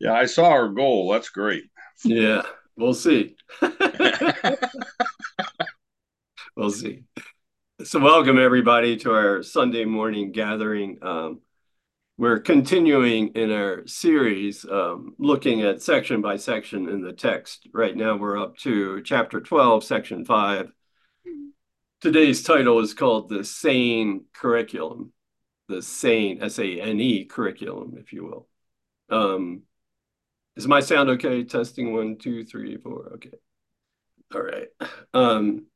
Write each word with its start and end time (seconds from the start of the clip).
Yeah, 0.00 0.14
I 0.14 0.24
saw 0.24 0.48
our 0.48 0.68
goal. 0.68 1.12
That's 1.12 1.28
great. 1.28 1.64
Yeah, 2.04 2.40
we'll 2.74 2.94
see. 2.94 3.36
we'll 6.56 6.70
see. 6.70 7.02
So, 7.84 8.00
welcome 8.00 8.38
everybody 8.38 8.96
to 8.96 9.12
our 9.12 9.42
Sunday 9.42 9.84
morning 9.84 10.32
gathering. 10.32 10.96
Um, 11.02 11.42
we're 12.16 12.40
continuing 12.40 13.28
in 13.34 13.52
our 13.52 13.86
series, 13.86 14.64
um, 14.64 15.14
looking 15.18 15.60
at 15.60 15.82
section 15.82 16.22
by 16.22 16.36
section 16.36 16.88
in 16.88 17.02
the 17.02 17.12
text. 17.12 17.68
Right 17.74 17.94
now, 17.94 18.16
we're 18.16 18.38
up 18.42 18.56
to 18.58 19.02
chapter 19.02 19.42
12, 19.42 19.84
section 19.84 20.24
5. 20.24 20.72
Today's 22.00 22.42
title 22.42 22.80
is 22.80 22.94
called 22.94 23.28
The 23.28 23.44
Sane 23.44 24.24
Curriculum, 24.32 25.12
the 25.68 25.82
Sane, 25.82 26.42
S 26.42 26.58
A 26.58 26.80
N 26.80 27.00
E 27.00 27.26
curriculum, 27.26 27.96
if 27.98 28.14
you 28.14 28.24
will. 28.24 28.48
Um, 29.10 29.64
is 30.60 30.68
my 30.68 30.80
sound 30.80 31.08
okay? 31.08 31.42
Testing 31.42 31.94
one, 31.94 32.16
two, 32.16 32.44
three, 32.44 32.76
four. 32.76 33.12
Okay. 33.14 33.32
All 34.34 34.42
right. 34.42 34.68
Um, 35.14 35.66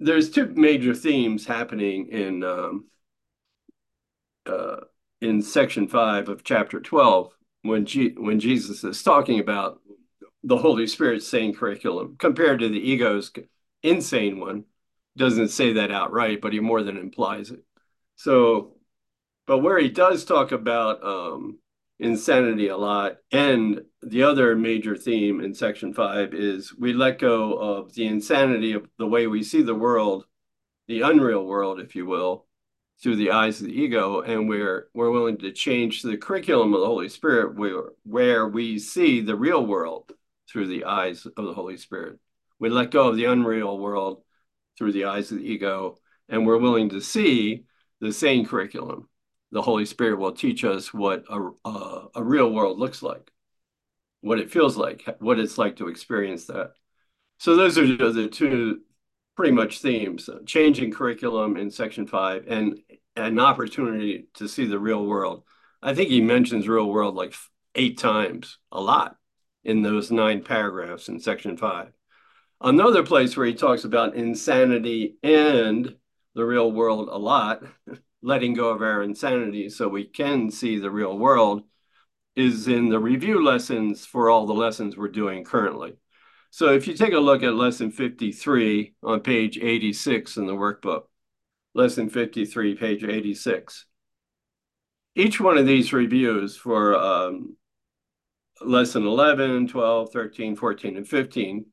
there's 0.00 0.30
two 0.30 0.46
major 0.46 0.94
themes 0.94 1.46
happening 1.46 2.08
in 2.08 2.42
um, 2.42 2.86
uh, 4.46 4.80
in 5.20 5.42
section 5.42 5.86
five 5.88 6.28
of 6.28 6.44
chapter 6.44 6.80
12 6.80 7.32
when 7.62 7.86
G- 7.86 8.14
when 8.16 8.40
Jesus 8.40 8.84
is 8.84 9.02
talking 9.02 9.38
about 9.40 9.80
the 10.42 10.56
Holy 10.56 10.86
Spirit's 10.86 11.26
sane 11.26 11.54
curriculum 11.54 12.16
compared 12.18 12.60
to 12.60 12.68
the 12.68 12.90
ego's 12.90 13.32
insane 13.82 14.40
one. 14.40 14.64
Doesn't 15.16 15.48
say 15.48 15.74
that 15.74 15.90
outright, 15.90 16.40
but 16.40 16.52
he 16.52 16.60
more 16.60 16.82
than 16.82 16.96
implies 16.96 17.50
it. 17.50 17.64
So, 18.16 18.76
but 19.46 19.58
where 19.58 19.78
he 19.78 19.88
does 19.88 20.24
talk 20.24 20.52
about 20.52 21.04
um, 21.04 21.58
insanity 21.98 22.68
a 22.68 22.76
lot. 22.76 23.16
And 23.32 23.82
the 24.02 24.22
other 24.22 24.56
major 24.56 24.96
theme 24.96 25.40
in 25.40 25.54
section 25.54 25.92
five 25.92 26.34
is 26.34 26.74
we 26.76 26.92
let 26.92 27.18
go 27.18 27.54
of 27.54 27.94
the 27.94 28.06
insanity 28.06 28.72
of 28.72 28.88
the 28.98 29.06
way 29.06 29.26
we 29.26 29.42
see 29.42 29.62
the 29.62 29.74
world, 29.74 30.24
the 30.86 31.02
unreal 31.02 31.44
world, 31.44 31.80
if 31.80 31.96
you 31.96 32.06
will, 32.06 32.46
through 33.02 33.16
the 33.16 33.30
eyes 33.30 33.60
of 33.60 33.66
the 33.66 33.80
ego, 33.80 34.20
and 34.22 34.48
we're 34.48 34.88
we're 34.92 35.10
willing 35.10 35.38
to 35.38 35.52
change 35.52 36.02
the 36.02 36.16
curriculum 36.16 36.74
of 36.74 36.80
the 36.80 36.86
Holy 36.86 37.08
Spirit 37.08 37.56
where 37.56 37.84
where 38.04 38.48
we 38.48 38.78
see 38.78 39.20
the 39.20 39.36
real 39.36 39.64
world 39.64 40.12
through 40.50 40.66
the 40.66 40.84
eyes 40.84 41.26
of 41.26 41.44
the 41.44 41.54
Holy 41.54 41.76
Spirit. 41.76 42.18
We 42.58 42.70
let 42.70 42.90
go 42.90 43.08
of 43.08 43.16
the 43.16 43.26
unreal 43.26 43.78
world 43.78 44.22
through 44.76 44.92
the 44.92 45.04
eyes 45.04 45.30
of 45.30 45.38
the 45.38 45.44
ego, 45.44 45.98
and 46.28 46.46
we're 46.46 46.58
willing 46.58 46.88
to 46.90 47.00
see 47.00 47.64
the 48.00 48.12
sane 48.12 48.46
curriculum 48.46 49.08
the 49.50 49.62
Holy 49.62 49.86
Spirit 49.86 50.18
will 50.18 50.32
teach 50.32 50.64
us 50.64 50.92
what 50.92 51.24
a, 51.30 51.50
a, 51.64 52.06
a, 52.16 52.24
real 52.24 52.50
world 52.50 52.78
looks 52.78 53.02
like, 53.02 53.30
what 54.20 54.38
it 54.38 54.50
feels 54.50 54.76
like, 54.76 55.04
what 55.20 55.38
it's 55.38 55.56
like 55.56 55.76
to 55.76 55.88
experience 55.88 56.46
that. 56.46 56.72
So 57.38 57.56
those 57.56 57.78
are 57.78 58.12
the 58.12 58.28
two 58.28 58.80
pretty 59.36 59.52
much 59.52 59.80
themes, 59.80 60.28
uh, 60.28 60.40
changing 60.44 60.92
curriculum 60.92 61.56
in 61.56 61.70
section 61.70 62.06
five 62.06 62.44
and 62.48 62.80
an 63.16 63.38
opportunity 63.38 64.26
to 64.34 64.48
see 64.48 64.66
the 64.66 64.78
real 64.78 65.06
world. 65.06 65.44
I 65.82 65.94
think 65.94 66.10
he 66.10 66.20
mentions 66.20 66.68
real 66.68 66.90
world 66.90 67.14
like 67.14 67.34
eight 67.74 67.98
times, 67.98 68.58
a 68.72 68.80
lot 68.80 69.16
in 69.64 69.82
those 69.82 70.10
nine 70.10 70.42
paragraphs 70.42 71.08
in 71.08 71.20
section 71.20 71.56
five. 71.56 71.92
Another 72.60 73.04
place 73.04 73.36
where 73.36 73.46
he 73.46 73.54
talks 73.54 73.84
about 73.84 74.16
insanity 74.16 75.16
and 75.22 75.94
the 76.34 76.44
real 76.44 76.70
world 76.72 77.08
a 77.08 77.18
lot 77.18 77.62
letting 78.22 78.54
go 78.54 78.70
of 78.70 78.82
our 78.82 79.02
insanity 79.02 79.68
so 79.68 79.88
we 79.88 80.04
can 80.04 80.50
see 80.50 80.78
the 80.78 80.90
real 80.90 81.16
world 81.16 81.62
is 82.34 82.68
in 82.68 82.88
the 82.88 82.98
review 82.98 83.44
lessons 83.44 84.06
for 84.06 84.30
all 84.30 84.46
the 84.46 84.52
lessons 84.52 84.96
we're 84.96 85.08
doing 85.08 85.44
currently. 85.44 85.94
So 86.50 86.72
if 86.72 86.86
you 86.86 86.94
take 86.94 87.12
a 87.12 87.18
look 87.18 87.42
at 87.42 87.54
lesson 87.54 87.90
53 87.90 88.94
on 89.02 89.20
page 89.20 89.58
86 89.58 90.36
in 90.36 90.46
the 90.46 90.52
workbook, 90.52 91.02
lesson 91.74 92.08
53, 92.08 92.74
page 92.76 93.04
86, 93.04 93.86
each 95.14 95.40
one 95.40 95.58
of 95.58 95.66
these 95.66 95.92
reviews 95.92 96.56
for 96.56 96.94
um, 96.96 97.56
lesson 98.60 99.06
11, 99.06 99.68
12, 99.68 100.12
13, 100.12 100.56
14, 100.56 100.96
and 100.96 101.08
15, 101.08 101.66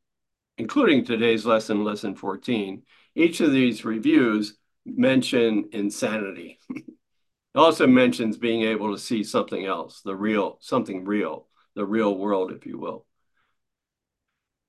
including 0.58 1.06
today's 1.06 1.46
lesson, 1.46 1.84
lesson 1.84 2.16
14, 2.16 2.84
each 3.16 3.40
of 3.40 3.52
these 3.52 3.86
reviews 3.86 4.58
mention 4.86 5.70
insanity. 5.72 6.60
it 6.70 6.86
also 7.56 7.88
mentions 7.88 8.38
being 8.38 8.64
able 8.64 8.94
to 8.94 9.02
see 9.02 9.24
something 9.24 9.66
else, 9.66 10.02
the 10.02 10.16
real, 10.16 10.58
something 10.62 11.06
real, 11.06 11.48
the 11.76 11.86
real 11.86 12.16
world, 12.18 12.52
if 12.52 12.66
you 12.66 12.78
will. 12.78 13.06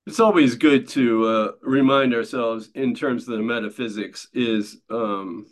It's 0.06 0.20
always 0.20 0.54
good 0.54 0.88
to 0.90 1.26
uh, 1.26 1.52
remind 1.62 2.14
ourselves 2.14 2.70
in 2.74 2.94
terms 2.94 3.28
of 3.28 3.36
the 3.36 3.42
metaphysics 3.42 4.28
is 4.32 4.78
um, 4.88 5.46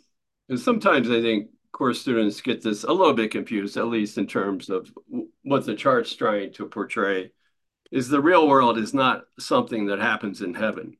sometimes 0.55 1.09
I 1.09 1.21
think 1.21 1.49
course 1.75 1.99
students 1.99 2.39
get 2.39 2.63
this 2.63 2.85
a 2.85 2.91
little 2.91 3.13
bit 3.13 3.31
confused, 3.31 3.75
at 3.75 3.87
least 3.87 4.17
in 4.17 4.25
terms 4.25 4.69
of 4.69 4.89
what 5.43 5.65
the 5.65 5.75
chart's 5.75 6.15
trying 6.15 6.53
to 6.53 6.67
portray, 6.67 7.31
is 7.91 8.07
the 8.07 8.21
real 8.21 8.47
world 8.47 8.77
is 8.77 8.93
not 8.93 9.25
something 9.37 9.87
that 9.87 9.99
happens 9.99 10.41
in 10.41 10.53
heaven 10.53 10.95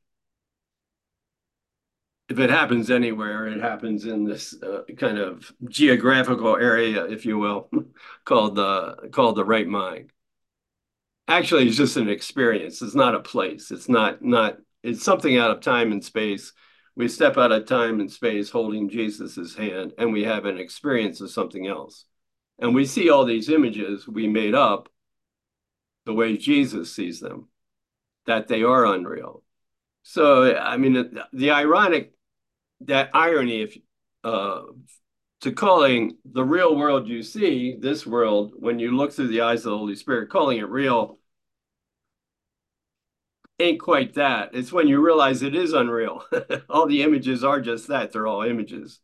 if 2.27 2.39
it 2.39 2.49
happens 2.49 2.89
anywhere, 2.89 3.47
it 3.47 3.61
happens 3.61 4.05
in 4.05 4.23
this 4.23 4.55
uh, 4.63 4.81
kind 4.97 5.19
of 5.19 5.51
geographical 5.69 6.55
area, 6.55 7.05
if 7.05 7.25
you 7.25 7.37
will, 7.37 7.69
called 8.25 8.55
the 8.55 9.09
called 9.11 9.35
the 9.35 9.45
right 9.45 9.67
mind. 9.67 10.11
Actually, 11.27 11.67
it's 11.67 11.77
just 11.77 11.97
an 11.97 12.09
experience. 12.09 12.81
It's 12.81 12.95
not 12.95 13.15
a 13.15 13.19
place. 13.19 13.71
It's 13.71 13.89
not 13.89 14.23
not. 14.23 14.57
It's 14.83 15.03
something 15.03 15.37
out 15.37 15.51
of 15.51 15.61
time 15.61 15.91
and 15.91 16.03
space. 16.03 16.53
We 16.95 17.07
step 17.09 17.37
out 17.37 17.51
of 17.51 17.65
time 17.65 17.99
and 17.99 18.11
space, 18.11 18.49
holding 18.49 18.89
Jesus's 18.89 19.55
hand, 19.55 19.93
and 19.97 20.13
we 20.13 20.23
have 20.23 20.45
an 20.45 20.57
experience 20.57 21.21
of 21.21 21.31
something 21.31 21.67
else. 21.67 22.05
And 22.59 22.73
we 22.73 22.85
see 22.85 23.09
all 23.09 23.25
these 23.25 23.49
images 23.49 24.07
we 24.07 24.27
made 24.27 24.55
up 24.55 24.87
the 26.05 26.13
way 26.13 26.37
Jesus 26.37 26.95
sees 26.95 27.19
them, 27.19 27.49
that 28.27 28.47
they 28.47 28.63
are 28.63 28.85
unreal. 28.85 29.43
So, 30.03 30.55
I 30.55 30.77
mean, 30.77 31.19
the 31.33 31.51
ironic 31.51 32.14
that 32.85 33.09
irony 33.13 33.62
if 33.62 33.78
uh, 34.23 34.62
to 35.41 35.51
calling 35.51 36.18
the 36.25 36.44
real 36.44 36.75
world 36.75 37.07
you 37.07 37.22
see, 37.22 37.75
this 37.79 38.06
world, 38.06 38.53
when 38.57 38.79
you 38.79 38.96
look 38.96 39.13
through 39.13 39.28
the 39.28 39.41
eyes 39.41 39.59
of 39.59 39.72
the 39.72 39.78
Holy 39.78 39.96
Spirit, 39.96 40.29
calling 40.29 40.57
it 40.57 40.69
real 40.69 41.19
ain't 43.59 43.79
quite 43.79 44.16
that. 44.16 44.50
It's 44.53 44.72
when 44.72 44.88
you 44.88 45.03
realize 45.03 45.41
it 45.41 45.56
is 45.56 45.73
unreal. 45.73 46.23
all 46.69 46.88
the 46.88 47.03
images 47.03 47.44
are 47.44 47.62
just 47.62 47.88
that, 47.88 48.12
they're 48.12 48.28
all 48.28 48.44
images. 48.44 49.00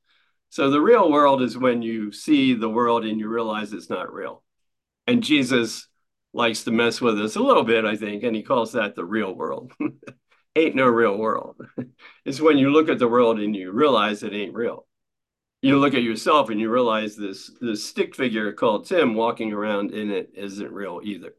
So 0.49 0.69
the 0.69 0.81
real 0.81 1.09
world 1.09 1.41
is 1.41 1.57
when 1.57 1.81
you 1.81 2.11
see 2.11 2.53
the 2.53 2.69
world 2.69 3.05
and 3.05 3.19
you 3.19 3.29
realize 3.29 3.71
it's 3.71 3.89
not 3.89 4.13
real. 4.13 4.43
And 5.07 5.23
Jesus 5.23 5.87
likes 6.33 6.63
to 6.65 6.71
mess 6.71 6.99
with 6.99 7.19
us 7.21 7.35
a 7.35 7.41
little 7.41 7.63
bit, 7.63 7.85
I 7.85 7.95
think, 7.95 8.23
and 8.23 8.35
he 8.35 8.43
calls 8.43 8.73
that 8.73 8.95
the 8.95 9.05
real 9.05 9.33
world. 9.33 9.71
ain't 10.55 10.75
no 10.75 10.87
real 10.87 11.17
world. 11.17 11.57
it's 12.25 12.41
when 12.41 12.57
you 12.57 12.71
look 12.71 12.89
at 12.89 12.99
the 12.99 13.07
world 13.07 13.39
and 13.39 13.55
you 13.55 13.71
realize 13.71 14.23
it 14.23 14.33
ain't 14.33 14.53
real. 14.53 14.87
You 15.61 15.77
look 15.77 15.93
at 15.93 16.03
yourself 16.03 16.49
and 16.49 16.59
you 16.59 16.71
realize 16.71 17.15
this 17.15 17.51
this 17.61 17.85
stick 17.85 18.15
figure 18.15 18.51
called 18.51 18.87
Tim 18.87 19.13
walking 19.13 19.53
around 19.53 19.91
in 19.91 20.09
it 20.09 20.31
isn't 20.33 20.71
real 20.71 21.01
either. 21.03 21.35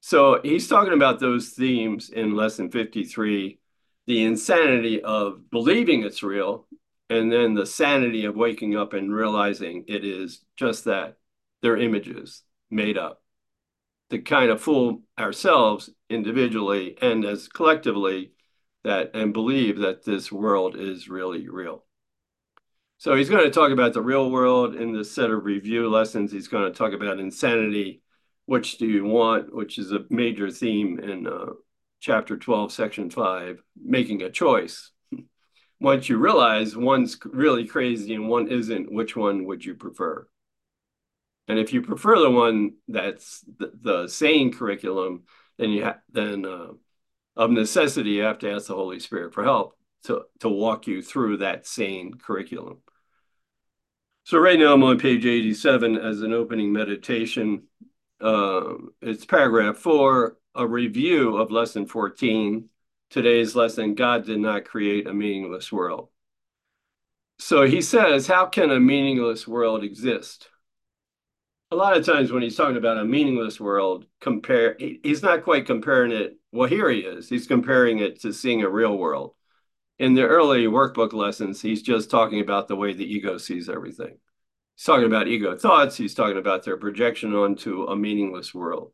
So 0.00 0.40
he's 0.42 0.68
talking 0.68 0.92
about 0.92 1.20
those 1.20 1.50
themes 1.50 2.10
in 2.10 2.36
lesson 2.36 2.70
53, 2.70 3.58
the 4.06 4.24
insanity 4.24 5.00
of 5.02 5.48
believing 5.50 6.02
it's 6.02 6.22
real, 6.22 6.66
and 7.08 7.30
then 7.32 7.54
the 7.54 7.66
sanity 7.66 8.24
of 8.24 8.34
waking 8.36 8.76
up 8.76 8.92
and 8.94 9.14
realizing 9.14 9.84
it 9.88 10.04
is 10.04 10.44
just 10.56 10.84
that. 10.84 11.16
They're 11.62 11.76
images 11.76 12.42
made 12.70 12.98
up 12.98 13.21
to 14.12 14.18
kind 14.18 14.50
of 14.50 14.60
fool 14.60 15.00
ourselves 15.18 15.88
individually 16.10 16.98
and 17.00 17.24
as 17.24 17.48
collectively 17.48 18.32
that 18.84 19.10
and 19.14 19.32
believe 19.32 19.78
that 19.78 20.04
this 20.04 20.30
world 20.30 20.76
is 20.78 21.08
really 21.08 21.48
real. 21.48 21.82
So 22.98 23.16
he's 23.16 23.30
going 23.30 23.44
to 23.44 23.50
talk 23.50 23.70
about 23.70 23.94
the 23.94 24.02
real 24.02 24.30
world 24.30 24.74
in 24.76 24.92
this 24.92 25.10
set 25.10 25.30
of 25.30 25.46
review 25.46 25.88
lessons. 25.88 26.30
He's 26.30 26.48
going 26.48 26.70
to 26.70 26.76
talk 26.76 26.92
about 26.92 27.20
insanity. 27.20 28.02
Which 28.44 28.76
do 28.76 28.86
you 28.86 29.04
want? 29.06 29.54
Which 29.54 29.78
is 29.78 29.92
a 29.92 30.04
major 30.10 30.50
theme 30.50 31.00
in 31.00 31.26
uh, 31.26 31.46
chapter 32.00 32.36
12, 32.36 32.70
section 32.70 33.08
5, 33.08 33.62
making 33.82 34.20
a 34.20 34.30
choice. 34.30 34.90
Once 35.80 36.10
you 36.10 36.18
realize 36.18 36.76
one's 36.76 37.16
really 37.24 37.66
crazy 37.66 38.14
and 38.14 38.28
one 38.28 38.48
isn't, 38.48 38.92
which 38.92 39.16
one 39.16 39.46
would 39.46 39.64
you 39.64 39.74
prefer? 39.74 40.28
And 41.48 41.58
if 41.58 41.72
you 41.72 41.82
prefer 41.82 42.18
the 42.18 42.30
one 42.30 42.74
that's 42.88 43.44
the, 43.58 43.72
the 43.80 44.08
sane 44.08 44.52
curriculum, 44.52 45.24
then 45.58 45.70
you 45.70 45.84
ha- 45.84 46.00
then 46.10 46.44
uh, 46.46 46.68
of 47.36 47.50
necessity 47.50 48.10
you 48.12 48.22
have 48.22 48.38
to 48.40 48.52
ask 48.52 48.68
the 48.68 48.74
Holy 48.74 49.00
Spirit 49.00 49.34
for 49.34 49.44
help 49.44 49.76
to 50.04 50.24
to 50.40 50.48
walk 50.48 50.86
you 50.86 51.02
through 51.02 51.38
that 51.38 51.66
sane 51.66 52.14
curriculum. 52.14 52.78
So 54.24 54.38
right 54.38 54.58
now 54.58 54.74
I'm 54.74 54.82
on 54.84 54.98
page 54.98 55.26
87 55.26 55.96
as 55.96 56.22
an 56.22 56.32
opening 56.32 56.72
meditation. 56.72 57.64
uh, 58.20 58.74
it's 59.02 59.24
paragraph 59.26 59.78
four, 59.78 60.38
a 60.54 60.66
review 60.66 61.36
of 61.38 61.50
lesson 61.52 61.86
14. 61.86 62.70
Today's 63.10 63.56
lesson 63.56 63.94
God 63.94 64.26
did 64.26 64.40
not 64.40 64.64
create 64.66 65.06
a 65.08 65.14
meaningless 65.14 65.72
world. 65.72 66.10
So 67.38 67.66
he 67.66 67.82
says, 67.82 68.26
How 68.26 68.46
can 68.46 68.70
a 68.70 68.80
meaningless 68.80 69.46
world 69.46 69.84
exist? 69.84 70.48
A 71.72 71.74
lot 71.74 71.96
of 71.96 72.04
times 72.04 72.30
when 72.30 72.42
he's 72.42 72.54
talking 72.54 72.76
about 72.76 72.98
a 72.98 73.04
meaningless 73.06 73.58
world, 73.58 74.04
compare 74.20 74.76
he's 74.78 75.22
not 75.22 75.42
quite 75.42 75.64
comparing 75.64 76.12
it. 76.12 76.36
Well, 76.52 76.68
here 76.68 76.90
he 76.90 76.98
is. 76.98 77.30
He's 77.30 77.46
comparing 77.46 77.98
it 77.98 78.20
to 78.20 78.34
seeing 78.34 78.62
a 78.62 78.68
real 78.68 78.98
world. 78.98 79.34
In 79.98 80.12
the 80.12 80.24
early 80.24 80.66
workbook 80.66 81.14
lessons, 81.14 81.62
he's 81.62 81.80
just 81.80 82.10
talking 82.10 82.40
about 82.40 82.68
the 82.68 82.76
way 82.76 82.92
the 82.92 83.10
ego 83.10 83.38
sees 83.38 83.70
everything. 83.70 84.18
He's 84.76 84.84
talking 84.84 85.06
about 85.06 85.28
ego 85.28 85.56
thoughts. 85.56 85.96
He's 85.96 86.12
talking 86.12 86.36
about 86.36 86.62
their 86.62 86.76
projection 86.76 87.34
onto 87.34 87.84
a 87.84 87.96
meaningless 87.96 88.52
world. 88.52 88.92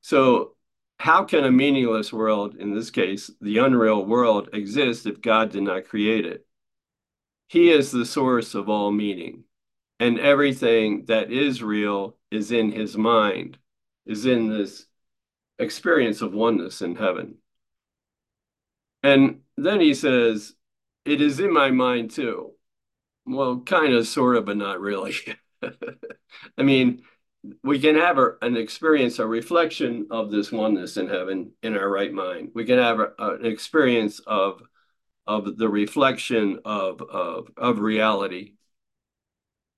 So, 0.00 0.54
how 1.00 1.24
can 1.24 1.42
a 1.42 1.50
meaningless 1.50 2.12
world, 2.12 2.54
in 2.54 2.72
this 2.72 2.90
case, 2.90 3.28
the 3.40 3.58
unreal 3.58 4.06
world, 4.06 4.50
exist 4.52 5.04
if 5.06 5.20
God 5.20 5.50
did 5.50 5.64
not 5.64 5.88
create 5.88 6.26
it? 6.26 6.46
He 7.48 7.72
is 7.72 7.90
the 7.90 8.06
source 8.06 8.54
of 8.54 8.68
all 8.68 8.92
meaning, 8.92 9.42
and 10.00 10.18
everything 10.18 11.04
that 11.06 11.30
is 11.32 11.62
real 11.62 12.16
is 12.30 12.52
in 12.52 12.72
his 12.72 12.96
mind, 12.96 13.58
is 14.06 14.26
in 14.26 14.48
this 14.48 14.86
experience 15.58 16.20
of 16.22 16.32
oneness 16.32 16.82
in 16.82 16.94
heaven. 16.96 17.36
And 19.02 19.40
then 19.56 19.80
he 19.80 19.94
says, 19.94 20.54
It 21.04 21.20
is 21.20 21.40
in 21.40 21.52
my 21.52 21.70
mind 21.70 22.10
too. 22.10 22.52
Well, 23.26 23.60
kind 23.60 23.92
of, 23.92 24.06
sort 24.06 24.36
of, 24.36 24.46
but 24.46 24.56
not 24.56 24.80
really. 24.80 25.14
I 25.62 26.62
mean, 26.62 27.02
we 27.62 27.78
can 27.78 27.96
have 27.96 28.18
an 28.42 28.56
experience, 28.56 29.18
a 29.18 29.26
reflection 29.26 30.08
of 30.10 30.30
this 30.30 30.50
oneness 30.50 30.96
in 30.96 31.08
heaven 31.08 31.52
in 31.62 31.76
our 31.76 31.88
right 31.88 32.12
mind. 32.12 32.50
We 32.54 32.64
can 32.64 32.78
have 32.78 33.00
an 33.18 33.44
experience 33.46 34.20
of 34.26 34.62
of 35.26 35.58
the 35.58 35.68
reflection 35.68 36.60
of, 36.64 37.02
of 37.02 37.48
of 37.56 37.80
reality 37.80 38.54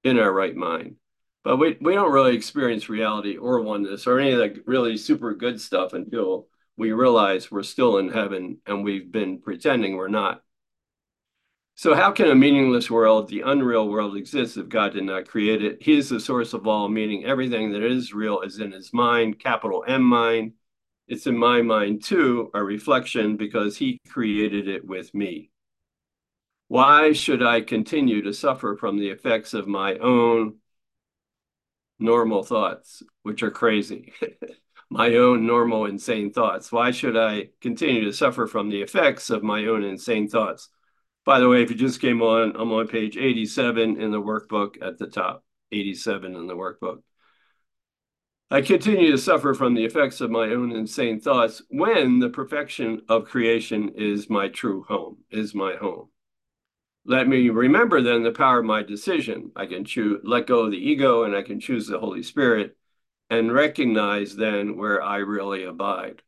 in 0.05 0.19
our 0.19 0.33
right 0.33 0.55
mind. 0.55 0.97
But 1.43 1.57
we, 1.57 1.77
we 1.81 1.95
don't 1.95 2.13
really 2.13 2.37
experience 2.37 2.89
reality 2.89 3.37
or 3.37 3.63
oneness 3.63 4.07
or 4.07 4.19
any 4.19 4.33
of 4.33 4.39
the 4.39 4.63
really 4.67 4.97
super 4.97 5.35
good 5.35 5.61
stuff 5.61 5.95
until 5.95 6.49
we 6.77 6.93
realize 6.93 7.51
we're 7.51 7.63
still 7.63 7.99
in 7.99 8.11
heaven 8.11 8.59
and 8.67 8.85
we've 8.85 9.11
been 9.11 9.41
pretending 9.41 9.97
we're 9.97 10.09
not. 10.09 10.43
So, 11.77 11.95
how 11.95 12.13
can 12.13 12.31
a 12.31 12.35
meaningless 12.35 12.91
world, 12.91 13.29
the 13.29 13.41
unreal 13.41 13.89
world, 13.89 14.15
exist 14.15 14.59
if 14.59 14.69
God 14.69 14.93
did 14.93 15.05
not 15.05 15.27
create 15.27 15.65
it? 15.65 15.83
He 15.83 15.97
is 15.97 16.11
the 16.11 16.21
source 16.21 16.53
of 16.53 16.67
all 16.67 16.91
meaning. 16.91 17.25
Everything 17.25 17.73
that 17.73 17.83
is 17.83 18.13
real 18.13 18.43
is 18.43 18.61
in 18.61 18.71
his 18.73 18.93
mind, 18.93 19.39
capital 19.39 19.83
M 19.89 20.03
mind. 20.03 20.53
It's 21.09 21.27
in 21.27 21.39
my 21.39 21.63
mind 21.63 22.05
too, 22.05 22.51
a 22.53 22.63
reflection, 22.63 23.39
because 23.39 23.79
he 23.79 23.99
created 24.11 24.69
it 24.69 24.85
with 24.85 25.15
me. 25.15 25.51
Why 26.71 27.11
should 27.15 27.43
I 27.43 27.63
continue 27.63 28.23
to 28.23 28.33
suffer 28.33 28.77
from 28.77 28.97
the 28.97 29.09
effects 29.09 29.55
of 29.55 29.67
my 29.67 29.97
own 29.97 30.59
normal 31.99 32.45
thoughts, 32.45 33.03
which 33.25 33.43
are 33.43 33.51
crazy? 33.51 34.13
my 34.89 35.17
own 35.17 35.49
normal 35.49 35.87
insane 35.87 36.33
thoughts. 36.33 36.71
Why 36.71 36.93
should 36.93 37.17
I 37.17 37.49
continue 37.61 38.05
to 38.05 38.13
suffer 38.13 38.47
from 38.47 38.69
the 38.69 38.83
effects 38.83 39.31
of 39.31 39.43
my 39.43 39.67
own 39.67 39.83
insane 39.83 40.29
thoughts? 40.29 40.69
By 41.25 41.41
the 41.41 41.49
way, 41.49 41.65
if 41.65 41.71
you 41.71 41.77
just 41.77 42.01
came 42.01 42.23
on, 42.23 42.55
I'm 42.55 42.71
on 42.71 42.87
page 42.87 43.17
87 43.17 44.01
in 44.01 44.13
the 44.13 44.23
workbook 44.23 44.77
at 44.81 44.97
the 44.97 45.09
top, 45.09 45.43
87 45.73 46.37
in 46.37 46.47
the 46.47 46.55
workbook. 46.55 47.03
I 48.49 48.63
continue 48.63 49.11
to 49.11 49.19
suffer 49.19 49.55
from 49.55 49.75
the 49.75 49.87
effects 49.87 50.21
of 50.21 50.31
my 50.31 50.51
own 50.51 50.71
insane 50.71 51.19
thoughts 51.19 51.63
when 51.69 52.21
the 52.21 52.31
perfection 52.31 53.03
of 53.09 53.25
creation 53.25 53.89
is 53.97 54.31
my 54.31 54.47
true 54.47 54.85
home, 54.85 55.17
is 55.33 55.53
my 55.53 55.75
home. 55.75 56.11
Let 57.05 57.27
me 57.27 57.49
remember 57.49 58.03
then 58.03 58.23
the 58.23 58.31
power 58.31 58.61
of 58.61 58.67
my 58.67 58.83
decision. 58.83 59.53
I 59.57 59.67
can 59.67 59.85
choose, 59.85 60.21
let 60.23 60.47
go 60.47 60.61
of 60.61 60.71
the 60.71 60.77
ego 60.77 61.25
and 61.25 61.35
I 61.35 61.43
can 61.43 61.59
choose 61.59 61.87
the 61.87 61.99
Holy 61.99 62.23
Spirit 62.23 62.77
and 63.31 63.53
recognize 63.53 64.37
then 64.37 64.77
where 64.77 65.03
I 65.03 65.19
really 65.19 65.65
abide. 65.65 66.23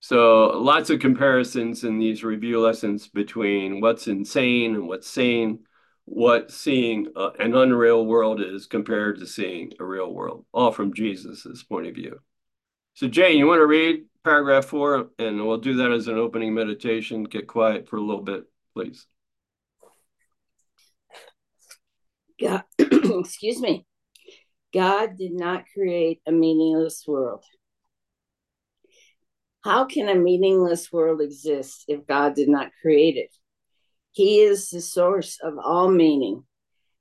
So 0.00 0.58
lots 0.58 0.90
of 0.90 1.00
comparisons 1.00 1.84
in 1.84 1.98
these 1.98 2.22
review 2.22 2.60
lessons 2.60 3.08
between 3.08 3.80
what's 3.80 4.06
insane 4.06 4.74
and 4.74 4.86
what's 4.88 5.08
sane, 5.08 5.60
what 6.04 6.50
seeing 6.50 7.08
uh, 7.16 7.30
an 7.38 7.54
unreal 7.54 8.06
world 8.06 8.40
is 8.40 8.66
compared 8.66 9.18
to 9.18 9.26
seeing 9.26 9.72
a 9.80 9.84
real 9.84 10.12
world, 10.12 10.44
all 10.52 10.70
from 10.70 10.94
Jesus's 10.94 11.62
point 11.64 11.88
of 11.88 11.94
view. 11.94 12.20
So 12.94 13.08
Jane, 13.08 13.38
you 13.38 13.46
want 13.46 13.60
to 13.60 13.66
read 13.66 14.04
paragraph 14.24 14.66
four, 14.66 15.10
and 15.18 15.46
we'll 15.46 15.58
do 15.58 15.76
that 15.76 15.92
as 15.92 16.08
an 16.08 16.18
opening 16.18 16.54
meditation. 16.54 17.24
Get 17.24 17.46
quiet 17.46 17.88
for 17.88 17.96
a 17.96 18.02
little 18.02 18.22
bit, 18.22 18.44
please. 18.74 19.06
God, 22.40 22.62
excuse 22.78 23.60
me. 23.60 23.86
God 24.72 25.16
did 25.16 25.32
not 25.32 25.64
create 25.72 26.20
a 26.26 26.32
meaningless 26.32 27.04
world. 27.06 27.42
How 29.64 29.86
can 29.86 30.08
a 30.08 30.14
meaningless 30.14 30.92
world 30.92 31.20
exist 31.20 31.84
if 31.88 32.06
God 32.06 32.34
did 32.34 32.48
not 32.48 32.70
create 32.80 33.16
it? 33.16 33.34
He 34.12 34.40
is 34.40 34.70
the 34.70 34.80
source 34.80 35.38
of 35.42 35.54
all 35.62 35.90
meaning, 35.90 36.44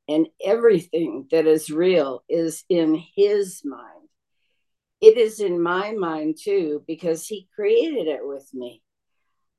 and 0.08 0.28
everything 0.44 1.28
that 1.32 1.46
is 1.46 1.70
real 1.70 2.24
is 2.30 2.64
in 2.70 3.02
His 3.16 3.62
mind. 3.64 3.97
It 5.00 5.18
is 5.18 5.40
in 5.40 5.62
my 5.62 5.92
mind 5.92 6.38
too, 6.42 6.84
because 6.88 7.28
He 7.28 7.48
created 7.56 8.08
it 8.08 8.22
with 8.22 8.50
me. 8.54 8.82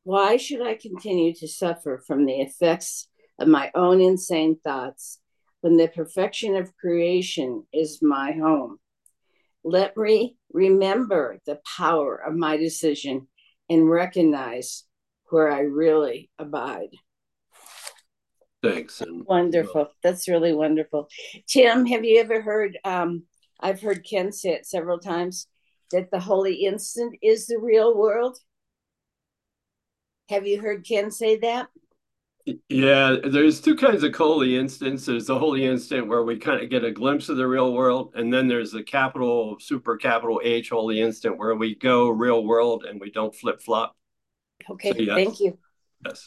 Why 0.04 0.36
should 0.36 0.62
I 0.62 0.74
continue 0.74 1.34
to 1.34 1.48
suffer 1.48 2.02
from 2.06 2.24
the 2.24 2.40
effects 2.40 3.08
of 3.38 3.46
my 3.48 3.70
own 3.74 4.00
insane 4.00 4.58
thoughts 4.64 5.20
when 5.60 5.76
the 5.76 5.88
perfection 5.88 6.56
of 6.56 6.76
creation 6.76 7.66
is 7.72 8.00
my 8.02 8.32
home? 8.32 8.78
Let 9.64 9.96
me 9.96 10.36
remember 10.52 11.38
the 11.46 11.60
power 11.76 12.16
of 12.16 12.34
my 12.34 12.56
decision 12.56 13.28
and 13.68 13.90
recognize 13.90 14.84
where 15.30 15.50
I 15.50 15.60
really 15.60 16.30
abide. 16.38 16.90
Thanks. 18.62 19.02
Wonderful. 19.06 19.88
That's 20.02 20.26
really 20.26 20.52
wonderful. 20.52 21.08
Tim, 21.46 21.86
have 21.86 22.04
you 22.04 22.20
ever 22.20 22.40
heard? 22.40 22.78
Um, 22.84 23.24
I've 23.60 23.80
heard 23.80 24.06
Ken 24.08 24.32
say 24.32 24.50
it 24.50 24.66
several 24.66 24.98
times 24.98 25.46
that 25.90 26.10
the 26.10 26.20
holy 26.20 26.66
instant 26.66 27.16
is 27.22 27.46
the 27.46 27.58
real 27.58 27.96
world. 27.96 28.38
Have 30.28 30.46
you 30.46 30.60
heard 30.60 30.86
Ken 30.86 31.10
say 31.10 31.38
that? 31.38 31.68
Yeah, 32.68 33.16
there's 33.24 33.60
two 33.60 33.76
kinds 33.76 34.02
of 34.02 34.14
holy 34.14 34.56
instants. 34.56 35.04
There's 35.04 35.26
the 35.26 35.38
holy 35.38 35.66
instant 35.66 36.06
where 36.06 36.22
we 36.22 36.38
kind 36.38 36.62
of 36.62 36.70
get 36.70 36.84
a 36.84 36.90
glimpse 36.90 37.28
of 37.28 37.36
the 37.36 37.46
real 37.46 37.72
world, 37.74 38.12
and 38.14 38.32
then 38.32 38.48
there's 38.48 38.72
the 38.72 38.82
capital, 38.82 39.56
super 39.60 39.96
capital 39.96 40.40
H 40.42 40.70
holy 40.70 41.00
instant 41.00 41.36
where 41.36 41.54
we 41.54 41.74
go 41.74 42.08
real 42.08 42.44
world 42.44 42.84
and 42.84 43.00
we 43.00 43.10
don't 43.10 43.34
flip 43.34 43.60
flop. 43.60 43.96
Okay, 44.70 44.92
so, 44.92 44.98
yes. 44.98 45.14
thank 45.14 45.40
you. 45.40 45.58
Yes. 46.06 46.26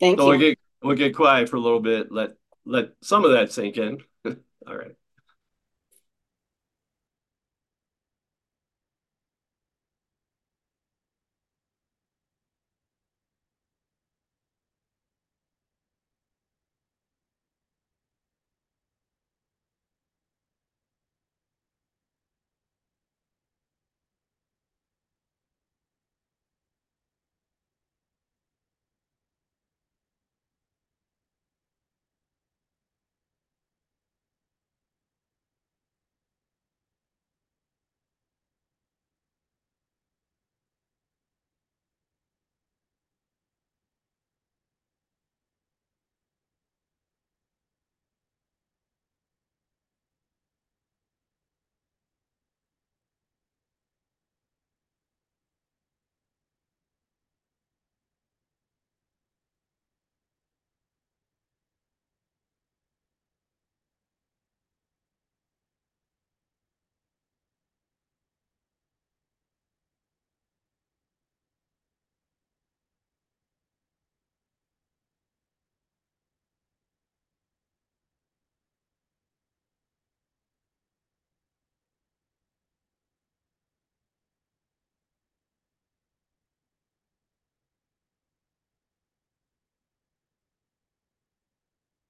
Thank 0.00 0.18
so 0.18 0.24
you. 0.24 0.28
We'll 0.30 0.38
get, 0.38 0.58
we'll 0.82 0.96
get 0.96 1.16
quiet 1.16 1.48
for 1.48 1.56
a 1.56 1.60
little 1.60 1.80
bit. 1.80 2.12
Let 2.12 2.30
let 2.64 2.90
some 3.02 3.24
of 3.24 3.32
that 3.32 3.52
sink 3.52 3.76
in. 3.76 3.98
All 4.24 4.76
right. 4.76 4.92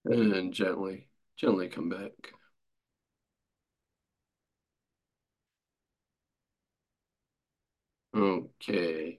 And 0.08 0.52
gently, 0.52 1.06
gently 1.36 1.68
come 1.68 1.88
back. 1.88 2.32
Okay. 8.14 9.18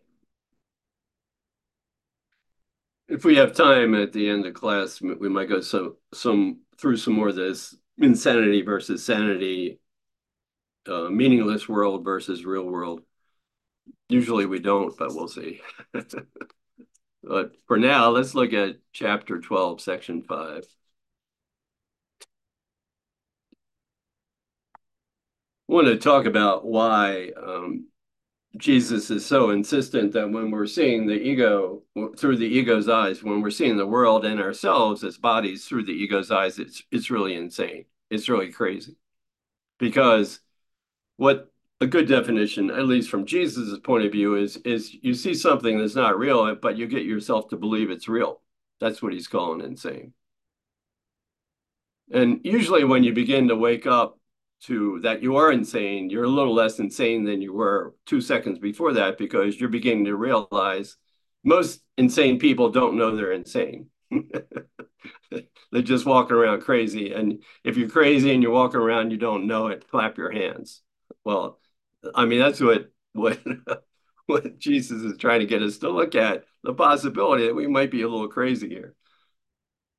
If 3.08 3.26
we 3.26 3.36
have 3.38 3.54
time 3.56 3.96
at 3.96 4.14
the 4.14 4.30
end 4.30 4.46
of 4.46 4.54
class, 4.54 5.02
we 5.02 5.30
might 5.30 5.50
go 5.50 5.62
some 5.62 5.98
some 6.14 6.62
through 6.78 6.98
some 6.98 7.14
more 7.14 7.30
of 7.30 7.36
this 7.36 7.76
insanity 7.98 8.62
versus 8.62 9.04
sanity, 9.04 9.80
uh, 10.88 11.10
meaningless 11.10 11.68
world 11.70 12.04
versus 12.04 12.46
real 12.46 12.66
world. 12.66 13.02
Usually 14.10 14.46
we 14.46 14.60
don't, 14.60 14.96
but 14.98 15.14
we'll 15.14 15.28
see. 15.28 15.62
but 17.24 17.52
for 17.68 17.78
now, 17.78 18.10
let's 18.10 18.36
look 18.36 18.54
at 18.54 18.78
chapter 18.94 19.40
12, 19.40 19.82
section 19.82 20.22
5. 20.24 20.64
Want 25.70 25.88
to 25.88 25.98
talk 25.98 26.26
about 26.26 26.66
why 26.66 27.32
um, 27.42 27.86
Jesus 28.58 29.12
is 29.12 29.26
so 29.26 29.52
insistent 29.52 30.14
that 30.14 30.30
when 30.30 30.50
we're 30.50 30.66
seeing 30.66 31.06
the 31.06 31.14
ego 31.14 31.84
through 32.18 32.38
the 32.38 32.48
ego's 32.48 32.90
eyes, 32.90 33.24
when 33.24 33.42
we're 33.42 33.52
seeing 33.52 33.78
the 33.78 33.86
world 33.86 34.26
and 34.26 34.42
ourselves 34.42 35.04
as 35.04 35.18
bodies 35.18 35.66
through 35.66 35.86
the 35.86 35.94
ego's 35.94 36.32
eyes, 36.32 36.58
it's 36.58 36.82
it's 36.92 37.12
really 37.12 37.36
insane. 37.36 37.86
It's 38.10 38.28
really 38.28 38.52
crazy. 38.52 38.96
Because 39.78 40.40
what 41.18 41.52
a 41.82 41.88
good 41.88 42.08
definition, 42.08 42.72
at 42.72 42.88
least 42.88 43.10
from 43.10 43.26
Jesus' 43.28 43.78
point 43.80 44.06
of 44.06 44.12
view, 44.12 44.36
is 44.36 44.58
is 44.58 44.92
you 45.02 45.14
see 45.14 45.36
something 45.36 45.78
that's 45.78 45.96
not 45.96 46.18
real, 46.18 46.56
but 46.56 46.78
you 46.78 46.88
get 46.88 47.06
yourself 47.06 47.50
to 47.50 47.58
believe 47.58 47.92
it's 47.92 48.10
real. 48.10 48.42
That's 48.80 49.02
what 49.04 49.14
he's 49.14 49.28
calling 49.28 49.62
insane. 49.62 50.14
And 52.12 52.42
usually 52.44 52.84
when 52.84 53.04
you 53.04 53.14
begin 53.14 53.50
to 53.50 53.56
wake 53.56 53.86
up 53.86 54.19
to 54.62 55.00
that 55.02 55.24
you 55.24 55.38
are 55.38 55.52
insane, 55.52 56.10
you're 56.10 56.26
a 56.26 56.30
little 56.30 56.54
less 56.54 56.80
insane 56.80 57.24
than 57.24 57.42
you 57.42 57.54
were 57.54 57.96
two 58.06 58.22
seconds 58.22 58.60
before 58.60 58.94
that 58.94 59.18
because 59.18 59.60
you're 59.60 59.70
beginning 59.70 60.06
to 60.06 60.16
realize 60.16 60.98
most 61.44 61.82
insane 61.98 62.40
people 62.40 62.70
don't 62.70 62.98
know 62.98 63.16
they're 63.16 63.32
insane. 63.32 63.88
they're 65.32 65.82
just 65.82 66.06
walking 66.06 66.36
around 66.36 66.62
crazy. 66.62 67.14
And 67.14 67.44
if 67.64 67.78
you're 67.78 67.90
crazy 67.90 68.34
and 68.34 68.44
you're 68.44 68.52
walking 68.52 68.80
around, 68.80 69.12
you 69.12 69.18
don't 69.18 69.48
know 69.48 69.68
it, 69.68 69.90
clap 69.90 70.18
your 70.18 70.32
hands. 70.32 70.82
Well, 71.24 71.60
I 72.14 72.26
mean, 72.26 72.40
that's 72.40 72.60
what 72.60 72.92
what 73.14 73.40
what 74.26 74.60
Jesus 74.60 75.02
is 75.04 75.18
trying 75.18 75.40
to 75.40 75.46
get 75.46 75.62
us 75.62 75.78
to 75.80 75.90
look 75.90 76.16
at 76.16 76.44
the 76.64 76.74
possibility 76.74 77.48
that 77.48 77.56
we 77.56 77.68
might 77.68 77.92
be 77.92 78.02
a 78.02 78.10
little 78.10 78.28
crazy 78.28 78.68
here 78.68 78.96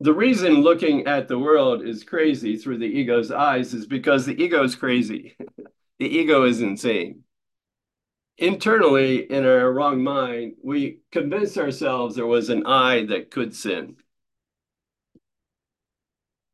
the 0.00 0.14
reason 0.14 0.62
looking 0.62 1.06
at 1.06 1.28
the 1.28 1.38
world 1.38 1.86
is 1.86 2.04
crazy 2.04 2.56
through 2.56 2.78
the 2.78 2.86
ego's 2.86 3.30
eyes 3.30 3.74
is 3.74 3.86
because 3.86 4.24
the 4.24 4.42
ego 4.42 4.64
is 4.64 4.74
crazy. 4.74 5.36
the 5.98 6.06
ego 6.06 6.44
is 6.44 6.62
insane. 6.62 7.24
Internally, 8.38 9.30
in 9.30 9.44
our 9.44 9.70
wrong 9.70 10.02
mind, 10.02 10.54
we 10.64 11.00
convinced 11.12 11.58
ourselves 11.58 12.16
there 12.16 12.26
was 12.26 12.48
an 12.48 12.64
I 12.66 13.04
that 13.06 13.30
could 13.30 13.54
sin. 13.54 13.96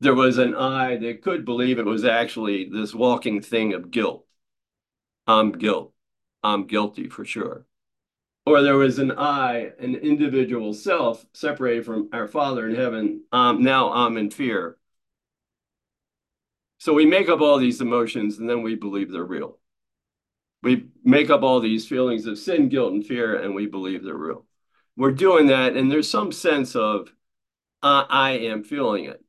There 0.00 0.15
was 0.15 0.38
an 0.38 0.57
I 0.57 0.97
that 0.97 1.23
could 1.23 1.45
believe 1.45 1.79
it 1.79 1.87
was 1.87 2.05
actually 2.05 2.69
this 2.69 2.93
walking 2.93 3.41
thing 3.41 3.73
of 3.73 3.93
guilt. 3.93 4.26
I'm 5.29 5.53
guilt. 5.53 5.93
I'm 6.43 6.67
guilty 6.67 7.09
for 7.09 7.25
sure 7.25 7.65
or 8.47 8.62
there 8.62 8.76
was 8.76 8.99
an 8.99 9.12
I, 9.12 9.73
an 9.81 9.97
individual 9.97 10.73
self 10.73 11.26
separated 11.35 11.85
from 11.85 12.09
our 12.12 12.29
Father 12.29 12.69
in 12.69 12.76
heaven. 12.76 13.23
Um, 13.33 13.62
now 13.62 13.93
I'm 13.93 14.17
in 14.17 14.31
fear. 14.31 14.79
So 16.79 16.93
we 16.93 17.07
make 17.07 17.29
up 17.29 17.41
all 17.41 17.59
these 17.59 17.81
emotions 17.81 18.38
and 18.38 18.49
then 18.49 18.62
we 18.62 18.76
believe 18.76 19.11
they're 19.11 19.25
real. 19.25 19.59
We 20.62 20.87
make 21.05 21.31
up 21.31 21.43
all 21.43 21.61
these 21.61 21.87
feelings 21.87 22.26
of 22.26 22.38
sin, 22.38 22.69
guilt, 22.69 22.93
and 22.93 23.05
fear, 23.05 23.37
and 23.37 23.55
we 23.55 23.67
believe 23.67 24.03
they're 24.03 24.15
real. 24.15 24.47
We're 24.97 25.12
doing 25.12 25.47
that, 25.49 25.76
and 25.76 25.93
there's 25.93 26.11
some 26.11 26.33
sense 26.33 26.75
of 26.75 27.12
uh, 27.83 28.07
I 28.09 28.33
am 28.33 28.65
feeling 28.65 29.05
it. 29.05 29.23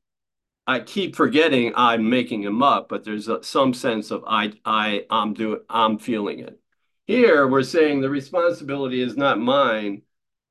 I 0.66 0.80
keep 0.80 1.16
forgetting 1.16 1.74
I'm 1.76 2.10
making 2.10 2.42
them 2.42 2.64
up, 2.64 2.90
but 2.90 3.04
there's 3.04 3.28
a, 3.28 3.44
some 3.44 3.74
sense 3.74 4.12
of 4.12 4.24
I 4.28 4.54
I 4.66 5.06
I'm 5.10 5.34
doing 5.34 5.60
I'm 5.70 6.00
feeling 6.00 6.40
it. 6.40 6.60
Here, 7.08 7.48
we're 7.48 7.64
saying 7.64 8.02
the 8.02 8.10
responsibility 8.10 9.02
is 9.02 9.16
not 9.16 9.40
mine 9.40 10.02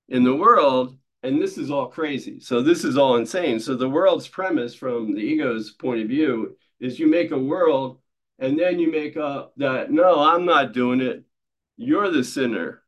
in 0.08 0.24
the 0.24 0.34
world, 0.34 0.96
and 1.22 1.40
this 1.40 1.58
is 1.58 1.70
all 1.70 1.88
crazy. 1.88 2.40
So 2.40 2.62
this 2.62 2.82
is 2.82 2.96
all 2.96 3.16
insane. 3.16 3.60
So 3.60 3.76
the 3.76 3.88
world's 3.88 4.26
premise 4.26 4.74
from 4.74 5.14
the 5.14 5.20
ego's 5.20 5.72
point 5.72 6.00
of 6.00 6.08
view 6.08 6.56
is 6.80 6.98
you 6.98 7.08
make 7.08 7.30
a 7.30 7.38
world 7.38 7.98
and 8.38 8.58
then 8.58 8.78
you 8.78 8.90
make 8.90 9.18
up 9.18 9.52
that, 9.58 9.90
no, 9.90 10.18
I'm 10.18 10.46
not 10.46 10.72
doing 10.72 11.00
it. 11.00 11.24
You're 11.76 12.10
the 12.10 12.24
sinner. 12.24 12.82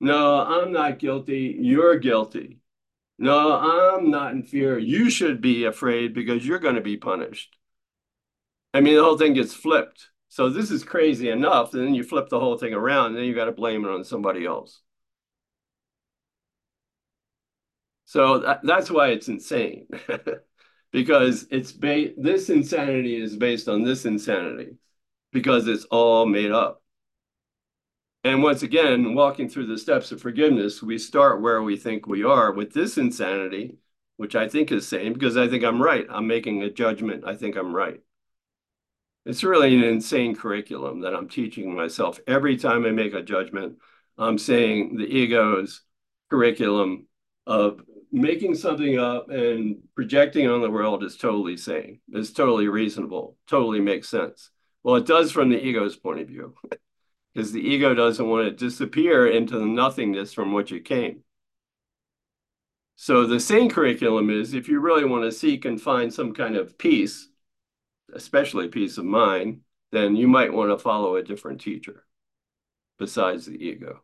No, 0.00 0.40
I'm 0.40 0.72
not 0.72 0.98
guilty. 0.98 1.56
You're 1.60 1.98
guilty. 1.98 2.58
No, 3.18 3.56
I'm 3.56 4.10
not 4.10 4.32
in 4.32 4.42
fear. 4.42 4.76
You 4.76 5.08
should 5.08 5.40
be 5.40 5.64
afraid 5.64 6.14
because 6.14 6.44
you're 6.44 6.58
going 6.58 6.76
to 6.76 6.80
be 6.80 6.96
punished. 6.96 7.56
I 8.74 8.80
mean, 8.80 8.96
the 8.96 9.04
whole 9.04 9.18
thing 9.18 9.34
gets 9.34 9.54
flipped. 9.54 10.08
So 10.28 10.48
this 10.50 10.70
is 10.70 10.84
crazy 10.84 11.28
enough. 11.30 11.74
And 11.74 11.86
then 11.86 11.94
you 11.94 12.04
flip 12.04 12.28
the 12.28 12.40
whole 12.40 12.58
thing 12.58 12.74
around 12.74 13.08
and 13.08 13.16
then 13.16 13.24
you 13.24 13.34
got 13.34 13.46
to 13.46 13.52
blame 13.52 13.84
it 13.84 13.90
on 13.90 14.04
somebody 14.04 14.44
else. 14.46 14.80
So 18.04 18.38
that, 18.40 18.60
that's 18.64 18.90
why 18.90 19.08
it's 19.08 19.28
insane. 19.28 19.86
because 20.92 21.46
it's 21.50 21.72
ba- 21.72 22.12
this 22.16 22.48
insanity 22.50 23.16
is 23.20 23.36
based 23.36 23.68
on 23.68 23.82
this 23.82 24.06
insanity 24.06 24.76
because 25.32 25.68
it's 25.68 25.84
all 25.86 26.26
made 26.26 26.52
up. 26.52 26.82
And 28.24 28.42
once 28.42 28.62
again, 28.62 29.14
walking 29.14 29.48
through 29.48 29.66
the 29.66 29.78
steps 29.78 30.12
of 30.12 30.20
forgiveness, 30.20 30.82
we 30.82 30.98
start 30.98 31.40
where 31.40 31.62
we 31.62 31.76
think 31.76 32.06
we 32.06 32.22
are 32.24 32.52
with 32.52 32.72
this 32.72 32.96
insanity, 32.98 33.78
which 34.16 34.34
I 34.36 34.48
think 34.48 34.70
is 34.72 34.86
sane 34.86 35.12
because 35.14 35.36
I 35.36 35.48
think 35.48 35.64
I'm 35.64 35.80
right. 35.82 36.06
I'm 36.10 36.26
making 36.26 36.62
a 36.62 36.70
judgment. 36.70 37.24
I 37.26 37.34
think 37.36 37.56
I'm 37.56 37.74
right. 37.74 38.00
It's 39.28 39.44
really 39.44 39.76
an 39.76 39.84
insane 39.84 40.34
curriculum 40.34 41.00
that 41.02 41.14
I'm 41.14 41.28
teaching 41.28 41.74
myself. 41.76 42.18
Every 42.26 42.56
time 42.56 42.86
I 42.86 42.92
make 42.92 43.12
a 43.12 43.20
judgment, 43.20 43.76
I'm 44.16 44.38
saying 44.38 44.96
the 44.96 45.04
ego's 45.04 45.82
curriculum 46.30 47.08
of 47.46 47.82
making 48.10 48.54
something 48.54 48.98
up 48.98 49.28
and 49.28 49.82
projecting 49.94 50.48
on 50.48 50.62
the 50.62 50.70
world 50.70 51.04
is 51.04 51.18
totally 51.18 51.58
sane. 51.58 52.00
It's 52.10 52.32
totally 52.32 52.68
reasonable, 52.68 53.36
totally 53.46 53.80
makes 53.80 54.08
sense. 54.08 54.48
Well, 54.82 54.96
it 54.96 55.04
does 55.04 55.30
from 55.30 55.50
the 55.50 55.62
ego's 55.62 55.94
point 55.94 56.20
of 56.20 56.28
view, 56.28 56.54
because 57.34 57.52
the 57.52 57.60
ego 57.60 57.92
doesn't 57.92 58.26
want 58.26 58.48
to 58.48 58.64
disappear 58.64 59.28
into 59.28 59.58
the 59.58 59.66
nothingness 59.66 60.32
from 60.32 60.54
which 60.54 60.72
it 60.72 60.86
came. 60.86 61.22
So 62.96 63.26
the 63.26 63.40
sane 63.40 63.68
curriculum 63.68 64.30
is 64.30 64.54
if 64.54 64.68
you 64.68 64.80
really 64.80 65.04
want 65.04 65.24
to 65.24 65.32
seek 65.32 65.66
and 65.66 65.78
find 65.78 66.10
some 66.10 66.32
kind 66.32 66.56
of 66.56 66.78
peace, 66.78 67.28
especially 68.14 68.68
peace 68.68 68.98
of 68.98 69.04
mind, 69.04 69.60
then 69.92 70.16
you 70.16 70.28
might 70.28 70.52
want 70.52 70.70
to 70.70 70.78
follow 70.78 71.16
a 71.16 71.22
different 71.22 71.60
teacher 71.60 72.04
besides 72.98 73.46
the 73.46 73.56
ego. 73.56 74.02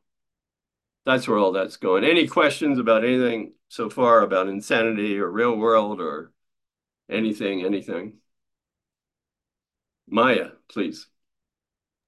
That's 1.04 1.28
where 1.28 1.38
all 1.38 1.52
that's 1.52 1.76
going. 1.76 2.04
Any 2.04 2.26
questions 2.26 2.78
about 2.78 3.04
anything 3.04 3.52
so 3.68 3.90
far 3.90 4.22
about 4.22 4.48
insanity 4.48 5.18
or 5.18 5.30
real 5.30 5.56
world 5.56 6.00
or 6.00 6.32
anything, 7.10 7.62
anything? 7.62 8.14
Maya, 10.08 10.50
please. 10.68 11.06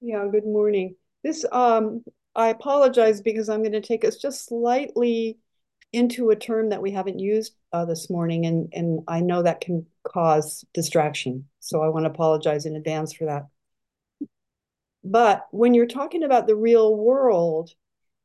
Yeah, 0.01 0.27
good 0.31 0.45
morning. 0.45 0.97
This, 1.23 1.45
um, 1.51 2.05
I 2.35 2.49
apologize 2.49 3.21
because 3.21 3.49
I'm 3.49 3.63
going 3.63 3.73
to 3.73 3.81
take 3.81 4.05
us 4.05 4.17
just 4.17 4.47
slightly 4.47 5.39
into 5.97 6.31
a 6.31 6.37
term 6.37 6.69
that 6.69 6.83
we 6.83 6.91
haven't 6.91 7.19
used 7.19 7.55
uh, 7.73 7.85
this 7.85 8.11
morning, 8.11 8.47
and, 8.47 8.69
and 8.73 9.01
I 9.09 9.21
know 9.21 9.43
that 9.43 9.61
can 9.61 9.87
cause 10.05 10.65
distraction. 10.75 11.49
So 11.61 11.83
I 11.83 11.89
want 11.89 12.05
to 12.05 12.11
apologize 12.11 12.67
in 12.67 12.77
advance 12.77 13.13
for 13.13 13.25
that. 13.25 13.47
But 15.03 15.47
when 15.51 15.73
you're 15.75 15.87
talking 15.87 16.23
about 16.23 16.47
the 16.47 16.57
real 16.57 16.97
world, 16.97 17.71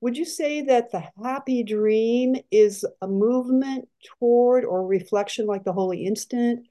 would 0.01 0.18
you 0.18 0.25
say 0.25 0.63
that 0.63 0.92
the 0.92 1.04
happy 1.24 1.63
dream 1.63 2.36
is 2.50 2.84
a 3.01 3.08
movement 3.08 3.88
toward 4.20 4.66
or 4.66 4.86
reflection 4.86 5.46
like 5.46 5.63
the 5.63 5.74
holy 5.74 6.06
instant 6.06 6.68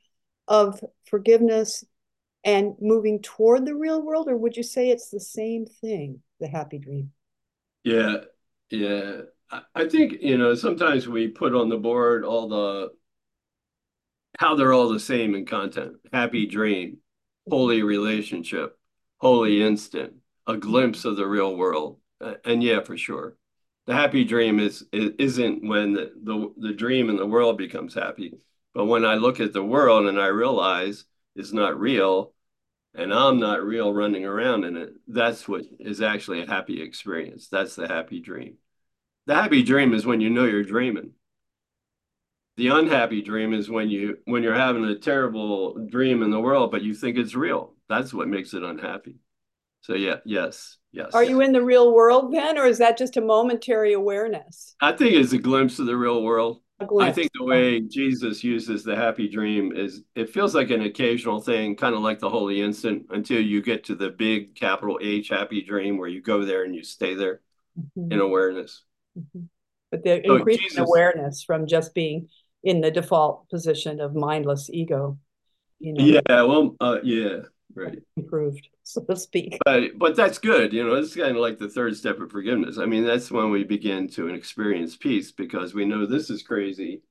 of 0.48 0.82
forgiveness 1.06 1.84
and 2.44 2.74
moving 2.80 3.22
toward 3.22 3.66
the 3.66 3.76
real 3.76 4.02
world? 4.02 4.28
Or 4.28 4.36
would 4.36 4.56
you 4.56 4.64
say 4.64 4.90
it's 4.90 5.10
the 5.10 5.20
same 5.20 5.64
thing, 5.64 6.22
the 6.40 6.48
happy 6.48 6.78
dream? 6.78 7.12
Yeah, 7.84 8.16
yeah. 8.70 9.22
I 9.74 9.88
think, 9.88 10.14
you 10.20 10.38
know, 10.38 10.54
sometimes 10.54 11.08
we 11.08 11.28
put 11.28 11.54
on 11.54 11.68
the 11.68 11.76
board 11.76 12.24
all 12.24 12.48
the 12.48 12.90
how 14.38 14.54
they're 14.54 14.72
all 14.72 14.88
the 14.88 15.00
same 15.00 15.34
in 15.34 15.44
content. 15.44 15.96
Happy 16.12 16.46
dream, 16.46 16.98
holy 17.48 17.82
relationship, 17.82 18.78
holy 19.18 19.62
instant, 19.62 20.14
a 20.46 20.56
glimpse 20.56 21.04
of 21.04 21.16
the 21.16 21.26
real 21.26 21.56
world. 21.56 21.98
And 22.44 22.62
yeah, 22.62 22.80
for 22.80 22.96
sure. 22.96 23.36
The 23.86 23.94
happy 23.94 24.24
dream 24.24 24.60
is, 24.60 24.84
is 24.92 25.12
isn't 25.18 25.66
when 25.66 25.94
the, 25.94 26.12
the 26.22 26.52
the 26.58 26.72
dream 26.72 27.10
in 27.10 27.16
the 27.16 27.26
world 27.26 27.58
becomes 27.58 27.94
happy. 27.94 28.38
But 28.72 28.86
when 28.86 29.04
I 29.04 29.14
look 29.14 29.40
at 29.40 29.52
the 29.52 29.64
world 29.64 30.06
and 30.06 30.20
I 30.20 30.26
realize 30.26 31.04
it's 31.34 31.52
not 31.52 31.80
real 31.80 32.32
and 32.94 33.12
I'm 33.12 33.40
not 33.40 33.64
real 33.64 33.92
running 33.92 34.24
around 34.24 34.64
in 34.64 34.76
it, 34.76 34.90
that's 35.08 35.48
what 35.48 35.64
is 35.80 36.00
actually 36.02 36.42
a 36.42 36.46
happy 36.46 36.82
experience. 36.82 37.48
That's 37.48 37.74
the 37.74 37.88
happy 37.88 38.20
dream. 38.20 38.58
The 39.30 39.36
happy 39.36 39.62
dream 39.62 39.94
is 39.94 40.04
when 40.04 40.20
you 40.20 40.28
know 40.28 40.44
you're 40.44 40.64
dreaming. 40.64 41.12
The 42.56 42.66
unhappy 42.66 43.22
dream 43.22 43.52
is 43.52 43.70
when 43.70 43.88
you 43.88 44.18
when 44.24 44.42
you're 44.42 44.56
having 44.56 44.84
a 44.84 44.96
terrible 44.96 45.86
dream 45.88 46.24
in 46.24 46.32
the 46.32 46.40
world, 46.40 46.72
but 46.72 46.82
you 46.82 46.94
think 46.94 47.16
it's 47.16 47.36
real. 47.36 47.74
That's 47.88 48.12
what 48.12 48.26
makes 48.26 48.54
it 48.54 48.64
unhappy. 48.64 49.20
So 49.82 49.94
yeah, 49.94 50.16
yes, 50.24 50.78
yes. 50.90 51.14
Are 51.14 51.22
you 51.22 51.42
in 51.42 51.52
the 51.52 51.62
real 51.62 51.94
world 51.94 52.34
then, 52.34 52.58
or 52.58 52.64
is 52.66 52.78
that 52.78 52.98
just 52.98 53.16
a 53.18 53.20
momentary 53.20 53.92
awareness? 53.92 54.74
I 54.80 54.90
think 54.90 55.14
it's 55.14 55.32
a 55.32 55.38
glimpse 55.38 55.78
of 55.78 55.86
the 55.86 55.96
real 55.96 56.24
world. 56.24 56.62
I 56.98 57.12
think 57.12 57.30
the 57.32 57.44
way 57.44 57.82
Jesus 57.82 58.42
uses 58.42 58.82
the 58.82 58.96
happy 58.96 59.28
dream 59.28 59.70
is 59.70 60.02
it 60.16 60.30
feels 60.30 60.56
like 60.56 60.70
an 60.70 60.82
occasional 60.82 61.40
thing, 61.40 61.76
kind 61.76 61.94
of 61.94 62.00
like 62.00 62.18
the 62.18 62.30
holy 62.30 62.60
instant, 62.60 63.06
until 63.10 63.40
you 63.40 63.62
get 63.62 63.84
to 63.84 63.94
the 63.94 64.10
big 64.10 64.56
capital 64.56 64.98
H 65.00 65.28
happy 65.28 65.62
dream 65.62 65.98
where 65.98 66.08
you 66.08 66.20
go 66.20 66.44
there 66.44 66.64
and 66.64 66.74
you 66.74 66.82
stay 66.82 67.14
there 67.14 67.42
mm-hmm. 67.78 68.10
in 68.10 68.18
awareness. 68.18 68.82
Mm-hmm. 69.20 69.44
But 69.90 70.04
the 70.04 70.22
so 70.24 70.36
increasing 70.36 70.68
Jesus, 70.68 70.78
awareness 70.78 71.42
from 71.42 71.66
just 71.66 71.94
being 71.94 72.28
in 72.62 72.80
the 72.80 72.90
default 72.90 73.48
position 73.48 74.00
of 74.00 74.14
mindless 74.14 74.70
ego. 74.70 75.18
You 75.78 75.94
know. 75.94 76.04
Yeah, 76.04 76.42
well, 76.42 76.76
uh, 76.80 76.98
yeah, 77.02 77.38
right. 77.74 77.98
Improved, 78.16 78.68
so 78.82 79.02
to 79.02 79.16
speak. 79.16 79.58
But 79.64 79.98
but 79.98 80.16
that's 80.16 80.38
good. 80.38 80.72
You 80.72 80.86
know, 80.86 80.94
it's 80.94 81.16
kind 81.16 81.30
of 81.30 81.42
like 81.42 81.58
the 81.58 81.68
third 81.68 81.96
step 81.96 82.20
of 82.20 82.30
forgiveness. 82.30 82.78
I 82.78 82.86
mean, 82.86 83.04
that's 83.04 83.30
when 83.30 83.50
we 83.50 83.64
begin 83.64 84.08
to 84.10 84.28
experience 84.28 84.96
peace 84.96 85.32
because 85.32 85.74
we 85.74 85.84
know 85.84 86.06
this 86.06 86.30
is 86.30 86.42
crazy, 86.42 87.02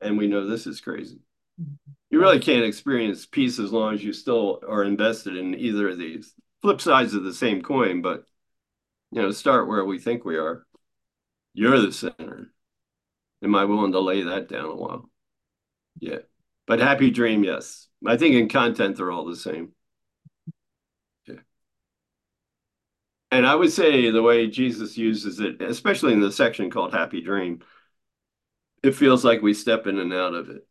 and 0.00 0.18
we 0.18 0.26
know 0.26 0.48
this 0.48 0.66
is 0.66 0.80
crazy. 0.80 1.20
Mm-hmm. 1.60 1.92
You 2.10 2.20
really 2.20 2.40
can't 2.40 2.64
experience 2.64 3.26
peace 3.26 3.58
as 3.58 3.72
long 3.72 3.94
as 3.94 4.02
you 4.02 4.12
still 4.12 4.60
are 4.68 4.84
invested 4.84 5.36
in 5.36 5.54
either 5.54 5.88
of 5.88 5.98
these 5.98 6.32
flip 6.62 6.80
sides 6.80 7.14
of 7.14 7.24
the 7.24 7.34
same 7.34 7.60
coin. 7.60 8.02
But 8.02 8.24
you 9.12 9.22
know, 9.22 9.30
start 9.30 9.68
where 9.68 9.84
we 9.84 9.98
think 9.98 10.24
we 10.24 10.36
are. 10.36 10.66
You're 11.54 11.80
the 11.80 11.92
center. 11.92 12.50
Am 13.42 13.54
I 13.54 13.64
willing 13.64 13.92
to 13.92 14.00
lay 14.00 14.22
that 14.22 14.48
down 14.48 14.66
a 14.66 14.74
while? 14.74 15.08
Yeah. 16.00 16.18
But 16.66 16.80
happy 16.80 17.10
dream, 17.10 17.44
yes. 17.44 17.88
I 18.06 18.16
think 18.16 18.34
in 18.34 18.48
content 18.48 18.96
they're 18.96 19.10
all 19.12 19.26
the 19.26 19.36
same. 19.36 19.72
Yeah. 21.26 21.36
And 23.30 23.46
I 23.46 23.54
would 23.54 23.72
say 23.72 24.10
the 24.10 24.22
way 24.22 24.46
Jesus 24.48 24.96
uses 24.96 25.40
it, 25.40 25.60
especially 25.60 26.12
in 26.12 26.20
the 26.20 26.32
section 26.32 26.70
called 26.70 26.92
Happy 26.92 27.20
Dream, 27.20 27.60
it 28.82 28.92
feels 28.94 29.24
like 29.24 29.42
we 29.42 29.54
step 29.54 29.86
in 29.86 29.98
and 29.98 30.12
out 30.12 30.34
of 30.34 30.50
it. 30.50 30.66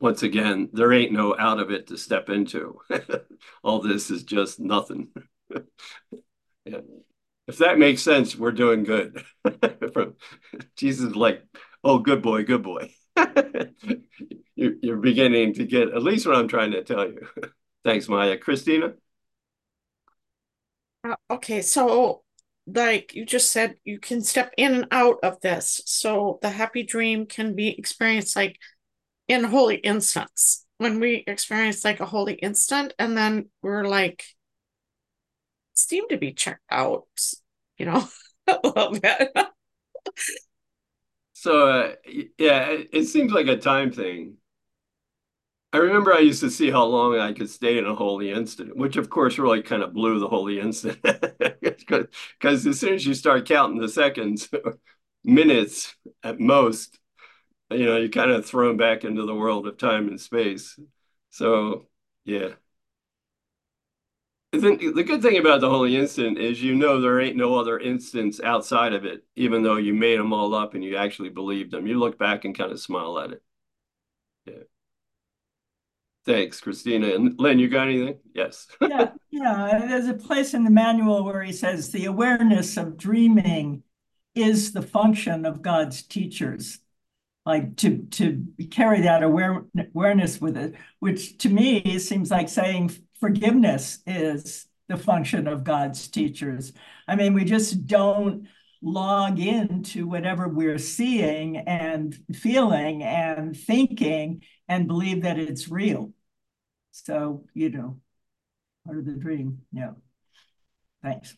Once 0.00 0.22
again, 0.22 0.68
there 0.72 0.92
ain't 0.92 1.12
no 1.12 1.36
out 1.38 1.58
of 1.58 1.70
it 1.70 1.86
to 1.88 1.96
step 1.96 2.28
into. 2.28 2.80
all 3.62 3.80
this 3.80 4.10
is 4.10 4.24
just 4.24 4.60
nothing. 4.60 5.08
yeah 6.64 6.80
if 7.46 7.58
that 7.58 7.78
makes 7.78 8.02
sense, 8.02 8.36
we're 8.36 8.52
doing 8.52 8.82
good. 8.82 9.24
Jesus, 10.76 11.14
like, 11.14 11.44
oh, 11.84 11.98
good 11.98 12.22
boy, 12.22 12.44
good 12.44 12.62
boy. 12.62 12.90
you're, 14.56 14.74
you're 14.82 14.96
beginning 14.96 15.54
to 15.54 15.64
get 15.64 15.88
at 15.88 16.02
least 16.02 16.26
what 16.26 16.36
I'm 16.36 16.48
trying 16.48 16.72
to 16.72 16.82
tell 16.82 17.06
you. 17.06 17.20
Thanks, 17.84 18.08
Maya. 18.08 18.36
Christina? 18.36 18.94
Uh, 21.04 21.14
okay, 21.30 21.62
so 21.62 22.24
like 22.66 23.14
you 23.14 23.24
just 23.24 23.52
said, 23.52 23.76
you 23.84 24.00
can 24.00 24.22
step 24.22 24.52
in 24.56 24.74
and 24.74 24.86
out 24.90 25.18
of 25.22 25.40
this. 25.40 25.82
So 25.86 26.40
the 26.42 26.50
happy 26.50 26.82
dream 26.82 27.26
can 27.26 27.54
be 27.54 27.68
experienced 27.78 28.34
like 28.34 28.58
in 29.28 29.44
holy 29.44 29.76
instants. 29.76 30.64
When 30.78 31.00
we 31.00 31.24
experience 31.26 31.84
like 31.84 32.00
a 32.00 32.06
holy 32.06 32.34
instant, 32.34 32.92
and 32.98 33.16
then 33.16 33.48
we're 33.62 33.84
like 33.84 34.24
seem 35.76 36.08
to 36.08 36.16
be 36.18 36.32
checked 36.32 36.64
out, 36.70 37.06
you 37.78 37.86
know, 37.86 38.08
a 38.48 38.58
little 38.62 38.92
bit. 39.00 39.32
so, 41.32 41.68
uh, 41.68 41.94
yeah, 42.38 42.66
it, 42.70 42.88
it 42.92 43.04
seems 43.06 43.32
like 43.32 43.46
a 43.46 43.56
time 43.56 43.92
thing. 43.92 44.36
I 45.72 45.78
remember 45.78 46.12
I 46.14 46.20
used 46.20 46.40
to 46.40 46.50
see 46.50 46.70
how 46.70 46.84
long 46.84 47.18
I 47.18 47.32
could 47.32 47.50
stay 47.50 47.76
in 47.76 47.84
a 47.86 47.94
holy 47.94 48.30
instant, 48.30 48.76
which 48.76 48.96
of 48.96 49.10
course 49.10 49.38
really 49.38 49.62
kind 49.62 49.82
of 49.82 49.92
blew 49.92 50.18
the 50.18 50.28
holy 50.28 50.60
instant. 50.60 50.98
Because 51.60 52.66
as 52.66 52.80
soon 52.80 52.94
as 52.94 53.04
you 53.06 53.14
start 53.14 53.46
counting 53.46 53.80
the 53.80 53.88
seconds, 53.88 54.48
minutes 55.24 55.94
at 56.22 56.40
most, 56.40 56.98
you 57.70 57.86
know, 57.86 57.96
you 57.98 58.10
kind 58.10 58.30
of 58.30 58.46
thrown 58.46 58.76
back 58.76 59.04
into 59.04 59.26
the 59.26 59.34
world 59.34 59.66
of 59.68 59.78
time 59.78 60.08
and 60.08 60.20
space. 60.20 60.78
So, 61.30 61.88
yeah. 62.24 62.50
The, 64.60 64.92
the 64.94 65.04
good 65.04 65.22
thing 65.22 65.38
about 65.38 65.60
the 65.60 65.70
holy 65.70 65.96
instant 65.96 66.38
is 66.38 66.62
you 66.62 66.74
know 66.74 67.00
there 67.00 67.20
ain't 67.20 67.36
no 67.36 67.58
other 67.58 67.78
instance 67.78 68.40
outside 68.40 68.92
of 68.92 69.04
it, 69.04 69.24
even 69.34 69.62
though 69.62 69.76
you 69.76 69.94
made 69.94 70.18
them 70.18 70.32
all 70.32 70.54
up 70.54 70.74
and 70.74 70.84
you 70.84 70.96
actually 70.96 71.30
believed 71.30 71.70
them. 71.70 71.86
You 71.86 71.98
look 71.98 72.18
back 72.18 72.44
and 72.44 72.56
kind 72.56 72.72
of 72.72 72.80
smile 72.80 73.18
at 73.18 73.32
it. 73.32 73.42
Yeah. 74.46 74.64
Thanks, 76.24 76.60
Christina. 76.60 77.14
And 77.14 77.38
Lynn, 77.38 77.58
you 77.58 77.68
got 77.68 77.86
anything? 77.86 78.18
Yes. 78.34 78.66
yeah, 78.80 79.12
yeah. 79.30 79.86
There's 79.88 80.08
a 80.08 80.14
place 80.14 80.54
in 80.54 80.64
the 80.64 80.70
manual 80.70 81.24
where 81.24 81.42
he 81.42 81.52
says 81.52 81.90
the 81.90 82.06
awareness 82.06 82.76
of 82.76 82.96
dreaming 82.96 83.84
is 84.34 84.72
the 84.72 84.82
function 84.82 85.46
of 85.46 85.62
God's 85.62 86.02
teachers. 86.02 86.80
Like 87.44 87.76
to 87.76 87.98
to 87.98 88.44
carry 88.72 89.02
that 89.02 89.22
aware, 89.22 89.64
awareness 89.94 90.40
with 90.40 90.56
it, 90.56 90.74
which 90.98 91.38
to 91.38 91.48
me 91.48 92.00
seems 92.00 92.28
like 92.28 92.48
saying 92.48 92.90
forgiveness 93.20 93.98
is 94.06 94.66
the 94.88 94.96
function 94.96 95.46
of 95.48 95.64
God's 95.64 96.08
teachers. 96.08 96.72
I 97.08 97.16
mean, 97.16 97.34
we 97.34 97.44
just 97.44 97.86
don't 97.86 98.48
log 98.82 99.40
into 99.40 100.06
whatever 100.06 100.48
we're 100.48 100.78
seeing 100.78 101.56
and 101.56 102.16
feeling 102.34 103.02
and 103.02 103.56
thinking 103.56 104.42
and 104.68 104.86
believe 104.86 105.22
that 105.22 105.38
it's 105.38 105.68
real. 105.68 106.12
So, 106.92 107.46
you 107.54 107.70
know, 107.70 108.00
part 108.84 108.98
of 108.98 109.06
the 109.06 109.12
dream. 109.12 109.62
Yeah. 109.72 109.92
Thanks. 111.02 111.36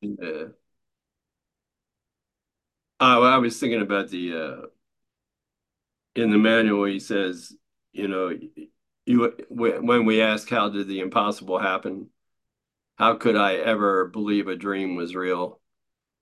Yeah. 0.00 0.48
Uh, 3.00 3.20
I 3.20 3.38
was 3.38 3.58
thinking 3.58 3.80
about 3.80 4.10
the 4.10 4.34
uh, 4.34 4.66
in 6.14 6.30
the 6.30 6.38
manual 6.38 6.84
he 6.84 7.00
says, 7.00 7.54
you 7.92 8.08
know, 8.08 8.36
you 9.06 9.32
when 9.48 10.04
we 10.04 10.22
ask 10.22 10.48
how 10.48 10.68
did 10.68 10.88
the 10.88 11.00
impossible 11.00 11.58
happen, 11.58 12.08
how 12.96 13.16
could 13.16 13.36
I 13.36 13.56
ever 13.56 14.06
believe 14.06 14.48
a 14.48 14.56
dream 14.56 14.94
was 14.96 15.14
real? 15.14 15.60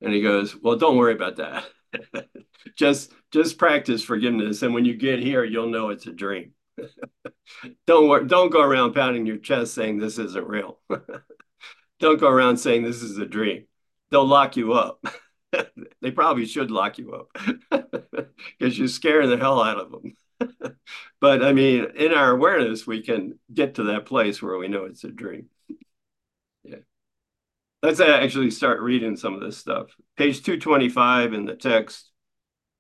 And 0.01 0.13
he 0.13 0.23
goes, 0.23 0.55
well, 0.57 0.77
don't 0.77 0.97
worry 0.97 1.13
about 1.13 1.37
that. 1.37 1.65
just 2.77 3.13
just 3.33 3.59
practice 3.59 4.03
forgiveness, 4.03 4.63
and 4.63 4.75
when 4.75 4.85
you 4.85 4.95
get 4.95 5.19
here, 5.21 5.45
you'll 5.45 5.71
know 5.71 5.91
it's 5.91 6.07
a 6.07 6.13
dream. 6.13 6.53
don't 7.87 8.09
worry, 8.09 8.27
don't 8.27 8.53
go 8.53 8.63
around 8.63 8.95
pounding 8.95 9.27
your 9.27 9.39
chest 9.39 9.75
saying 9.75 9.99
this 9.99 10.19
isn't 10.19 10.47
real. 10.47 10.79
don't 12.01 12.21
go 12.21 12.29
around 12.29 12.59
saying 12.59 12.83
this 12.83 13.03
is 13.03 13.19
a 13.19 13.27
dream. 13.27 13.67
They'll 14.11 14.27
lock 14.27 14.57
you 14.57 14.73
up. 14.75 15.05
they 16.01 16.11
probably 16.11 16.47
should 16.47 16.71
lock 16.71 16.99
you 16.99 17.13
up 17.13 17.29
because 18.59 18.79
you're 18.79 18.89
scaring 18.89 19.31
the 19.31 19.37
hell 19.37 19.63
out 19.63 19.79
of 19.79 19.91
them. 19.91 20.17
but 21.21 21.43
I 21.43 21.53
mean, 21.53 21.87
in 21.97 22.13
our 22.13 22.31
awareness, 22.31 22.87
we 22.87 23.03
can 23.03 23.39
get 23.53 23.77
to 23.77 23.85
that 23.85 24.07
place 24.07 24.43
where 24.43 24.59
we 24.59 24.69
know 24.69 24.85
it's 24.85 25.05
a 25.05 25.09
dream. 25.09 25.47
Yeah. 26.63 26.77
Let's 27.83 28.01
uh, 28.01 28.05
actually 28.05 28.51
start 28.51 28.81
reading 28.81 29.17
some 29.17 29.35
of 29.35 29.41
this 29.41 29.59
stuff. 29.59 29.89
Page 30.17 30.43
225 30.43 31.33
in 31.33 31.45
the 31.45 31.57
text, 31.57 32.11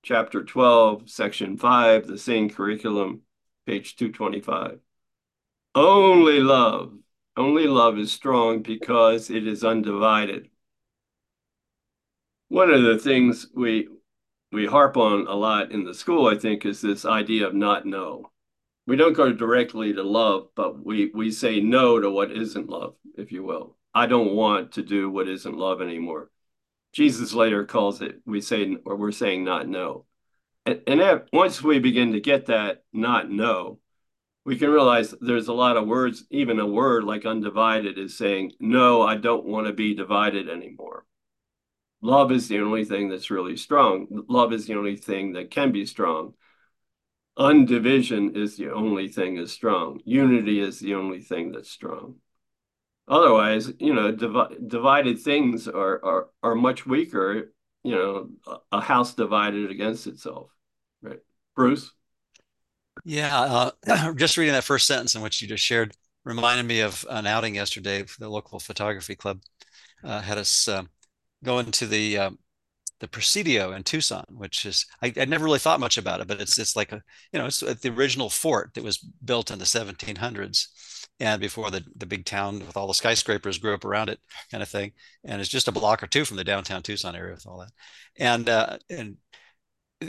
chapter 0.02 0.44
12, 0.44 1.08
section 1.10 1.56
5, 1.56 2.06
the 2.06 2.18
sane 2.18 2.50
curriculum, 2.50 3.22
page 3.66 3.96
225. 3.96 4.78
Only 5.74 6.40
love, 6.40 6.94
only 7.36 7.66
love 7.66 7.98
is 7.98 8.12
strong 8.12 8.62
because 8.62 9.30
it 9.30 9.46
is 9.46 9.64
undivided 9.64 10.50
one 12.48 12.70
of 12.70 12.82
the 12.82 12.98
things 12.98 13.46
we 13.54 13.88
we 14.50 14.66
harp 14.66 14.96
on 14.96 15.26
a 15.26 15.34
lot 15.34 15.72
in 15.72 15.84
the 15.84 15.92
school, 15.92 16.26
I 16.26 16.38
think, 16.38 16.64
is 16.64 16.80
this 16.80 17.04
idea 17.04 17.46
of 17.46 17.54
not 17.54 17.84
no. 17.84 18.30
We 18.86 18.96
don't 18.96 19.12
go 19.12 19.30
directly 19.30 19.92
to 19.92 20.02
love, 20.02 20.48
but 20.56 20.84
we 20.84 21.10
we 21.14 21.30
say 21.30 21.60
no 21.60 22.00
to 22.00 22.10
what 22.10 22.32
isn't 22.32 22.70
love, 22.70 22.94
if 23.16 23.32
you 23.32 23.44
will. 23.44 23.76
I 23.94 24.06
don't 24.06 24.34
want 24.34 24.72
to 24.72 24.82
do 24.82 25.10
what 25.10 25.28
isn't 25.28 25.56
love 25.56 25.82
anymore. 25.82 26.30
Jesus 26.92 27.34
later 27.34 27.66
calls 27.66 28.00
it, 28.00 28.20
we 28.24 28.40
say, 28.40 28.76
or 28.86 28.96
we're 28.96 29.12
saying 29.12 29.44
not 29.44 29.68
no. 29.68 30.06
And, 30.64 30.82
and 30.86 31.00
that, 31.00 31.28
once 31.32 31.62
we 31.62 31.78
begin 31.78 32.12
to 32.12 32.20
get 32.20 32.46
that 32.46 32.84
not 32.92 33.30
no, 33.30 33.78
we 34.44 34.56
can 34.56 34.70
realize 34.70 35.14
there's 35.20 35.48
a 35.48 35.52
lot 35.52 35.76
of 35.76 35.86
words, 35.86 36.24
even 36.30 36.58
a 36.60 36.66
word 36.66 37.04
like 37.04 37.26
undivided 37.26 37.98
is 37.98 38.16
saying, 38.16 38.52
no, 38.60 39.02
I 39.02 39.16
don't 39.16 39.44
want 39.44 39.66
to 39.66 39.72
be 39.74 39.94
divided 39.94 40.48
anymore 40.48 41.04
Love 42.00 42.30
is 42.30 42.48
the 42.48 42.60
only 42.60 42.84
thing 42.84 43.08
that's 43.08 43.30
really 43.30 43.56
strong. 43.56 44.06
Love 44.28 44.52
is 44.52 44.66
the 44.66 44.74
only 44.74 44.96
thing 44.96 45.32
that 45.32 45.50
can 45.50 45.72
be 45.72 45.84
strong. 45.84 46.34
Undivision 47.38 48.36
is 48.36 48.56
the 48.56 48.70
only 48.70 49.08
thing 49.08 49.36
that's 49.36 49.52
strong. 49.52 50.00
Unity 50.04 50.60
is 50.60 50.80
the 50.80 50.94
only 50.94 51.20
thing 51.20 51.52
that's 51.52 51.70
strong. 51.70 52.16
Otherwise, 53.08 53.72
you 53.78 53.94
know, 53.94 54.12
divi 54.12 54.56
divided 54.66 55.18
things 55.18 55.66
are, 55.66 56.04
are 56.04 56.28
are 56.42 56.54
much 56.54 56.86
weaker. 56.86 57.52
You 57.82 57.94
know, 57.94 58.60
a 58.70 58.80
house 58.80 59.14
divided 59.14 59.70
against 59.70 60.06
itself, 60.06 60.50
right? 61.00 61.20
Bruce. 61.56 61.90
Yeah, 63.04 63.70
uh, 63.86 64.12
just 64.16 64.36
reading 64.36 64.52
that 64.52 64.64
first 64.64 64.86
sentence 64.86 65.14
in 65.14 65.22
which 65.22 65.40
you 65.40 65.48
just 65.48 65.64
shared 65.64 65.96
reminded 66.24 66.66
me 66.66 66.80
of 66.80 67.06
an 67.08 67.26
outing 67.26 67.54
yesterday. 67.54 68.02
For 68.02 68.20
the 68.20 68.28
local 68.28 68.58
photography 68.58 69.14
club 69.14 69.40
uh, 70.04 70.20
had 70.20 70.36
us 70.36 70.68
uh, 70.68 70.82
go 71.44 71.62
to 71.62 71.86
the 71.86 72.18
um, 72.18 72.38
the 73.00 73.08
Presidio 73.08 73.72
in 73.72 73.84
Tucson, 73.84 74.24
which 74.30 74.66
is 74.66 74.86
I, 75.02 75.12
I 75.16 75.24
never 75.24 75.44
really 75.44 75.58
thought 75.58 75.80
much 75.80 75.98
about 75.98 76.20
it, 76.20 76.28
but 76.28 76.40
it's 76.40 76.58
it's 76.58 76.76
like 76.76 76.92
a 76.92 77.02
you 77.32 77.38
know 77.38 77.46
it's 77.46 77.60
the 77.60 77.90
original 77.90 78.30
fort 78.30 78.74
that 78.74 78.84
was 78.84 78.98
built 78.98 79.50
in 79.50 79.58
the 79.58 79.66
1700s 79.66 80.68
and 81.20 81.40
before 81.40 81.70
the 81.70 81.84
the 81.96 82.06
big 82.06 82.24
town 82.24 82.60
with 82.60 82.76
all 82.76 82.86
the 82.86 82.94
skyscrapers 82.94 83.58
grew 83.58 83.74
up 83.74 83.84
around 83.84 84.08
it, 84.08 84.20
kind 84.50 84.62
of 84.62 84.68
thing. 84.68 84.92
And 85.24 85.40
it's 85.40 85.50
just 85.50 85.68
a 85.68 85.72
block 85.72 86.02
or 86.02 86.06
two 86.06 86.24
from 86.24 86.36
the 86.36 86.44
downtown 86.44 86.82
Tucson 86.82 87.16
area 87.16 87.34
with 87.34 87.46
all 87.46 87.58
that. 87.58 87.72
And 88.18 88.48
uh, 88.48 88.78
and 88.90 89.16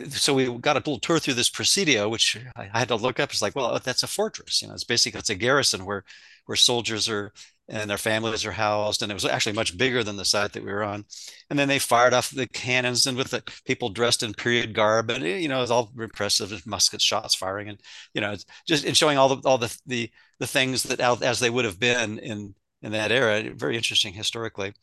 so 0.09 0.35
we 0.35 0.45
got 0.59 0.75
a 0.75 0.79
little 0.79 0.99
tour 0.99 1.19
through 1.19 1.33
this 1.33 1.49
Presidio, 1.49 2.09
which 2.09 2.37
I, 2.55 2.69
I 2.73 2.79
had 2.79 2.89
to 2.89 2.95
look 2.95 3.19
up. 3.19 3.31
It's 3.31 3.41
like, 3.41 3.55
well, 3.55 3.79
that's 3.83 4.03
a 4.03 4.07
fortress. 4.07 4.61
You 4.61 4.67
know, 4.67 4.75
it's 4.75 4.83
basically 4.83 5.19
it's 5.19 5.31
a 5.31 5.35
garrison 5.35 5.85
where 5.85 6.03
where 6.45 6.55
soldiers 6.55 7.09
are 7.09 7.33
and 7.69 7.89
their 7.89 7.97
families 7.97 8.45
are 8.45 8.51
housed. 8.51 9.01
And 9.01 9.11
it 9.11 9.15
was 9.15 9.25
actually 9.25 9.53
much 9.53 9.77
bigger 9.77 10.03
than 10.03 10.17
the 10.17 10.25
site 10.25 10.53
that 10.53 10.63
we 10.63 10.71
were 10.71 10.83
on. 10.83 11.05
And 11.49 11.57
then 11.57 11.67
they 11.67 11.79
fired 11.79 12.13
off 12.13 12.31
the 12.31 12.47
cannons 12.47 13.07
and 13.07 13.15
with 13.15 13.31
the 13.31 13.43
people 13.65 13.89
dressed 13.89 14.23
in 14.23 14.33
period 14.33 14.73
garb. 14.73 15.09
And, 15.09 15.23
you 15.23 15.47
know, 15.47 15.59
it 15.59 15.61
was 15.61 15.71
all 15.71 15.91
impressive 15.97 16.65
musket 16.65 17.01
shots 17.01 17.35
firing 17.35 17.69
and, 17.69 17.79
you 18.13 18.21
know, 18.21 18.35
just 18.67 18.85
and 18.85 18.97
showing 18.97 19.17
all 19.17 19.35
the, 19.35 19.47
all 19.47 19.57
the, 19.57 19.75
the, 19.85 20.09
the 20.39 20.47
things 20.47 20.83
that 20.83 20.99
as 20.99 21.39
they 21.39 21.49
would 21.49 21.65
have 21.65 21.79
been 21.79 22.19
in, 22.19 22.55
in 22.81 22.91
that 22.91 23.11
era, 23.11 23.51
very 23.55 23.75
interesting 23.77 24.13
historically. 24.13 24.73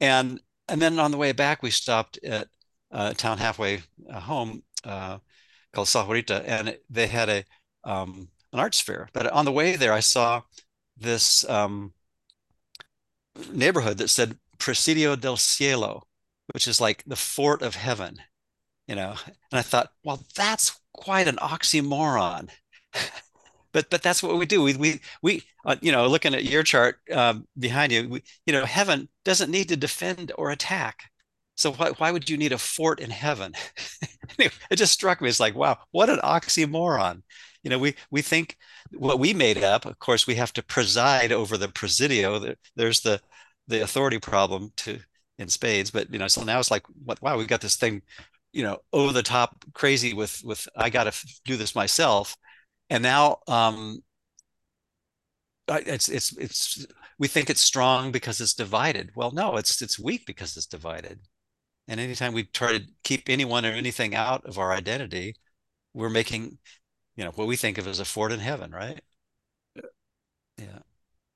And, 0.00 0.40
and 0.68 0.82
then 0.82 0.98
on 0.98 1.10
the 1.10 1.16
way 1.16 1.32
back, 1.32 1.62
we 1.62 1.70
stopped 1.70 2.18
at 2.22 2.48
a 2.90 3.14
town 3.14 3.38
halfway 3.38 3.82
uh, 4.10 4.20
home 4.20 4.62
uh, 4.84 5.18
called 5.72 5.88
Sahuarita, 5.88 6.42
and 6.46 6.76
they 6.90 7.06
had 7.06 7.28
a 7.28 7.44
um, 7.84 8.28
an 8.52 8.58
arts 8.58 8.80
fair. 8.80 9.08
But 9.12 9.30
on 9.30 9.44
the 9.44 9.52
way 9.52 9.76
there, 9.76 9.92
I 9.92 10.00
saw 10.00 10.42
this 10.96 11.48
um, 11.48 11.92
neighborhood 13.52 13.98
that 13.98 14.08
said 14.08 14.38
Presidio 14.58 15.16
del 15.16 15.36
Cielo, 15.36 16.06
which 16.52 16.66
is 16.66 16.80
like 16.80 17.02
the 17.06 17.16
fort 17.16 17.62
of 17.62 17.74
heaven, 17.74 18.18
you 18.86 18.94
know. 18.94 19.14
And 19.26 19.58
I 19.58 19.62
thought, 19.62 19.90
well, 20.04 20.24
that's 20.34 20.80
quite 20.92 21.28
an 21.28 21.36
oxymoron. 21.36 22.50
but 23.72 23.90
but 23.90 24.02
that's 24.02 24.22
what 24.22 24.38
we 24.38 24.46
do. 24.46 24.62
We 24.62 24.76
we 24.76 25.00
we 25.22 25.42
uh, 25.64 25.76
you 25.82 25.92
know, 25.92 26.06
looking 26.06 26.34
at 26.34 26.44
your 26.44 26.62
chart 26.62 26.98
um, 27.12 27.46
behind 27.58 27.92
you, 27.92 28.08
we, 28.08 28.22
you 28.46 28.52
know, 28.52 28.64
heaven 28.64 29.08
doesn't 29.24 29.50
need 29.50 29.68
to 29.68 29.76
defend 29.76 30.32
or 30.38 30.50
attack. 30.50 31.10
So 31.56 31.72
why 31.72 31.90
why 31.98 32.10
would 32.10 32.30
you 32.30 32.36
need 32.36 32.52
a 32.52 32.58
fort 32.58 33.00
in 33.00 33.10
heaven? 33.10 33.54
it 34.38 34.52
just 34.76 34.92
struck 34.92 35.20
me. 35.20 35.28
It's 35.28 35.40
like, 35.40 35.54
wow, 35.54 35.78
what 35.90 36.10
an 36.10 36.18
oxymoron. 36.18 37.22
You 37.62 37.70
know, 37.70 37.78
we 37.78 37.96
we 38.10 38.22
think 38.22 38.56
what 38.92 39.18
we 39.18 39.34
made 39.34 39.62
up. 39.62 39.86
Of 39.86 39.98
course, 39.98 40.26
we 40.26 40.36
have 40.36 40.52
to 40.54 40.62
preside 40.62 41.32
over 41.32 41.56
the 41.56 41.68
presidio. 41.68 42.54
There's 42.76 43.00
the 43.00 43.20
the 43.68 43.82
authority 43.82 44.18
problem 44.18 44.72
to 44.76 44.98
in 45.38 45.48
spades. 45.48 45.90
But 45.90 46.12
you 46.12 46.18
know, 46.18 46.28
so 46.28 46.42
now 46.42 46.58
it's 46.58 46.70
like, 46.70 46.84
what? 47.04 47.20
Wow, 47.22 47.38
we've 47.38 47.48
got 47.48 47.60
this 47.60 47.76
thing, 47.76 48.02
you 48.52 48.62
know, 48.62 48.78
over 48.92 49.12
the 49.12 49.22
top 49.22 49.64
crazy 49.74 50.14
with 50.14 50.40
with 50.44 50.66
I 50.76 50.90
got 50.90 51.04
to 51.04 51.26
do 51.44 51.56
this 51.56 51.74
myself, 51.74 52.36
and 52.90 53.02
now 53.02 53.38
um, 53.48 53.98
it's 55.68 56.08
it's 56.08 56.36
it's 56.38 56.86
we 57.18 57.28
think 57.28 57.50
it's 57.50 57.60
strong 57.60 58.12
because 58.12 58.40
it's 58.40 58.54
divided. 58.54 59.10
Well, 59.16 59.32
no, 59.32 59.56
it's 59.56 59.82
it's 59.82 59.98
weak 59.98 60.26
because 60.26 60.56
it's 60.56 60.66
divided. 60.66 61.20
And 61.88 62.00
anytime 62.00 62.32
we 62.32 62.44
try 62.44 62.78
to 62.78 62.84
keep 63.04 63.28
anyone 63.28 63.64
or 63.64 63.70
anything 63.70 64.14
out 64.14 64.44
of 64.44 64.58
our 64.58 64.72
identity, 64.72 65.36
we're 65.94 66.10
making, 66.10 66.58
you 67.16 67.24
know, 67.24 67.30
what 67.32 67.48
we 67.48 67.56
think 67.56 67.78
of 67.78 67.86
as 67.86 68.00
a 68.00 68.04
fort 68.04 68.32
in 68.32 68.40
heaven, 68.40 68.70
right? 68.72 69.00
Yeah. 69.74 69.82
Yeah. 70.58 70.78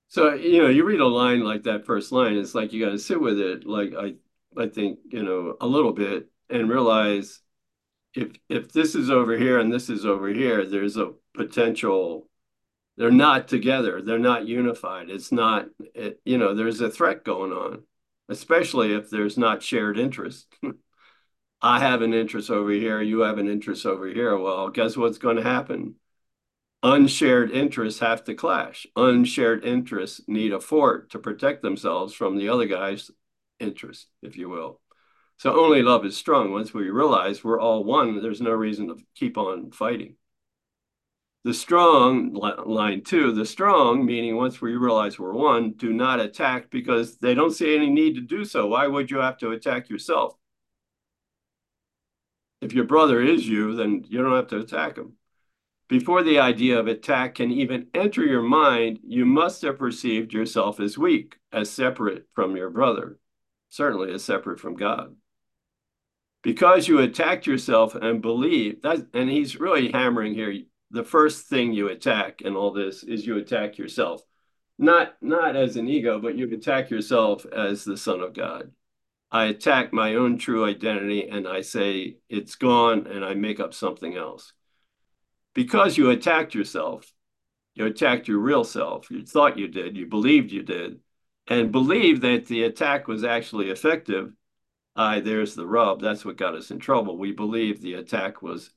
So, 0.09 0.35
you 0.35 0.63
know, 0.63 0.69
you 0.69 0.85
read 0.85 1.01
a 1.01 1.07
line 1.07 1.41
like 1.45 1.65
that 1.65 1.87
first 1.87 2.13
line, 2.13 2.37
it's 2.37 2.55
like 2.55 2.73
you 2.73 2.85
got 2.85 2.93
to 2.93 2.99
sit 2.99 3.21
with 3.21 3.39
it, 3.39 3.67
like 3.67 3.95
I 3.97 4.17
I 4.57 4.69
think, 4.69 5.01
you 5.11 5.23
know, 5.23 5.57
a 5.61 5.67
little 5.67 5.93
bit 5.93 6.29
and 6.51 6.69
realize 6.69 7.41
if 8.15 8.33
if 8.49 8.73
this 8.73 8.95
is 8.95 9.11
over 9.11 9.37
here 9.39 9.61
and 9.61 9.73
this 9.73 9.91
is 9.91 10.07
over 10.07 10.29
here, 10.29 10.67
there's 10.67 10.97
a 10.97 11.15
potential 11.35 12.29
they're 12.97 13.11
not 13.11 13.49
together, 13.49 14.03
they're 14.03 14.19
not 14.19 14.47
unified. 14.49 15.11
It's 15.11 15.33
not 15.33 15.69
it, 15.95 16.21
you 16.25 16.39
know, 16.39 16.55
there's 16.55 16.81
a 16.81 16.91
threat 16.91 17.25
going 17.25 17.53
on 17.53 17.85
especially 18.31 18.95
if 18.95 19.11
there's 19.11 19.37
not 19.37 19.63
shared 19.63 19.99
interest. 19.99 20.47
I 21.63 21.81
have 21.81 22.03
an 22.03 22.15
interest 22.15 22.51
over 22.51 22.71
here, 22.71 23.03
you 23.03 23.21
have 23.21 23.39
an 23.39 23.49
interest 23.49 23.85
over 23.85 24.07
here. 24.07 24.37
Well, 24.37 24.71
guess 24.71 24.97
what's 24.97 25.19
going 25.19 25.37
to 25.37 25.43
happen? 25.43 25.97
Unshared 26.83 27.51
interests 27.51 28.01
have 28.01 28.25
to 28.25 28.35
clash. 28.35 28.87
Unshared 28.97 29.65
interests 29.65 30.23
need 30.27 30.53
a 30.53 30.61
fort 30.61 31.11
to 31.11 31.19
protect 31.19 31.63
themselves 31.63 32.15
from 32.15 32.39
the 32.39 32.49
other 32.49 32.67
guy's 32.67 33.11
interest, 33.59 34.07
if 34.23 34.37
you 34.39 34.49
will. 34.49 34.81
So 35.37 35.59
only 35.59 35.83
love 35.83 36.07
is 36.07 36.17
strong. 36.17 36.53
Once 36.53 36.73
we 36.73 36.89
realize 36.89 37.45
we're 37.45 37.61
all 37.61 37.85
one, 37.85 38.23
there's 38.23 38.41
no 38.41 38.53
reason 38.53 38.89
to 38.89 38.97
keep 39.15 39.37
on 39.37 39.71
fighting. 39.71 40.17
The 41.45 41.55
strong, 41.55 42.35
line 42.35 43.03
two, 43.03 43.33
the 43.33 43.47
strong, 43.47 44.05
meaning 44.05 44.37
once 44.37 44.61
we 44.61 44.77
realize 44.77 45.19
we're 45.19 45.33
one, 45.33 45.73
do 45.73 45.93
not 45.93 46.21
attack 46.21 46.71
because 46.71 47.17
they 47.17 47.35
don't 47.35 47.53
see 47.53 47.75
any 47.75 47.89
need 47.89 48.15
to 48.17 48.21
do 48.21 48.45
so. 48.45 48.67
Why 48.67 48.87
would 48.87 49.11
you 49.11 49.19
have 49.19 49.39
to 49.39 49.53
attack 49.53 49.89
yourself? 49.89 50.35
If 52.61 52.73
your 52.73 52.85
brother 52.85 53.23
is 53.23 53.49
you, 53.49 53.75
then 53.75 54.05
you 54.09 54.23
don't 54.23 54.37
have 54.37 54.49
to 54.49 54.59
attack 54.59 54.97
him. 54.97 55.15
Before 55.89 56.23
the 56.23 56.39
idea 56.39 56.79
of 56.79 56.87
attack 56.87 57.37
can 57.37 57.51
even 57.51 57.89
enter 57.95 58.25
your 58.25 58.43
mind, 58.43 59.01
you 59.03 59.27
must 59.27 59.63
have 59.63 59.79
perceived 59.79 60.33
yourself 60.33 60.79
as 60.79 60.97
weak, 60.97 61.37
as 61.53 61.69
separate 61.69 62.27
from 62.33 62.57
your 62.57 62.71
brother, 62.71 63.19
certainly 63.71 64.13
as 64.13 64.23
separate 64.23 64.61
from 64.61 64.77
God. 64.77 65.17
Because 66.43 66.87
you 66.87 67.01
attacked 67.01 67.47
yourself 67.47 67.95
and 67.95 68.23
believe 68.23 68.83
that, 68.83 69.09
and 69.15 69.29
he's 69.29 69.59
really 69.59 69.91
hammering 69.91 70.35
here, 70.35 70.63
the 70.91 71.05
first 71.05 71.47
thing 71.47 71.73
you 71.73 71.89
attack 71.89 72.41
in 72.43 72.57
all 72.57 72.73
this 72.73 73.03
is 73.03 73.27
you 73.27 73.39
attack 73.39 73.79
yourself. 73.79 74.23
Not 74.79 75.17
not 75.21 75.57
as 75.57 75.77
an 75.77 75.89
ego, 75.89 76.19
but 76.19 76.37
you 76.37 76.51
attack 76.55 76.89
yourself 76.89 77.45
as 77.47 77.85
the 77.85 77.97
son 77.97 78.21
of 78.21 78.33
God. 78.33 78.71
I 79.33 79.47
attack 79.47 79.93
my 79.93 80.17
own 80.17 80.39
true 80.39 80.65
identity 80.65 81.29
and 81.29 81.47
I 81.47 81.61
say 81.61 82.17
it's 82.29 82.57
gone 82.57 83.07
and 83.07 83.25
I 83.25 83.35
make 83.35 83.61
up 83.61 83.75
something 83.75 84.17
else. 84.17 84.53
Because 85.55 85.97
you 85.97 86.11
attacked 86.11 86.55
yourself, 86.55 87.13
you 87.75 87.87
attacked 87.87 88.29
your 88.29 88.39
real 88.39 88.65
self. 88.65 89.11
You 89.11 89.25
thought 89.25 89.59
you 89.59 89.69
did, 89.69 89.97
you 89.97 90.07
believed 90.07 90.51
you 90.53 90.63
did, 90.63 91.01
and 91.49 91.73
believed 91.73 92.23
that 92.23 92.47
the 92.47 92.65
attack 92.65 93.09
was 93.09 93.25
actually 93.25 93.71
effective. 93.71 94.33
I, 94.97 95.21
there's 95.21 95.55
the 95.55 95.67
rub. 95.67 96.01
That's 96.01 96.25
what 96.25 96.37
got 96.37 96.55
us 96.55 96.71
in 96.71 96.79
trouble. 96.79 97.17
We 97.17 97.33
believed 97.33 97.83
the 97.83 97.95
attack 97.95 98.43
was 98.43 98.71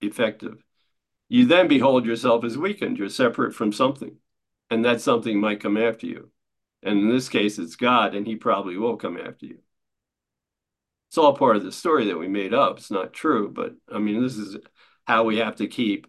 effective 0.00 0.62
you 1.30 1.46
then 1.46 1.68
behold 1.68 2.04
yourself 2.04 2.44
as 2.44 2.58
weakened. 2.58 2.98
You're 2.98 3.08
separate 3.08 3.54
from 3.54 3.72
something, 3.72 4.16
and 4.68 4.84
that 4.84 5.00
something 5.00 5.40
might 5.40 5.60
come 5.60 5.76
after 5.78 6.06
you. 6.06 6.30
And 6.82 6.98
in 6.98 7.08
this 7.08 7.28
case, 7.28 7.58
it's 7.58 7.76
God, 7.76 8.14
and 8.14 8.26
he 8.26 8.34
probably 8.34 8.76
will 8.76 8.96
come 8.96 9.16
after 9.16 9.46
you. 9.46 9.58
It's 11.10 11.18
all 11.18 11.36
part 11.36 11.56
of 11.56 11.64
the 11.64 11.72
story 11.72 12.06
that 12.06 12.18
we 12.18 12.28
made 12.28 12.54
up. 12.54 12.78
It's 12.78 12.90
not 12.90 13.12
true, 13.12 13.50
but 13.50 13.74
I 13.92 13.98
mean, 13.98 14.22
this 14.22 14.36
is 14.36 14.56
how 15.08 15.24
we 15.24 15.38
have 15.38 15.56
to 15.56 15.66
keep 15.66 16.06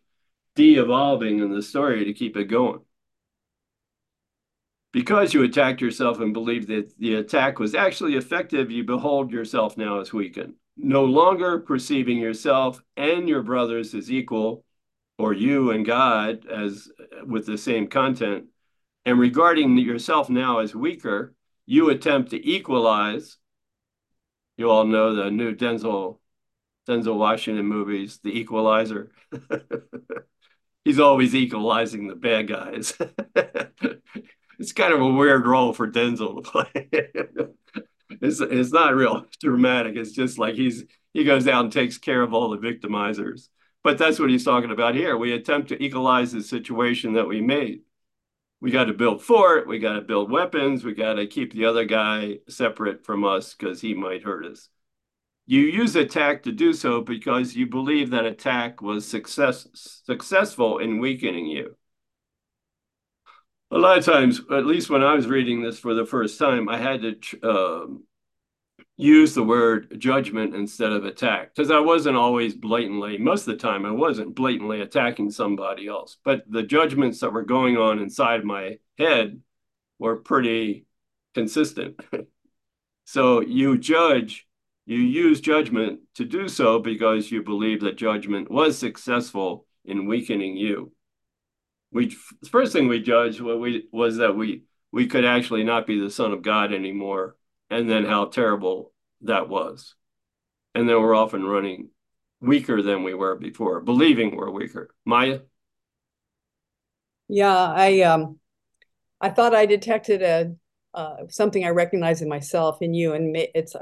de 0.54 0.76
evolving 0.76 1.40
in 1.40 1.52
the 1.52 1.64
story 1.64 2.06
to 2.06 2.14
keep 2.14 2.38
it 2.38 2.46
going. 2.46 2.82
Because 4.94 5.34
you 5.34 5.42
attacked 5.42 5.82
yourself 5.82 6.20
and 6.20 6.34
believed 6.34 6.68
that 6.68 6.96
the 7.00 7.16
attack 7.16 7.58
was 7.58 7.74
actually 7.74 8.16
effective, 8.16 8.70
you 8.70 8.84
behold 8.84 9.32
yourself 9.32 9.76
now 9.76 10.02
as 10.02 10.14
weakened, 10.14 10.54
no 10.78 11.06
longer 11.06 11.58
perceiving 11.58 12.20
yourself 12.20 12.80
and 12.96 13.28
your 13.28 13.42
brothers 13.42 13.96
as 13.96 14.12
equal 14.12 14.64
or 15.18 15.34
you 15.34 15.72
and 15.72 15.84
God 15.84 16.46
as 16.46 16.90
with 17.26 17.48
the 17.48 17.58
same 17.58 17.88
content, 17.88 18.46
and 19.06 19.18
regarding 19.20 19.80
yourself 19.80 20.30
now 20.30 20.60
as 20.60 20.76
weaker, 20.76 21.34
you 21.66 21.90
attempt 21.90 22.30
to 22.32 22.48
equalize. 22.48 23.38
You 24.62 24.70
all 24.70 24.86
know 24.86 25.16
the 25.16 25.32
new 25.32 25.56
Denzel 25.56 26.20
Denzel 26.88 27.18
Washington 27.18 27.66
movies, 27.66 28.20
The 28.24 28.30
Equalizer. 28.30 29.10
He's 30.86 31.00
always 31.00 31.34
equalizing 31.34 32.08
the 32.08 32.14
bad 32.14 32.48
guys. 32.48 32.94
it's 34.60 34.72
kind 34.74 34.94
of 34.94 35.02
a 35.02 35.08
weird 35.08 35.48
role 35.48 35.74
for 35.74 35.90
Denzel 35.90 36.44
to 36.44 36.52
play. 36.52 36.90
it's 38.22 38.40
it's 38.40 38.72
not 38.72 38.94
real 38.94 39.26
dramatic. 39.40 39.96
It's 39.96 40.12
just 40.12 40.38
like 40.38 40.54
he's 40.54 40.84
he 41.12 41.24
goes 41.24 41.48
out 41.48 41.64
and 41.64 41.74
takes 41.74 41.98
care 41.98 42.22
of 42.22 42.36
all 42.36 42.52
the 42.52 42.60
victimizers. 42.60 43.48
But 43.84 43.98
that's 43.98 44.20
what 44.20 44.30
he's 44.30 44.46
talking 44.46 44.70
about 44.70 44.94
here. 44.94 45.18
We 45.18 45.34
attempt 45.34 45.70
to 45.70 45.84
equalize 45.84 46.34
the 46.34 46.44
situation 46.44 47.14
that 47.14 47.28
we 47.28 47.42
made. 47.42 47.82
We 48.62 48.70
got 48.70 48.86
to 48.86 48.94
build 48.94 49.24
fort. 49.24 49.68
We 49.68 49.80
got 49.80 49.94
to 49.94 50.02
build 50.02 50.32
weapons. 50.32 50.86
We 50.86 50.94
got 50.94 51.14
to 51.14 51.26
keep 51.26 51.52
the 51.52 51.66
other 51.66 51.84
guy 51.84 52.38
separate 52.48 53.04
from 53.04 53.26
us 53.26 53.56
because 53.56 53.82
he 53.82 53.96
might 53.96 54.24
hurt 54.24 54.46
us. 54.46 54.70
You 55.48 55.62
use 55.62 55.96
attack 55.96 56.44
to 56.44 56.52
do 56.52 56.72
so 56.72 57.02
because 57.02 57.56
you 57.56 57.66
believe 57.66 58.12
that 58.12 58.26
attack 58.26 58.82
was 58.82 59.08
success 59.08 59.68
successful 59.74 60.78
in 60.78 61.00
weakening 61.00 61.48
you. 61.48 61.76
A 63.72 63.78
lot 63.78 63.98
of 63.98 64.06
times, 64.06 64.42
at 64.52 64.66
least 64.66 64.90
when 64.90 65.04
I 65.04 65.16
was 65.16 65.28
reading 65.28 65.62
this 65.62 65.80
for 65.80 65.94
the 65.94 66.06
first 66.06 66.38
time, 66.38 66.70
I 66.70 66.78
had 66.78 67.02
to 67.02 67.50
um, 67.50 68.04
use 69.02 69.34
the 69.34 69.44
word 69.44 70.00
judgment 70.00 70.56
instead 70.56 70.92
of 70.92 71.06
attack 71.06 71.56
because 71.56 71.72
I 71.72 71.80
wasn't 71.80 72.18
always 72.18 72.54
blatantly, 72.54 73.18
most 73.18 73.48
of 73.48 73.54
the 73.54 73.58
time, 73.58 73.86
I 73.86 73.92
wasn't 73.92 74.36
blatantly 74.36 74.82
attacking 74.82 75.32
somebody 75.32 75.88
else. 75.88 76.18
But 76.24 76.44
the 76.48 76.62
judgments 76.62 77.20
that 77.20 77.34
were 77.34 77.44
going 77.44 77.78
on 77.78 77.98
inside 77.98 78.44
my 78.44 78.78
head 79.00 79.42
were 79.98 80.18
pretty 80.18 80.86
consistent. 81.34 82.00
so 83.06 83.42
you 83.42 83.78
judge, 83.80 84.48
you 84.86 85.00
use 85.00 85.42
judgment 85.42 86.02
to 86.16 86.26
do 86.26 86.48
so 86.48 86.78
because 86.78 87.32
you 87.32 87.42
believe 87.42 87.82
that 87.82 87.98
judgment 87.98 88.52
was 88.52 88.78
successful 88.78 89.66
in 89.84 90.06
weakening 90.06 90.58
you. 90.58 90.92
We 91.92 92.16
first 92.50 92.72
thing 92.72 92.88
we 92.88 93.02
judged 93.02 93.42
what 93.42 93.60
we 93.60 93.88
was 93.92 94.18
that 94.18 94.36
we 94.36 94.64
we 94.92 95.08
could 95.08 95.26
actually 95.26 95.64
not 95.64 95.88
be 95.88 96.00
the 96.00 96.10
son 96.10 96.32
of 96.32 96.42
God 96.42 96.72
anymore 96.72 97.36
and 97.72 97.90
then 97.90 98.06
how 98.06 98.26
terrible 98.26 98.91
that 99.24 99.50
was. 99.50 99.96
And 100.74 100.88
then 100.88 101.02
we're 101.02 101.16
often 101.16 101.46
running 101.46 101.90
weaker 102.40 102.82
than 102.82 103.04
we 103.04 103.14
were 103.14 103.36
before, 103.36 103.82
believing 103.82 104.36
we're 104.36 104.50
weaker. 104.50 104.94
Maya? 105.06 105.42
Yeah, 107.28 107.56
I 107.56 108.02
um 108.02 108.40
I 109.22 109.30
thought 109.30 109.56
I 109.56 109.66
detected 109.66 110.22
a 110.22 110.56
uh, 110.94 111.28
something 111.30 111.64
I 111.64 111.70
recognize 111.70 112.22
in 112.22 112.28
myself 112.28 112.82
in 112.82 112.94
you, 112.94 113.14
and 113.14 113.38
it's 113.38 113.76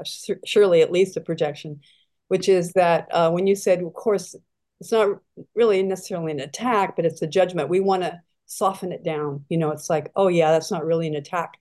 surely 0.46 0.82
at 0.82 0.92
least 0.92 1.16
a 1.16 1.20
projection, 1.20 1.80
which 2.28 2.48
is 2.48 2.72
that 2.74 3.08
uh, 3.10 3.30
when 3.30 3.48
you 3.48 3.56
said, 3.56 3.82
of 3.82 3.92
course, 3.94 4.36
it's 4.80 4.92
not 4.92 5.18
really 5.56 5.82
necessarily 5.82 6.30
an 6.30 6.40
attack, 6.40 6.94
but 6.94 7.04
it's 7.04 7.22
a 7.22 7.26
judgment. 7.26 7.68
We 7.68 7.80
want 7.80 8.02
to 8.02 8.20
soften 8.46 8.92
it 8.92 9.02
down. 9.02 9.44
You 9.48 9.58
know, 9.58 9.72
it's 9.72 9.90
like, 9.90 10.12
oh 10.14 10.28
yeah, 10.28 10.52
that's 10.52 10.70
not 10.70 10.84
really 10.84 11.08
an 11.08 11.16
attack. 11.16 11.58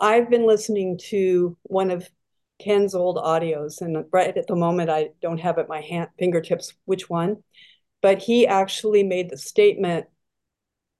I've 0.00 0.30
been 0.30 0.46
listening 0.46 0.98
to 1.08 1.56
one 1.62 1.90
of 1.90 2.08
Ken's 2.58 2.94
old 2.94 3.16
audios, 3.16 3.80
and 3.80 4.04
right 4.12 4.36
at 4.36 4.46
the 4.46 4.56
moment, 4.56 4.90
I 4.90 5.10
don't 5.22 5.38
have 5.38 5.58
at 5.58 5.68
my 5.68 5.80
hand 5.80 6.08
fingertips 6.18 6.74
which 6.84 7.08
one, 7.08 7.42
but 8.02 8.22
he 8.22 8.46
actually 8.46 9.02
made 9.04 9.30
the 9.30 9.38
statement: 9.38 10.06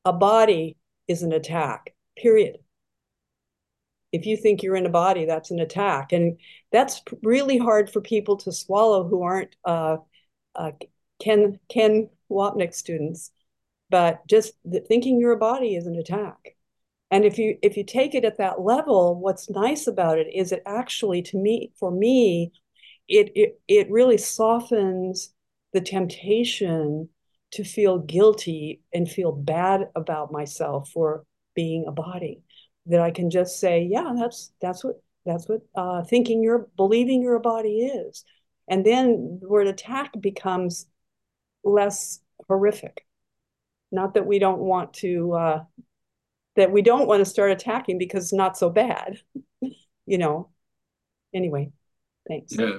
a 0.04 0.12
body 0.12 0.76
is 1.08 1.22
an 1.22 1.32
attack. 1.32 1.94
Period. 2.16 2.58
If 4.12 4.24
you 4.24 4.36
think 4.36 4.62
you're 4.62 4.76
in 4.76 4.86
a 4.86 4.90
body, 4.90 5.26
that's 5.26 5.50
an 5.50 5.60
attack, 5.60 6.12
and 6.12 6.38
that's 6.72 7.02
really 7.22 7.58
hard 7.58 7.90
for 7.90 8.00
people 8.00 8.36
to 8.38 8.52
swallow 8.52 9.06
who 9.06 9.22
aren't 9.22 9.54
uh, 9.64 9.98
uh, 10.54 10.72
Ken 11.20 11.58
Ken 11.68 12.08
Wapnick 12.30 12.74
students. 12.74 13.32
But 13.90 14.26
just 14.26 14.52
thinking 14.86 15.18
you're 15.18 15.32
a 15.32 15.38
body 15.38 15.74
is 15.74 15.86
an 15.86 15.96
attack 15.96 16.56
and 17.10 17.24
if 17.24 17.38
you 17.38 17.56
if 17.62 17.76
you 17.76 17.84
take 17.84 18.14
it 18.14 18.24
at 18.24 18.38
that 18.38 18.60
level 18.60 19.18
what's 19.20 19.50
nice 19.50 19.86
about 19.86 20.18
it 20.18 20.26
is 20.34 20.52
it 20.52 20.62
actually 20.66 21.22
to 21.22 21.36
me 21.36 21.70
for 21.78 21.90
me 21.90 22.52
it 23.08 23.30
it, 23.34 23.60
it 23.68 23.90
really 23.90 24.18
softens 24.18 25.32
the 25.72 25.80
temptation 25.80 27.08
to 27.50 27.64
feel 27.64 27.98
guilty 27.98 28.82
and 28.92 29.08
feel 29.08 29.32
bad 29.32 29.88
about 29.96 30.30
myself 30.30 30.90
for 30.90 31.24
being 31.54 31.86
a 31.86 31.92
body. 31.92 32.42
That 32.86 33.00
i 33.00 33.10
can 33.10 33.28
just 33.28 33.60
say 33.60 33.86
yeah 33.90 34.14
that's 34.16 34.50
that's 34.62 34.82
what 34.82 35.02
that's 35.28 35.46
what 35.46 35.60
uh, 35.74 36.02
thinking 36.04 36.42
you're 36.42 36.68
believing 36.76 37.20
you're 37.20 37.36
a 37.36 37.40
body 37.40 37.80
is. 37.80 38.24
And 38.66 38.84
then 38.84 39.38
the 39.42 39.48
word 39.48 39.66
attack 39.66 40.12
becomes 40.18 40.86
less 41.62 42.20
horrific. 42.48 43.04
Not 43.92 44.14
that 44.14 44.26
we 44.26 44.38
don't 44.38 44.60
want 44.60 44.94
to 44.94 45.32
uh, 45.34 45.64
that 46.58 46.70
we 46.70 46.82
don't 46.82 47.08
want 47.08 47.20
to 47.20 47.24
start 47.24 47.50
attacking 47.50 47.96
because 47.96 48.24
it's 48.24 48.32
not 48.34 48.58
so 48.58 48.68
bad 48.68 49.18
you 50.08 50.18
know? 50.18 50.48
Anyway 51.34 51.72
thanks. 52.28 52.52
Yeah. 52.56 52.78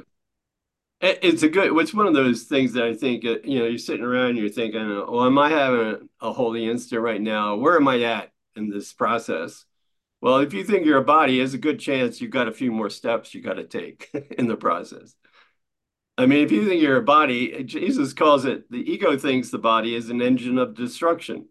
It's 1.01 1.43
a 1.43 1.49
good 1.49 1.75
it's 1.77 1.93
one 1.93 2.07
of 2.07 2.13
those 2.13 2.43
things 2.43 2.73
that 2.73 2.83
i 2.83 2.93
think 2.93 3.23
uh, 3.23 3.37
you 3.45 3.59
know 3.59 3.65
you're 3.65 3.77
sitting 3.77 4.03
around 4.03 4.35
you're 4.35 4.49
thinking 4.49 4.81
oh 4.81 5.25
am 5.25 5.37
i 5.37 5.49
having 5.49 6.09
a 6.19 6.33
holy 6.33 6.69
instant 6.69 7.01
right 7.01 7.21
now? 7.21 7.55
Where 7.55 7.77
am 7.77 7.87
i 7.87 8.01
at 8.01 8.31
in 8.55 8.69
this 8.69 8.91
process? 8.91 9.65
Well 10.21 10.37
if 10.37 10.53
you 10.53 10.63
think 10.63 10.85
you're 10.85 10.97
a 10.97 11.03
body 11.03 11.37
there's 11.37 11.53
a 11.53 11.59
good 11.59 11.79
chance 11.79 12.19
you've 12.19 12.31
got 12.31 12.49
a 12.49 12.53
few 12.53 12.71
more 12.71 12.89
steps 12.89 13.33
you 13.33 13.41
got 13.41 13.53
to 13.53 13.63
take 13.63 14.09
in 14.37 14.47
the 14.47 14.57
process. 14.57 15.15
I 16.17 16.25
mean 16.25 16.43
if 16.43 16.51
you 16.51 16.67
think 16.67 16.81
you're 16.81 16.97
a 16.97 17.03
body 17.03 17.63
jesus 17.63 18.13
calls 18.13 18.43
it 18.45 18.69
the 18.69 18.91
ego 18.91 19.17
thinks 19.17 19.49
the 19.49 19.57
body 19.57 19.95
is 19.95 20.09
an 20.09 20.21
engine 20.21 20.57
of 20.57 20.75
destruction 20.75 21.47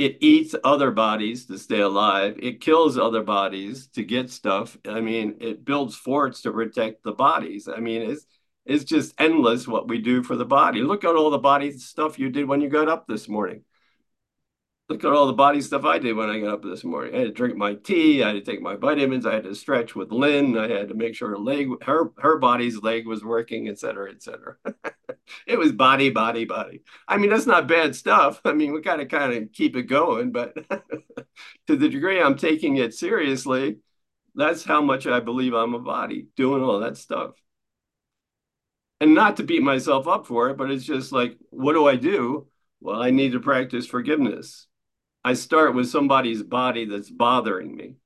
it 0.00 0.16
eats 0.20 0.54
other 0.64 0.90
bodies 0.90 1.44
to 1.44 1.58
stay 1.58 1.80
alive. 1.80 2.38
It 2.42 2.62
kills 2.62 2.96
other 2.96 3.22
bodies 3.22 3.86
to 3.88 4.02
get 4.02 4.30
stuff. 4.30 4.78
I 4.88 5.02
mean, 5.02 5.36
it 5.40 5.62
builds 5.62 5.94
forts 5.94 6.40
to 6.42 6.52
protect 6.52 7.04
the 7.04 7.12
bodies. 7.12 7.68
I 7.68 7.80
mean, 7.80 8.10
it's 8.10 8.24
it's 8.64 8.84
just 8.84 9.14
endless 9.18 9.68
what 9.68 9.88
we 9.88 9.98
do 9.98 10.22
for 10.22 10.36
the 10.36 10.46
body. 10.46 10.80
Look 10.80 11.04
at 11.04 11.16
all 11.16 11.28
the 11.28 11.38
body 11.38 11.72
stuff 11.72 12.18
you 12.18 12.30
did 12.30 12.48
when 12.48 12.62
you 12.62 12.70
got 12.70 12.88
up 12.88 13.06
this 13.06 13.28
morning. 13.28 13.62
Look 14.90 15.04
at 15.04 15.12
all 15.12 15.28
the 15.28 15.32
body 15.32 15.60
stuff 15.60 15.84
I 15.84 16.00
did 16.00 16.16
when 16.16 16.28
I 16.28 16.40
got 16.40 16.52
up 16.52 16.62
this 16.64 16.82
morning. 16.82 17.14
I 17.14 17.18
had 17.18 17.28
to 17.28 17.32
drink 17.32 17.56
my 17.56 17.74
tea. 17.74 18.24
I 18.24 18.32
had 18.32 18.32
to 18.32 18.40
take 18.40 18.60
my 18.60 18.74
vitamins. 18.74 19.24
I 19.24 19.34
had 19.34 19.44
to 19.44 19.54
stretch 19.54 19.94
with 19.94 20.10
Lynn. 20.10 20.58
I 20.58 20.66
had 20.66 20.88
to 20.88 20.94
make 20.94 21.14
sure 21.14 21.28
her 21.28 21.38
leg, 21.38 21.68
her 21.84 22.10
her 22.18 22.38
body's 22.38 22.76
leg 22.82 23.06
was 23.06 23.24
working, 23.24 23.68
et 23.68 23.78
cetera, 23.78 24.10
et 24.10 24.20
cetera. 24.20 24.56
it 25.46 25.56
was 25.56 25.70
body, 25.70 26.10
body, 26.10 26.44
body. 26.44 26.82
I 27.06 27.18
mean, 27.18 27.30
that's 27.30 27.46
not 27.46 27.68
bad 27.68 27.94
stuff. 27.94 28.40
I 28.44 28.52
mean, 28.52 28.72
we 28.72 28.80
got 28.80 28.96
to 28.96 29.06
kind 29.06 29.32
of 29.32 29.52
keep 29.52 29.76
it 29.76 29.84
going, 29.84 30.32
but 30.32 30.56
to 31.68 31.76
the 31.76 31.88
degree 31.88 32.20
I'm 32.20 32.36
taking 32.36 32.76
it 32.78 32.92
seriously, 32.92 33.76
that's 34.34 34.64
how 34.64 34.82
much 34.82 35.06
I 35.06 35.20
believe 35.20 35.54
I'm 35.54 35.74
a 35.74 35.78
body 35.78 36.26
doing 36.34 36.64
all 36.64 36.80
that 36.80 36.96
stuff. 36.96 37.36
And 39.00 39.14
not 39.14 39.36
to 39.36 39.44
beat 39.44 39.62
myself 39.62 40.08
up 40.08 40.26
for 40.26 40.50
it, 40.50 40.56
but 40.56 40.72
it's 40.72 40.84
just 40.84 41.12
like, 41.12 41.38
what 41.50 41.74
do 41.74 41.86
I 41.86 41.94
do? 41.94 42.48
Well, 42.80 43.00
I 43.00 43.10
need 43.10 43.32
to 43.32 43.40
practice 43.40 43.86
forgiveness. 43.86 44.66
I 45.24 45.34
start 45.34 45.74
with 45.74 45.88
somebody's 45.88 46.42
body 46.42 46.86
that's 46.86 47.10
bothering 47.10 47.74
me. 47.74 47.96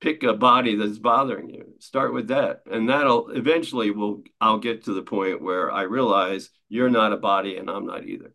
Pick 0.00 0.24
a 0.24 0.34
body 0.34 0.74
that's 0.74 0.98
bothering 0.98 1.50
you. 1.50 1.74
Start 1.78 2.12
with 2.12 2.28
that. 2.28 2.62
And 2.70 2.88
that'll 2.88 3.30
eventually 3.30 3.90
will 3.92 4.24
I'll 4.40 4.58
get 4.58 4.84
to 4.84 4.94
the 4.94 5.02
point 5.02 5.42
where 5.42 5.70
I 5.70 5.82
realize 5.82 6.50
you're 6.68 6.90
not 6.90 7.12
a 7.12 7.16
body 7.16 7.56
and 7.56 7.70
I'm 7.70 7.86
not 7.86 8.04
either. 8.04 8.34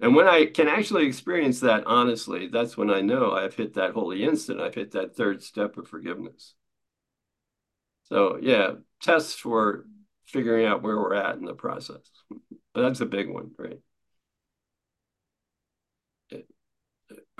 And 0.00 0.14
when 0.14 0.26
I 0.26 0.46
can 0.46 0.68
actually 0.68 1.06
experience 1.06 1.60
that 1.60 1.84
honestly, 1.86 2.48
that's 2.48 2.76
when 2.76 2.90
I 2.90 3.00
know 3.00 3.32
I've 3.32 3.54
hit 3.54 3.74
that 3.74 3.92
holy 3.92 4.22
instant. 4.22 4.60
I've 4.60 4.74
hit 4.74 4.92
that 4.92 5.16
third 5.16 5.42
step 5.42 5.78
of 5.78 5.88
forgiveness. 5.88 6.54
So 8.04 8.38
yeah, 8.40 8.72
tests 9.00 9.34
for 9.34 9.86
figuring 10.26 10.66
out 10.66 10.82
where 10.82 10.96
we're 10.96 11.14
at 11.14 11.36
in 11.36 11.44
the 11.44 11.54
process. 11.54 12.10
But 12.74 12.82
that's 12.82 13.00
a 13.00 13.06
big 13.06 13.30
one, 13.30 13.52
right? 13.58 13.80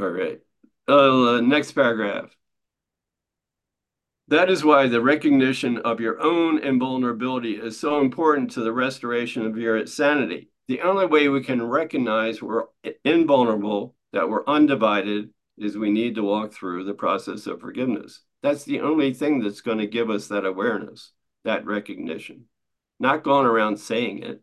All 0.01 0.09
right. 0.09 0.41
Uh, 0.89 1.43
next 1.43 1.73
paragraph. 1.73 2.35
That 4.29 4.49
is 4.49 4.65
why 4.65 4.87
the 4.87 5.03
recognition 5.03 5.77
of 5.79 6.01
your 6.01 6.23
own 6.23 6.59
invulnerability 6.59 7.57
is 7.57 7.79
so 7.79 8.01
important 8.01 8.51
to 8.53 8.63
the 8.63 8.73
restoration 8.73 9.45
of 9.45 9.59
your 9.59 9.85
sanity. 9.87 10.49
The 10.69 10.81
only 10.81 11.05
way 11.05 11.29
we 11.29 11.43
can 11.43 11.63
recognize 11.63 12.41
we're 12.41 12.65
invulnerable, 13.05 13.95
that 14.15 14.31
we're 14.31 14.47
undivided, 14.47 15.31
is 15.59 15.77
we 15.77 15.91
need 15.91 16.15
to 16.15 16.23
walk 16.23 16.55
through 16.55 16.85
the 16.85 16.95
process 16.95 17.47
of 17.47 17.61
forgiveness. 17.61 18.23
That's 18.43 18.65
the 18.65 18.81
only 18.81 19.13
thing 19.13 19.41
that's 19.41 19.61
going 19.61 19.79
to 19.79 19.87
give 19.87 20.09
us 20.09 20.29
that 20.29 20.47
awareness, 20.47 21.13
that 21.45 21.67
recognition. 21.67 22.45
Not 22.99 23.23
going 23.23 23.47
around 23.47 23.77
saying 23.77 24.23
it, 24.23 24.41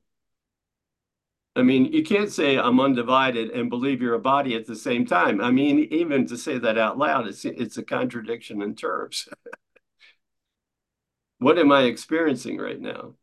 I 1.58 1.64
mean, 1.64 1.92
you 1.92 2.04
can't 2.04 2.32
say 2.32 2.58
I'm 2.60 2.80
undivided 2.80 3.50
and 3.50 3.68
believe 3.68 4.00
you're 4.00 4.14
a 4.14 4.20
body 4.20 4.54
at 4.56 4.68
the 4.68 4.76
same 4.76 5.08
time. 5.08 5.42
I 5.42 5.50
mean, 5.50 5.88
even 5.92 6.28
to 6.28 6.38
say 6.38 6.60
that 6.60 6.78
out 6.78 7.00
loud, 7.00 7.28
it's 7.28 7.46
it's 7.46 7.78
a 7.78 7.84
contradiction 7.84 8.62
in 8.62 8.76
terms. 8.76 9.28
what 11.40 11.58
am 11.58 11.72
I 11.72 11.84
experiencing 11.84 12.58
right 12.60 12.80
now? 12.80 13.16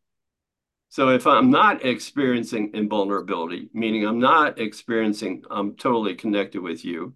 So 0.88 1.10
if 1.10 1.28
I'm 1.28 1.50
not 1.50 1.84
experiencing 1.84 2.72
invulnerability, 2.74 3.70
meaning 3.72 4.04
I'm 4.04 4.18
not 4.18 4.58
experiencing 4.58 5.44
I'm 5.48 5.76
totally 5.76 6.16
connected 6.16 6.60
with 6.60 6.84
you 6.84 7.14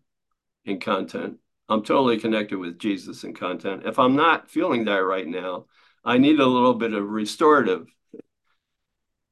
in 0.65 0.79
content, 0.79 1.39
I'm 1.69 1.83
totally 1.83 2.21
connected 2.21 2.59
with 2.59 2.79
Jesus 2.79 3.25
in 3.25 3.35
content. 3.35 3.83
If 3.87 3.99
I'm 3.99 4.15
not 4.15 4.51
feeling 4.51 4.85
that 4.85 4.99
right 4.99 5.27
now, 5.27 5.67
I 6.05 6.19
need 6.19 6.39
a 6.39 6.47
little 6.47 6.75
bit 6.75 6.95
of 6.95 7.09
restorative. 7.09 7.89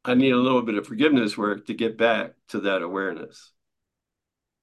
I 0.06 0.14
need 0.14 0.30
a 0.30 0.36
little 0.36 0.62
bit 0.62 0.76
of 0.76 0.86
forgiveness 0.86 1.36
work 1.36 1.66
to 1.66 1.74
get 1.74 1.98
back 1.98 2.34
to 2.48 2.60
that 2.60 2.82
awareness. 2.82 3.50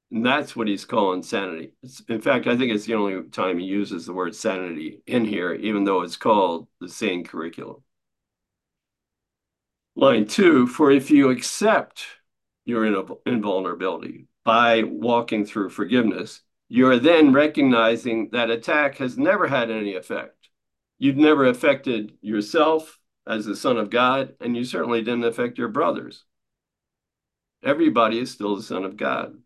And 0.10 0.26
that's 0.26 0.56
what 0.56 0.70
he's 0.70 0.86
calling 0.86 1.22
sanity. 1.22 1.74
It's, 1.84 2.00
in 2.08 2.22
fact, 2.22 2.48
I 2.48 2.56
think 2.56 2.72
it's 2.72 2.86
the 2.86 2.94
only 2.94 3.30
time 3.30 3.60
he 3.60 3.66
uses 3.66 4.06
the 4.06 4.14
word 4.14 4.36
sanity 4.36 5.02
in 5.06 5.26
here, 5.26 5.54
even 5.54 5.84
though 5.84 6.02
it's 6.02 6.16
called 6.16 6.68
the 6.80 6.88
sane 6.88 7.26
curriculum. 7.26 7.84
Line 9.96 10.26
two, 10.26 10.66
for 10.66 10.92
if 10.92 11.12
you 11.12 11.30
accept 11.30 12.06
your 12.64 12.86
invulnerability 13.26 14.28
by 14.46 14.84
walking 14.84 15.46
through 15.46 15.70
forgiveness, 15.70 16.42
you 16.70 16.88
are 16.88 17.00
then 17.00 17.34
recognizing 17.34 18.30
that 18.32 18.50
attack 18.50 18.98
has 19.00 19.18
never 19.18 19.48
had 19.48 19.70
any 19.70 19.96
effect. 19.96 20.50
You've 21.00 21.18
never 21.18 21.46
affected 21.46 22.14
yourself 22.22 22.98
as 23.28 23.46
the 23.46 23.56
son 23.56 23.78
of 23.78 23.90
God, 23.90 24.36
and 24.40 24.56
you 24.56 24.66
certainly 24.66 25.02
didn't 25.02 25.24
affect 25.26 25.58
your 25.58 25.70
brothers. 25.70 26.26
Everybody 27.64 28.20
is 28.20 28.32
still 28.32 28.56
the 28.56 28.64
son 28.64 28.84
of 28.84 28.98
God 28.98 29.38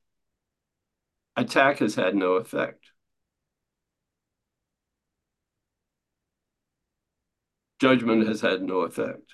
attack 1.37 1.79
has 1.79 1.95
had 1.95 2.15
no 2.15 2.33
effect. 2.33 2.91
Judgment 7.79 8.27
has 8.27 8.41
had 8.41 8.61
no 8.63 8.81
effect. 8.81 9.33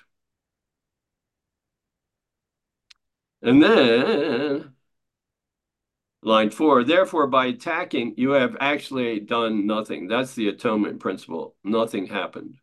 And 3.42 3.62
then 3.62 4.74
line 6.22 6.50
four, 6.50 6.82
therefore, 6.84 7.26
by 7.28 7.46
attacking, 7.46 8.14
you 8.16 8.30
have 8.30 8.56
actually 8.60 9.20
done 9.20 9.66
nothing. 9.66 10.08
That's 10.08 10.34
the 10.34 10.48
atonement 10.48 11.00
principle. 11.00 11.54
Nothing 11.62 12.06
happened. 12.06 12.56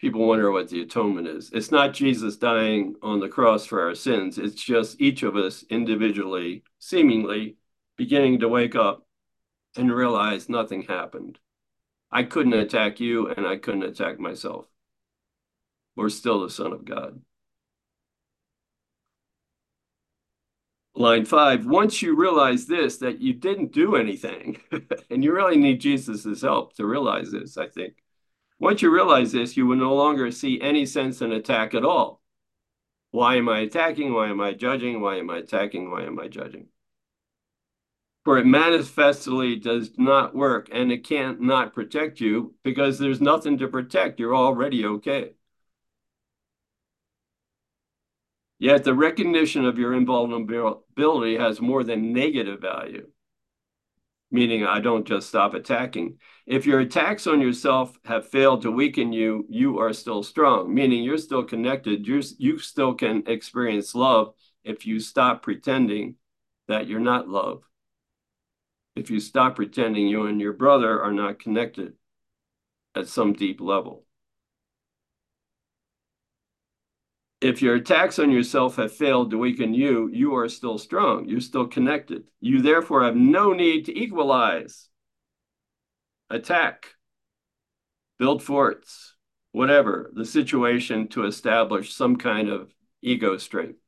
People 0.00 0.26
wonder 0.26 0.50
what 0.50 0.68
the 0.68 0.80
atonement 0.80 1.28
is. 1.28 1.50
It's 1.52 1.70
not 1.70 1.92
Jesus 1.92 2.36
dying 2.36 2.94
on 3.02 3.20
the 3.20 3.28
cross 3.28 3.66
for 3.66 3.86
our 3.86 3.94
sins. 3.94 4.38
It's 4.38 4.62
just 4.62 4.98
each 4.98 5.22
of 5.22 5.36
us 5.36 5.62
individually, 5.68 6.64
seemingly, 6.78 7.56
beginning 7.98 8.40
to 8.40 8.48
wake 8.48 8.74
up 8.74 9.06
and 9.76 9.92
realize 9.92 10.48
nothing 10.48 10.82
happened. 10.82 11.38
I 12.10 12.22
couldn't 12.22 12.54
attack 12.54 12.98
you 12.98 13.28
and 13.28 13.46
I 13.46 13.58
couldn't 13.58 13.82
attack 13.82 14.18
myself. 14.18 14.64
We're 15.96 16.08
still 16.08 16.40
the 16.40 16.50
Son 16.50 16.72
of 16.72 16.86
God. 16.86 17.20
Line 20.94 21.26
five, 21.26 21.66
once 21.66 22.00
you 22.00 22.16
realize 22.16 22.66
this, 22.66 22.96
that 22.98 23.20
you 23.20 23.34
didn't 23.34 23.72
do 23.72 23.96
anything, 23.96 24.60
and 25.10 25.22
you 25.22 25.32
really 25.32 25.56
need 25.56 25.80
Jesus' 25.80 26.40
help 26.42 26.74
to 26.76 26.86
realize 26.86 27.30
this, 27.30 27.58
I 27.58 27.68
think. 27.68 27.94
Once 28.60 28.82
you 28.82 28.90
realize 28.90 29.32
this, 29.32 29.56
you 29.56 29.66
will 29.66 29.76
no 29.76 29.94
longer 29.94 30.30
see 30.30 30.60
any 30.60 30.86
sense 30.86 31.20
in 31.20 31.32
attack 31.32 31.74
at 31.74 31.84
all. 31.84 32.22
Why 33.10 33.36
am 33.36 33.48
I 33.48 33.60
attacking? 33.60 34.12
Why 34.14 34.28
am 34.28 34.40
I 34.40 34.52
judging? 34.52 35.00
Why 35.00 35.16
am 35.16 35.30
I 35.30 35.38
attacking? 35.38 35.90
Why 35.90 36.04
am 36.04 36.20
I 36.20 36.28
judging? 36.28 36.68
for 38.24 38.38
it 38.38 38.46
manifestly 38.46 39.56
does 39.56 39.92
not 39.96 40.34
work 40.34 40.68
and 40.72 40.92
it 40.92 41.04
can't 41.04 41.40
not 41.40 41.74
protect 41.74 42.20
you 42.20 42.54
because 42.62 42.98
there's 42.98 43.20
nothing 43.20 43.58
to 43.58 43.68
protect. 43.68 44.20
You're 44.20 44.36
already 44.36 44.84
okay. 44.84 45.32
Yet 48.58 48.84
the 48.84 48.94
recognition 48.94 49.64
of 49.64 49.78
your 49.78 49.94
invulnerability 49.94 51.38
has 51.38 51.62
more 51.62 51.82
than 51.82 52.12
negative 52.12 52.60
value, 52.60 53.08
meaning 54.30 54.64
I 54.64 54.80
don't 54.80 55.06
just 55.06 55.28
stop 55.28 55.54
attacking. 55.54 56.18
If 56.46 56.66
your 56.66 56.80
attacks 56.80 57.26
on 57.26 57.40
yourself 57.40 57.98
have 58.04 58.28
failed 58.28 58.62
to 58.62 58.70
weaken 58.70 59.12
you, 59.12 59.46
you 59.48 59.78
are 59.78 59.92
still 59.92 60.22
strong, 60.22 60.72
meaning 60.72 61.02
you're 61.02 61.18
still 61.18 61.44
connected. 61.44 62.06
You're, 62.06 62.22
you 62.38 62.58
still 62.58 62.94
can 62.94 63.24
experience 63.26 63.94
love 63.94 64.34
if 64.64 64.86
you 64.86 65.00
stop 65.00 65.42
pretending 65.42 66.16
that 66.68 66.86
you're 66.86 67.00
not 67.00 67.28
love 67.28 67.62
if 68.96 69.10
you 69.10 69.20
stop 69.20 69.56
pretending 69.56 70.08
you 70.08 70.26
and 70.26 70.40
your 70.40 70.52
brother 70.52 71.02
are 71.02 71.12
not 71.12 71.38
connected 71.38 71.94
at 72.94 73.08
some 73.08 73.32
deep 73.32 73.60
level. 73.60 74.04
If 77.40 77.62
your 77.62 77.76
attacks 77.76 78.18
on 78.18 78.30
yourself 78.30 78.76
have 78.76 78.92
failed 78.92 79.30
to 79.30 79.38
weaken 79.38 79.72
you, 79.72 80.08
you 80.12 80.34
are 80.36 80.48
still 80.48 80.78
strong. 80.78 81.26
You're 81.28 81.40
still 81.40 81.66
connected. 81.66 82.24
You 82.40 82.60
therefore 82.60 83.02
have 83.04 83.16
no 83.16 83.52
need 83.52 83.86
to 83.86 83.98
equalize, 83.98 84.88
attack, 86.30 86.94
build 88.18 88.40
forts, 88.42 89.16
whatever 89.52 90.10
the 90.14 90.24
situation 90.24 91.08
to 91.08 91.24
establish 91.24 91.92
some 91.92 92.16
kind 92.16 92.48
of 92.48 92.72
ego 93.02 93.36
strength. 93.36 93.80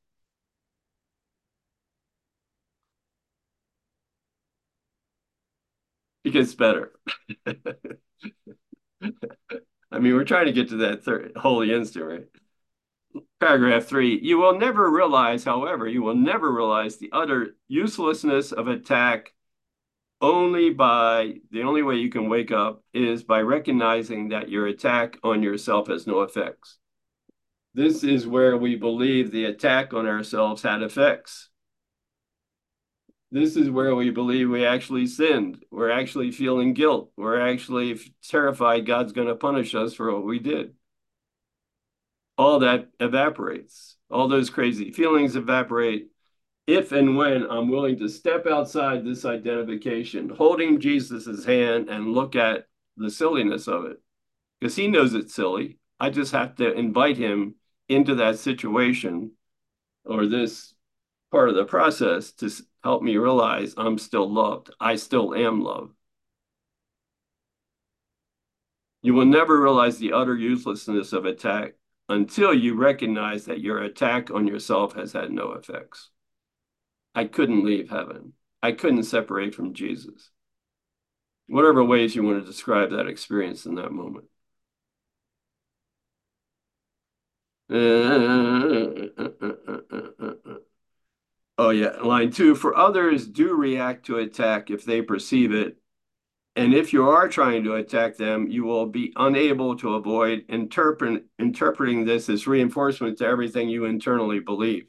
it 6.24 6.30
gets 6.32 6.54
better. 6.54 6.92
I 9.90 9.98
mean, 9.98 10.14
we're 10.14 10.24
trying 10.24 10.46
to 10.46 10.52
get 10.52 10.70
to 10.70 10.76
that 10.78 11.04
third, 11.04 11.32
holy 11.36 11.72
instant, 11.72 12.04
right? 12.06 12.26
Paragraph 13.42 13.86
three, 13.86 14.20
you 14.22 14.38
will 14.38 14.56
never 14.56 14.88
realize, 14.88 15.42
however, 15.42 15.88
you 15.88 16.00
will 16.00 16.14
never 16.14 16.52
realize 16.52 16.96
the 16.96 17.10
utter 17.12 17.56
uselessness 17.66 18.52
of 18.52 18.68
attack 18.68 19.32
only 20.20 20.70
by, 20.70 21.40
the 21.50 21.62
only 21.62 21.82
way 21.82 21.96
you 21.96 22.08
can 22.08 22.28
wake 22.28 22.52
up 22.52 22.84
is 22.94 23.24
by 23.24 23.40
recognizing 23.40 24.28
that 24.28 24.48
your 24.48 24.68
attack 24.68 25.18
on 25.24 25.42
yourself 25.42 25.88
has 25.88 26.06
no 26.06 26.22
effects. 26.22 26.78
This 27.74 28.04
is 28.04 28.28
where 28.28 28.56
we 28.56 28.76
believe 28.76 29.32
the 29.32 29.46
attack 29.46 29.92
on 29.92 30.06
ourselves 30.06 30.62
had 30.62 30.80
effects 30.80 31.48
this 33.32 33.56
is 33.56 33.70
where 33.70 33.94
we 33.94 34.10
believe 34.10 34.50
we 34.50 34.66
actually 34.66 35.06
sinned. 35.06 35.64
We're 35.70 35.90
actually 35.90 36.32
feeling 36.32 36.74
guilt. 36.74 37.12
We're 37.16 37.40
actually 37.40 37.98
terrified 38.22 38.84
God's 38.84 39.12
going 39.12 39.28
to 39.28 39.34
punish 39.34 39.74
us 39.74 39.94
for 39.94 40.12
what 40.12 40.26
we 40.26 40.38
did. 40.38 40.74
All 42.42 42.58
that 42.58 42.88
evaporates. 42.98 43.98
All 44.10 44.26
those 44.26 44.50
crazy 44.50 44.90
feelings 44.90 45.36
evaporate 45.36 46.08
if 46.66 46.90
and 46.90 47.16
when 47.16 47.48
I'm 47.48 47.70
willing 47.70 48.00
to 48.00 48.08
step 48.08 48.48
outside 48.48 49.04
this 49.04 49.24
identification, 49.24 50.28
holding 50.28 50.80
Jesus's 50.80 51.44
hand 51.44 51.88
and 51.88 52.12
look 52.12 52.34
at 52.34 52.66
the 52.96 53.10
silliness 53.10 53.68
of 53.68 53.84
it. 53.84 53.98
Because 54.58 54.74
he 54.74 54.88
knows 54.88 55.14
it's 55.14 55.32
silly. 55.32 55.78
I 56.00 56.10
just 56.10 56.32
have 56.32 56.56
to 56.56 56.72
invite 56.72 57.16
him 57.16 57.54
into 57.88 58.16
that 58.16 58.40
situation 58.40 59.30
or 60.04 60.26
this 60.26 60.74
part 61.30 61.48
of 61.48 61.54
the 61.54 61.64
process 61.64 62.32
to 62.32 62.50
help 62.82 63.04
me 63.04 63.18
realize 63.18 63.72
I'm 63.76 63.98
still 63.98 64.28
loved. 64.28 64.68
I 64.80 64.96
still 64.96 65.32
am 65.32 65.62
loved. 65.62 65.94
You 69.00 69.14
will 69.14 69.26
never 69.26 69.62
realize 69.62 69.98
the 69.98 70.12
utter 70.12 70.36
uselessness 70.36 71.12
of 71.12 71.24
attack 71.24 71.74
until 72.08 72.52
you 72.52 72.74
recognize 72.74 73.46
that 73.46 73.60
your 73.60 73.82
attack 73.82 74.30
on 74.30 74.46
yourself 74.46 74.94
has 74.94 75.12
had 75.12 75.32
no 75.32 75.52
effects. 75.52 76.10
I 77.14 77.24
couldn't 77.24 77.64
leave 77.64 77.90
heaven. 77.90 78.34
I 78.62 78.72
couldn't 78.72 79.04
separate 79.04 79.54
from 79.54 79.74
Jesus. 79.74 80.30
Whatever 81.46 81.84
ways 81.84 82.16
you 82.16 82.22
want 82.22 82.40
to 82.40 82.46
describe 82.50 82.90
that 82.90 83.06
experience 83.06 83.66
in 83.66 83.74
that 83.76 83.92
moment. 83.92 84.26
Oh, 91.58 91.70
yeah. 91.70 92.00
Line 92.02 92.30
two 92.30 92.54
for 92.54 92.76
others, 92.76 93.26
do 93.26 93.54
react 93.54 94.06
to 94.06 94.18
attack 94.18 94.70
if 94.70 94.84
they 94.84 95.02
perceive 95.02 95.52
it. 95.52 95.76
And 96.54 96.74
if 96.74 96.92
you 96.92 97.08
are 97.08 97.28
trying 97.28 97.64
to 97.64 97.76
attack 97.76 98.16
them, 98.16 98.46
you 98.48 98.64
will 98.64 98.86
be 98.86 99.12
unable 99.16 99.76
to 99.78 99.94
avoid 99.94 100.44
interpret, 100.48 101.24
interpreting 101.38 102.04
this 102.04 102.28
as 102.28 102.46
reinforcement 102.46 103.18
to 103.18 103.26
everything 103.26 103.70
you 103.70 103.86
internally 103.86 104.38
believe. 104.40 104.84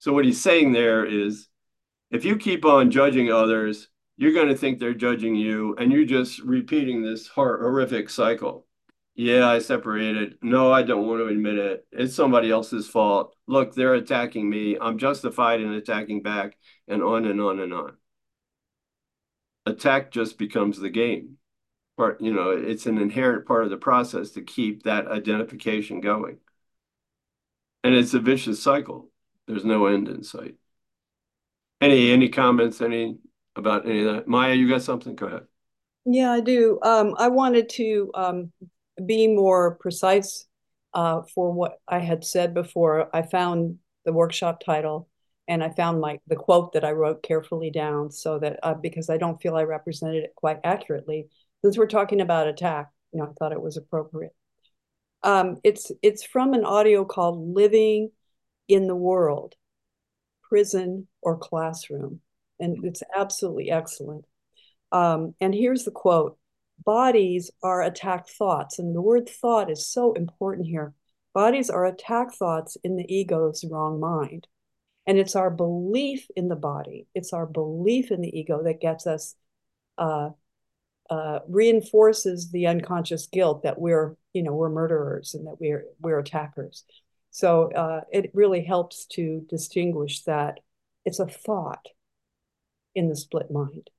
So, 0.00 0.12
what 0.12 0.24
he's 0.24 0.40
saying 0.40 0.72
there 0.72 1.04
is 1.04 1.48
if 2.10 2.24
you 2.24 2.36
keep 2.36 2.64
on 2.64 2.90
judging 2.90 3.30
others, 3.30 3.88
you're 4.16 4.32
going 4.32 4.48
to 4.48 4.56
think 4.56 4.78
they're 4.78 4.92
judging 4.92 5.36
you, 5.36 5.76
and 5.78 5.92
you're 5.92 6.04
just 6.04 6.40
repeating 6.40 7.02
this 7.02 7.28
horrific 7.28 8.10
cycle. 8.10 8.66
Yeah, 9.14 9.48
I 9.48 9.58
separated. 9.60 10.36
No, 10.42 10.72
I 10.72 10.82
don't 10.82 11.06
want 11.06 11.20
to 11.20 11.26
admit 11.26 11.58
it. 11.58 11.86
It's 11.92 12.14
somebody 12.14 12.50
else's 12.50 12.88
fault. 12.88 13.36
Look, 13.46 13.74
they're 13.74 13.94
attacking 13.94 14.48
me. 14.48 14.76
I'm 14.80 14.98
justified 14.98 15.60
in 15.60 15.72
attacking 15.72 16.22
back, 16.22 16.56
and 16.88 17.02
on 17.02 17.26
and 17.26 17.40
on 17.40 17.60
and 17.60 17.72
on. 17.72 17.96
Attack 19.66 20.10
just 20.10 20.38
becomes 20.38 20.78
the 20.78 20.90
game. 20.90 21.36
Part, 21.96 22.20
you 22.20 22.32
know, 22.32 22.50
it's 22.50 22.86
an 22.86 22.98
inherent 22.98 23.46
part 23.46 23.64
of 23.64 23.70
the 23.70 23.76
process 23.76 24.30
to 24.32 24.42
keep 24.42 24.82
that 24.84 25.06
identification 25.06 26.00
going. 26.00 26.38
And 27.84 27.94
it's 27.94 28.14
a 28.14 28.20
vicious 28.20 28.62
cycle. 28.62 29.10
There's 29.46 29.64
no 29.64 29.86
end 29.86 30.08
in 30.08 30.22
sight. 30.22 30.54
Any 31.80 32.12
any 32.12 32.28
comments? 32.28 32.80
Any 32.80 33.18
about 33.56 33.86
any 33.86 34.04
of 34.04 34.14
that. 34.14 34.28
Maya, 34.28 34.54
you 34.54 34.68
got 34.68 34.82
something? 34.82 35.14
Go 35.14 35.26
ahead. 35.26 35.42
Yeah, 36.04 36.32
I 36.32 36.40
do. 36.40 36.78
Um, 36.82 37.14
I 37.18 37.28
wanted 37.28 37.68
to 37.70 38.10
um, 38.14 38.52
be 39.04 39.28
more 39.28 39.76
precise 39.76 40.46
uh, 40.94 41.22
for 41.34 41.52
what 41.52 41.78
I 41.86 41.98
had 41.98 42.24
said 42.24 42.54
before. 42.54 43.14
I 43.14 43.22
found 43.22 43.78
the 44.04 44.12
workshop 44.12 44.62
title 44.64 45.08
and 45.52 45.62
I 45.62 45.68
found 45.68 46.00
my 46.00 46.18
the 46.26 46.36
quote 46.36 46.72
that 46.72 46.84
I 46.84 46.92
wrote 46.92 47.22
carefully 47.22 47.70
down 47.70 48.10
so 48.10 48.38
that 48.38 48.58
uh, 48.62 48.72
because 48.72 49.10
I 49.10 49.18
don't 49.18 49.40
feel 49.40 49.54
I 49.54 49.64
represented 49.64 50.24
it 50.24 50.34
quite 50.34 50.60
accurately. 50.64 51.28
Since 51.62 51.76
we're 51.76 51.86
talking 51.86 52.22
about 52.22 52.48
attack, 52.48 52.88
you 53.12 53.20
know, 53.20 53.26
I 53.26 53.32
thought 53.38 53.52
it 53.52 53.60
was 53.60 53.76
appropriate. 53.76 54.34
Um, 55.22 55.58
it's 55.62 55.92
it's 56.02 56.24
from 56.24 56.54
an 56.54 56.64
audio 56.64 57.04
called 57.04 57.54
"Living 57.54 58.12
in 58.66 58.86
the 58.86 58.96
World," 58.96 59.54
prison 60.48 61.06
or 61.20 61.36
classroom, 61.36 62.20
and 62.58 62.82
it's 62.86 63.02
absolutely 63.14 63.70
excellent. 63.70 64.24
Um, 64.90 65.34
and 65.38 65.54
here's 65.54 65.84
the 65.84 65.90
quote 65.90 66.38
Bodies 66.82 67.50
are 67.62 67.82
attack 67.82 68.26
thoughts. 68.26 68.78
And 68.78 68.96
the 68.96 69.02
word 69.02 69.28
thought 69.28 69.70
is 69.70 69.86
so 69.86 70.14
important 70.14 70.66
here. 70.66 70.94
Bodies 71.34 71.68
are 71.68 71.84
attack 71.84 72.32
thoughts 72.34 72.78
in 72.82 72.96
the 72.96 73.14
ego's 73.14 73.64
wrong 73.70 74.00
mind. 74.00 74.48
And 75.06 75.18
it's 75.18 75.34
our 75.34 75.50
belief 75.50 76.28
in 76.36 76.48
the 76.48 76.56
body, 76.56 77.06
it's 77.14 77.32
our 77.32 77.46
belief 77.46 78.10
in 78.10 78.20
the 78.20 78.38
ego 78.38 78.62
that 78.62 78.80
gets 78.80 79.06
us, 79.06 79.34
uh, 79.98 80.30
uh, 81.10 81.40
reinforces 81.48 82.50
the 82.50 82.68
unconscious 82.68 83.26
guilt 83.26 83.64
that 83.64 83.80
we're, 83.80 84.16
you 84.32 84.42
know, 84.42 84.54
we're 84.54 84.68
murderers 84.68 85.34
and 85.34 85.46
that 85.46 85.56
we're, 85.60 85.84
we're 86.00 86.20
attackers. 86.20 86.84
So 87.30 87.72
uh, 87.72 88.02
it 88.12 88.30
really 88.34 88.64
helps 88.64 89.06
to 89.12 89.44
distinguish 89.48 90.22
that 90.22 90.60
it's 91.04 91.18
a 91.18 91.26
thought 91.26 91.88
in 92.94 93.08
the 93.08 93.16
split 93.16 93.50
mind 93.50 93.90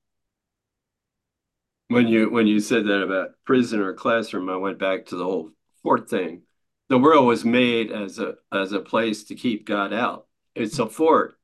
when 1.88 2.08
you 2.08 2.30
when 2.30 2.46
you 2.46 2.60
said 2.60 2.84
that 2.86 3.02
about 3.02 3.30
prison 3.44 3.80
or 3.80 3.94
classroom, 3.94 4.48
I 4.48 4.56
went 4.56 4.78
back 4.78 5.06
to 5.06 5.16
the 5.16 5.24
whole 5.24 5.50
fort 5.82 6.08
thing. 6.08 6.42
The 6.88 6.98
world 6.98 7.26
was 7.26 7.44
made 7.44 7.92
as 7.92 8.18
a 8.18 8.34
as 8.52 8.72
a 8.72 8.80
place 8.80 9.24
to 9.24 9.34
keep 9.34 9.66
God 9.66 9.92
out. 9.92 10.26
It's 10.54 10.78
a 10.78 10.88
fort, 10.88 11.38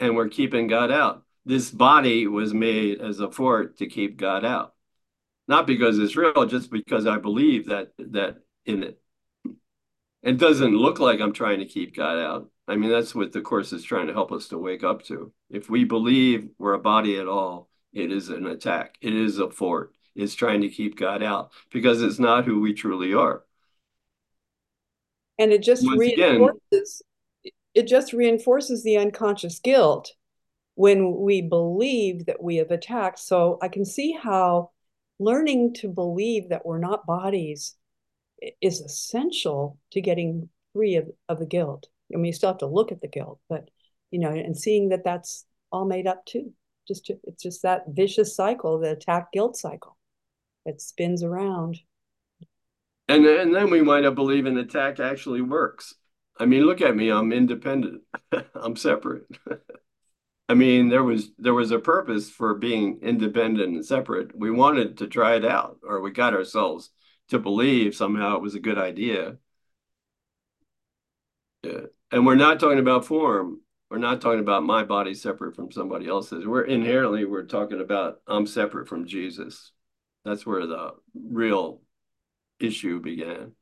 and 0.00 0.16
we're 0.16 0.28
keeping 0.28 0.66
God 0.66 0.90
out. 0.90 1.22
This 1.44 1.70
body 1.70 2.26
was 2.26 2.52
made 2.52 3.00
as 3.00 3.20
a 3.20 3.30
fort 3.30 3.78
to 3.78 3.86
keep 3.86 4.16
God 4.16 4.44
out, 4.44 4.74
not 5.46 5.66
because 5.66 5.98
it's 5.98 6.16
real, 6.16 6.46
just 6.46 6.70
because 6.70 7.06
I 7.06 7.18
believe 7.18 7.66
that 7.66 7.92
that 7.98 8.38
in 8.64 8.82
it. 8.82 9.00
It 10.22 10.38
doesn't 10.38 10.76
look 10.76 10.98
like 10.98 11.20
I'm 11.20 11.32
trying 11.32 11.60
to 11.60 11.66
keep 11.66 11.94
God 11.94 12.18
out. 12.18 12.50
I 12.66 12.74
mean, 12.74 12.90
that's 12.90 13.14
what 13.14 13.32
the 13.32 13.40
course 13.40 13.72
is 13.72 13.84
trying 13.84 14.08
to 14.08 14.12
help 14.12 14.32
us 14.32 14.48
to 14.48 14.58
wake 14.58 14.82
up 14.82 15.04
to. 15.04 15.32
If 15.50 15.70
we 15.70 15.84
believe 15.84 16.48
we're 16.58 16.72
a 16.72 16.80
body 16.80 17.18
at 17.18 17.28
all, 17.28 17.68
it 17.92 18.10
is 18.10 18.28
an 18.28 18.46
attack. 18.46 18.96
It 19.00 19.14
is 19.14 19.38
a 19.38 19.48
fort. 19.48 19.92
It's 20.16 20.34
trying 20.34 20.62
to 20.62 20.68
keep 20.68 20.98
God 20.98 21.22
out 21.22 21.52
because 21.70 22.02
it's 22.02 22.18
not 22.18 22.44
who 22.44 22.60
we 22.60 22.74
truly 22.74 23.14
are. 23.14 23.44
And 25.38 25.52
it 25.52 25.62
just 25.62 25.84
Once 25.84 26.00
reinforces 26.00 26.56
again, 26.72 26.84
it 27.76 27.86
just 27.86 28.12
reinforces 28.12 28.82
the 28.82 28.96
unconscious 28.96 29.60
guilt 29.60 30.12
when 30.74 31.20
we 31.20 31.42
believe 31.42 32.26
that 32.26 32.42
we 32.42 32.56
have 32.56 32.70
attacked. 32.70 33.18
So 33.18 33.58
I 33.62 33.68
can 33.68 33.84
see 33.84 34.12
how 34.12 34.70
learning 35.18 35.74
to 35.74 35.88
believe 35.88 36.48
that 36.48 36.66
we're 36.66 36.78
not 36.78 37.06
bodies 37.06 37.76
is 38.60 38.80
essential 38.80 39.78
to 39.92 40.00
getting 40.00 40.48
free 40.72 40.96
of, 40.96 41.08
of 41.28 41.38
the 41.38 41.46
guilt. 41.46 41.86
I 42.12 42.16
mean, 42.16 42.26
you 42.26 42.32
still 42.32 42.50
have 42.50 42.58
to 42.58 42.66
look 42.66 42.92
at 42.92 43.00
the 43.00 43.08
guilt, 43.08 43.40
but 43.48 43.70
you 44.10 44.18
know, 44.18 44.30
and 44.30 44.56
seeing 44.56 44.88
that 44.90 45.04
that's 45.04 45.46
all 45.70 45.84
made 45.84 46.06
up 46.06 46.24
too 46.26 46.52
just 46.88 47.06
to, 47.06 47.18
it's 47.24 47.42
just 47.42 47.62
that 47.62 47.84
vicious 47.88 48.36
cycle, 48.36 48.78
the 48.78 48.92
attack 48.92 49.32
guilt 49.32 49.56
cycle. 49.56 49.96
that 50.66 50.80
spins 50.80 51.22
around. 51.22 51.78
And 53.08 53.24
and 53.24 53.54
then 53.54 53.70
we 53.70 53.82
wind 53.82 54.04
up 54.04 54.16
believing 54.16 54.58
attack 54.58 54.98
actually 54.98 55.40
works. 55.40 55.94
I 56.38 56.46
mean, 56.46 56.64
look 56.64 56.80
at 56.80 56.96
me. 56.96 57.10
I'm 57.10 57.32
independent. 57.32 58.02
I'm 58.54 58.76
separate. 58.76 59.24
I 60.48 60.54
mean, 60.54 60.88
there 60.88 61.02
was 61.02 61.30
there 61.38 61.54
was 61.54 61.72
a 61.72 61.78
purpose 61.78 62.30
for 62.30 62.54
being 62.54 63.00
independent 63.02 63.74
and 63.74 63.84
separate. 63.84 64.36
We 64.36 64.50
wanted 64.50 64.98
to 64.98 65.08
try 65.08 65.34
it 65.36 65.44
out, 65.44 65.78
or 65.82 66.00
we 66.00 66.12
got 66.12 66.34
ourselves 66.34 66.90
to 67.30 67.38
believe 67.38 67.96
somehow 67.96 68.36
it 68.36 68.42
was 68.42 68.54
a 68.54 68.60
good 68.60 68.78
idea. 68.78 69.38
Yeah. 71.64 71.86
And 72.12 72.24
we're 72.24 72.36
not 72.36 72.60
talking 72.60 72.78
about 72.78 73.04
form 73.06 73.60
we're 73.90 73.98
not 73.98 74.20
talking 74.20 74.40
about 74.40 74.64
my 74.64 74.82
body 74.84 75.14
separate 75.14 75.54
from 75.54 75.70
somebody 75.70 76.08
else's. 76.08 76.46
We're 76.46 76.64
inherently 76.64 77.24
we're 77.24 77.44
talking 77.44 77.80
about 77.80 78.20
I'm 78.26 78.46
separate 78.46 78.88
from 78.88 79.06
Jesus. 79.06 79.72
That's 80.24 80.44
where 80.44 80.66
the 80.66 80.94
real 81.14 81.82
issue 82.58 83.00
began. 83.00 83.52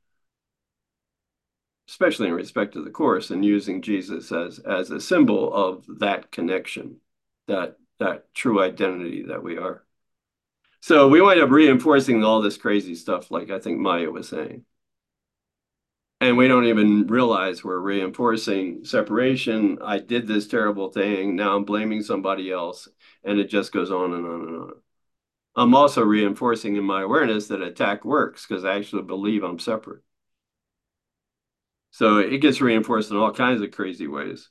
Especially 1.88 2.28
in 2.28 2.34
respect 2.34 2.72
to 2.74 2.82
the 2.82 2.90
course 2.90 3.30
and 3.30 3.44
using 3.44 3.82
Jesus 3.82 4.32
as 4.32 4.58
as 4.58 4.90
a 4.90 5.00
symbol 5.00 5.52
of 5.52 5.84
that 6.00 6.30
connection, 6.30 6.96
that 7.46 7.76
that 7.98 8.32
true 8.34 8.62
identity 8.62 9.24
that 9.24 9.42
we 9.42 9.58
are. 9.58 9.84
So 10.80 11.08
we 11.08 11.20
wind 11.20 11.40
up 11.40 11.50
reinforcing 11.50 12.24
all 12.24 12.42
this 12.42 12.56
crazy 12.56 12.94
stuff, 12.94 13.30
like 13.30 13.50
I 13.50 13.58
think 13.58 13.78
Maya 13.78 14.10
was 14.10 14.28
saying 14.28 14.64
and 16.24 16.38
we 16.38 16.48
don't 16.48 16.66
even 16.66 17.06
realize 17.06 17.62
we're 17.62 17.78
reinforcing 17.78 18.84
separation. 18.84 19.78
I 19.84 19.98
did 19.98 20.26
this 20.26 20.48
terrible 20.48 20.90
thing. 20.90 21.36
Now 21.36 21.54
I'm 21.54 21.64
blaming 21.64 22.02
somebody 22.02 22.50
else. 22.50 22.88
And 23.24 23.38
it 23.38 23.50
just 23.50 23.72
goes 23.72 23.90
on 23.90 24.14
and 24.14 24.26
on 24.26 24.40
and 24.48 24.56
on. 24.62 24.72
I'm 25.56 25.74
also 25.74 26.02
reinforcing 26.02 26.76
in 26.76 26.84
my 26.84 27.02
awareness 27.02 27.48
that 27.48 27.62
attack 27.62 28.04
works 28.04 28.46
because 28.46 28.64
I 28.64 28.76
actually 28.76 29.02
believe 29.02 29.42
I'm 29.42 29.58
separate. 29.58 30.02
So 31.94 32.18
it 32.18 32.38
gets 32.38 32.60
reinforced 32.60 33.12
in 33.12 33.16
all 33.16 33.30
kinds 33.30 33.62
of 33.62 33.70
crazy 33.70 34.08
ways. 34.08 34.50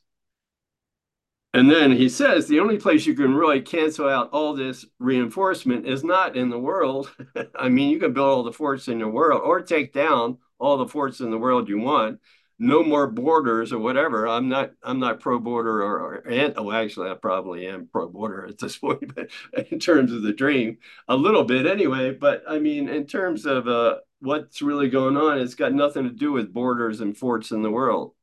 And 1.54 1.70
then 1.70 1.92
he 1.92 2.08
says 2.08 2.48
the 2.48 2.62
only 2.62 2.78
place 2.78 3.06
you 3.06 3.16
can 3.16 3.36
really 3.36 3.62
cancel 3.62 4.08
out 4.08 4.30
all 4.32 4.54
this 4.54 4.86
reinforcement 4.98 5.86
is 5.86 6.06
not 6.06 6.38
in 6.38 6.50
the 6.50 6.58
world. 6.58 7.14
I 7.56 7.68
mean, 7.68 7.90
you 7.90 8.00
can 8.00 8.14
build 8.14 8.30
all 8.30 8.44
the 8.44 8.54
forts 8.54 8.88
in 8.88 8.98
your 8.98 9.10
world 9.10 9.42
or 9.44 9.62
take 9.62 9.92
down 9.92 10.38
all 10.58 10.78
the 10.78 10.88
forts 10.88 11.20
in 11.20 11.32
the 11.32 11.38
world 11.38 11.68
you 11.68 11.80
want 11.80 12.22
no 12.60 12.82
more 12.82 13.08
borders 13.08 13.74
or 13.74 13.80
whatever. 13.80 14.28
I'm 14.28 14.48
not 14.48 14.72
I'm 14.82 15.00
not 15.00 15.20
pro 15.20 15.40
border 15.40 15.84
or, 15.84 16.00
or 16.00 16.16
and 16.28 16.54
oh 16.58 16.72
actually 16.72 17.10
I 17.10 17.16
probably 17.16 17.68
am 17.68 17.90
pro 17.92 18.08
border 18.08 18.46
at 18.46 18.58
this 18.58 18.78
point, 18.80 19.14
but 19.14 19.30
in 19.70 19.80
terms 19.80 20.12
of 20.12 20.22
the 20.22 20.34
dream, 20.34 20.78
a 21.08 21.16
little 21.16 21.44
bit 21.44 21.66
anyway. 21.66 22.12
But 22.12 22.44
I 22.48 22.60
mean, 22.60 22.90
in 22.90 23.06
terms 23.06 23.46
of 23.46 23.68
uh, 23.68 23.98
what's 24.24 24.62
really 24.62 24.90
going 24.90 25.18
on, 25.18 25.40
it's 25.40 25.56
got 25.56 25.74
nothing 25.74 26.06
to 26.06 26.10
do 26.10 26.32
with 26.32 26.54
borders 26.54 27.02
and 27.02 27.18
forts 27.18 27.52
in 27.52 27.62
the 27.62 27.72
world. 27.72 28.14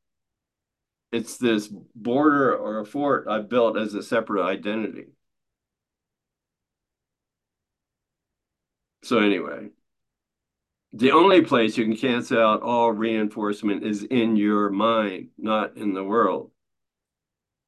It's 1.11 1.37
this 1.37 1.67
border 1.93 2.55
or 2.55 2.79
a 2.79 2.85
fort 2.85 3.27
I 3.27 3.39
built 3.39 3.77
as 3.77 3.93
a 3.93 4.01
separate 4.01 4.43
identity. 4.43 5.07
So 9.03 9.19
anyway, 9.19 9.69
the 10.93 11.11
only 11.11 11.41
place 11.43 11.77
you 11.77 11.85
can 11.85 11.95
cancel 11.95 12.39
out 12.39 12.61
all 12.61 12.91
reinforcement 12.91 13.83
is 13.83 14.03
in 14.03 14.35
your 14.35 14.69
mind, 14.69 15.29
not 15.37 15.77
in 15.77 15.93
the 15.93 16.03
world. 16.03 16.51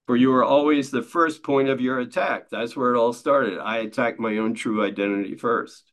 For 0.08 0.16
you 0.16 0.34
are 0.34 0.44
always 0.44 0.90
the 0.90 1.02
first 1.02 1.44
point 1.44 1.70
of 1.70 1.80
your 1.80 2.00
attack. 2.00 2.50
That's 2.50 2.76
where 2.76 2.94
it 2.94 2.98
all 2.98 3.14
started. 3.14 3.60
I 3.60 3.78
attacked 3.78 4.20
my 4.20 4.38
own 4.38 4.54
true 4.54 4.84
identity 4.86 5.36
first. 5.36 5.93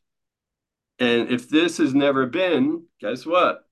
And 0.99 1.29
if 1.29 1.49
this 1.49 1.77
has 1.77 1.93
never 1.95 2.25
been, 2.25 2.85
guess 2.99 3.25
what? 3.25 3.67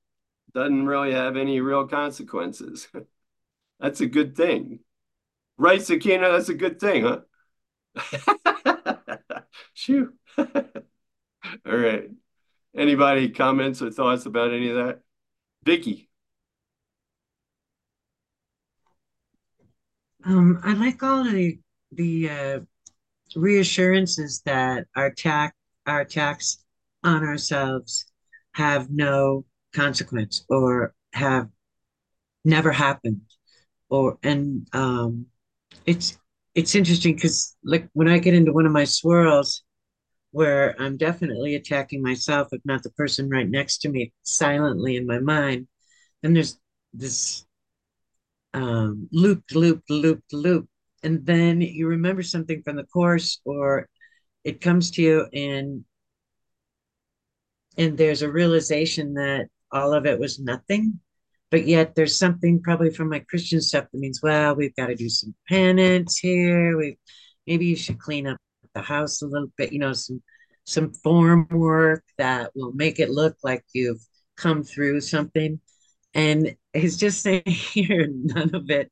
Doesn't 0.53 0.85
really 0.85 1.13
have 1.13 1.37
any 1.37 1.61
real 1.61 1.87
consequences. 1.87 2.87
that's 3.79 4.01
a 4.01 4.07
good 4.07 4.35
thing. 4.35 4.79
Right, 5.57 5.81
Sakina? 5.81 6.31
That's 6.31 6.49
a 6.49 6.53
good 6.53 6.79
thing, 6.79 7.03
huh? 7.03 7.19
Shoo. 9.73 10.13
all 10.37 10.47
right. 11.65 12.09
Anybody 12.75 13.29
comments 13.29 13.81
or 13.81 13.91
thoughts 13.91 14.25
about 14.25 14.53
any 14.53 14.69
of 14.69 14.75
that? 14.75 15.01
Vicky. 15.63 16.09
Um, 20.25 20.59
I 20.63 20.73
like 20.73 21.01
all 21.01 21.23
the 21.23 21.59
the 21.91 22.29
uh, 22.29 22.59
reassurances 23.35 24.41
that 24.45 24.85
our 24.95 25.11
tax 25.11 25.55
our 25.85 26.01
attacks 26.01 26.63
on 27.03 27.23
ourselves 27.23 28.05
have 28.53 28.89
no 28.89 29.45
consequence 29.73 30.45
or 30.49 30.93
have 31.13 31.49
never 32.45 32.71
happened 32.71 33.21
or 33.89 34.17
and 34.23 34.67
um 34.73 35.25
it's 35.85 36.19
it's 36.55 36.75
interesting 36.75 37.15
because 37.15 37.55
like 37.63 37.89
when 37.93 38.09
I 38.09 38.19
get 38.19 38.33
into 38.33 38.53
one 38.53 38.65
of 38.65 38.71
my 38.71 38.85
swirls 38.85 39.63
where 40.31 40.75
I'm 40.81 40.97
definitely 40.97 41.55
attacking 41.55 42.03
myself, 42.03 42.49
if 42.51 42.61
not 42.65 42.83
the 42.83 42.91
person 42.91 43.29
right 43.29 43.49
next 43.49 43.79
to 43.79 43.89
me, 43.89 44.13
silently 44.23 44.97
in 44.97 45.07
my 45.07 45.19
mind. 45.19 45.67
And 46.23 46.35
there's 46.35 46.59
this 46.93 47.45
um, 48.53 49.07
loop, 49.11 49.43
loop, 49.53 49.83
loop, 49.89 50.23
loop 50.31 50.67
and 51.03 51.25
then 51.25 51.61
you 51.61 51.87
remember 51.87 52.23
something 52.23 52.61
from 52.63 52.75
the 52.75 52.83
course 52.83 53.39
or 53.45 53.87
it 54.43 54.61
comes 54.61 54.91
to 54.91 55.01
you 55.01 55.27
and 55.33 55.85
and 57.79 57.97
there's 57.97 58.21
a 58.21 58.31
realization 58.31 59.15
that 59.15 59.47
all 59.71 59.93
of 59.93 60.05
it 60.05 60.19
was 60.19 60.39
nothing 60.39 60.99
but 61.49 61.65
yet 61.65 61.95
there's 61.95 62.17
something 62.17 62.61
probably 62.61 62.91
from 62.91 63.09
my 63.09 63.19
christian 63.19 63.61
stuff 63.61 63.85
that 63.91 63.99
means 63.99 64.21
well 64.21 64.55
we've 64.55 64.75
got 64.75 64.87
to 64.87 64.95
do 64.95 65.09
some 65.09 65.33
penance 65.47 66.17
here. 66.17 66.77
We 66.77 66.97
maybe 67.47 67.65
you 67.65 67.75
should 67.75 67.99
clean 67.99 68.27
up 68.27 68.37
the 68.75 68.81
house 68.81 69.21
a 69.21 69.27
little 69.27 69.51
bit 69.57 69.73
you 69.73 69.79
know 69.79 69.93
some 69.93 70.21
some 70.65 70.93
form 70.93 71.47
work 71.49 72.03
that 72.19 72.51
will 72.55 72.71
make 72.73 72.99
it 72.99 73.09
look 73.09 73.35
like 73.43 73.65
you've 73.73 74.01
come 74.37 74.63
through 74.63 75.01
something. 75.01 75.59
And 76.13 76.55
he's 76.73 76.97
just 76.97 77.21
saying 77.21 77.43
here 77.47 78.07
none 78.09 78.53
of 78.53 78.69
it 78.69 78.91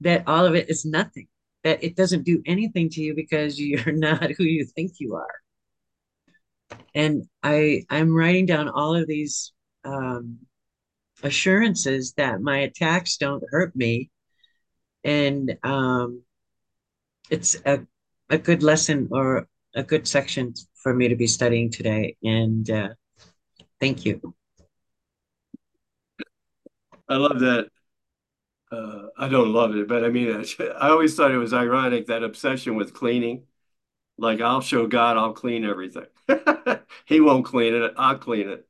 that 0.00 0.24
all 0.26 0.46
of 0.46 0.54
it 0.54 0.70
is 0.70 0.84
nothing 0.84 1.26
that 1.64 1.84
it 1.84 1.96
doesn't 1.96 2.24
do 2.24 2.42
anything 2.46 2.88
to 2.90 3.02
you 3.02 3.14
because 3.14 3.60
you're 3.60 3.92
not 4.06 4.30
who 4.32 4.44
you 4.44 4.64
think 4.64 4.92
you 4.98 5.14
are 5.14 5.40
and 6.94 7.24
i 7.42 7.82
i'm 7.90 8.14
writing 8.14 8.46
down 8.46 8.68
all 8.68 8.94
of 8.94 9.06
these 9.06 9.52
um 9.84 10.38
assurances 11.22 12.12
that 12.14 12.40
my 12.40 12.58
attacks 12.58 13.16
don't 13.16 13.44
hurt 13.50 13.74
me 13.76 14.10
and 15.04 15.56
um 15.62 16.22
it's 17.30 17.56
a, 17.66 17.80
a 18.30 18.38
good 18.38 18.62
lesson 18.62 19.08
or 19.10 19.46
a 19.74 19.82
good 19.82 20.06
section 20.06 20.52
for 20.82 20.94
me 20.94 21.08
to 21.08 21.16
be 21.16 21.26
studying 21.26 21.70
today 21.70 22.16
and 22.22 22.70
uh 22.70 22.88
thank 23.80 24.04
you 24.04 24.34
I 27.10 27.16
love 27.16 27.40
that. 27.40 27.66
Uh, 28.70 29.08
I 29.18 29.28
don't 29.28 29.52
love 29.52 29.74
it, 29.74 29.88
but 29.88 30.04
I 30.04 30.10
mean, 30.10 30.30
I 30.60 30.90
always 30.90 31.16
thought 31.16 31.32
it 31.32 31.38
was 31.38 31.52
ironic 31.52 32.06
that 32.06 32.22
obsession 32.22 32.76
with 32.76 32.94
cleaning. 32.94 33.42
Like, 34.20 34.40
I'll 34.40 34.60
show 34.60 34.86
God, 34.86 35.16
I'll 35.16 35.32
clean 35.32 35.64
everything. 35.64 36.06
He 37.06 37.20
won't 37.20 37.44
clean 37.44 37.74
it, 37.74 37.92
I'll 37.96 38.18
clean 38.18 38.48
it. 38.48 38.66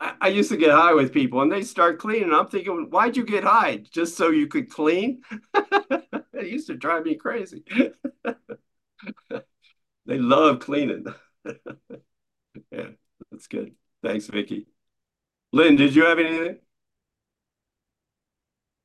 I, 0.00 0.14
I 0.22 0.28
used 0.28 0.50
to 0.50 0.56
get 0.58 0.70
high 0.72 0.94
with 0.94 1.12
people 1.12 1.42
and 1.42 1.52
they 1.52 1.62
start 1.62 1.98
cleaning. 2.00 2.32
I'm 2.34 2.48
thinking, 2.48 2.88
why'd 2.90 3.16
you 3.16 3.24
get 3.24 3.44
high? 3.44 3.78
Just 3.78 4.16
so 4.16 4.30
you 4.30 4.48
could 4.48 4.70
clean? 4.70 5.22
It 6.34 6.48
used 6.48 6.68
to 6.68 6.76
drive 6.76 7.04
me 7.04 7.16
crazy. 7.16 7.64
They 10.06 10.18
love 10.18 10.58
cleaning. 10.60 11.04
Yeah, 12.70 12.88
that's 13.30 13.46
good. 13.46 13.74
Thanks, 14.02 14.26
Vicky. 14.26 14.66
Lynn, 15.52 15.76
did 15.76 15.94
you 15.96 16.04
have 16.06 16.20
anything? 16.20 16.58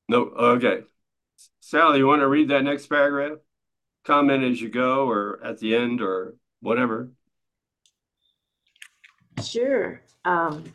No, 0.09 0.24
okay. 0.30 0.84
Sally, 1.61 1.99
you 1.99 2.07
want 2.07 2.22
to 2.22 2.28
read 2.30 2.49
that 2.49 2.64
next 2.64 2.88
paragraph? 2.88 3.39
Comment 4.06 4.43
as 4.43 4.62
you 4.62 4.70
go 4.70 5.08
or 5.08 5.39
at 5.43 5.60
the 5.60 5.76
end 5.76 6.01
or 6.01 6.36
whatever. 6.62 7.10
Sure. 9.41 10.01
Um, 10.26 10.74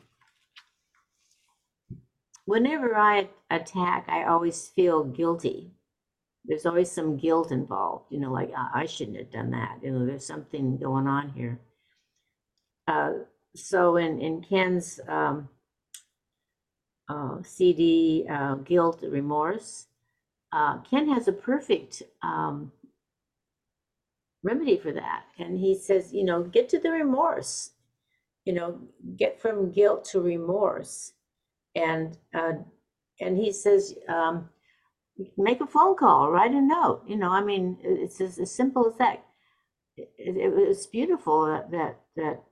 whenever 2.45 2.97
I 2.97 3.29
attack, 3.51 4.07
I 4.09 4.25
always 4.25 4.69
feel 4.69 5.05
guilty. 5.05 5.71
There's 6.45 6.65
always 6.65 6.91
some 6.91 7.19
guilt 7.19 7.53
involved, 7.53 8.07
you 8.11 8.19
know, 8.19 8.33
like 8.33 8.51
I, 8.57 8.83
I 8.83 8.87
shouldn't 8.87 9.19
have 9.19 9.31
done 9.31 9.51
that. 9.51 9.79
You 9.83 9.91
know, 9.91 10.07
there's 10.07 10.27
something 10.27 10.79
going 10.79 11.07
on 11.07 11.29
here. 11.31 11.61
Uh, 12.87 13.13
so 13.55 13.97
in 13.97 14.19
in 14.21 14.41
Ken's 14.41 14.99
um, 15.09 15.49
uh, 17.09 17.39
CD, 17.43 18.27
uh, 18.31 18.55
Guilt, 18.57 19.03
Remorse, 19.03 19.87
uh, 20.53 20.79
Ken 20.79 21.09
has 21.09 21.29
a 21.29 21.33
perfect 21.33 22.03
um, 22.23 22.73
remedy 24.43 24.77
for 24.77 24.93
that. 24.93 25.25
And 25.39 25.59
he 25.59 25.75
says, 25.75 26.13
you 26.13 26.25
know, 26.25 26.43
get 26.43 26.69
to 26.71 26.79
the 26.79 26.91
remorse, 26.91 27.71
you 28.45 28.53
know, 28.53 28.81
get 29.17 29.41
from 29.41 29.73
guilt 29.73 30.05
to 30.07 30.21
remorse. 30.21 31.13
And 31.75 32.17
uh, 32.35 32.53
and 33.21 33.37
he 33.37 33.53
says, 33.53 33.95
um, 34.09 34.49
make 35.37 35.61
a 35.61 35.67
phone 35.67 35.97
call, 35.97 36.31
write 36.31 36.53
a 36.53 36.61
note. 36.61 37.03
You 37.07 37.17
know, 37.17 37.31
I 37.31 37.43
mean, 37.43 37.79
it's 37.83 38.21
as, 38.21 38.39
as 38.39 38.55
simple 38.55 38.89
as 38.89 38.97
that. 38.99 39.25
It, 39.97 40.09
it, 40.17 40.53
it's 40.57 40.87
beautiful 40.87 41.47
that, 41.47 41.71
that 41.73 42.01
that 42.17 42.43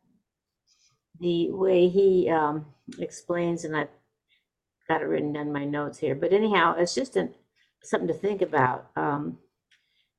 the 1.20 1.50
way 1.50 1.88
he 1.88 2.28
um, 2.28 2.66
explains, 2.98 3.64
and 3.64 3.76
I've 3.76 3.88
got 4.88 5.02
it 5.02 5.06
written 5.06 5.32
down 5.32 5.46
in 5.46 5.52
my 5.52 5.64
notes 5.64 5.98
here. 5.98 6.14
But 6.14 6.32
anyhow, 6.32 6.74
it's 6.76 6.94
just 6.94 7.16
an, 7.16 7.34
something 7.82 8.08
to 8.08 8.14
think 8.14 8.42
about 8.42 8.90
um, 8.96 9.38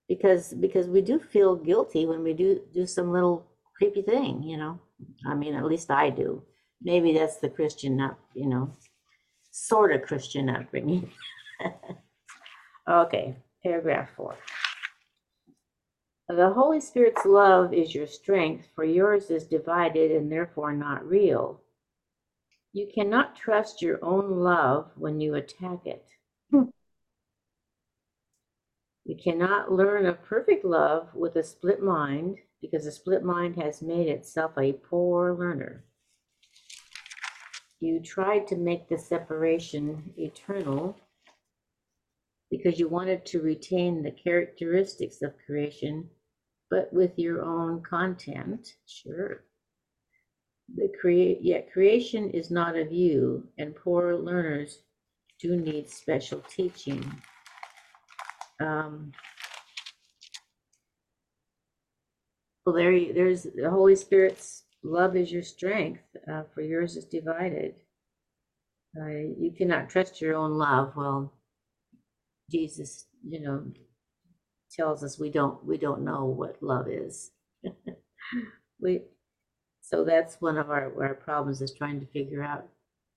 because 0.07 0.53
because 0.53 0.87
we 0.87 1.01
do 1.01 1.19
feel 1.19 1.55
guilty 1.55 2.05
when 2.05 2.23
we 2.23 2.33
do 2.33 2.61
do 2.73 2.85
some 2.85 3.11
little 3.11 3.45
creepy 3.75 4.01
thing, 4.01 4.43
you 4.43 4.57
know. 4.57 4.79
I 5.27 5.35
mean, 5.35 5.53
at 5.53 5.65
least 5.65 5.91
I 5.91 6.09
do. 6.09 6.43
Maybe 6.81 7.13
that's 7.13 7.37
the 7.37 7.49
Christian 7.49 7.99
up, 8.01 8.19
you 8.33 8.47
know, 8.47 8.71
sort 9.51 9.91
of 9.91 10.03
Christian 10.03 10.49
upbringing. 10.49 11.11
okay, 12.89 13.35
paragraph 13.63 14.09
four. 14.15 14.35
The 16.29 16.49
Holy 16.49 16.81
Spirit's 16.81 17.25
love 17.25 17.73
is 17.73 17.95
your 17.95 18.07
strength, 18.07 18.67
for 18.75 18.83
yours 18.83 19.29
is 19.31 19.47
divided 19.47 20.11
and 20.11 20.29
therefore 20.31 20.73
not 20.73 21.07
real. 21.07 21.61
You 22.73 22.89
cannot 22.93 23.35
trust 23.35 23.81
your 23.81 24.03
own 24.03 24.39
love 24.39 24.91
when 24.95 25.21
you 25.21 25.35
attack 25.35 25.85
it. 25.85 26.05
You 29.07 29.15
cannot 29.15 29.71
learn 29.71 30.05
of 30.05 30.21
perfect 30.21 30.65
love 30.65 31.07
with 31.15 31.37
a 31.37 31.43
split 31.43 31.81
mind 31.81 32.39
because 32.59 32.85
a 32.85 32.91
split 32.91 33.23
mind 33.23 33.55
has 33.55 33.81
made 33.81 34.09
itself 34.09 34.51
a 34.57 34.73
poor 34.73 35.33
learner. 35.33 35.85
You 37.79 38.01
tried 38.01 38.47
to 38.47 38.57
make 38.57 38.89
the 38.89 38.97
separation 38.97 40.11
eternal 40.17 40.97
because 42.51 42.79
you 42.79 42.89
wanted 42.89 43.25
to 43.27 43.41
retain 43.41 44.03
the 44.03 44.11
characteristics 44.11 45.21
of 45.21 45.37
creation, 45.45 46.09
but 46.69 46.91
with 46.91 47.17
your 47.17 47.45
own 47.45 47.83
content. 47.83 48.75
Sure. 48.87 49.45
The 50.75 50.91
yet 51.39 51.71
creation 51.71 52.29
is 52.31 52.51
not 52.51 52.75
of 52.75 52.91
you, 52.91 53.47
and 53.57 53.73
poor 53.73 54.17
learners 54.17 54.79
do 55.39 55.55
need 55.55 55.89
special 55.89 56.41
teaching. 56.49 57.21
Um, 58.59 59.11
well, 62.65 62.75
there, 62.75 62.91
you- 62.91 63.13
there's 63.13 63.43
the 63.43 63.69
Holy 63.69 63.95
Spirit's 63.95 64.63
love 64.83 65.15
is 65.15 65.31
your 65.31 65.43
strength, 65.43 66.03
uh, 66.31 66.43
for 66.53 66.61
yours 66.61 66.97
is 66.97 67.05
divided. 67.05 67.75
Uh, 68.99 69.07
you 69.07 69.53
cannot 69.57 69.89
trust 69.89 70.21
your 70.21 70.35
own 70.35 70.53
love. 70.57 70.93
Well, 70.95 71.33
Jesus, 72.51 73.07
you 73.27 73.41
know, 73.41 73.65
tells 74.71 75.03
us 75.03 75.19
we 75.19 75.29
don't 75.31 75.63
we 75.65 75.77
don't 75.77 76.03
know 76.03 76.25
what 76.25 76.61
love 76.61 76.87
is. 76.89 77.31
we 78.81 79.01
so 79.81 80.03
that's 80.05 80.41
one 80.41 80.57
of 80.57 80.69
our, 80.71 80.93
our 81.03 81.15
problems 81.15 81.61
is 81.61 81.73
trying 81.73 81.99
to 82.01 82.05
figure 82.07 82.43
out 82.43 82.67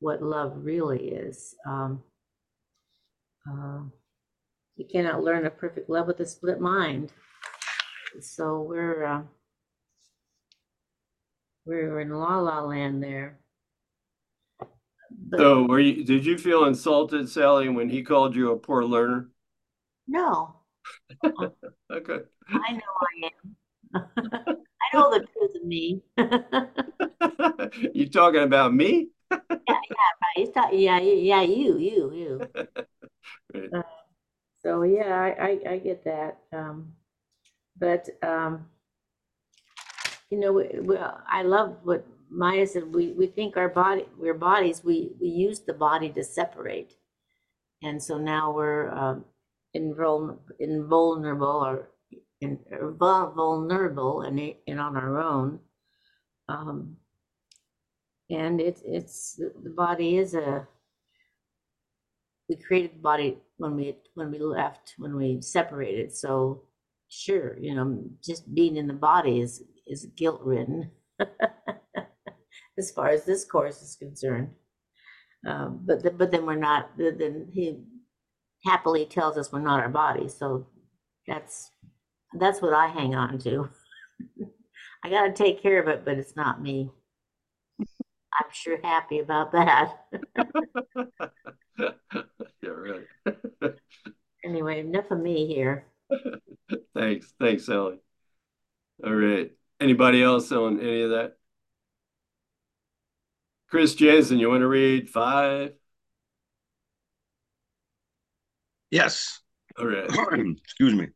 what 0.00 0.22
love 0.22 0.54
really 0.56 1.08
is. 1.10 1.54
Um, 1.66 2.02
uh, 3.50 3.80
you 4.80 4.86
cannot 4.90 5.22
learn 5.22 5.44
a 5.44 5.50
perfect 5.50 5.90
love 5.90 6.06
with 6.06 6.20
a 6.20 6.26
split 6.26 6.58
mind. 6.58 7.12
So 8.18 8.62
we're 8.62 9.04
uh, 9.04 9.22
we're 11.66 12.00
in 12.00 12.08
la 12.08 12.38
la 12.38 12.62
land 12.62 13.02
there. 13.02 13.38
But 15.28 15.40
So 15.40 15.66
were 15.66 15.80
you, 15.80 16.02
did 16.02 16.24
you 16.24 16.38
feel 16.38 16.64
insulted, 16.64 17.28
Sally, 17.28 17.68
when 17.68 17.90
he 17.90 18.02
called 18.02 18.34
you 18.34 18.52
a 18.52 18.56
poor 18.56 18.84
learner? 18.86 19.28
no, 20.08 20.54
Okay. 21.92 22.20
I 22.48 22.72
know 22.72 22.80
I 23.02 23.26
am. 23.26 23.52
I 23.94 24.96
know 24.96 25.10
the 25.10 25.26
truth 25.26 25.56
of 25.56 25.64
me. 25.64 26.00
You 27.94 28.08
talking 28.08 28.42
about 28.42 28.72
me? 28.72 29.10
He's 30.36 30.50
talking, 30.50 30.80
yeah, 30.80 30.98
yeah, 31.00 31.42
you, 31.42 31.78
you, 31.78 32.12
you. 32.14 32.48
Right. 33.72 33.84
So 34.64 34.82
yeah, 34.82 35.14
I, 35.38 35.46
I, 35.68 35.72
I 35.74 35.78
get 35.78 36.04
that. 36.04 36.38
Um, 36.52 36.92
but 37.78 38.08
um, 38.22 38.66
you 40.30 40.40
know, 40.40 40.52
we- 40.54 40.80
well, 40.80 41.20
I 41.28 41.42
love 41.42 41.78
what 41.84 42.06
Maya 42.30 42.66
said. 42.66 42.94
We 42.94 43.12
we 43.12 43.26
think 43.28 43.56
our 43.56 43.68
body, 43.68 44.06
we're 44.18 44.34
bodies. 44.34 44.82
We 44.84 45.12
we 45.20 45.28
use 45.28 45.60
the 45.60 45.74
body 45.74 46.10
to 46.10 46.24
separate, 46.24 46.94
and 47.82 48.02
so 48.02 48.18
now 48.18 48.52
we're 48.52 48.90
um, 48.90 49.24
invulnerable, 49.74 51.64
or 51.66 51.90
in, 52.40 52.58
vulnerable, 52.98 54.22
and 54.22 54.40
it- 54.40 54.62
and 54.66 54.80
on 54.80 54.96
our 54.96 55.18
own. 55.20 55.60
Um, 56.48 56.96
and 58.30 58.60
it's 58.60 58.82
it's 58.86 59.36
the 59.36 59.70
body 59.70 60.18
is 60.18 60.34
a 60.34 60.66
we 62.50 62.56
created 62.56 62.96
the 62.96 62.98
body 62.98 63.38
when 63.58 63.76
we 63.76 63.96
when 64.14 64.32
we 64.32 64.40
left 64.40 64.94
when 64.98 65.16
we 65.16 65.40
separated. 65.40 66.12
So 66.12 66.64
sure, 67.08 67.56
you 67.60 67.76
know, 67.76 68.02
just 68.22 68.52
being 68.52 68.76
in 68.76 68.88
the 68.88 68.92
body 68.92 69.40
is 69.40 69.62
is 69.86 70.06
guilt 70.16 70.40
ridden 70.42 70.90
as 72.78 72.90
far 72.90 73.10
as 73.10 73.24
this 73.24 73.44
course 73.44 73.80
is 73.82 73.94
concerned. 73.94 74.50
Um, 75.46 75.80
but 75.86 76.02
the, 76.02 76.10
but 76.10 76.32
then 76.32 76.44
we're 76.44 76.56
not. 76.56 76.90
Then 76.98 77.48
he 77.52 77.78
happily 78.64 79.06
tells 79.06 79.38
us 79.38 79.52
we're 79.52 79.60
not 79.60 79.80
our 79.80 79.88
body. 79.88 80.28
So 80.28 80.66
that's 81.28 81.70
that's 82.34 82.60
what 82.60 82.74
I 82.74 82.88
hang 82.88 83.14
on 83.14 83.38
to. 83.40 83.68
I 85.04 85.08
got 85.08 85.24
to 85.24 85.32
take 85.32 85.62
care 85.62 85.80
of 85.80 85.88
it, 85.88 86.04
but 86.04 86.18
it's 86.18 86.34
not 86.34 86.60
me. 86.60 86.90
I'm 87.80 88.50
sure 88.52 88.78
happy 88.82 89.20
about 89.20 89.52
that. 89.52 90.04
yeah, 92.62 92.70
right. 92.70 93.74
anyway, 94.44 94.80
enough 94.80 95.10
of 95.10 95.20
me 95.20 95.46
here. 95.46 95.86
thanks, 96.94 97.32
thanks, 97.40 97.68
Ellie. 97.68 98.00
All 99.04 99.14
right. 99.14 99.52
Anybody 99.80 100.22
else 100.22 100.52
on 100.52 100.80
any 100.80 101.02
of 101.02 101.10
that? 101.10 101.36
Chris 103.68 103.94
Jensen, 103.94 104.38
you 104.38 104.50
want 104.50 104.60
to 104.60 104.66
read 104.66 105.08
five? 105.08 105.72
Yes. 108.90 109.40
All 109.78 109.86
right. 109.86 110.10
Excuse 110.64 110.94
me. 110.94 111.08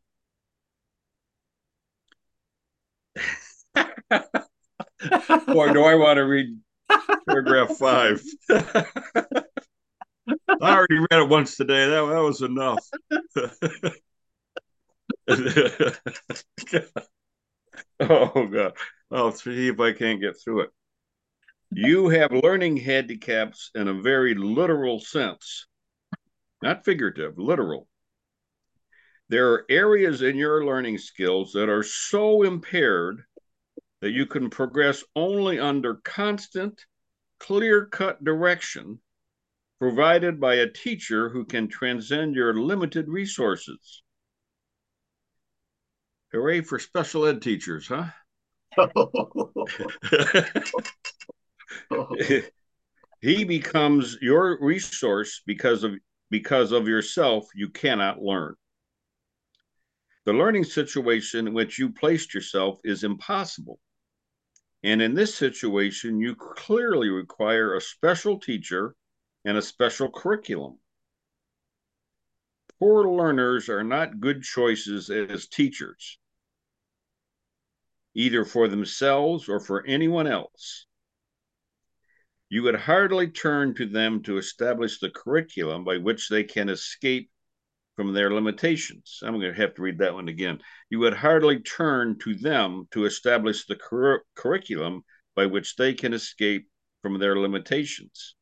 Boy, 5.47 5.73
do 5.73 5.83
I 5.83 5.95
want 5.95 6.17
to 6.17 6.25
read 6.25 6.57
paragraph 7.27 7.77
five. 7.77 8.23
I 10.27 10.75
already 10.75 10.99
read 10.99 11.21
it 11.21 11.29
once 11.29 11.55
today. 11.55 11.87
That, 11.89 12.05
that 12.05 12.21
was 12.21 12.41
enough. 12.41 12.87
oh, 17.99 18.47
God. 18.47 18.73
I'll 19.11 19.31
see 19.31 19.67
if 19.67 19.79
I 19.79 19.93
can't 19.93 20.21
get 20.21 20.35
through 20.43 20.61
it. 20.61 20.69
You 21.71 22.09
have 22.09 22.31
learning 22.31 22.77
handicaps 22.77 23.71
in 23.75 23.87
a 23.87 24.01
very 24.01 24.33
literal 24.33 24.99
sense, 24.99 25.67
not 26.61 26.85
figurative, 26.85 27.37
literal. 27.37 27.87
There 29.29 29.51
are 29.53 29.65
areas 29.69 30.21
in 30.21 30.37
your 30.37 30.65
learning 30.65 30.99
skills 30.99 31.51
that 31.53 31.69
are 31.69 31.83
so 31.83 32.43
impaired 32.43 33.23
that 34.01 34.11
you 34.11 34.25
can 34.25 34.49
progress 34.49 35.03
only 35.15 35.59
under 35.59 35.95
constant, 35.95 36.85
clear 37.39 37.87
cut 37.87 38.23
direction 38.23 38.99
provided 39.79 40.39
by 40.39 40.55
a 40.55 40.69
teacher 40.69 41.29
who 41.29 41.45
can 41.45 41.67
transcend 41.67 42.35
your 42.35 42.53
limited 42.53 43.07
resources. 43.07 44.03
Hooray 46.31 46.61
for 46.61 46.79
special 46.79 47.25
ed 47.25 47.41
teachers, 47.41 47.87
huh? 47.87 48.05
he 53.21 53.43
becomes 53.43 54.17
your 54.21 54.57
resource 54.61 55.41
because 55.45 55.83
of 55.83 55.93
because 56.29 56.71
of 56.71 56.87
yourself 56.87 57.47
you 57.55 57.69
cannot 57.69 58.21
learn 58.21 58.55
the 60.25 60.33
learning 60.33 60.63
situation 60.63 61.47
in 61.47 61.53
which 61.53 61.79
you 61.79 61.91
placed 61.91 62.33
yourself 62.33 62.79
is 62.83 63.03
impossible 63.03 63.79
and 64.83 65.01
in 65.01 65.13
this 65.13 65.35
situation 65.35 66.19
you 66.19 66.35
clearly 66.35 67.09
require 67.09 67.75
a 67.75 67.81
special 67.81 68.39
teacher 68.39 68.95
and 69.45 69.57
a 69.57 69.61
special 69.61 70.09
curriculum 70.09 70.77
poor 72.79 73.07
learners 73.07 73.69
are 73.69 73.83
not 73.83 74.19
good 74.19 74.43
choices 74.43 75.09
as 75.09 75.47
teachers 75.47 76.17
either 78.13 78.43
for 78.43 78.67
themselves 78.67 79.47
or 79.47 79.59
for 79.59 79.85
anyone 79.85 80.27
else 80.27 80.85
you 82.49 82.63
would 82.63 82.75
hardly 82.75 83.27
turn 83.27 83.73
to 83.75 83.85
them 83.85 84.21
to 84.23 84.37
establish 84.37 84.99
the 84.99 85.09
curriculum 85.09 85.83
by 85.83 85.97
which 85.97 86.29
they 86.29 86.43
can 86.43 86.69
escape 86.69 87.29
from 87.95 88.13
their 88.13 88.31
limitations. 88.33 89.19
I'm 89.23 89.39
going 89.39 89.53
to 89.53 89.61
have 89.61 89.73
to 89.75 89.81
read 89.81 89.99
that 89.99 90.13
one 90.13 90.27
again. 90.27 90.59
You 90.89 90.99
would 90.99 91.13
hardly 91.13 91.59
turn 91.59 92.19
to 92.19 92.35
them 92.35 92.87
to 92.91 93.05
establish 93.05 93.65
the 93.65 93.75
cur- 93.75 94.23
curriculum 94.35 95.03
by 95.35 95.45
which 95.45 95.75
they 95.75 95.93
can 95.93 96.13
escape 96.13 96.67
from 97.01 97.19
their 97.19 97.37
limitations. 97.37 98.35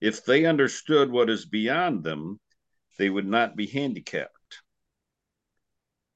If 0.00 0.24
they 0.24 0.46
understood 0.46 1.10
what 1.10 1.30
is 1.30 1.44
beyond 1.44 2.04
them, 2.04 2.40
they 2.98 3.10
would 3.10 3.26
not 3.26 3.56
be 3.56 3.66
handicapped. 3.66 4.62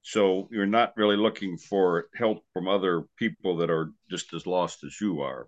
So 0.01 0.47
you're 0.51 0.67
not 0.67 0.95
really 0.97 1.17
looking 1.17 1.57
for 1.57 2.09
help 2.13 2.45
from 2.53 2.67
other 2.67 3.05
people 3.17 3.57
that 3.57 3.71
are 3.71 3.91
just 4.09 4.33
as 4.33 4.45
lost 4.45 4.83
as 4.83 4.99
you 5.01 5.21
are 5.21 5.47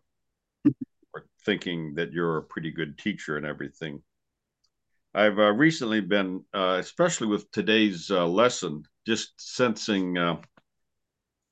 or 1.13 1.25
thinking 1.45 1.93
that 1.95 2.11
you're 2.11 2.37
a 2.37 2.43
pretty 2.43 2.71
good 2.71 2.97
teacher 2.97 3.37
and 3.37 3.45
everything. 3.45 4.01
I've 5.13 5.39
uh, 5.39 5.51
recently 5.53 6.01
been, 6.01 6.43
uh, 6.53 6.77
especially 6.79 7.27
with 7.27 7.49
today's 7.51 8.11
uh, 8.11 8.27
lesson, 8.27 8.83
just 9.05 9.33
sensing, 9.37 10.17
uh, 10.17 10.37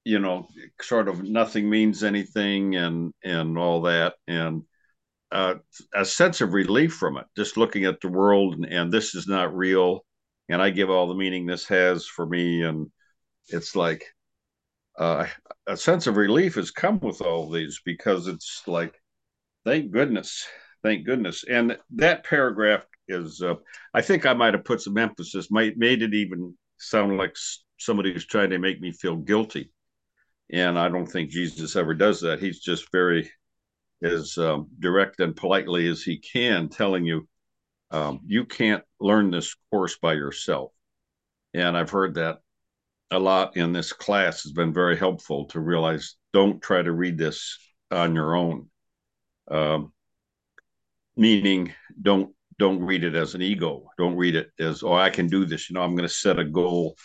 you 0.04 0.20
know, 0.20 0.48
sort 0.82 1.08
of 1.08 1.24
nothing 1.24 1.70
means 1.70 2.04
anything 2.04 2.76
and 2.76 3.12
and 3.24 3.58
all 3.58 3.82
that, 3.84 4.16
and 4.28 4.64
uh, 5.32 5.56
a 5.94 6.06
sense 6.06 6.42
of 6.42 6.54
relief 6.54 6.94
from 6.94 7.18
it. 7.18 7.26
Just 7.36 7.58
looking 7.58 7.86
at 7.86 8.02
the 8.02 8.10
world 8.10 8.56
and, 8.56 8.66
and 8.66 8.92
this 8.92 9.16
is 9.16 9.28
not 9.28 9.56
real, 9.56 10.06
and 10.50 10.62
I 10.62 10.70
give 10.70 10.90
all 10.90 11.08
the 11.08 11.16
meaning 11.16 11.46
this 11.46 11.68
has 11.68 12.06
for 12.06 12.26
me, 12.26 12.64
and 12.64 12.92
it's 13.50 13.76
like 13.76 14.06
uh, 14.98 15.28
a 15.68 15.78
sense 15.78 16.08
of 16.08 16.18
relief 16.18 16.56
has 16.56 16.72
come 16.72 17.00
with 17.00 17.22
all 17.22 17.50
these 17.50 17.82
because 17.86 18.28
it's 18.28 18.64
like 18.68 18.96
Thank 19.66 19.92
goodness. 19.92 20.48
Thank 20.84 21.06
goodness. 21.06 21.44
And 21.50 21.78
that 21.96 22.24
paragraph 22.24 22.86
is, 23.08 23.42
uh, 23.42 23.56
I 23.96 24.02
think 24.02 24.26
I 24.26 24.34
might 24.34 24.54
have 24.54 24.64
put 24.64 24.80
some 24.82 24.98
emphasis, 24.98 25.50
might 25.50 25.76
made 25.76 26.04
it 26.04 26.14
even 26.14 26.56
sound 26.78 27.18
like 27.18 27.36
somebody 27.80 28.14
who's 28.14 28.28
trying 28.28 28.52
to 28.52 28.60
make 28.60 28.80
me 28.80 28.92
feel 28.92 29.16
guilty. 29.16 29.72
And 30.52 30.78
I 30.78 30.90
don't 30.90 31.08
think 31.08 31.32
Jesus 31.32 31.76
ever 31.76 31.96
does 31.96 32.22
that. 32.22 32.40
He's 32.40 32.60
just 32.60 32.92
very 32.92 33.32
as 34.04 34.38
um, 34.38 34.68
direct 34.80 35.20
and 35.20 35.36
politely 35.36 35.88
as 35.88 36.04
he 36.04 36.18
can, 36.18 36.70
telling 36.70 37.06
you 37.06 37.28
um, 37.92 38.20
you 38.26 38.46
can't 38.46 38.84
learn 39.00 39.32
this 39.32 39.56
course 39.72 39.98
by 39.98 40.14
yourself. 40.14 40.72
And 41.54 41.78
I've 41.78 41.90
heard 41.92 42.16
that 42.16 42.40
a 43.12 43.20
lot 43.20 43.56
in 43.56 43.72
this 43.72 43.94
class 43.94 44.44
has 44.44 44.52
been 44.52 44.74
very 44.74 44.98
helpful 44.98 45.46
to 45.46 45.60
realize 45.60 46.16
don't 46.34 46.62
try 46.62 46.82
to 46.82 46.92
read 46.92 47.18
this 47.18 47.58
on 47.92 48.16
your 48.16 48.36
own 48.36 48.70
um, 49.50 49.94
meaning 51.16 51.74
don't 52.02 52.34
don't 52.58 52.84
read 52.84 53.04
it 53.04 53.16
as 53.16 53.36
an 53.36 53.42
ego. 53.42 53.90
Don't 53.98 54.16
read 54.16 54.36
it 54.36 54.50
as 54.60 54.82
oh 54.82 54.94
I 54.94 55.10
can 55.10 55.28
do 55.28 55.46
this. 55.46 55.70
You 55.70 55.76
know 55.76 55.82
I'm 55.82 55.96
going 55.96 56.08
to 56.08 56.14
set 56.14 56.40
a 56.40 56.46
goal 56.46 56.96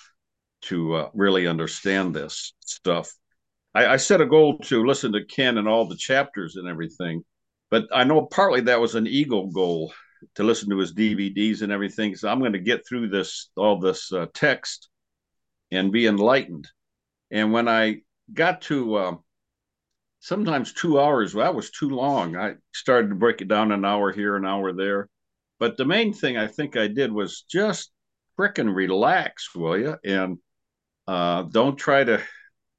to 0.63 0.95
uh, 0.95 1.11
really 1.15 1.47
understand 1.47 2.15
this 2.15 2.55
stuff. 2.61 3.13
I, 3.75 3.87
I 3.87 3.97
set 3.97 4.21
a 4.21 4.27
goal 4.27 4.59
to 4.59 4.85
listen 4.85 5.13
to 5.13 5.25
Ken 5.25 5.59
and 5.59 5.69
all 5.69 5.87
the 5.87 5.97
chapters 5.97 6.57
and 6.57 6.69
everything, 6.69 7.25
but 7.71 7.87
I 7.93 8.05
know 8.05 8.27
partly 8.27 8.63
that 8.63 8.81
was 8.81 8.95
an 8.95 9.07
ego 9.07 9.47
goal 9.47 9.93
to 10.35 10.43
listen 10.43 10.71
to 10.71 10.79
his 10.79 10.93
DVDs 10.93 11.63
and 11.63 11.73
everything. 11.73 12.15
So 12.15 12.29
I'm 12.29 12.41
going 12.41 12.53
to 12.53 12.59
get 12.59 12.87
through 12.87 13.09
this 13.09 13.51
all 13.57 13.79
this 13.79 14.13
uh, 14.13 14.27
text 14.35 14.89
and 15.71 15.93
be 15.93 16.07
enlightened. 16.07 16.69
And 17.31 17.53
when 17.53 17.69
I 17.69 18.03
got 18.35 18.63
to 18.63 18.95
uh, 18.97 19.15
sometimes 20.21 20.73
two 20.73 21.01
hours. 21.01 21.35
Well, 21.35 21.47
that 21.47 21.57
was 21.57 21.71
too 21.71 21.89
long. 21.89 22.37
I 22.37 22.55
started 22.73 23.09
to 23.09 23.15
break 23.15 23.41
it 23.41 23.49
down 23.49 23.73
an 23.73 23.85
hour 23.85 24.13
here, 24.13 24.37
an 24.37 24.47
hour 24.47 24.73
there. 24.73 25.09
But 25.59 25.77
the 25.77 25.85
main 25.85 26.13
thing 26.13 26.37
I 26.37 26.47
think 26.47 26.77
I 26.77 26.87
did 26.87 27.11
was 27.13 27.43
just 27.43 27.91
fricking 28.39 28.75
relax, 28.75 29.55
will 29.55 29.79
you? 29.79 29.97
And 30.05 30.39
uh, 31.07 31.43
don't 31.43 31.77
try 31.77 32.05
to, 32.05 32.23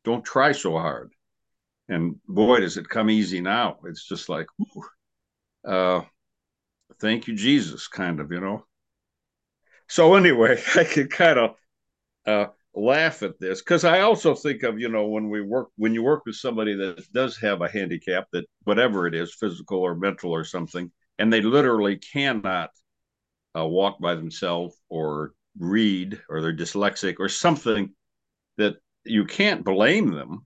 don't 0.03 0.25
try 0.25 0.51
so 0.51 0.71
hard. 0.71 1.11
And 1.89 2.15
boy, 2.27 2.61
does 2.61 2.77
it 2.77 2.87
come 2.89 3.09
easy 3.09 3.41
now. 3.41 3.79
It's 3.85 4.07
just 4.07 4.29
like, 4.29 4.47
uh, 5.67 6.01
thank 6.99 7.27
you, 7.27 7.35
Jesus, 7.35 7.87
kind 7.87 8.19
of, 8.19 8.31
you 8.31 8.39
know. 8.39 8.65
So 9.89 10.15
anyway, 10.15 10.61
I 10.75 10.83
could 10.83 11.11
kind 11.11 11.39
of 11.39 11.55
uh, 12.25 12.45
laugh 12.73 13.23
at 13.23 13.39
this 13.39 13.61
because 13.61 13.83
I 13.83 14.01
also 14.01 14.33
think 14.33 14.63
of 14.63 14.79
you 14.79 14.87
know 14.89 15.07
when 15.07 15.29
we 15.29 15.41
work 15.41 15.69
when 15.75 15.93
you 15.93 16.03
work 16.03 16.25
with 16.25 16.35
somebody 16.35 16.73
that 16.75 17.03
does 17.11 17.37
have 17.37 17.61
a 17.61 17.69
handicap 17.69 18.27
that 18.31 18.45
whatever 18.63 19.07
it 19.07 19.15
is 19.15 19.35
physical 19.35 19.79
or 19.79 19.95
mental 19.95 20.31
or 20.31 20.45
something 20.45 20.89
and 21.19 21.31
they 21.31 21.41
literally 21.41 21.97
cannot 21.97 22.69
uh, 23.57 23.65
walk 23.65 23.99
by 23.99 24.15
themselves 24.15 24.75
or 24.89 25.33
read 25.59 26.21
or 26.29 26.41
they're 26.41 26.55
dyslexic 26.55 27.15
or 27.19 27.27
something 27.27 27.93
that 28.57 28.77
you 29.03 29.25
can't 29.25 29.63
blame 29.63 30.11
them 30.11 30.45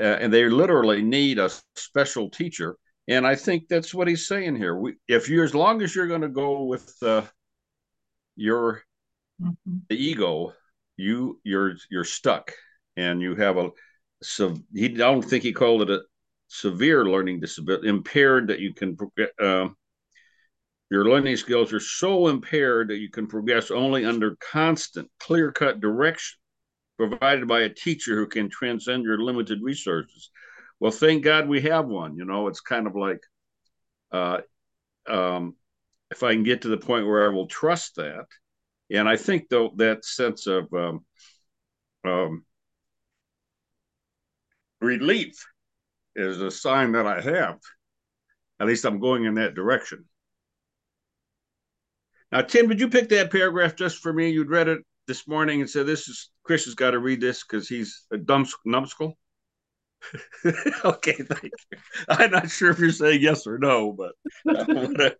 uh, 0.00 0.16
and 0.20 0.32
they 0.32 0.48
literally 0.48 1.02
need 1.02 1.38
a 1.38 1.50
special 1.76 2.30
teacher. 2.30 2.76
And 3.06 3.26
I 3.26 3.34
think 3.34 3.68
that's 3.68 3.92
what 3.92 4.08
he's 4.08 4.26
saying 4.26 4.56
here. 4.56 4.74
We, 4.76 4.94
if 5.08 5.28
you're 5.28 5.44
as 5.44 5.54
long 5.54 5.82
as 5.82 5.94
you're 5.94 6.06
going 6.06 6.22
to 6.22 6.28
go 6.28 6.64
with 6.64 6.94
uh, 7.02 7.22
you're 8.34 8.82
mm-hmm. 9.40 9.78
the 9.88 9.96
ego, 9.96 10.54
you 10.96 11.40
you're 11.44 11.74
you're 11.90 12.04
stuck, 12.04 12.52
and 12.96 13.20
you 13.20 13.34
have 13.36 13.58
a 13.58 13.70
so 14.22 14.56
he 14.74 14.86
I 14.86 14.96
don't 14.96 15.22
think 15.22 15.42
he 15.42 15.52
called 15.52 15.82
it 15.82 15.90
a 15.90 16.00
severe 16.48 17.04
learning 17.04 17.40
disability, 17.40 17.88
impaired 17.88 18.48
that 18.48 18.60
you 18.60 18.72
can 18.72 18.96
uh, 19.42 19.68
your 20.90 21.04
learning 21.04 21.36
skills 21.36 21.72
are 21.72 21.80
so 21.80 22.28
impaired 22.28 22.88
that 22.88 22.98
you 22.98 23.10
can 23.10 23.26
progress 23.26 23.70
only 23.70 24.04
under 24.04 24.36
constant, 24.36 25.10
clear 25.18 25.52
cut 25.52 25.80
direction 25.80 26.39
provided 27.08 27.48
by 27.48 27.60
a 27.60 27.68
teacher 27.68 28.14
who 28.14 28.26
can 28.26 28.50
transcend 28.50 29.04
your 29.04 29.18
limited 29.18 29.62
resources. 29.62 30.30
Well, 30.80 30.90
thank 30.90 31.24
God 31.24 31.48
we 31.48 31.62
have 31.62 31.86
one. 31.86 32.16
You 32.16 32.24
know, 32.24 32.46
it's 32.48 32.60
kind 32.60 32.86
of 32.86 32.94
like 32.94 33.22
uh, 34.12 34.40
um, 35.08 35.56
if 36.10 36.22
I 36.22 36.34
can 36.34 36.42
get 36.42 36.62
to 36.62 36.68
the 36.68 36.76
point 36.76 37.06
where 37.06 37.24
I 37.24 37.34
will 37.34 37.46
trust 37.46 37.96
that. 37.96 38.26
And 38.90 39.08
I 39.08 39.16
think, 39.16 39.48
though, 39.48 39.72
that 39.76 40.04
sense 40.04 40.46
of 40.46 40.72
um, 40.74 41.04
um, 42.04 42.44
relief 44.80 45.46
is 46.16 46.40
a 46.40 46.50
sign 46.50 46.92
that 46.92 47.06
I 47.06 47.20
have. 47.20 47.58
At 48.58 48.66
least 48.66 48.84
I'm 48.84 49.00
going 49.00 49.24
in 49.24 49.34
that 49.34 49.54
direction. 49.54 50.04
Now, 52.32 52.42
Tim, 52.42 52.68
did 52.68 52.80
you 52.80 52.88
pick 52.88 53.08
that 53.08 53.32
paragraph 53.32 53.74
just 53.74 53.98
for 53.98 54.12
me? 54.12 54.30
You'd 54.30 54.50
read 54.50 54.68
it 54.68 54.80
this 55.10 55.26
morning 55.26 55.60
and 55.60 55.68
said, 55.68 55.86
"This 55.86 56.06
is 56.06 56.30
Chris 56.44 56.66
has 56.66 56.76
got 56.76 56.92
to 56.92 57.00
read 57.00 57.20
this 57.20 57.42
because 57.42 57.68
he's 57.68 58.06
a 58.12 58.16
dumb 58.16 58.46
numbskull." 58.64 59.18
okay, 60.84 61.14
thank 61.14 61.42
you. 61.42 61.78
I'm 62.08 62.30
not 62.30 62.48
sure 62.48 62.70
if 62.70 62.78
you're 62.78 62.92
saying 62.92 63.20
yes 63.20 63.44
or 63.44 63.58
no, 63.58 63.92
but 63.92 64.12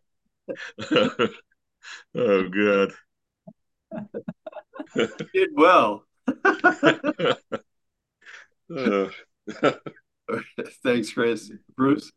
oh, 2.14 2.48
good. 2.48 2.92
Did 5.34 5.50
well. 5.54 6.04
uh. 8.76 9.06
Thanks, 10.84 11.12
Chris. 11.12 11.50
Bruce. 11.76 12.12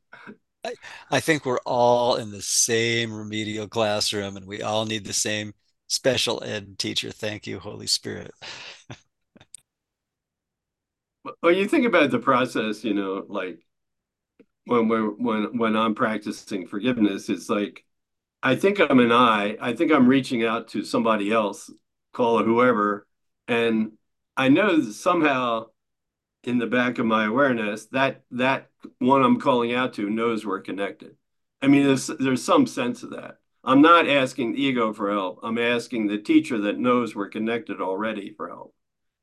I, 0.64 0.76
I 1.10 1.20
think 1.22 1.44
we're 1.44 1.58
all 1.66 2.18
in 2.18 2.30
the 2.30 2.44
same 2.44 3.12
remedial 3.12 3.68
classroom 3.68 4.38
and 4.38 4.46
we 4.46 4.62
all 4.62 4.86
need 4.86 5.06
the 5.06 5.14
same 5.14 5.56
special 5.88 6.44
ed 6.44 6.78
teacher. 6.80 7.12
Thank 7.12 7.48
you, 7.48 7.60
Holy 7.60 7.88
Spirit. 7.88 8.32
well, 11.42 11.52
you 11.52 11.68
think 11.68 11.86
about 11.86 12.12
the 12.12 12.20
process, 12.20 12.84
you 12.84 12.94
know, 12.94 13.26
like 13.28 13.60
when 14.66 14.88
we're 14.88 15.10
when 15.10 15.58
when 15.58 15.76
I'm 15.76 15.96
practicing 15.96 16.68
forgiveness, 16.68 17.30
it's 17.30 17.50
like 17.50 17.84
I 18.42 18.56
think 18.56 18.80
I'm 18.80 19.00
an 19.00 19.12
I. 19.12 19.58
I 19.62 19.74
think 19.74 19.92
I'm 19.92 20.08
reaching 20.08 20.44
out 20.44 20.70
to 20.70 20.84
somebody 20.84 21.32
else, 21.32 21.72
call 22.14 22.40
it 22.40 22.46
whoever, 22.46 23.08
and 23.48 23.94
I 24.36 24.50
know 24.50 24.82
somehow 24.82 25.68
in 26.44 26.58
the 26.58 26.68
back 26.68 27.00
of 27.00 27.06
my 27.06 27.26
awareness 27.26 27.86
that 27.88 28.24
that 28.32 28.70
one 29.00 29.24
I'm 29.24 29.40
calling 29.40 29.74
out 29.74 29.94
to 29.94 30.10
knows 30.10 30.46
we're 30.46 30.62
connected. 30.62 31.16
I 31.62 31.68
mean, 31.68 31.86
there's 31.86 32.08
there's 32.08 32.44
some 32.44 32.68
sense 32.68 33.04
of 33.04 33.12
that. 33.12 33.38
I'm 33.64 33.82
not 33.82 34.10
asking 34.10 34.56
ego 34.56 34.94
for 34.94 35.12
help. 35.12 35.40
I'm 35.44 35.58
asking 35.58 36.08
the 36.08 36.18
teacher 36.18 36.60
that 36.62 36.80
knows 36.80 37.16
we're 37.16 37.30
connected 37.30 37.82
already 37.82 38.34
for 38.36 38.50
help. 38.50 38.74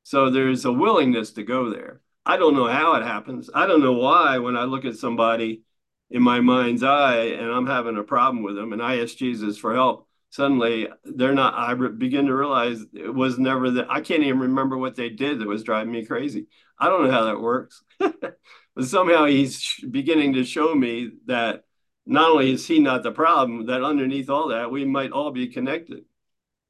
So 0.03 0.29
there's 0.29 0.65
a 0.65 0.71
willingness 0.71 1.31
to 1.33 1.43
go 1.43 1.69
there. 1.69 2.01
I 2.25 2.37
don't 2.37 2.55
know 2.55 2.67
how 2.67 2.95
it 2.95 3.03
happens. 3.03 3.49
I 3.53 3.67
don't 3.67 3.81
know 3.81 3.93
why 3.93 4.37
when 4.39 4.57
I 4.57 4.63
look 4.63 4.85
at 4.85 4.95
somebody 4.95 5.63
in 6.09 6.21
my 6.21 6.39
mind's 6.39 6.83
eye 6.83 7.25
and 7.25 7.51
I'm 7.51 7.67
having 7.67 7.97
a 7.97 8.03
problem 8.03 8.43
with 8.43 8.55
them 8.55 8.73
and 8.73 8.81
I 8.81 8.99
ask 8.99 9.15
Jesus 9.15 9.57
for 9.57 9.75
help, 9.75 10.07
suddenly 10.31 10.87
they're 11.03 11.35
not 11.35 11.53
i 11.53 11.73
begin 11.73 12.25
to 12.25 12.33
realize 12.33 12.83
it 12.93 13.13
was 13.13 13.37
never 13.37 13.69
that 13.69 13.91
i 13.91 14.01
can't 14.01 14.23
even 14.23 14.39
remember 14.39 14.77
what 14.77 14.95
they 14.95 15.09
did 15.09 15.39
that 15.39 15.47
was 15.47 15.63
driving 15.63 15.91
me 15.91 16.05
crazy 16.05 16.47
i 16.79 16.87
don't 16.87 17.03
know 17.03 17.11
how 17.11 17.25
that 17.25 17.39
works 17.39 17.83
but 17.99 18.37
somehow 18.81 19.25
he's 19.25 19.75
beginning 19.91 20.33
to 20.33 20.43
show 20.43 20.73
me 20.73 21.11
that 21.25 21.65
not 22.05 22.31
only 22.31 22.51
is 22.51 22.67
he 22.67 22.79
not 22.79 23.03
the 23.03 23.11
problem 23.11 23.65
that 23.67 23.83
underneath 23.83 24.29
all 24.29 24.49
that 24.49 24.71
we 24.71 24.85
might 24.85 25.11
all 25.11 25.31
be 25.31 25.47
connected 25.47 26.03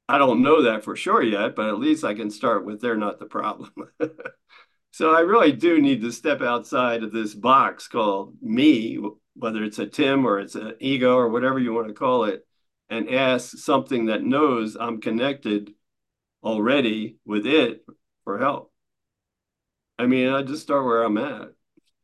i 0.08 0.18
don't 0.18 0.42
know 0.42 0.62
that 0.62 0.84
for 0.84 0.96
sure 0.96 1.22
yet 1.22 1.54
but 1.56 1.68
at 1.68 1.78
least 1.78 2.04
i 2.04 2.14
can 2.14 2.30
start 2.30 2.64
with 2.64 2.80
they're 2.80 2.96
not 2.96 3.18
the 3.18 3.26
problem 3.26 3.72
so 4.90 5.14
i 5.14 5.20
really 5.20 5.52
do 5.52 5.80
need 5.80 6.00
to 6.00 6.12
step 6.12 6.42
outside 6.42 7.02
of 7.02 7.12
this 7.12 7.34
box 7.34 7.88
called 7.88 8.34
me 8.42 8.98
whether 9.34 9.64
it's 9.64 9.78
a 9.78 9.86
tim 9.86 10.26
or 10.26 10.38
it's 10.38 10.54
an 10.54 10.74
ego 10.80 11.16
or 11.16 11.28
whatever 11.28 11.58
you 11.58 11.72
want 11.72 11.88
to 11.88 11.94
call 11.94 12.24
it 12.24 12.46
and 12.92 13.08
ask 13.08 13.56
something 13.56 14.06
that 14.06 14.22
knows 14.22 14.76
I'm 14.78 15.00
connected 15.00 15.72
already 16.44 17.16
with 17.24 17.46
it 17.46 17.86
for 18.24 18.38
help. 18.38 18.70
I 19.98 20.06
mean, 20.06 20.28
I 20.28 20.42
just 20.42 20.62
start 20.62 20.84
where 20.84 21.02
I'm 21.02 21.16
at. 21.16 21.52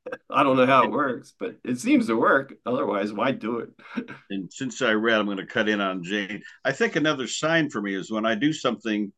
I 0.31 0.43
don't 0.43 0.57
know 0.57 0.67
how 0.67 0.85
it 0.85 0.91
works, 0.91 1.35
but 1.39 1.57
it 1.65 1.79
seems 1.79 2.07
to 2.07 2.17
work. 2.17 2.55
Otherwise, 2.67 3.13
why 3.13 3.33
do 3.33 3.59
it? 3.59 3.71
and 4.31 4.53
since 4.53 4.83
I 4.83 4.93
read, 4.93 5.19
I'm 5.19 5.27
going 5.27 5.39
to 5.39 5.47
cut 5.47 5.69
in 5.69 5.81
on 5.81 6.03
Jane. 6.03 6.43
I 6.65 6.73
think 6.73 6.97
another 6.97 7.27
sign 7.27 7.71
for 7.71 7.81
me 7.81 7.95
is 7.95 8.11
when 8.11 8.27
I 8.27 8.35
do 8.35 8.53
something 8.53 9.13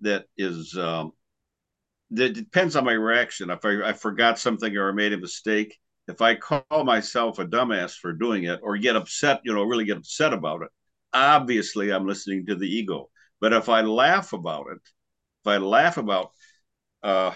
that 0.00 0.26
is 0.36 0.76
um, 0.76 1.12
that 2.12 2.34
depends 2.34 2.76
on 2.76 2.84
my 2.84 2.92
reaction. 2.92 3.50
If 3.50 3.64
I, 3.64 3.90
I 3.90 3.92
forgot 3.92 4.38
something 4.38 4.76
or 4.76 4.90
I 4.90 4.92
made 4.92 5.12
a 5.12 5.18
mistake, 5.18 5.78
if 6.08 6.20
I 6.20 6.34
call 6.34 6.84
myself 6.84 7.38
a 7.38 7.46
dumbass 7.46 7.96
for 7.96 8.12
doing 8.12 8.44
it 8.44 8.60
or 8.62 8.76
get 8.76 8.96
upset, 8.96 9.40
you 9.44 9.54
know, 9.54 9.62
really 9.62 9.84
get 9.84 9.96
upset 9.96 10.32
about 10.32 10.62
it, 10.62 10.68
obviously 11.12 11.90
I'm 11.90 12.06
listening 12.06 12.46
to 12.46 12.54
the 12.54 12.68
ego. 12.68 13.08
But 13.40 13.52
if 13.52 13.68
I 13.68 13.80
laugh 13.80 14.32
about 14.32 14.66
it, 14.72 14.80
if 15.42 15.46
I 15.46 15.56
laugh 15.56 15.96
about, 15.96 16.32
uh, 17.02 17.32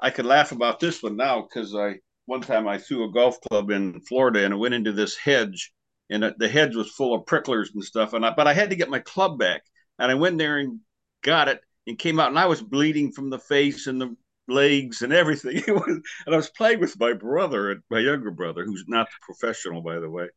I 0.00 0.10
could 0.10 0.26
laugh 0.26 0.52
about 0.52 0.80
this 0.80 1.02
one 1.02 1.16
now 1.16 1.42
because 1.42 1.74
I 1.74 1.98
one 2.26 2.40
time 2.42 2.68
I 2.68 2.78
threw 2.78 3.04
a 3.04 3.12
golf 3.12 3.40
club 3.48 3.70
in 3.70 4.00
Florida 4.02 4.44
and 4.44 4.52
it 4.52 4.58
went 4.58 4.74
into 4.74 4.92
this 4.92 5.16
hedge, 5.16 5.72
and 6.10 6.34
the 6.38 6.48
hedge 6.48 6.76
was 6.76 6.90
full 6.90 7.14
of 7.14 7.26
pricklers 7.26 7.70
and 7.74 7.82
stuff. 7.82 8.12
And 8.12 8.24
I, 8.24 8.34
but 8.36 8.46
I 8.46 8.52
had 8.52 8.70
to 8.70 8.76
get 8.76 8.90
my 8.90 9.00
club 9.00 9.38
back, 9.38 9.62
and 9.98 10.10
I 10.10 10.14
went 10.14 10.38
there 10.38 10.58
and 10.58 10.80
got 11.22 11.48
it 11.48 11.60
and 11.86 11.98
came 11.98 12.20
out, 12.20 12.28
and 12.28 12.38
I 12.38 12.46
was 12.46 12.62
bleeding 12.62 13.12
from 13.12 13.30
the 13.30 13.38
face 13.38 13.86
and 13.86 14.00
the 14.00 14.14
legs 14.46 15.02
and 15.02 15.12
everything. 15.12 15.62
Was, 15.68 16.00
and 16.26 16.34
I 16.34 16.36
was 16.36 16.50
playing 16.50 16.80
with 16.80 16.98
my 16.98 17.12
brother, 17.12 17.82
my 17.90 17.98
younger 17.98 18.30
brother, 18.30 18.64
who's 18.64 18.84
not 18.88 19.08
professional, 19.22 19.82
by 19.82 19.98
the 20.00 20.08
way. 20.08 20.28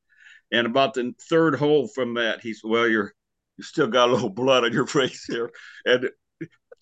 And 0.52 0.68
about 0.68 0.94
the 0.94 1.14
third 1.30 1.56
hole 1.56 1.88
from 1.88 2.16
that, 2.16 2.42
he 2.42 2.54
said, 2.54 2.70
"Well, 2.70 2.88
you're 2.88 3.14
you 3.58 3.64
still 3.64 3.88
got 3.88 4.10
a 4.10 4.14
little 4.14 4.30
blood 4.30 4.66
on 4.66 4.74
your 4.74 4.88
face 4.88 5.26
here." 5.26 5.52
And 5.86 6.10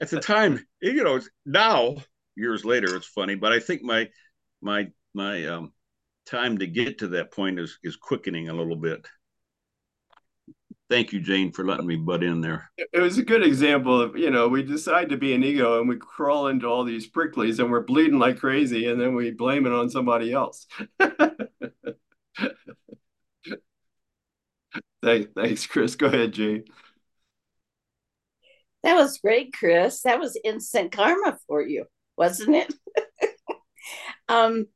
at 0.02 0.10
the 0.10 0.20
time, 0.20 0.66
you 0.82 1.04
know, 1.04 1.20
now 1.46 1.98
years 2.40 2.66
later, 2.66 2.96
it's 2.96 3.08
funny, 3.08 3.36
but 3.36 3.52
I 3.52 3.60
think 3.60 3.84
my 3.84 4.10
my 4.62 4.88
my 5.14 5.46
um, 5.46 5.74
time 6.26 6.58
to 6.60 6.68
get 6.68 7.00
to 7.00 7.08
that 7.10 7.32
point 7.32 7.60
is 7.60 7.78
is 7.84 7.96
quickening 7.96 8.50
a 8.50 8.54
little 8.54 8.76
bit. 8.76 9.06
Thank 10.90 11.14
you, 11.14 11.20
Jane, 11.20 11.52
for 11.52 11.64
letting 11.64 11.86
me 11.86 11.98
butt 11.98 12.24
in 12.24 12.42
there. 12.42 12.72
It 12.78 13.00
was 13.00 13.20
a 13.20 13.24
good 13.24 13.44
example 13.44 14.02
of, 14.02 14.18
you 14.18 14.32
know, 14.32 14.48
we 14.48 14.64
decide 14.64 15.10
to 15.10 15.18
be 15.18 15.36
an 15.36 15.44
ego 15.44 15.80
and 15.80 15.88
we 15.88 15.98
crawl 15.98 16.48
into 16.48 16.66
all 16.66 16.84
these 16.84 17.08
pricklies 17.08 17.60
and 17.60 17.70
we're 17.70 17.84
bleeding 17.84 18.18
like 18.18 18.40
crazy 18.40 18.88
and 18.88 19.00
then 19.00 19.14
we 19.14 19.30
blame 19.30 19.68
it 19.68 19.72
on 19.72 19.92
somebody 19.92 20.34
else. 20.34 20.66
Thanks, 25.02 25.30
thanks, 25.34 25.66
Chris. 25.66 25.96
Go 25.96 26.08
ahead, 26.08 26.34
Jane. 26.34 26.66
That 28.84 28.96
was 28.96 29.20
great, 29.20 29.54
Chris. 29.54 30.02
That 30.02 30.20
was 30.20 30.40
instant 30.44 30.92
karma 30.92 31.38
for 31.48 31.62
you, 31.62 31.86
wasn't 32.20 32.56
it? 32.56 32.74
um, 34.30 34.68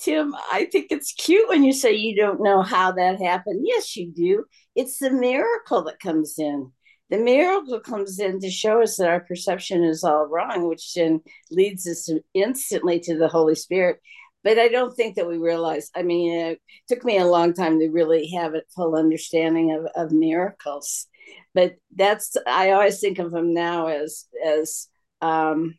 Tim, 0.00 0.34
I 0.50 0.64
think 0.64 0.86
it's 0.90 1.12
cute 1.12 1.48
when 1.48 1.62
you 1.62 1.72
say 1.72 1.92
you 1.92 2.16
don't 2.16 2.42
know 2.42 2.62
how 2.62 2.92
that 2.92 3.22
happened. 3.22 3.60
Yes, 3.64 3.96
you 3.96 4.10
do. 4.10 4.44
It's 4.74 4.98
the 4.98 5.10
miracle 5.10 5.84
that 5.84 6.00
comes 6.00 6.36
in. 6.38 6.72
The 7.10 7.18
miracle 7.18 7.80
comes 7.80 8.18
in 8.18 8.40
to 8.40 8.50
show 8.50 8.82
us 8.82 8.96
that 8.96 9.08
our 9.08 9.20
perception 9.20 9.84
is 9.84 10.02
all 10.02 10.26
wrong, 10.26 10.68
which 10.68 10.94
then 10.94 11.20
leads 11.50 11.86
us 11.86 12.08
instantly 12.34 12.98
to 13.00 13.18
the 13.18 13.28
Holy 13.28 13.54
Spirit 13.54 14.00
but 14.42 14.58
I 14.58 14.68
don't 14.68 14.94
think 14.94 15.16
that 15.16 15.28
we 15.28 15.36
realize. 15.36 15.90
I 15.94 16.02
mean, 16.02 16.32
it 16.32 16.60
took 16.88 17.04
me 17.04 17.18
a 17.18 17.26
long 17.26 17.52
time 17.52 17.78
to 17.78 17.90
really 17.90 18.30
have 18.30 18.54
a 18.54 18.62
full 18.74 18.96
understanding 18.96 19.72
of, 19.72 19.86
of 19.94 20.12
miracles. 20.12 21.06
But 21.54 21.76
that's 21.94 22.36
I 22.46 22.70
always 22.70 23.00
think 23.00 23.18
of 23.18 23.30
them 23.32 23.52
now 23.52 23.88
as 23.88 24.26
as 24.44 24.88
um, 25.20 25.74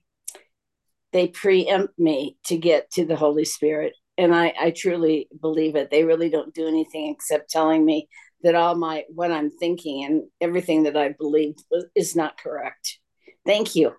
they 1.13 1.27
preempt 1.27 1.97
me 1.99 2.37
to 2.45 2.57
get 2.57 2.91
to 2.91 3.05
the 3.05 3.15
Holy 3.15 3.45
Spirit, 3.45 3.93
and 4.17 4.33
I, 4.33 4.53
I 4.59 4.71
truly 4.71 5.27
believe 5.39 5.75
it. 5.75 5.91
They 5.91 6.03
really 6.03 6.29
don't 6.29 6.53
do 6.53 6.67
anything 6.67 7.11
except 7.11 7.49
telling 7.49 7.85
me 7.85 8.07
that 8.43 8.55
all 8.55 8.75
my 8.75 9.03
what 9.09 9.31
I'm 9.31 9.51
thinking 9.51 10.03
and 10.03 10.23
everything 10.39 10.83
that 10.83 10.97
I 10.97 11.09
believed 11.09 11.63
is 11.95 12.15
not 12.15 12.37
correct. 12.37 12.99
Thank 13.45 13.75
you. 13.75 13.93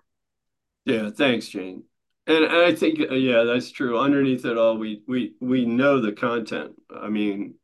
Yeah, 0.85 1.09
thanks, 1.09 1.47
Jane. 1.47 1.83
And 2.25 2.45
I 2.45 2.73
think, 2.73 2.99
uh, 2.99 3.15
yeah, 3.15 3.43
that's 3.43 3.71
true. 3.71 3.99
Underneath 3.99 4.45
it 4.45 4.57
all, 4.57 4.77
we 4.77 5.01
we 5.07 5.35
we 5.41 5.65
know 5.65 6.01
the 6.01 6.13
content. 6.13 6.73
I 6.93 7.09
mean, 7.09 7.55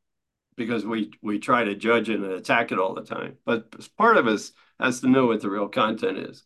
because 0.57 0.85
we 0.85 1.11
we 1.21 1.39
try 1.39 1.63
to 1.63 1.75
judge 1.75 2.09
it 2.09 2.19
and 2.19 2.31
attack 2.33 2.71
it 2.71 2.79
all 2.79 2.93
the 2.93 3.03
time. 3.03 3.37
But 3.45 3.87
part 3.97 4.17
of 4.17 4.27
us 4.27 4.51
has 4.79 4.99
to 5.01 5.07
know 5.07 5.27
what 5.27 5.41
the 5.41 5.49
real 5.49 5.69
content 5.69 6.17
is. 6.17 6.43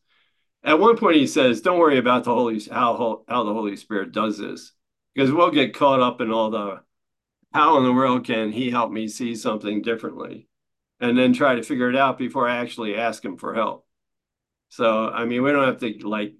At 0.64 0.80
one 0.80 0.98
point, 0.98 1.18
he 1.18 1.28
says, 1.28 1.62
"Don't 1.62 1.80
worry 1.80 1.98
about 1.98 2.24
the 2.24 2.34
Holy 2.34 2.60
how 2.72 3.24
how 3.28 3.44
the 3.44 3.54
Holy 3.54 3.76
Spirit 3.76 4.12
does 4.12 4.38
this, 4.38 4.72
because 5.14 5.32
we'll 5.32 5.52
get 5.52 5.74
caught 5.76 6.00
up 6.02 6.22
in 6.22 6.32
all 6.32 6.50
the 6.52 6.82
how 7.54 7.78
in 7.78 7.84
the 7.84 7.94
world 7.94 8.26
can 8.26 8.52
He 8.52 8.70
help 8.72 8.92
me 8.92 9.08
see 9.08 9.36
something 9.36 9.82
differently, 9.82 10.48
and 11.00 11.18
then 11.18 11.34
try 11.34 11.56
to 11.56 11.64
figure 11.64 11.90
it 11.90 11.96
out 11.98 12.18
before 12.18 12.48
I 12.50 12.58
actually 12.58 12.96
ask 12.98 13.24
Him 13.24 13.38
for 13.38 13.54
help." 13.54 13.86
So, 14.70 15.10
I 15.10 15.26
mean, 15.26 15.44
we 15.44 15.52
don't 15.52 15.66
have 15.66 15.80
to 15.80 16.08
like. 16.08 16.36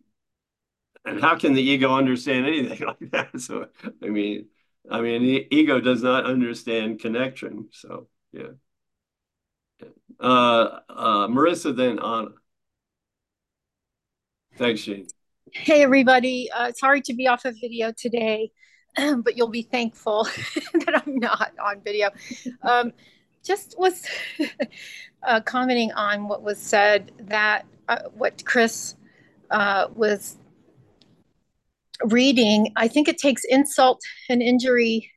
And 1.06 1.20
how 1.22 1.38
can 1.38 1.54
the 1.54 1.62
ego 1.62 1.94
understand 1.96 2.46
anything 2.46 2.88
like 2.88 3.12
that? 3.12 3.40
So, 3.42 3.68
I 4.02 4.08
mean, 4.08 4.48
I 4.90 5.02
mean, 5.02 5.24
the 5.24 5.48
ego 5.56 5.80
does 5.80 6.02
not 6.02 6.26
understand 6.26 7.00
connection. 7.00 7.70
So, 7.72 8.08
yeah. 8.32 8.54
Uh, 10.20 10.80
uh, 10.90 11.28
Marissa, 11.28 11.76
then 11.76 12.00
Anna. 12.00 12.30
Thanks, 14.56 14.82
Shane. 14.82 15.08
Hey, 15.52 15.82
everybody. 15.82 16.50
Uh, 16.54 16.72
sorry 16.74 17.02
to 17.02 17.14
be 17.16 17.28
off 17.28 17.46
of 17.46 17.56
video 17.60 17.92
today, 17.92 18.52
but 18.96 19.36
you'll 19.36 19.48
be 19.48 19.64
thankful 19.64 20.26
that 20.74 21.02
I'm 21.04 21.18
not 21.18 21.54
on 21.60 21.82
video. 21.82 22.10
Um, 22.62 22.94
just 23.44 23.76
was 23.80 24.06
uh, 25.24 25.42
commenting 25.42 25.92
on 25.94 26.28
what 26.28 26.44
was 26.44 26.60
said 26.60 27.12
that 27.22 27.66
uh, 27.90 28.04
what 28.14 28.46
Chris 28.46 28.96
uh, 29.50 29.88
was 29.96 30.38
reading. 32.06 32.72
I 32.76 32.88
think 32.88 33.08
it 33.08 33.18
takes 33.18 33.44
insult 33.46 34.02
and 34.30 34.42
injury 34.42 35.12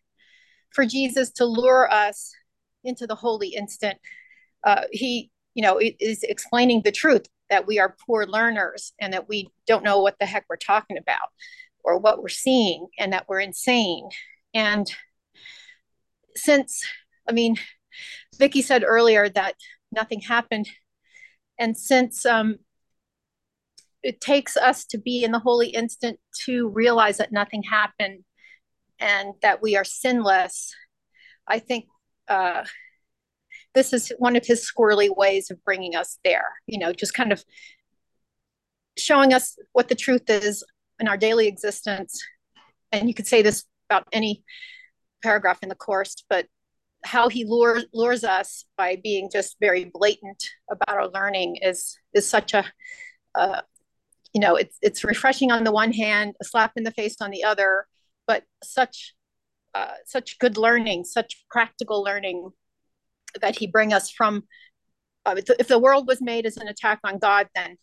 for 0.70 0.87
Jesus 0.87 1.30
to 1.32 1.45
lure 1.45 1.93
us 1.93 2.32
into 2.84 3.07
the 3.07 3.14
holy 3.14 3.49
instant. 3.49 3.99
Uh, 4.64 4.84
he, 4.93 5.30
you 5.55 5.62
know, 5.62 5.78
is 5.78 6.22
explaining 6.22 6.82
the 6.82 6.93
truth 6.93 7.26
that 7.51 7.67
we 7.67 7.79
are 7.79 7.97
poor 8.07 8.27
learners 8.27 8.93
and 9.01 9.13
that 9.13 9.29
we 9.29 9.51
don't 9.67 9.85
know 9.85 10.01
what 10.01 10.17
the 10.19 10.27
heck 10.27 10.45
we're 10.49 10.57
talking 10.57 10.99
about 10.99 11.29
or 11.85 11.99
what 11.99 12.21
we're 12.21 12.29
seeing 12.29 12.89
and 12.99 13.13
that 13.13 13.27
we're 13.29 13.41
insane. 13.41 14.09
And 14.53 14.91
since, 16.35 16.83
I 17.29 17.33
mean, 17.33 17.57
Vicki 18.39 18.63
said 18.63 18.85
earlier 18.85 19.29
that 19.29 19.55
nothing 19.93 20.21
happened. 20.21 20.69
And 21.59 21.77
since 21.77 22.27
um, 22.27 22.57
it 24.03 24.21
takes 24.21 24.57
us 24.57 24.85
to 24.87 24.99
be 24.99 25.25
in 25.25 25.33
the 25.33 25.39
holy 25.39 25.69
instant 25.69 26.19
to 26.45 26.69
realize 26.69 27.19
that 27.19 27.33
nothing 27.33 27.63
happened 27.63 28.25
and 28.99 29.35
that 29.43 29.63
we 29.63 29.77
are 29.77 29.85
sinless, 29.85 30.75
I 31.47 31.61
think 31.61 31.87
uh, 32.29 32.65
this 33.77 33.93
is 33.93 34.11
one 34.18 34.37
of 34.37 34.47
his 34.47 34.68
squirrely 34.68 35.14
ways 35.14 35.51
of 35.51 35.62
bringing 35.62 35.95
us 35.95 36.18
there, 36.24 36.47
you 36.66 36.79
know, 36.79 36.95
just 36.95 37.12
kind 37.12 37.31
of 37.31 37.45
showing 38.97 39.35
us 39.35 39.59
what 39.72 39.89
the 39.89 39.95
truth 39.95 40.31
is 40.31 40.64
in 40.99 41.07
our 41.07 41.18
daily 41.18 41.47
existence. 41.47 42.18
And 42.91 43.07
you 43.07 43.12
could 43.12 43.27
say 43.27 43.43
this 43.43 43.64
about 43.91 44.09
any 44.12 44.43
paragraph 45.22 45.59
in 45.62 45.68
the 45.68 45.74
course, 45.74 46.16
but 46.31 46.47
how 47.05 47.29
he 47.29 47.45
lures 47.45 47.85
lures 47.93 48.24
us 48.24 48.64
by 48.79 48.99
being 49.05 49.29
just 49.31 49.57
very 49.61 49.85
blatant 49.85 50.43
about 50.70 50.97
our 50.97 51.09
learning 51.09 51.57
is 51.61 51.99
is 52.14 52.27
such 52.29 52.55
a 52.55 52.64
uh, 53.35 53.61
you 54.33 54.41
know 54.41 54.57
it's 54.57 54.79
it's 54.81 55.05
refreshing 55.05 55.53
on 55.53 55.62
the 55.64 55.70
one 55.70 55.93
hand 55.93 56.35
a 56.41 56.45
slap 56.45 56.72
in 56.77 56.85
the 56.85 56.91
face 56.91 57.16
on 57.20 57.31
the 57.31 57.45
other 57.45 57.87
but 58.27 58.43
such 58.64 59.14
uh, 59.74 59.93
such 60.07 60.39
good 60.39 60.57
learning 60.57 61.05
such 61.05 61.45
practical 61.51 62.03
learning 62.03 62.51
that 63.41 63.59
he 63.59 63.66
bring 63.66 63.93
us 63.93 64.11
from 64.11 64.43
uh, 65.24 65.34
if, 65.59 65.66
the, 65.66 65.78
world 65.78 66.07
was 66.07 66.20
made 66.20 66.47
as 66.47 66.57
an 66.57 66.68
attack 66.68 67.01
on 67.05 67.18
god 67.18 67.49
then 67.55 67.76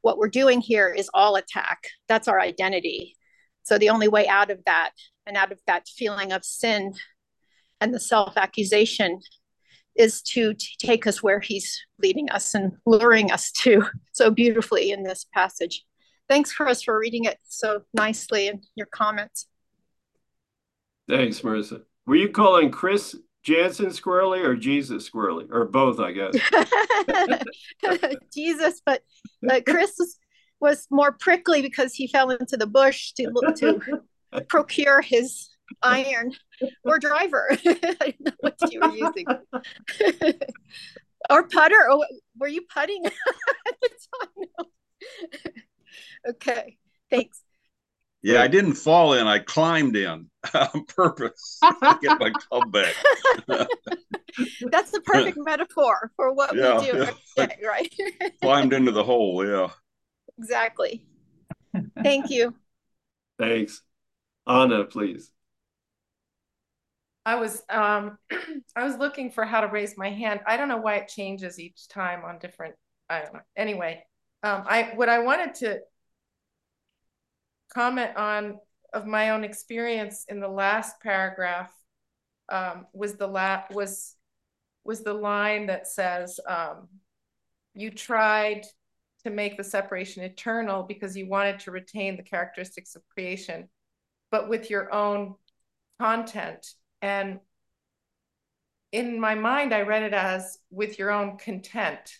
what 0.00 0.18
we're 0.18 0.28
doing 0.28 0.60
here 0.60 0.88
is 0.88 1.10
all 1.14 1.36
attack 1.36 1.82
that's 2.08 2.28
our 2.28 2.40
identity 2.40 3.16
so 3.62 3.78
the 3.78 3.90
only 3.90 4.08
way 4.08 4.26
out 4.26 4.50
of 4.50 4.58
that 4.66 4.92
and 5.26 5.36
out 5.36 5.52
of 5.52 5.60
that 5.66 5.86
feeling 5.88 6.32
of 6.32 6.44
sin 6.44 6.92
and 7.80 7.92
the 7.92 8.00
self 8.00 8.36
accusation 8.36 9.20
is 9.94 10.22
to, 10.22 10.54
to 10.54 10.66
take 10.78 11.06
us 11.06 11.22
where 11.22 11.40
he's 11.40 11.84
leading 11.98 12.30
us 12.30 12.54
and 12.54 12.72
luring 12.86 13.30
us 13.30 13.50
to 13.52 13.84
so 14.12 14.30
beautifully 14.30 14.90
in 14.90 15.02
this 15.02 15.26
passage. 15.34 15.84
Thanks, 16.28 16.52
Chris, 16.52 16.82
for 16.82 16.98
reading 16.98 17.24
it 17.24 17.38
so 17.42 17.82
nicely 17.92 18.48
and 18.48 18.64
your 18.74 18.86
comments. 18.86 19.48
Thanks, 21.08 21.40
Marissa. 21.40 21.82
Were 22.06 22.16
you 22.16 22.30
calling 22.30 22.70
Chris 22.70 23.16
Jansen 23.42 23.86
squirrely 23.86 24.44
or 24.44 24.54
Jesus 24.54 25.08
squirrely 25.08 25.48
or 25.50 25.64
both? 25.64 25.98
I 25.98 26.12
guess 26.12 26.34
Jesus, 28.34 28.80
but 28.84 29.02
uh, 29.48 29.60
Chris 29.66 29.94
was, 29.98 30.18
was 30.60 30.86
more 30.90 31.12
prickly 31.12 31.62
because 31.62 31.94
he 31.94 32.06
fell 32.06 32.30
into 32.30 32.56
the 32.56 32.66
bush 32.66 33.12
to 33.12 33.28
look 33.30 33.56
to 33.56 33.80
procure 34.48 35.00
his 35.00 35.50
iron 35.82 36.32
or 36.84 36.98
driver. 36.98 37.48
I 37.50 38.14
don't 38.14 38.20
know 38.20 38.32
what 38.40 38.54
you 38.70 38.80
were 38.80 38.94
using. 38.94 39.26
or 41.30 41.48
putter. 41.48 41.90
Or 41.90 42.06
were 42.38 42.48
you 42.48 42.62
putting 42.62 43.06
at 43.06 43.12
the 43.80 43.90
time? 44.58 44.66
okay, 46.30 46.76
thanks. 47.10 47.42
Yeah, 48.22 48.40
I 48.40 48.48
didn't 48.48 48.74
fall 48.74 49.14
in. 49.14 49.26
I 49.26 49.40
climbed 49.40 49.96
in 49.96 50.30
on 50.54 50.84
purpose 50.86 51.58
to 51.62 51.98
get 52.00 52.20
my 52.20 52.30
club 52.30 52.70
back. 52.70 52.94
That's 54.70 54.90
the 54.92 55.00
perfect 55.04 55.38
metaphor 55.40 56.10
for 56.16 56.32
what 56.32 56.54
yeah, 56.54 56.78
we 56.78 56.86
do 56.86 56.98
yeah. 56.98 57.10
every 57.36 57.46
day, 57.46 57.58
right? 57.66 57.92
climbed 58.40 58.72
into 58.72 58.92
the 58.92 59.04
hole, 59.04 59.46
yeah. 59.46 59.68
Exactly. 60.38 61.04
Thank 62.02 62.30
you. 62.30 62.54
Thanks. 63.38 63.82
Anna, 64.46 64.84
please. 64.84 65.30
I 67.24 67.36
was 67.36 67.62
um 67.68 68.18
I 68.76 68.84
was 68.84 68.96
looking 68.96 69.30
for 69.30 69.44
how 69.44 69.60
to 69.60 69.68
raise 69.68 69.96
my 69.96 70.10
hand. 70.10 70.40
I 70.46 70.56
don't 70.56 70.68
know 70.68 70.78
why 70.78 70.96
it 70.96 71.08
changes 71.08 71.60
each 71.60 71.88
time 71.88 72.24
on 72.24 72.38
different 72.38 72.74
I 73.08 73.20
don't 73.20 73.34
know. 73.34 73.40
Anyway, 73.56 74.04
um 74.42 74.64
I 74.66 74.92
what 74.94 75.08
I 75.08 75.20
wanted 75.20 75.54
to 75.56 75.80
comment 77.72 78.16
on 78.16 78.58
of 78.92 79.06
my 79.06 79.30
own 79.30 79.44
experience 79.44 80.24
in 80.28 80.40
the 80.40 80.48
last 80.48 81.00
paragraph 81.00 81.72
um 82.48 82.86
was 82.92 83.14
the 83.14 83.26
la 83.26 83.62
was 83.70 84.16
was 84.84 85.02
the 85.02 85.14
line 85.14 85.66
that 85.66 85.86
says 85.86 86.38
um 86.48 86.88
you 87.74 87.90
tried 87.90 88.62
to 89.24 89.30
make 89.30 89.56
the 89.56 89.64
separation 89.64 90.22
eternal 90.24 90.82
because 90.82 91.16
you 91.16 91.28
wanted 91.28 91.58
to 91.60 91.70
retain 91.70 92.16
the 92.16 92.22
characteristics 92.22 92.96
of 92.96 93.02
creation 93.08 93.68
but 94.30 94.48
with 94.48 94.70
your 94.70 94.92
own 94.92 95.34
content. 96.02 96.66
And 97.00 97.38
in 98.90 99.20
my 99.20 99.34
mind, 99.34 99.72
I 99.72 99.82
read 99.82 100.02
it 100.02 100.14
as 100.14 100.58
with 100.70 100.98
your 100.98 101.10
own 101.10 101.38
content, 101.38 102.18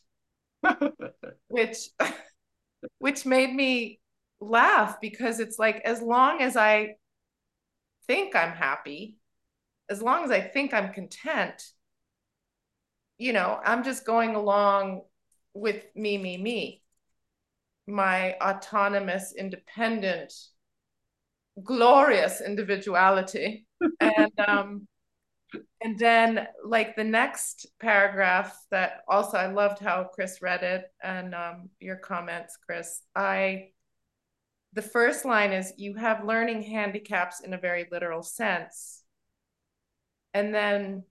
which 1.49 1.89
which 2.99 3.27
made 3.27 3.53
me 3.53 4.01
laugh 4.43 5.01
because 5.01 5.41
it's 5.41 5.59
like 5.59 5.77
as 5.85 6.03
long 6.03 6.41
as 6.41 6.57
I 6.57 6.97
think 8.07 8.35
I'm 8.37 8.53
happy, 8.53 9.19
as 9.89 10.03
long 10.03 10.25
as 10.25 10.31
I 10.31 10.41
think 10.41 10.75
I'm 10.75 10.93
content, 10.93 11.63
you 13.19 13.33
know, 13.33 13.61
I'm 13.65 13.85
just 13.85 14.05
going 14.05 14.35
along 14.35 15.03
with 15.55 15.85
me, 15.95 16.19
me, 16.19 16.37
me, 16.37 16.83
my 17.87 18.35
autonomous, 18.35 19.35
independent, 19.37 20.33
glorious 21.63 22.41
individuality. 22.41 23.67
And 24.01 24.33
um 24.39 24.87
and 25.83 25.99
then 25.99 26.47
like 26.65 26.97
the 26.97 27.05
next 27.05 27.67
paragraph 27.81 28.57
that 28.71 29.01
also 29.09 29.37
I 29.37 29.47
loved 29.49 29.81
how 29.81 30.05
Chris 30.15 30.41
read 30.41 30.63
it 30.63 30.85
and 31.03 31.35
um 31.35 31.69
your 31.81 31.97
comments 31.97 32.57
Chris. 32.65 33.03
I 33.17 33.72
the 34.73 34.83
first 34.83 35.25
line 35.25 35.53
is 35.53 35.73
you 35.77 35.95
have 35.95 36.25
learning 36.25 36.63
handicaps 36.63 37.41
in 37.41 37.53
a 37.53 37.59
very 37.59 37.87
literal 37.91 38.23
sense. 38.23 39.03
And 40.35 40.55
then 40.55 41.05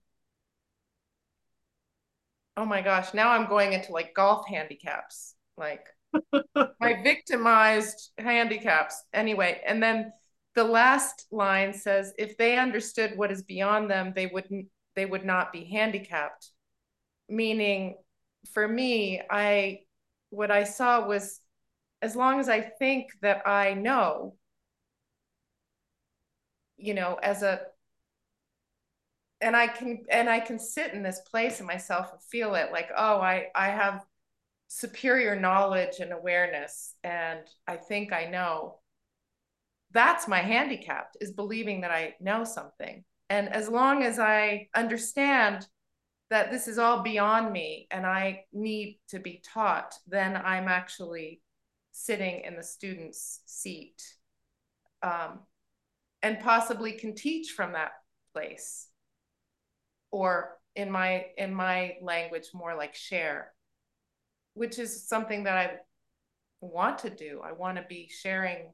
oh 2.57 2.65
my 2.65 2.81
gosh 2.81 3.13
now 3.13 3.29
I'm 3.31 3.47
going 3.47 3.73
into 3.73 3.91
like 3.91 4.13
golf 4.13 4.47
handicaps 4.47 5.35
like 5.57 5.85
my 6.79 7.01
victimized 7.03 8.11
handicaps. 8.17 9.03
Anyway 9.13 9.61
and 9.65 9.81
then 9.81 10.11
the 10.55 10.63
last 10.63 11.27
line 11.31 11.73
says 11.73 12.13
if 12.17 12.37
they 12.37 12.57
understood 12.57 13.13
what 13.15 13.31
is 13.31 13.43
beyond 13.43 13.89
them 13.89 14.11
they 14.15 14.25
wouldn't 14.25 14.67
they 14.95 15.05
would 15.05 15.23
not 15.23 15.53
be 15.53 15.65
handicapped. 15.65 16.49
Meaning 17.29 17.97
for 18.53 18.67
me 18.67 19.21
i 19.29 19.81
what 20.31 20.49
i 20.49 20.63
saw 20.63 21.05
was 21.07 21.40
as 22.01 22.15
long 22.15 22.39
as 22.39 22.49
i 22.49 22.59
think 22.59 23.09
that 23.21 23.47
i 23.47 23.73
know 23.73 24.35
you 26.77 26.93
know 26.93 27.15
as 27.21 27.43
a 27.43 27.61
and 29.41 29.55
I 29.55 29.67
can 29.67 30.03
and 30.09 30.29
I 30.29 30.39
can 30.39 30.59
sit 30.59 30.93
in 30.93 31.03
this 31.03 31.21
place 31.29 31.59
in 31.59 31.65
myself 31.65 32.11
and 32.11 32.21
feel 32.21 32.55
it 32.55 32.71
like, 32.71 32.89
oh, 32.95 33.19
I 33.19 33.47
I 33.55 33.69
have 33.69 34.05
superior 34.67 35.37
knowledge 35.37 35.99
and 35.99 36.13
awareness 36.13 36.95
and 37.03 37.39
I 37.67 37.77
think 37.77 38.13
I 38.13 38.25
know. 38.25 38.79
That's 39.91 40.27
my 40.27 40.39
handicap 40.39 41.09
is 41.19 41.33
believing 41.33 41.81
that 41.81 41.91
I 41.91 42.15
know 42.21 42.45
something. 42.45 43.03
And 43.29 43.49
as 43.49 43.67
long 43.67 44.03
as 44.03 44.19
I 44.19 44.69
understand 44.73 45.67
that 46.29 46.49
this 46.51 46.69
is 46.69 46.77
all 46.77 47.03
beyond 47.03 47.51
me 47.51 47.87
and 47.91 48.05
I 48.05 48.45
need 48.53 48.99
to 49.09 49.19
be 49.19 49.43
taught, 49.53 49.93
then 50.07 50.37
I'm 50.37 50.69
actually 50.69 51.41
sitting 51.91 52.41
in 52.45 52.55
the 52.55 52.63
student's 52.63 53.41
seat 53.45 54.01
um, 55.03 55.39
and 56.21 56.39
possibly 56.39 56.93
can 56.93 57.15
teach 57.15 57.51
from 57.51 57.73
that 57.73 57.91
place. 58.33 58.87
Or 60.11 60.57
in 60.75 60.91
my 60.91 61.25
in 61.37 61.53
my 61.53 61.95
language 62.01 62.47
more 62.53 62.75
like 62.75 62.95
share 62.95 63.51
which 64.53 64.79
is 64.79 65.05
something 65.05 65.43
that 65.43 65.57
i 65.57 65.71
want 66.61 66.99
to 66.99 67.09
do. 67.09 67.41
I 67.43 67.51
want 67.51 67.77
to 67.77 67.83
be 67.89 68.07
sharing 68.09 68.71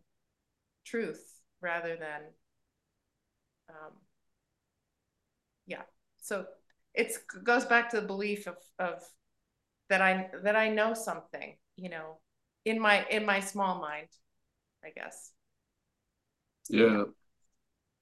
truth 0.85 1.41
rather 1.61 1.95
than 1.95 2.21
um, 3.69 3.93
yeah. 5.65 5.81
So 6.21 6.45
it 6.93 7.13
goes 7.43 7.65
back 7.65 7.89
to 7.89 8.01
the 8.01 8.07
belief 8.07 8.47
of 8.47 8.57
of 8.79 9.03
that 9.89 10.01
I 10.01 10.29
that 10.43 10.55
I 10.55 10.69
know 10.69 10.93
something, 10.93 11.57
you 11.75 11.89
know, 11.89 12.19
in 12.67 12.79
my 12.79 13.05
in 13.09 13.25
my 13.25 13.39
small 13.39 13.79
mind, 13.79 14.07
I 14.83 14.89
guess. 14.95 15.31
Yeah. 16.69 17.05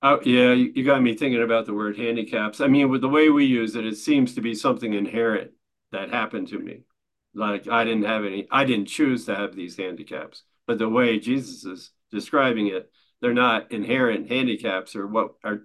Oh, 0.01 0.19
yeah, 0.23 0.53
you 0.53 0.83
got 0.83 1.01
me 1.01 1.15
thinking 1.15 1.41
about 1.41 1.65
the 1.65 1.73
word 1.73 1.97
handicaps. 1.97 2.61
I 2.61 2.67
mean, 2.67 2.89
with 2.89 3.01
the 3.01 3.09
way 3.09 3.29
we 3.29 3.45
use 3.45 3.75
it, 3.75 3.85
it 3.85 3.97
seems 3.97 4.35
to 4.35 4.41
be 4.41 4.53
something 4.53 4.93
inherent 4.93 5.51
that 5.91 6.09
happened 6.11 6.47
to 6.49 6.59
me. 6.59 6.81
Like 7.33 7.67
I 7.67 7.83
didn't 7.83 8.03
have 8.05 8.23
any, 8.23 8.47
I 8.51 8.65
didn't 8.65 8.85
choose 8.87 9.25
to 9.25 9.35
have 9.35 9.55
these 9.55 9.77
handicaps. 9.77 10.43
But 10.67 10.77
the 10.77 10.89
way 10.89 11.19
Jesus 11.19 11.65
is 11.65 11.91
describing 12.11 12.67
it, 12.67 12.91
they're 13.21 13.33
not 13.33 13.71
inherent 13.71 14.29
handicaps 14.29 14.95
or 14.95 15.07
what 15.07 15.35
are 15.43 15.63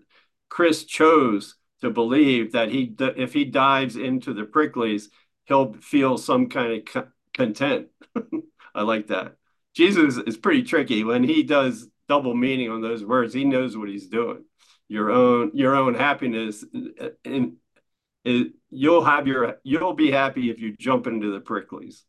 Chris 0.49 0.85
chose 0.85 1.57
to 1.83 1.91
believe 1.91 2.53
that 2.53 2.71
he 2.71 2.95
if 2.99 3.33
he 3.35 3.45
dives 3.45 3.97
into 3.97 4.33
the 4.33 4.43
pricklies, 4.43 5.09
he'll 5.45 5.75
feel 5.75 6.17
some 6.17 6.49
kind 6.49 6.73
of 6.73 6.85
co- 6.87 7.09
content. 7.35 7.89
I 8.75 8.83
like 8.83 9.09
that. 9.09 9.37
Jesus 9.75 10.17
is 10.17 10.37
pretty 10.37 10.63
tricky 10.63 11.05
when 11.05 11.23
he 11.23 11.43
does 11.43 11.89
double 12.09 12.35
meaning 12.35 12.71
on 12.71 12.81
those 12.81 13.05
words. 13.05 13.33
He 13.33 13.45
knows 13.45 13.77
what 13.77 13.89
he's 13.89 14.09
doing. 14.09 14.45
Your 14.89 15.11
own 15.11 15.53
your 15.55 15.77
own 15.77 15.95
happiness 15.95 16.65
and 17.25 17.57
you'll 18.25 19.05
have 19.05 19.27
your 19.27 19.59
you'll 19.63 19.95
be 19.95 20.11
happy 20.11 20.51
if 20.51 20.61
you 20.61 20.77
jump 20.77 21.07
into 21.07 21.33
the 21.33 21.41
pricklies. 21.41 22.03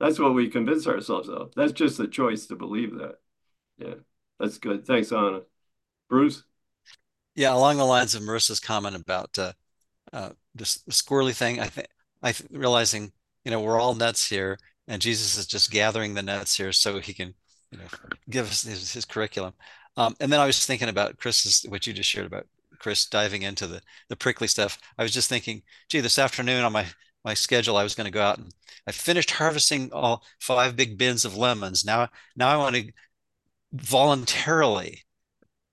That's 0.00 0.18
what 0.18 0.34
we 0.34 0.50
convince 0.50 0.86
ourselves 0.86 1.28
of. 1.28 1.52
That's 1.54 1.72
just 1.72 2.00
a 2.00 2.08
choice 2.08 2.46
to 2.46 2.56
believe 2.56 2.98
that. 2.98 3.14
Yeah, 3.78 3.94
that's 4.38 4.58
good. 4.58 4.86
Thanks, 4.86 5.12
Anna. 5.12 5.42
Bruce. 6.08 6.42
Yeah, 7.34 7.54
along 7.54 7.78
the 7.78 7.84
lines 7.84 8.14
of 8.14 8.22
Marissa's 8.22 8.60
comment 8.60 8.96
about 8.96 9.38
uh, 9.38 9.52
uh, 10.12 10.30
this 10.54 10.78
squirrely 10.90 11.34
thing, 11.34 11.58
I 11.60 11.66
think 11.66 11.88
I 12.22 12.32
th- 12.32 12.50
realizing 12.50 13.12
you 13.44 13.50
know 13.50 13.60
we're 13.60 13.80
all 13.80 13.94
nuts 13.94 14.28
here, 14.28 14.58
and 14.88 15.00
Jesus 15.02 15.36
is 15.38 15.46
just 15.46 15.70
gathering 15.70 16.14
the 16.14 16.22
nuts 16.22 16.56
here 16.56 16.72
so 16.72 16.98
he 16.98 17.14
can 17.14 17.34
you 17.70 17.78
know 17.78 17.84
give 18.30 18.50
us 18.50 18.62
his, 18.62 18.92
his 18.92 19.04
curriculum. 19.04 19.54
Um, 19.96 20.16
and 20.20 20.32
then 20.32 20.40
I 20.40 20.46
was 20.46 20.64
thinking 20.64 20.88
about 20.88 21.18
Chris's 21.18 21.64
what 21.68 21.86
you 21.86 21.92
just 21.92 22.10
shared 22.10 22.26
about 22.26 22.46
Chris 22.78 23.06
diving 23.06 23.42
into 23.42 23.66
the 23.66 23.80
the 24.08 24.16
prickly 24.16 24.48
stuff. 24.48 24.78
I 24.98 25.02
was 25.02 25.12
just 25.12 25.28
thinking, 25.28 25.62
gee, 25.88 26.00
this 26.00 26.18
afternoon 26.18 26.64
on 26.64 26.72
my 26.72 26.86
my 27.24 27.34
schedule, 27.34 27.76
I 27.76 27.82
was 27.82 27.94
going 27.94 28.06
to 28.06 28.10
go 28.10 28.22
out 28.22 28.38
and 28.38 28.52
I 28.86 28.92
finished 28.92 29.30
harvesting 29.30 29.90
all 29.92 30.24
five 30.40 30.76
big 30.76 30.98
bins 30.98 31.24
of 31.24 31.36
lemons. 31.36 31.84
Now 31.84 32.08
now 32.36 32.48
I 32.48 32.56
want 32.56 32.76
to 32.76 32.92
voluntarily 33.72 35.02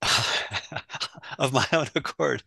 of 1.40 1.54
my 1.54 1.66
own 1.74 1.88
accord 1.96 2.44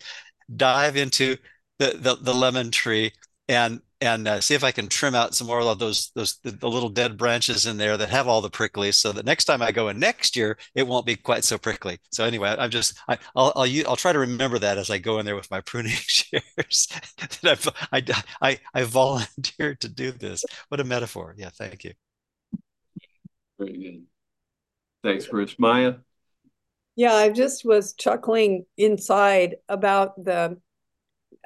dive 0.55 0.97
into 0.97 1.37
the, 1.79 1.97
the, 1.99 2.17
the 2.17 2.35
lemon 2.35 2.71
tree 2.71 3.13
and 3.49 3.81
and 4.01 4.29
uh, 4.29 4.41
see 4.41 4.55
if 4.55 4.63
I 4.63 4.71
can 4.71 4.89
trim 4.89 5.15
out 5.15 5.35
some 5.35 5.47
more 5.47 5.61
of 5.61 5.79
those 5.79 6.11
those 6.15 6.39
the, 6.43 6.51
the, 6.51 6.69
little 6.69 6.89
dead 6.89 7.17
branches 7.17 7.65
in 7.65 7.79
there 7.79 7.97
that 7.97 8.11
have 8.11 8.29
all 8.29 8.41
the 8.41 8.51
pricklies, 8.51 8.95
so 8.95 9.13
that 9.13 9.25
next 9.25 9.45
time 9.45 9.63
I 9.63 9.73
go 9.73 9.89
in 9.89 9.99
next 9.99 10.37
year, 10.37 10.59
it 10.75 10.87
won't 10.87 11.07
be 11.07 11.17
quite 11.17 11.45
so 11.45 11.57
prickly. 11.57 11.99
So 12.11 12.25
anyway, 12.25 12.55
I'm 12.59 12.71
just 12.71 12.99
I, 13.09 13.19
will 13.35 13.53
I'll 13.57 13.89
I'll 13.89 13.97
try 13.97 14.13
to 14.13 14.19
remember 14.19 14.59
that 14.59 14.79
as 14.79 14.91
I 14.91 14.99
go 14.99 15.19
in 15.19 15.27
there 15.27 15.37
with 15.37 15.51
my 15.51 15.61
pruning 15.61 15.93
shears. 15.97 16.89
that 17.43 17.67
i 17.93 17.99
I, 17.99 18.23
I 18.43 18.59
I 18.75 18.85
volunteered 18.85 19.81
to 19.81 19.89
do 19.89 20.13
this. 20.13 20.45
What 20.69 20.81
a 20.81 20.85
metaphor! 20.85 21.35
Yeah, 21.37 21.51
thank 21.51 21.85
you. 21.85 21.93
Very 23.59 23.73
good. 23.73 24.03
Thanks, 25.03 25.27
Bruce. 25.27 25.59
Maya. 25.59 25.95
Yeah, 26.97 27.15
I 27.15 27.31
just 27.31 27.65
was 27.65 27.95
chuckling 27.95 28.67
inside 28.77 29.57
about 29.69 30.23
the 30.23 30.59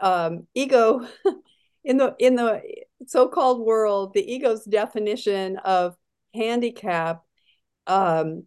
um, 0.01 0.47
ego 0.55 1.07
in 1.89 1.97
the 1.97 2.15
in 2.21 2.37
the 2.37 2.63
so-called 3.07 3.65
world. 3.67 4.13
The 4.15 4.33
ego's 4.33 4.65
definition 4.65 5.57
of 5.59 5.97
handicap, 6.35 7.25
um, 7.87 8.47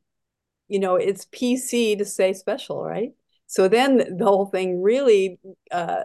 you 0.69 0.79
know, 0.79 0.95
it's 0.95 1.25
PC 1.25 1.97
to 1.97 2.05
say 2.05 2.33
special, 2.33 2.83
right? 2.83 3.11
So 3.47 3.67
then 3.67 4.17
the 4.17 4.25
whole 4.25 4.45
thing 4.45 4.81
really 4.81 5.39
uh, 5.71 6.03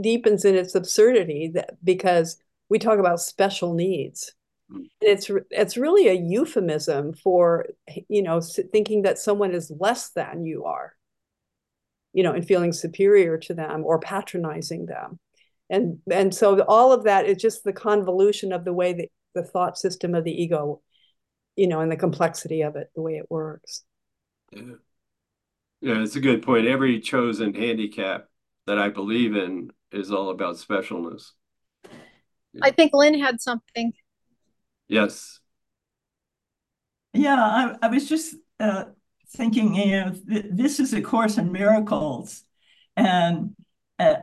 deepens 0.00 0.44
in 0.44 0.54
its 0.54 0.74
absurdity 0.74 1.50
that 1.54 1.82
because 1.82 2.36
we 2.68 2.78
talk 2.78 2.98
about 2.98 3.20
special 3.20 3.74
needs 3.74 4.32
and 4.68 4.88
it's 5.00 5.30
it's 5.50 5.76
really 5.76 6.08
a 6.08 6.12
euphemism 6.12 7.12
for 7.12 7.66
you 8.08 8.22
know 8.22 8.40
thinking 8.40 9.02
that 9.02 9.18
someone 9.18 9.52
is 9.52 9.72
less 9.78 10.10
than 10.10 10.44
you 10.44 10.64
are 10.64 10.94
you 12.12 12.22
know 12.22 12.32
and 12.32 12.46
feeling 12.46 12.72
superior 12.72 13.38
to 13.38 13.54
them 13.54 13.84
or 13.84 14.00
patronizing 14.00 14.86
them 14.86 15.18
and 15.68 15.98
and 16.10 16.34
so 16.34 16.60
all 16.62 16.92
of 16.92 17.04
that 17.04 17.26
is 17.26 17.38
just 17.38 17.64
the 17.64 17.72
convolution 17.72 18.52
of 18.52 18.64
the 18.64 18.72
way 18.72 18.92
that 18.92 19.08
the 19.34 19.42
thought 19.42 19.76
system 19.76 20.14
of 20.14 20.24
the 20.24 20.42
ego 20.42 20.80
you 21.56 21.66
know 21.66 21.80
and 21.80 21.90
the 21.90 21.96
complexity 21.96 22.62
of 22.62 22.76
it 22.76 22.90
the 22.94 23.02
way 23.02 23.16
it 23.16 23.30
works. 23.30 23.84
Yeah. 24.52 24.74
Yeah 25.80 26.02
it's 26.02 26.16
a 26.16 26.20
good 26.20 26.42
point. 26.42 26.66
Every 26.66 27.00
chosen 27.00 27.54
handicap 27.54 28.28
that 28.66 28.78
i 28.78 28.88
believe 28.88 29.36
in 29.36 29.70
is 29.92 30.10
all 30.10 30.30
about 30.30 30.56
specialness. 30.56 31.30
I 32.62 32.70
think 32.70 32.92
lynn 32.94 33.18
had 33.18 33.40
something. 33.40 33.92
Yes. 34.88 35.40
Yeah, 37.12 37.36
I, 37.36 37.76
I 37.82 37.88
was 37.88 38.08
just 38.08 38.34
uh, 38.60 38.84
thinking, 39.30 39.74
you 39.74 39.86
know, 39.86 40.12
th 40.28 40.44
this 40.50 40.80
is 40.80 40.92
a 40.92 41.00
course 41.00 41.38
in 41.38 41.52
miracles, 41.52 42.44
and 42.96 43.54
uh, 43.98 44.16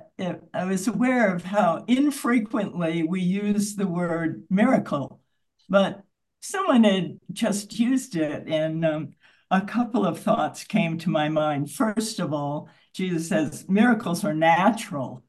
I 0.53 0.65
was 0.65 0.87
aware 0.87 1.33
of 1.33 1.43
how 1.43 1.83
infrequently 1.87 3.03
we 3.03 3.21
use 3.21 3.75
the 3.75 3.87
word 3.87 4.43
miracle, 4.49 5.21
but 5.67 6.03
someone 6.41 6.83
had 6.83 7.19
just 7.31 7.79
used 7.79 8.15
it, 8.15 8.47
and 8.47 8.85
um, 8.85 9.13
a 9.49 9.61
couple 9.61 10.05
of 10.05 10.19
thoughts 10.19 10.63
came 10.63 10.97
to 10.99 11.09
my 11.09 11.29
mind. 11.29 11.71
First 11.71 12.19
of 12.19 12.33
all, 12.33 12.69
Jesus 12.93 13.29
says 13.29 13.65
miracles 13.67 14.23
are 14.23 14.33
natural. 14.33 15.23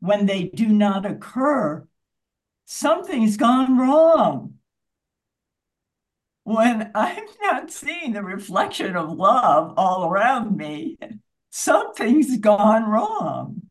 When 0.00 0.26
they 0.26 0.44
do 0.44 0.68
not 0.68 1.04
occur, 1.04 1.86
something's 2.66 3.36
gone 3.36 3.76
wrong. 3.76 4.54
When 6.44 6.90
I'm 6.94 7.24
not 7.42 7.70
seeing 7.70 8.12
the 8.12 8.22
reflection 8.22 8.96
of 8.96 9.10
love 9.10 9.74
all 9.76 10.08
around 10.08 10.56
me, 10.56 10.98
something's 11.50 12.36
gone 12.38 12.84
wrong. 12.84 13.62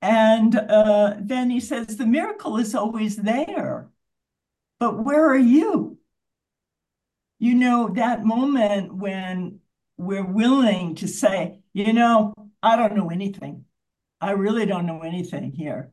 And 0.00 0.54
uh, 0.54 1.14
then 1.18 1.50
he 1.50 1.60
says, 1.60 1.96
the 1.96 2.06
miracle 2.06 2.56
is 2.56 2.74
always 2.74 3.16
there, 3.16 3.88
but 4.78 5.04
where 5.04 5.28
are 5.28 5.38
you? 5.38 5.98
You 7.40 7.54
know, 7.54 7.88
that 7.94 8.24
moment 8.24 8.94
when 8.94 9.60
we're 9.96 10.24
willing 10.24 10.94
to 10.96 11.08
say, 11.08 11.60
you 11.72 11.92
know, 11.92 12.32
I 12.62 12.76
don't 12.76 12.96
know 12.96 13.10
anything. 13.10 13.64
I 14.20 14.32
really 14.32 14.66
don't 14.66 14.86
know 14.86 15.00
anything 15.02 15.52
here. 15.52 15.92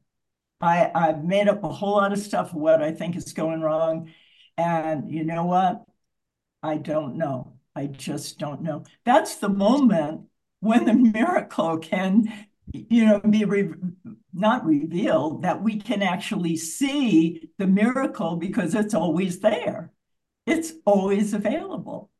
I, 0.61 0.91
I've 0.93 1.23
made 1.23 1.47
up 1.47 1.63
a 1.63 1.69
whole 1.69 1.97
lot 1.97 2.13
of 2.13 2.19
stuff 2.19 2.49
of 2.49 2.55
what 2.55 2.81
I 2.81 2.91
think 2.91 3.15
is 3.15 3.33
going 3.33 3.61
wrong. 3.61 4.11
And 4.57 5.11
you 5.11 5.23
know 5.23 5.45
what? 5.45 5.83
I 6.63 6.77
don't 6.77 7.17
know. 7.17 7.57
I 7.75 7.87
just 7.87 8.39
don't 8.39 8.61
know. 8.61 8.83
That's 9.03 9.35
the 9.35 9.49
moment 9.49 10.27
when 10.61 10.85
the 10.85 10.93
miracle 10.93 11.77
can, 11.77 12.47
you 12.71 13.05
know, 13.05 13.19
be 13.19 13.45
re 13.45 13.73
not 14.33 14.65
revealed, 14.65 15.43
that 15.43 15.61
we 15.61 15.79
can 15.79 16.01
actually 16.01 16.57
see 16.57 17.49
the 17.57 17.67
miracle 17.67 18.35
because 18.37 18.75
it's 18.75 18.93
always 18.93 19.39
there. 19.39 19.91
It's 20.45 20.73
always 20.85 21.33
available. 21.33 22.11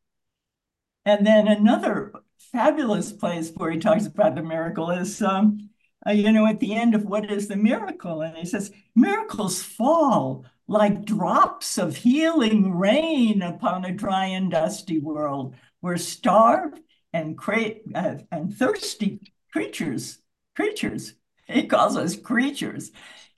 And 1.06 1.26
then 1.26 1.48
another 1.48 2.14
fabulous 2.52 3.12
place 3.12 3.52
where 3.56 3.72
he 3.72 3.80
talks 3.80 4.06
about 4.06 4.36
the 4.36 4.44
miracle 4.44 4.90
is, 4.92 5.22
um, 5.22 5.70
uh, 6.08 6.12
you 6.12 6.32
know, 6.32 6.48
at 6.48 6.60
the 6.60 6.74
end 6.74 6.96
of 6.96 7.04
what 7.04 7.30
is 7.30 7.48
the 7.48 7.56
miracle? 7.56 8.22
And 8.22 8.38
he 8.38 8.46
says, 8.46 8.72
miracles 8.96 9.62
fall 9.62 10.46
like 10.68 11.06
drops 11.06 11.78
of 11.78 11.98
healing 11.98 12.76
rain 12.76 13.42
upon 13.42 13.86
a 13.86 13.94
dry 13.94 14.26
and 14.28 14.52
dusty 14.52 15.00
world 15.00 15.56
where 15.82 15.98
starved 15.98 16.80
and 17.14 17.38
cra- 17.38 17.76
uh, 17.94 18.16
and 18.32 18.56
thirsty 18.56 19.20
creatures, 19.52 20.20
creatures, 20.56 21.14
he 21.48 21.68
calls 21.68 21.96
us 21.96 22.16
creatures, 22.16 22.92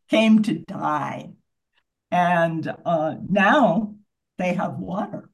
came 0.09 0.41
to 0.43 0.53
die. 0.53 1.31
And 2.09 2.73
uh, 2.85 3.15
now 3.29 3.95
they 4.37 4.53
have 4.53 4.79
water. 4.79 5.29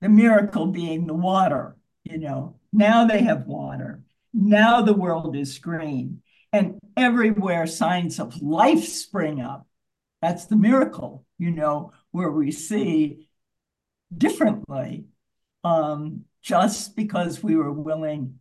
The 0.00 0.08
miracle 0.08 0.66
being 0.66 1.06
the 1.06 1.14
water, 1.14 1.76
you 2.04 2.18
know. 2.18 2.56
Now 2.72 3.06
they 3.06 3.22
have 3.22 3.46
water. 3.46 4.02
Now 4.32 4.82
the 4.82 4.94
world 4.94 5.36
is 5.36 5.58
green. 5.58 6.22
And 6.52 6.78
everywhere 6.96 7.66
signs 7.66 8.18
of 8.18 8.40
life 8.40 8.84
spring 8.84 9.40
up. 9.40 9.66
That's 10.22 10.46
the 10.46 10.56
miracle, 10.56 11.25
you 11.38 11.50
know, 11.50 11.92
where 12.10 12.30
we 12.30 12.50
see 12.50 13.28
differently 14.16 15.06
um, 15.64 16.24
just 16.42 16.96
because 16.96 17.42
we 17.42 17.56
were 17.56 17.72
willing 17.72 18.38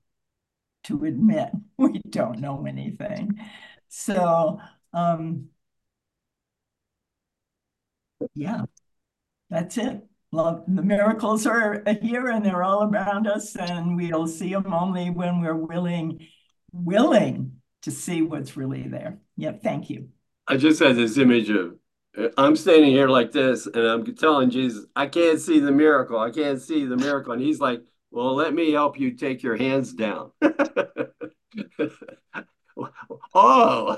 to 0.83 1.03
admit 1.05 1.49
we 1.77 1.99
don't 2.09 2.39
know 2.39 2.65
anything. 2.65 3.39
So, 3.87 4.59
um, 4.93 5.49
yeah, 8.33 8.63
that's 9.49 9.77
it. 9.77 10.05
Love 10.31 10.63
the 10.67 10.81
miracles 10.81 11.45
are 11.47 11.81
here 12.01 12.27
and 12.27 12.45
they're 12.45 12.63
all 12.63 12.83
around 12.83 13.25
us, 13.25 13.55
and 13.55 13.95
we'll 13.95 14.27
see 14.27 14.51
them 14.51 14.73
only 14.73 15.09
when 15.09 15.39
we're 15.39 15.55
willing, 15.55 16.27
willing 16.73 17.61
to 17.83 17.91
see 17.91 18.21
what's 18.21 18.57
really 18.57 18.83
there. 18.83 19.19
Yeah, 19.37 19.53
thank 19.53 19.89
you. 19.89 20.09
I 20.47 20.57
just 20.57 20.79
had 20.79 20.97
this 20.97 21.17
image 21.17 21.49
of 21.49 21.77
I'm 22.37 22.55
standing 22.55 22.91
here 22.91 23.09
like 23.09 23.31
this, 23.31 23.67
and 23.67 23.85
I'm 23.85 24.15
telling 24.15 24.49
Jesus, 24.49 24.85
I 24.95 25.07
can't 25.07 25.39
see 25.39 25.59
the 25.59 25.71
miracle. 25.71 26.17
I 26.19 26.31
can't 26.31 26.61
see 26.61 26.85
the 26.85 26.97
miracle. 26.97 27.33
And 27.33 27.41
he's 27.41 27.59
like, 27.59 27.81
Well, 28.11 28.35
let 28.35 28.53
me 28.53 28.71
help 28.71 28.99
you 28.99 29.11
take 29.11 29.43
your 29.43 29.57
hands 29.57 29.93
down. 29.93 30.31
oh, 33.33 33.97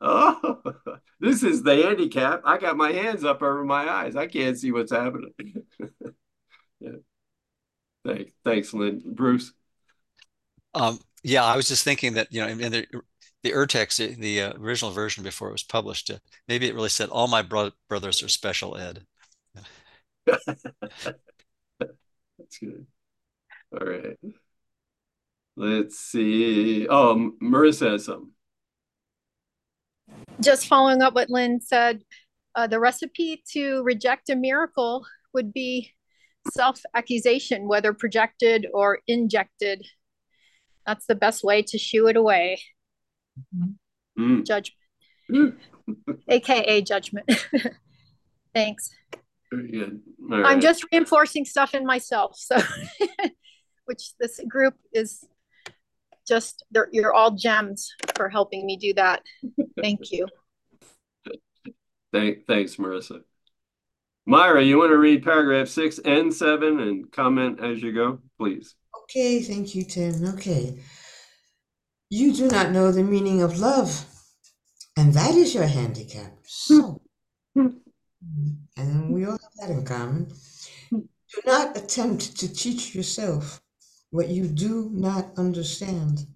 oh, 0.00 0.62
this 1.20 1.42
is 1.42 1.62
the 1.62 1.76
handicap. 1.76 2.42
I 2.44 2.58
got 2.58 2.76
my 2.76 2.92
hands 2.92 3.24
up 3.24 3.42
over 3.42 3.64
my 3.64 3.90
eyes. 3.90 4.16
I 4.16 4.26
can't 4.26 4.58
see 4.58 4.72
what's 4.72 4.92
happening. 4.92 5.34
yeah. 6.80 6.92
Thanks, 8.06 8.32
thanks, 8.44 8.74
Lynn. 8.74 9.02
Bruce. 9.04 9.52
Um, 10.74 10.98
yeah, 11.22 11.44
I 11.44 11.56
was 11.56 11.68
just 11.68 11.84
thinking 11.84 12.14
that 12.14 12.32
you 12.32 12.40
know, 12.40 12.48
in 12.48 12.72
the 12.72 12.86
the 13.42 13.52
Urtext, 13.52 13.96
the, 13.96 14.14
the 14.14 14.40
uh, 14.40 14.52
original 14.58 14.92
version 14.92 15.24
before 15.24 15.48
it 15.48 15.52
was 15.52 15.62
published, 15.62 16.10
uh, 16.10 16.18
maybe 16.48 16.68
it 16.68 16.74
really 16.74 16.88
said, 16.88 17.08
"All 17.08 17.28
my 17.28 17.42
bro- 17.42 17.72
brothers 17.88 18.22
are 18.22 18.28
special 18.28 18.76
ed." 18.76 19.06
That's 20.26 20.38
good. 22.60 22.86
All 23.72 23.86
right. 23.86 24.18
Let's 25.56 25.98
see. 25.98 26.86
Oh, 26.88 27.32
Marissa 27.42 27.92
has 27.92 28.06
some. 28.06 28.32
Just 30.40 30.66
following 30.66 31.02
up 31.02 31.14
what 31.14 31.30
Lynn 31.30 31.60
said, 31.60 32.02
uh, 32.54 32.66
the 32.66 32.80
recipe 32.80 33.42
to 33.52 33.82
reject 33.82 34.30
a 34.30 34.36
miracle 34.36 35.04
would 35.34 35.52
be 35.52 35.92
self 36.52 36.80
accusation, 36.94 37.68
whether 37.68 37.92
projected 37.92 38.66
or 38.72 39.00
injected. 39.06 39.86
That's 40.86 41.06
the 41.06 41.14
best 41.14 41.44
way 41.44 41.62
to 41.62 41.78
shoo 41.78 42.08
it 42.08 42.16
away. 42.16 42.60
Mm. 44.18 44.46
Judgment, 44.46 44.76
Mm. 45.30 45.56
AKA 46.28 46.82
judgment. 46.82 47.30
Thanks. 48.54 48.90
Very 49.50 49.70
good. 49.70 50.00
All 50.30 50.34
I'm 50.34 50.42
right. 50.42 50.62
just 50.62 50.84
reinforcing 50.92 51.44
stuff 51.44 51.74
in 51.74 51.84
myself. 51.86 52.36
So, 52.36 52.58
which 53.86 54.14
this 54.20 54.40
group 54.48 54.74
is 54.92 55.24
just, 56.26 56.64
they're, 56.70 56.88
you're 56.92 57.12
all 57.12 57.30
gems 57.32 57.94
for 58.14 58.28
helping 58.28 58.64
me 58.66 58.76
do 58.76 58.92
that. 58.94 59.22
Thank 59.80 60.12
you. 60.12 60.26
Thank, 62.12 62.46
thanks, 62.46 62.76
Marissa. 62.76 63.20
Myra, 64.26 64.62
you 64.62 64.78
want 64.78 64.90
to 64.90 64.98
read 64.98 65.24
paragraph 65.24 65.68
six 65.68 65.98
and 65.98 66.32
seven 66.32 66.78
and 66.80 67.10
comment 67.10 67.58
as 67.62 67.82
you 67.82 67.92
go, 67.92 68.20
please? 68.38 68.74
Okay, 69.04 69.42
thank 69.42 69.74
you, 69.74 69.84
Tim. 69.84 70.26
Okay. 70.34 70.78
You 72.14 72.34
do 72.34 72.46
not 72.48 72.72
know 72.72 72.92
the 72.92 73.02
meaning 73.02 73.40
of 73.40 73.58
love, 73.58 74.04
and 74.98 75.14
that 75.14 75.34
is 75.34 75.54
your 75.54 75.66
handicap. 75.66 76.40
So, 76.44 77.00
and 77.56 79.08
we 79.08 79.24
all 79.24 79.38
have 79.40 79.56
that 79.58 79.70
in 79.70 79.82
common. 79.86 80.30
Do 80.90 81.40
not 81.46 81.74
attempt 81.74 82.36
to 82.38 82.52
teach 82.52 82.94
yourself 82.94 83.62
what 84.10 84.28
you 84.28 84.46
do 84.46 84.90
not 84.92 85.38
understand. 85.38 86.26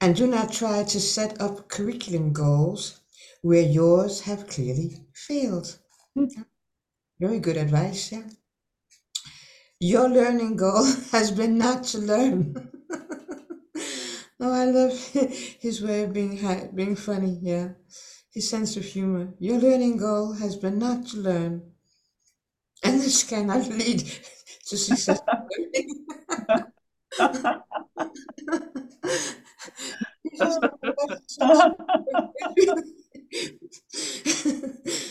And 0.00 0.16
do 0.16 0.26
not 0.26 0.52
try 0.52 0.82
to 0.82 0.98
set 0.98 1.40
up 1.40 1.68
curriculum 1.68 2.32
goals 2.32 2.98
where 3.42 3.62
yours 3.62 4.22
have 4.22 4.48
clearly 4.48 5.06
failed. 5.14 5.78
Very 7.20 7.38
good 7.38 7.58
advice, 7.58 8.10
yeah. 8.10 8.26
Your 9.78 10.08
learning 10.08 10.56
goal 10.56 10.82
has 11.12 11.30
been 11.30 11.58
not 11.58 11.84
to 11.92 11.98
learn. 11.98 12.72
oh, 14.40 14.52
I 14.52 14.64
love 14.64 14.98
his 15.60 15.80
way 15.82 16.02
of 16.02 16.12
being 16.12 16.40
being 16.74 16.96
funny. 16.96 17.38
Yeah, 17.40 17.68
his 18.32 18.48
sense 18.50 18.76
of 18.76 18.84
humor. 18.84 19.34
Your 19.38 19.58
learning 19.58 19.98
goal 19.98 20.32
has 20.34 20.56
been 20.56 20.78
not 20.78 21.06
to 21.08 21.18
learn, 21.18 21.72
and 22.82 23.00
this 23.00 23.22
cannot 23.24 23.68
lead 23.80 24.00
to 24.68 24.76
successful 24.76 25.24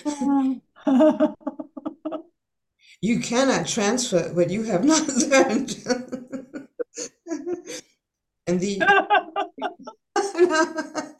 learning. 0.05 0.61
You 3.01 3.19
cannot 3.21 3.65
transfer 3.67 4.31
what 4.35 4.51
you 4.51 4.61
have 4.65 4.83
not 4.85 5.07
learned. 5.07 5.75
And 8.47 8.59
the 8.59 8.81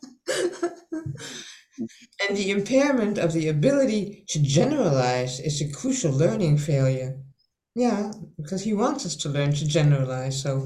and 2.28 2.38
the 2.38 2.52
impairment 2.52 3.18
of 3.18 3.34
the 3.34 3.48
ability 3.48 4.26
to 4.30 4.40
generalize 4.42 5.40
is 5.40 5.62
a 5.62 5.72
crucial 5.72 6.12
learning 6.12 6.58
failure. 6.58 7.20
Yeah, 7.76 8.12
because 8.38 8.64
he 8.64 8.74
wants 8.74 9.06
us 9.06 9.16
to 9.18 9.30
learn 9.30 9.54
to 9.54 9.68
generalize. 9.68 10.42
So 10.42 10.62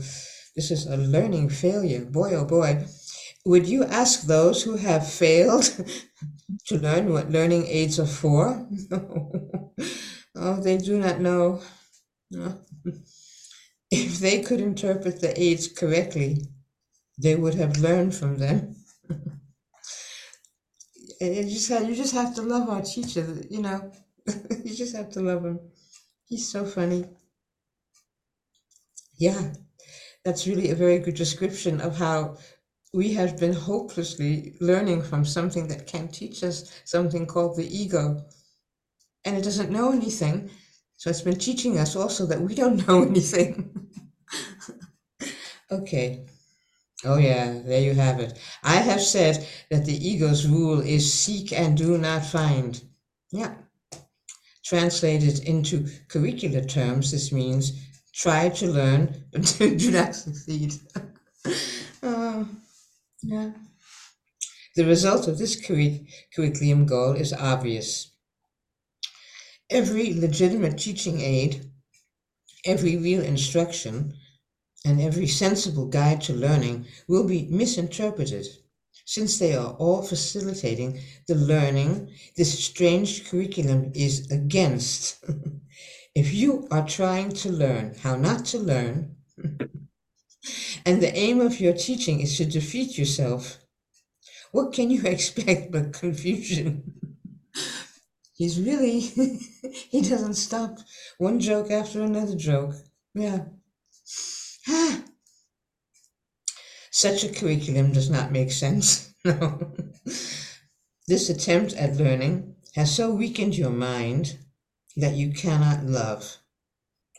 this 0.55 0.71
is 0.71 0.85
a 0.87 0.97
learning 0.97 1.49
failure. 1.49 2.05
Boy, 2.05 2.33
oh 2.35 2.45
boy. 2.45 2.85
Would 3.45 3.67
you 3.67 3.83
ask 3.85 4.21
those 4.23 4.63
who 4.63 4.77
have 4.77 5.07
failed 5.11 5.63
to 6.67 6.77
learn 6.77 7.11
what 7.11 7.31
learning 7.31 7.67
aids 7.67 7.99
are 7.99 8.05
for? 8.05 8.67
oh, 10.35 10.61
they 10.61 10.77
do 10.77 10.99
not 10.99 11.19
know. 11.19 11.61
No. 12.31 12.57
If 13.91 14.17
they 14.17 14.41
could 14.41 14.59
interpret 14.59 15.21
the 15.21 15.39
aids 15.39 15.67
correctly, 15.67 16.47
they 17.17 17.35
would 17.35 17.55
have 17.55 17.77
learned 17.79 18.15
from 18.15 18.37
them. 18.37 18.75
You 21.21 21.43
just 21.43 21.69
have, 21.69 21.87
you 21.89 21.95
just 21.95 22.13
have 22.13 22.33
to 22.35 22.41
love 22.41 22.67
our 22.69 22.81
teacher, 22.81 23.25
you 23.49 23.61
know. 23.61 23.91
you 24.65 24.75
just 24.75 24.95
have 24.95 25.09
to 25.11 25.21
love 25.21 25.45
him. 25.45 25.59
He's 26.27 26.51
so 26.51 26.65
funny. 26.65 27.05
Yeah, 29.17 29.53
that's 30.25 30.47
really 30.47 30.69
a 30.71 30.75
very 30.75 30.99
good 30.99 31.15
description 31.15 31.81
of 31.81 31.97
how 31.97 32.37
we 32.93 33.13
have 33.13 33.37
been 33.39 33.53
hopelessly 33.53 34.55
learning 34.61 35.03
from 35.03 35.25
something 35.25 35.67
that 35.69 35.87
can't 35.87 36.13
teach 36.13 36.43
us 36.43 36.71
something 36.85 37.25
called 37.27 37.57
the 37.57 37.67
ego. 37.67 38.25
And 39.25 39.35
it 39.35 39.43
doesn't 39.43 39.71
know 39.71 39.91
anything. 39.91 40.51
So 41.01 41.09
it's 41.09 41.23
been 41.23 41.39
teaching 41.39 41.79
us 41.79 41.95
also 41.95 42.27
that 42.27 42.39
we 42.39 42.53
don't 42.53 42.87
know 42.87 43.01
anything. 43.01 43.89
okay. 45.71 46.27
Oh, 47.03 47.17
yeah, 47.17 47.59
there 47.65 47.81
you 47.81 47.95
have 47.95 48.19
it. 48.19 48.37
I 48.63 48.75
have 48.75 49.01
said 49.01 49.47
that 49.71 49.83
the 49.87 49.97
ego's 49.97 50.47
rule 50.47 50.79
is 50.79 51.11
seek 51.11 51.53
and 51.53 51.75
do 51.75 51.97
not 51.97 52.23
find. 52.23 52.79
Yeah. 53.31 53.55
Translated 54.63 55.39
into 55.39 55.85
curricular 56.07 56.69
terms, 56.69 57.09
this 57.09 57.31
means 57.31 57.83
try 58.13 58.49
to 58.49 58.67
learn, 58.67 59.23
but 59.31 59.57
do 59.57 59.89
not 59.89 60.13
succeed. 60.13 60.75
Oh, 62.03 62.47
yeah. 63.23 63.49
The 64.75 64.85
result 64.85 65.27
of 65.27 65.39
this 65.39 65.59
curri- 65.59 66.05
curriculum 66.35 66.85
goal 66.85 67.13
is 67.13 67.33
obvious. 67.33 68.10
Every 69.71 70.13
legitimate 70.13 70.77
teaching 70.77 71.21
aid 71.21 71.71
Every 72.63 72.95
real 72.95 73.23
instruction 73.23 74.13
and 74.85 75.01
every 75.01 75.25
sensible 75.27 75.87
guide 75.87 76.21
to 76.21 76.33
learning 76.33 76.85
will 77.07 77.27
be 77.27 77.47
misinterpreted 77.49 78.45
since 79.05 79.39
they 79.39 79.55
are 79.55 79.73
all 79.73 80.03
facilitating 80.03 80.99
the 81.27 81.33
learning 81.33 82.11
this 82.37 82.63
strange 82.63 83.27
curriculum 83.27 83.91
is 83.95 84.29
against. 84.29 85.23
if 86.15 86.33
you 86.33 86.67
are 86.69 86.85
trying 86.87 87.29
to 87.29 87.51
learn 87.51 87.95
how 87.95 88.15
not 88.15 88.45
to 88.45 88.59
learn, 88.59 89.15
and 90.85 91.01
the 91.01 91.15
aim 91.17 91.41
of 91.41 91.59
your 91.59 91.73
teaching 91.73 92.19
is 92.21 92.37
to 92.37 92.45
defeat 92.45 92.97
yourself, 92.97 93.57
what 94.51 94.71
can 94.71 94.91
you 94.91 95.01
expect 95.05 95.71
but 95.71 95.93
confusion? 95.93 97.00
He's 98.41 98.59
really, 98.59 98.99
he 99.91 100.01
doesn't 100.01 100.33
stop 100.33 100.79
one 101.19 101.39
joke 101.39 101.69
after 101.69 102.01
another 102.01 102.35
joke. 102.35 102.73
Yeah. 103.13 103.45
Such 106.89 107.23
a 107.23 107.31
curriculum 107.31 107.91
does 107.91 108.09
not 108.09 108.31
make 108.31 108.51
sense. 108.51 109.13
No. 109.23 109.75
this 111.07 111.29
attempt 111.29 111.73
at 111.73 111.97
learning 111.97 112.55
has 112.73 112.95
so 112.95 113.13
weakened 113.13 113.55
your 113.55 113.69
mind 113.69 114.39
that 114.97 115.13
you 115.13 115.31
cannot 115.31 115.85
love, 115.85 116.37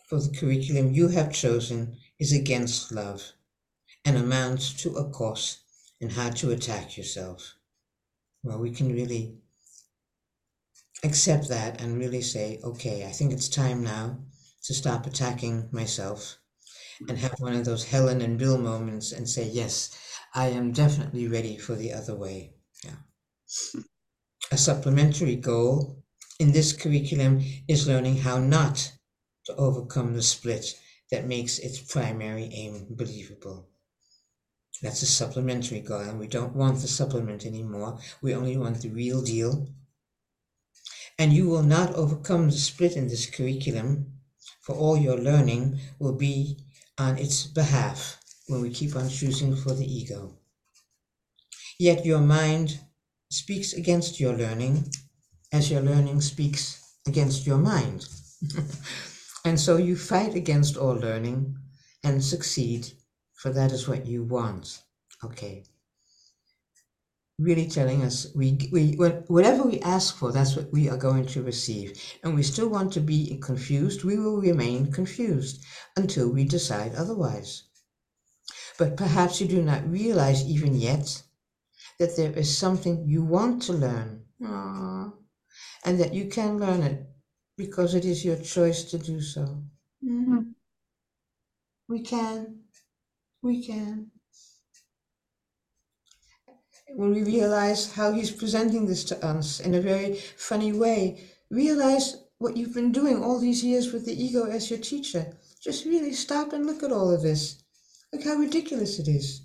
for 0.08 0.18
the 0.18 0.36
curriculum 0.36 0.92
you 0.92 1.06
have 1.06 1.32
chosen 1.32 1.98
is 2.18 2.32
against 2.32 2.90
love 2.90 3.22
and 4.04 4.16
amounts 4.16 4.72
to 4.82 4.96
a 4.96 5.08
course 5.08 5.60
in 6.00 6.10
how 6.10 6.30
to 6.30 6.50
attack 6.50 6.96
yourself. 6.96 7.54
Well, 8.42 8.58
we 8.58 8.72
can 8.72 8.92
really 8.92 9.41
accept 11.02 11.48
that 11.48 11.80
and 11.80 11.98
really 11.98 12.22
say, 12.22 12.60
okay, 12.62 13.04
I 13.04 13.10
think 13.10 13.32
it's 13.32 13.48
time 13.48 13.82
now 13.82 14.18
to 14.64 14.74
stop 14.74 15.06
attacking 15.06 15.68
myself 15.72 16.38
and 17.08 17.18
have 17.18 17.34
one 17.38 17.54
of 17.54 17.64
those 17.64 17.84
Helen 17.84 18.20
and 18.20 18.38
Bill 18.38 18.58
moments 18.58 19.12
and 19.12 19.28
say, 19.28 19.48
yes, 19.48 19.90
I 20.34 20.48
am 20.48 20.72
definitely 20.72 21.26
ready 21.28 21.56
for 21.56 21.74
the 21.74 21.92
other 21.92 22.14
way. 22.14 22.54
Yeah. 22.84 22.96
A 24.50 24.56
supplementary 24.56 25.36
goal 25.36 26.02
in 26.38 26.52
this 26.52 26.72
curriculum 26.72 27.42
is 27.68 27.88
learning 27.88 28.18
how 28.18 28.38
not 28.38 28.92
to 29.46 29.56
overcome 29.56 30.14
the 30.14 30.22
split 30.22 30.74
that 31.10 31.26
makes 31.26 31.58
its 31.58 31.80
primary 31.80 32.48
aim 32.52 32.86
believable. 32.90 33.68
That's 34.80 35.02
a 35.02 35.06
supplementary 35.06 35.80
goal, 35.80 36.00
and 36.00 36.18
we 36.18 36.26
don't 36.26 36.56
want 36.56 36.80
the 36.80 36.88
supplement 36.88 37.44
anymore. 37.46 37.98
We 38.22 38.34
only 38.34 38.56
want 38.56 38.80
the 38.80 38.88
real 38.88 39.22
deal. 39.22 39.68
And 41.22 41.32
you 41.32 41.48
will 41.48 41.62
not 41.62 41.94
overcome 41.94 42.50
the 42.50 42.58
split 42.58 42.96
in 42.96 43.06
this 43.06 43.26
curriculum, 43.26 44.18
for 44.60 44.74
all 44.74 44.96
your 44.96 45.16
learning 45.16 45.78
will 46.00 46.16
be 46.16 46.58
on 46.98 47.16
its 47.16 47.46
behalf 47.46 48.18
when 48.48 48.60
we 48.60 48.70
keep 48.70 48.96
on 48.96 49.08
choosing 49.08 49.54
for 49.54 49.72
the 49.72 49.86
ego. 49.86 50.36
Yet 51.78 52.04
your 52.04 52.18
mind 52.18 52.80
speaks 53.30 53.72
against 53.72 54.18
your 54.18 54.32
learning 54.32 54.90
as 55.52 55.70
your 55.70 55.82
learning 55.82 56.22
speaks 56.22 56.96
against 57.06 57.46
your 57.46 57.58
mind. 57.58 58.04
and 59.44 59.60
so 59.60 59.76
you 59.76 59.94
fight 59.94 60.34
against 60.34 60.76
all 60.76 60.96
learning 60.96 61.56
and 62.02 62.24
succeed, 62.24 62.94
for 63.34 63.52
that 63.52 63.70
is 63.70 63.86
what 63.86 64.06
you 64.06 64.24
want. 64.24 64.82
Okay. 65.22 65.62
Really 67.42 67.66
telling 67.66 68.02
us 68.02 68.28
we, 68.36 68.46
we 68.70 68.92
whatever 69.26 69.64
we 69.64 69.80
ask 69.80 70.16
for, 70.16 70.30
that's 70.30 70.54
what 70.54 70.72
we 70.72 70.88
are 70.88 70.96
going 70.96 71.26
to 71.26 71.42
receive. 71.42 72.00
And 72.22 72.34
we 72.36 72.42
still 72.44 72.68
want 72.68 72.92
to 72.92 73.00
be 73.00 73.38
confused, 73.42 74.04
we 74.04 74.16
will 74.16 74.40
remain 74.40 74.92
confused 74.92 75.64
until 75.96 76.30
we 76.30 76.44
decide 76.44 76.94
otherwise. 76.94 77.64
But 78.78 78.96
perhaps 78.96 79.40
you 79.40 79.48
do 79.48 79.62
not 79.62 79.90
realize 79.90 80.44
even 80.44 80.74
yet 80.74 81.22
that 81.98 82.16
there 82.16 82.32
is 82.32 82.56
something 82.56 83.06
you 83.06 83.24
want 83.24 83.62
to 83.62 83.72
learn. 83.72 84.24
Aww. 84.40 85.12
And 85.84 85.98
that 86.00 86.14
you 86.14 86.28
can 86.28 86.58
learn 86.58 86.82
it 86.82 87.06
because 87.56 87.94
it 87.94 88.04
is 88.04 88.24
your 88.24 88.36
choice 88.36 88.84
to 88.84 88.98
do 88.98 89.20
so. 89.20 89.64
Mm-hmm. 90.04 90.52
We 91.88 92.00
can. 92.02 92.60
We 93.42 93.66
can. 93.66 94.11
When 96.94 97.12
we 97.12 97.22
realize 97.22 97.92
how 97.92 98.12
he's 98.12 98.30
presenting 98.30 98.86
this 98.86 99.02
to 99.04 99.24
us 99.24 99.60
in 99.60 99.74
a 99.74 99.80
very 99.80 100.16
funny 100.36 100.72
way, 100.72 101.24
realize 101.50 102.16
what 102.38 102.56
you've 102.56 102.74
been 102.74 102.92
doing 102.92 103.22
all 103.22 103.38
these 103.38 103.64
years 103.64 103.92
with 103.92 104.04
the 104.04 104.22
ego 104.22 104.44
as 104.44 104.68
your 104.68 104.78
teacher. 104.78 105.36
Just 105.62 105.86
really 105.86 106.12
stop 106.12 106.52
and 106.52 106.66
look 106.66 106.82
at 106.82 106.92
all 106.92 107.10
of 107.10 107.22
this. 107.22 107.62
Look 108.12 108.24
how 108.24 108.34
ridiculous 108.34 108.98
it 108.98 109.08
is. 109.08 109.42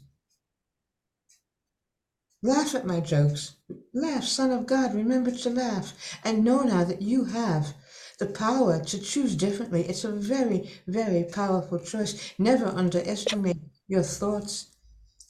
Laugh 2.44 2.76
at 2.76 2.86
my 2.86 3.00
jokes. 3.00 3.56
Laugh, 3.94 4.26
Son 4.26 4.52
of 4.52 4.66
God, 4.66 4.94
remember 4.94 5.32
to 5.32 5.50
laugh. 5.50 5.94
And 6.24 6.44
know 6.44 6.64
now 6.64 6.84
that 6.84 7.02
you 7.02 7.26
have 7.26 7.74
the 8.20 8.26
power 8.26 8.84
to 8.84 9.00
choose 9.00 9.36
differently. 9.36 9.84
It's 9.84 10.04
a 10.04 10.12
very, 10.12 10.70
very 10.86 11.24
powerful 11.24 11.80
choice. 11.80 12.34
Never 12.38 12.66
underestimate 12.66 13.58
your 13.88 14.04
thoughts. 14.04 14.68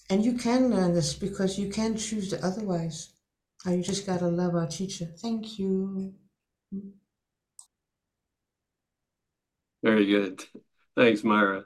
And 0.09 0.23
you 0.23 0.33
can 0.33 0.69
learn 0.69 0.93
this 0.93 1.13
because 1.13 1.59
you 1.59 1.69
can 1.69 1.97
choose 1.97 2.29
to 2.29 2.45
otherwise. 2.45 3.09
Oh, 3.65 3.71
you 3.71 3.83
just 3.83 4.05
got 4.05 4.19
to 4.19 4.27
love 4.27 4.55
our 4.55 4.67
teacher. 4.67 5.05
Thank 5.05 5.59
you. 5.59 6.13
Very 9.83 10.05
good. 10.05 10.43
Thanks, 10.95 11.23
Myra. 11.23 11.65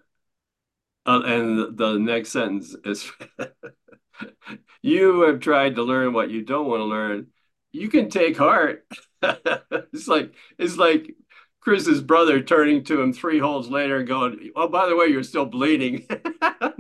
Uh, 1.05 1.22
and 1.26 1.77
the 1.77 1.97
next 1.97 2.30
sentence 2.30 2.76
is 2.85 3.11
you 4.81 5.22
have 5.22 5.39
tried 5.39 5.76
to 5.76 5.84
learn 5.84 6.13
what 6.13 6.30
you 6.30 6.43
don't 6.43 6.68
want 6.68 6.81
to 6.81 6.85
learn. 6.85 7.27
You 7.72 7.89
can 7.89 8.09
take 8.09 8.38
heart. 8.38 8.85
it's 9.23 10.07
like 10.07 10.34
it's 10.59 10.77
like 10.77 11.15
Chris's 11.61 12.01
brother 12.01 12.41
turning 12.41 12.84
to 12.85 13.01
him 13.01 13.13
three 13.13 13.39
holes 13.39 13.69
later 13.69 13.97
and 13.97 14.07
going, 14.07 14.51
"Oh, 14.55 14.68
by 14.68 14.88
the 14.88 14.95
way, 14.95 15.07
you're 15.07 15.23
still 15.23 15.45
bleeding." 15.45 16.07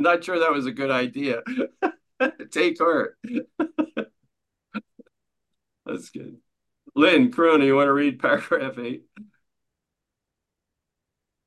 Not 0.01 0.23
sure 0.23 0.39
that 0.39 0.51
was 0.51 0.65
a 0.65 0.71
good 0.71 0.91
idea. 0.91 1.41
take 2.51 2.77
heart. 2.79 3.17
That's 5.85 6.09
good. 6.09 6.37
Lynn 6.95 7.31
Corona, 7.31 7.65
you 7.65 7.75
want 7.75 7.87
to 7.87 7.93
read 7.93 8.19
paragraph 8.19 8.77
eight? 8.77 9.03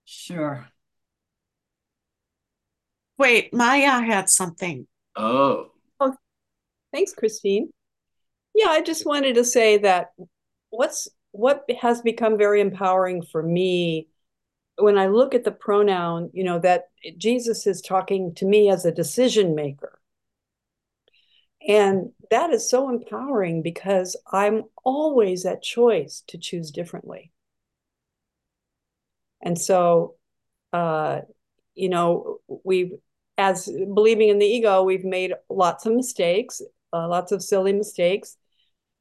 Sure. 0.04 0.66
Wait, 3.18 3.52
Maya 3.54 4.00
had 4.00 4.28
something. 4.28 4.86
Oh. 5.16 5.70
Oh, 6.00 6.14
thanks, 6.92 7.12
Christine. 7.12 7.70
Yeah, 8.54 8.68
I 8.68 8.82
just 8.82 9.06
wanted 9.06 9.34
to 9.36 9.44
say 9.44 9.78
that 9.78 10.12
what's 10.70 11.08
what 11.32 11.64
has 11.80 12.00
become 12.02 12.38
very 12.38 12.60
empowering 12.60 13.22
for 13.22 13.42
me 13.42 14.08
when 14.78 14.98
I 14.98 15.06
look 15.06 15.34
at 15.34 15.44
the 15.44 15.52
pronoun, 15.52 16.30
you 16.32 16.44
know, 16.44 16.58
that 16.60 16.88
Jesus 17.16 17.66
is 17.66 17.80
talking 17.80 18.34
to 18.36 18.44
me 18.44 18.70
as 18.70 18.84
a 18.84 18.92
decision 18.92 19.54
maker. 19.54 20.00
And 21.66 22.12
that 22.30 22.50
is 22.50 22.68
so 22.68 22.90
empowering 22.90 23.62
because 23.62 24.16
I'm 24.30 24.64
always 24.84 25.46
at 25.46 25.62
choice 25.62 26.22
to 26.28 26.38
choose 26.38 26.70
differently. 26.70 27.32
And 29.40 29.58
so, 29.58 30.16
uh, 30.72 31.20
you 31.74 31.88
know, 31.88 32.38
we've, 32.64 32.92
as 33.38 33.66
believing 33.66 34.28
in 34.28 34.38
the 34.38 34.46
ego, 34.46 34.82
we've 34.82 35.04
made 35.04 35.32
lots 35.48 35.86
of 35.86 35.94
mistakes, 35.94 36.60
uh, 36.92 37.08
lots 37.08 37.32
of 37.32 37.42
silly 37.42 37.72
mistakes. 37.72 38.36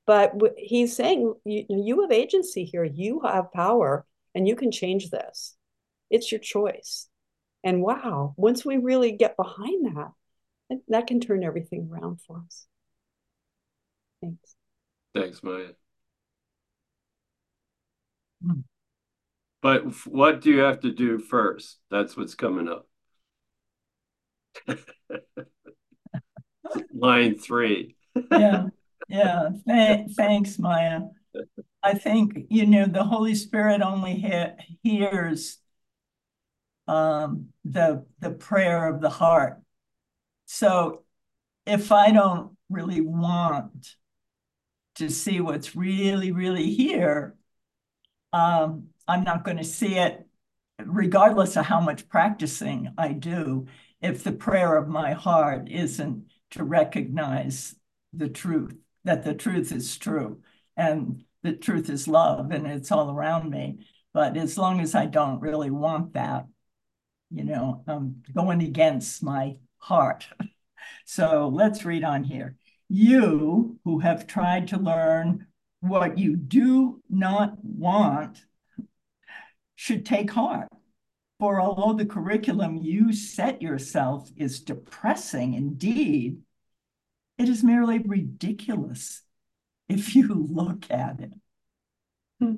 But 0.05 0.33
he's 0.57 0.95
saying, 0.95 1.33
you, 1.45 1.65
you 1.69 2.01
have 2.01 2.11
agency 2.11 2.65
here, 2.65 2.83
you 2.83 3.21
have 3.21 3.53
power, 3.53 4.05
and 4.35 4.47
you 4.47 4.55
can 4.55 4.71
change 4.71 5.09
this. 5.09 5.55
It's 6.13 6.31
your 6.31 6.39
choice. 6.39 7.07
And 7.63 7.81
wow, 7.81 8.35
once 8.37 8.63
we 8.63 8.77
really 8.77 9.13
get 9.13 9.35
behind 9.35 9.87
that, 9.87 10.11
that 10.87 11.07
can 11.07 11.19
turn 11.19 11.43
everything 11.43 11.89
around 11.91 12.21
for 12.21 12.43
us. 12.45 12.67
Thanks. 14.21 14.55
Thanks, 15.15 15.41
Maya. 15.41 15.71
Hmm. 18.45 18.59
But 19.63 20.05
what 20.05 20.41
do 20.41 20.51
you 20.51 20.59
have 20.59 20.81
to 20.81 20.91
do 20.91 21.17
first? 21.17 21.79
That's 21.89 22.15
what's 22.15 22.35
coming 22.35 22.69
up. 22.69 22.87
Line 26.93 27.39
three. 27.39 27.95
yeah, 28.31 28.67
yeah. 29.09 29.49
Th 29.67 30.11
thanks, 30.15 30.59
Maya. 30.59 30.99
I 31.81 31.95
think, 31.95 32.37
you 32.49 32.67
know, 32.67 32.85
the 32.85 33.03
Holy 33.03 33.33
Spirit 33.33 33.81
only 33.81 34.13
he 34.83 34.97
hears 34.97 35.57
um, 36.87 37.47
the, 37.65 38.05
the 38.19 38.31
prayer 38.31 38.87
of 38.87 39.01
the 39.01 39.09
heart. 39.09 39.61
So 40.45 41.03
if 41.65 41.91
I 41.91 42.11
don't 42.11 42.55
really 42.69 43.01
want 43.01 43.95
to 44.95 45.09
see 45.09 45.39
what's 45.39 45.75
really, 45.75 46.31
really 46.31 46.73
here, 46.73 47.35
um, 48.31 48.87
I'm 49.07 49.23
not 49.23 49.43
going 49.43 49.57
to 49.57 49.63
see 49.63 49.95
it 49.95 50.25
regardless 50.85 51.55
of 51.55 51.65
how 51.65 51.79
much 51.79 52.09
practicing 52.09 52.93
I 52.97 53.13
do, 53.13 53.67
if 54.01 54.23
the 54.23 54.31
prayer 54.31 54.75
of 54.75 54.87
my 54.87 55.13
heart 55.13 55.69
isn't 55.69 56.25
to 56.51 56.63
recognize 56.63 57.75
the 58.11 58.29
truth, 58.29 58.75
that 59.03 59.23
the 59.23 59.33
truth 59.33 59.71
is 59.71 59.97
true 59.97 60.41
and 60.75 61.23
the 61.41 61.53
truth 61.53 61.89
is 61.89 62.07
love 62.07 62.51
and 62.51 62.67
it's 62.67 62.91
all 62.91 63.11
around 63.11 63.49
me. 63.49 63.85
But 64.13 64.37
as 64.37 64.57
long 64.57 64.79
as 64.79 64.93
I 64.95 65.05
don't 65.05 65.41
really 65.41 65.71
want 65.71 66.13
that, 66.13 66.47
you 67.33 67.43
mm-hmm. 67.43 67.53
know, 67.53 67.83
I'm 67.87 68.23
going 68.33 68.61
against 68.61 69.23
my 69.23 69.57
heart. 69.77 70.27
so 71.05 71.49
let's 71.51 71.85
read 71.85 72.03
on 72.03 72.23
here. 72.23 72.55
You 72.89 73.79
who 73.83 73.99
have 73.99 74.27
tried 74.27 74.67
to 74.69 74.77
learn 74.77 75.47
what 75.79 76.17
you 76.17 76.35
do 76.35 77.01
not 77.09 77.57
want 77.63 78.45
should 79.75 80.05
take 80.05 80.31
heart. 80.31 80.69
For 81.39 81.59
although 81.59 81.93
the 81.97 82.05
curriculum 82.05 82.77
you 82.77 83.11
set 83.11 83.61
yourself 83.61 84.29
is 84.37 84.61
depressing 84.61 85.55
indeed, 85.55 86.41
it 87.37 87.49
is 87.49 87.63
merely 87.63 87.99
ridiculous 87.99 89.23
if 89.89 90.15
you 90.15 90.47
look 90.49 90.89
at 90.89 91.19
it. 91.19 91.33
Hmm. 92.39 92.55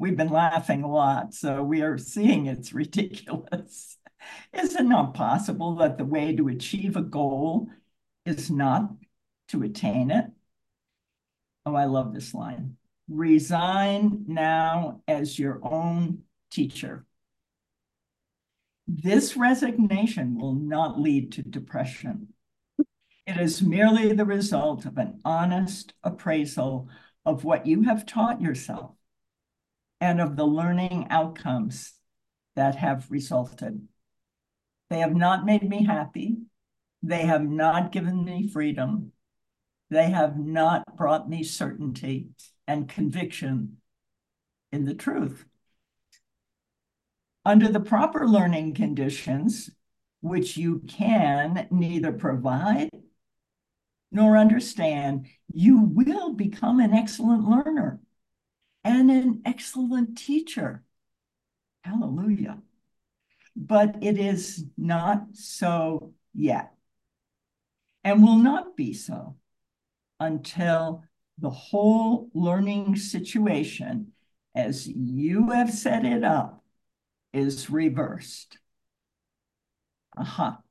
We've 0.00 0.16
been 0.16 0.30
laughing 0.30 0.82
a 0.82 0.90
lot, 0.90 1.34
so 1.34 1.62
we 1.62 1.82
are 1.82 1.98
seeing 1.98 2.46
it's 2.46 2.72
ridiculous. 2.72 3.98
Is 4.54 4.74
it 4.74 4.84
not 4.84 5.12
possible 5.12 5.74
that 5.74 5.98
the 5.98 6.06
way 6.06 6.34
to 6.34 6.48
achieve 6.48 6.96
a 6.96 7.02
goal 7.02 7.68
is 8.24 8.50
not 8.50 8.92
to 9.48 9.62
attain 9.62 10.10
it? 10.10 10.24
Oh, 11.66 11.74
I 11.74 11.84
love 11.84 12.14
this 12.14 12.32
line. 12.32 12.78
Resign 13.10 14.24
now 14.26 15.02
as 15.06 15.38
your 15.38 15.60
own 15.62 16.22
teacher. 16.50 17.04
This 18.88 19.36
resignation 19.36 20.40
will 20.40 20.54
not 20.54 20.98
lead 20.98 21.32
to 21.32 21.42
depression. 21.42 22.28
It 23.26 23.36
is 23.36 23.60
merely 23.60 24.14
the 24.14 24.24
result 24.24 24.86
of 24.86 24.96
an 24.96 25.20
honest 25.26 25.92
appraisal 26.02 26.88
of 27.26 27.44
what 27.44 27.66
you 27.66 27.82
have 27.82 28.06
taught 28.06 28.40
yourself 28.40 28.94
and 30.00 30.20
of 30.20 30.36
the 30.36 30.46
learning 30.46 31.06
outcomes 31.10 31.92
that 32.56 32.76
have 32.76 33.06
resulted. 33.10 33.86
They 34.88 34.98
have 34.98 35.14
not 35.14 35.44
made 35.44 35.68
me 35.68 35.84
happy. 35.84 36.38
They 37.02 37.22
have 37.26 37.48
not 37.48 37.92
given 37.92 38.24
me 38.24 38.48
freedom. 38.48 39.12
They 39.90 40.10
have 40.10 40.38
not 40.38 40.96
brought 40.96 41.28
me 41.28 41.42
certainty 41.42 42.28
and 42.66 42.88
conviction 42.88 43.78
in 44.72 44.84
the 44.84 44.94
truth. 44.94 45.44
Under 47.44 47.68
the 47.68 47.80
proper 47.80 48.26
learning 48.26 48.74
conditions, 48.74 49.70
which 50.20 50.56
you 50.56 50.80
can 50.86 51.66
neither 51.70 52.12
provide 52.12 52.90
nor 54.12 54.36
understand, 54.36 55.26
you 55.52 55.80
will 55.82 56.34
become 56.34 56.80
an 56.80 56.92
excellent 56.92 57.48
learner 57.48 58.00
and 58.84 59.10
an 59.10 59.42
excellent 59.44 60.18
teacher. 60.18 60.82
Hallelujah. 61.84 62.58
But 63.56 63.96
it 64.02 64.18
is 64.18 64.64
not 64.76 65.24
so 65.32 66.14
yet 66.34 66.72
and 68.04 68.22
will 68.22 68.38
not 68.38 68.76
be 68.76 68.92
so 68.94 69.36
until 70.18 71.04
the 71.38 71.50
whole 71.50 72.30
learning 72.34 72.96
situation, 72.96 74.12
as 74.54 74.86
you 74.86 75.50
have 75.50 75.72
set 75.72 76.04
it 76.04 76.22
up, 76.22 76.62
is 77.32 77.70
reversed. 77.70 78.58
Aha. 80.16 80.46
Uh 80.46 80.52
-huh. 80.52 80.62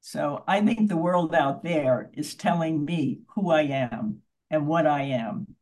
So 0.00 0.44
I 0.48 0.60
think 0.64 0.88
the 0.88 0.96
world 0.96 1.34
out 1.34 1.62
there 1.62 2.10
is 2.12 2.34
telling 2.36 2.84
me 2.84 3.20
who 3.34 3.50
I 3.50 3.62
am 3.90 4.22
and 4.50 4.66
what 4.66 4.86
I 4.86 5.12
am. 5.12 5.57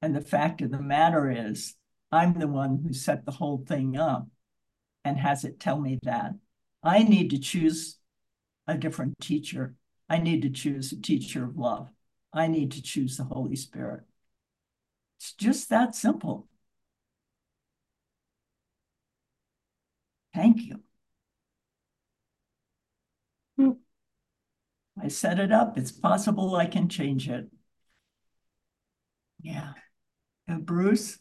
And 0.00 0.14
the 0.14 0.20
fact 0.20 0.60
of 0.60 0.70
the 0.70 0.80
matter 0.80 1.30
is, 1.30 1.74
I'm 2.12 2.38
the 2.38 2.48
one 2.48 2.78
who 2.82 2.92
set 2.92 3.24
the 3.24 3.32
whole 3.32 3.64
thing 3.66 3.96
up 3.96 4.28
and 5.04 5.18
has 5.18 5.44
it 5.44 5.60
tell 5.60 5.80
me 5.80 5.98
that. 6.02 6.34
I 6.82 7.02
need 7.02 7.30
to 7.30 7.38
choose 7.38 7.98
a 8.66 8.76
different 8.76 9.20
teacher. 9.20 9.74
I 10.08 10.18
need 10.18 10.42
to 10.42 10.50
choose 10.50 10.92
a 10.92 11.00
teacher 11.00 11.44
of 11.44 11.56
love. 11.56 11.90
I 12.32 12.46
need 12.46 12.72
to 12.72 12.82
choose 12.82 13.16
the 13.16 13.24
Holy 13.24 13.56
Spirit. 13.56 14.04
It's 15.18 15.32
just 15.32 15.68
that 15.70 15.94
simple. 15.94 16.48
Thank 20.34 20.62
you. 20.62 20.82
Hmm. 23.56 23.72
I 25.02 25.08
set 25.08 25.38
it 25.40 25.50
up. 25.50 25.78
It's 25.78 25.90
possible 25.92 26.54
I 26.54 26.66
can 26.66 26.88
change 26.90 27.28
it. 27.28 27.48
Yeah. 29.40 29.72
Uh, 30.48 30.58
Bruce? 30.58 31.18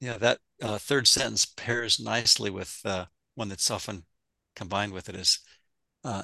Yeah, 0.00 0.18
that 0.18 0.38
uh, 0.60 0.78
third 0.78 1.06
sentence 1.06 1.46
pairs 1.46 2.00
nicely 2.00 2.50
with 2.50 2.80
uh, 2.84 3.06
one 3.34 3.48
that's 3.48 3.70
often 3.70 4.04
combined 4.56 4.92
with 4.92 5.08
it 5.08 5.16
is 5.16 5.38
uh, 6.04 6.22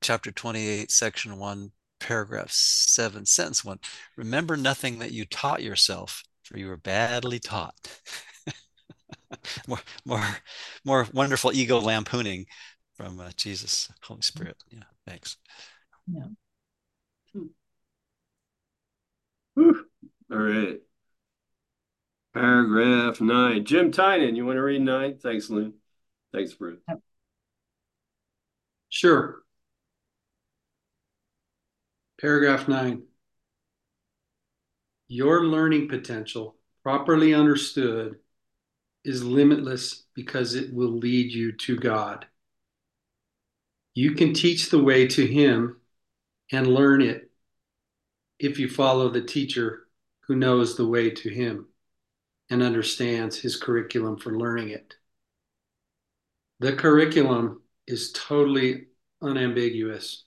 chapter 0.00 0.30
28, 0.30 0.90
section 0.90 1.38
1, 1.38 1.70
paragraph 2.00 2.50
7, 2.50 3.24
sentence 3.24 3.64
1. 3.64 3.78
Remember 4.16 4.56
nothing 4.56 4.98
that 4.98 5.12
you 5.12 5.24
taught 5.24 5.62
yourself, 5.62 6.24
for 6.42 6.58
you 6.58 6.66
were 6.68 6.76
badly 6.76 7.38
taught. 7.38 7.74
more, 9.68 9.80
more, 10.04 10.24
more 10.84 11.06
wonderful 11.12 11.52
ego 11.52 11.78
lampooning 11.78 12.46
from 12.94 13.20
uh, 13.20 13.30
Jesus, 13.36 13.88
Holy 14.02 14.22
Spirit. 14.22 14.56
Yeah, 14.70 14.82
thanks. 15.06 15.36
Yeah. 16.12 16.26
Whew. 19.54 19.86
All 20.32 20.38
right. 20.38 20.80
Paragraph 22.32 23.20
nine. 23.20 23.64
Jim 23.64 23.90
Tynan, 23.90 24.36
you 24.36 24.46
want 24.46 24.56
to 24.56 24.62
read 24.62 24.82
nine? 24.82 25.18
Thanks, 25.18 25.50
Lynn. 25.50 25.74
Thanks, 26.32 26.52
Bruce. 26.54 26.78
Sure. 28.88 29.42
Paragraph 32.20 32.68
nine. 32.68 33.02
Your 35.08 35.44
learning 35.44 35.88
potential, 35.88 36.54
properly 36.84 37.34
understood, 37.34 38.20
is 39.04 39.24
limitless 39.24 40.04
because 40.14 40.54
it 40.54 40.72
will 40.72 40.92
lead 40.92 41.32
you 41.32 41.50
to 41.52 41.76
God. 41.76 42.26
You 43.94 44.12
can 44.12 44.34
teach 44.34 44.70
the 44.70 44.82
way 44.82 45.08
to 45.08 45.26
Him 45.26 45.80
and 46.52 46.68
learn 46.68 47.02
it 47.02 47.28
if 48.38 48.60
you 48.60 48.68
follow 48.68 49.08
the 49.08 49.22
teacher 49.22 49.88
who 50.28 50.36
knows 50.36 50.76
the 50.76 50.86
way 50.86 51.10
to 51.10 51.28
Him 51.28 51.66
and 52.50 52.62
understands 52.62 53.38
His 53.38 53.56
curriculum 53.56 54.18
for 54.18 54.36
learning 54.36 54.70
it. 54.70 54.94
The 56.58 56.74
curriculum 56.74 57.62
is 57.86 58.12
totally 58.12 58.86
unambiguous 59.22 60.24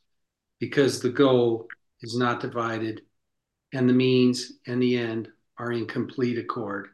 because 0.59 1.01
the 1.01 1.09
goal 1.09 1.67
is 2.01 2.17
not 2.17 2.39
divided 2.39 3.01
and 3.73 3.87
the 3.87 3.93
means 3.93 4.53
and 4.65 4.81
the 4.81 4.97
end 4.97 5.29
are 5.57 5.71
in 5.71 5.85
complete 5.85 6.37
accord. 6.37 6.89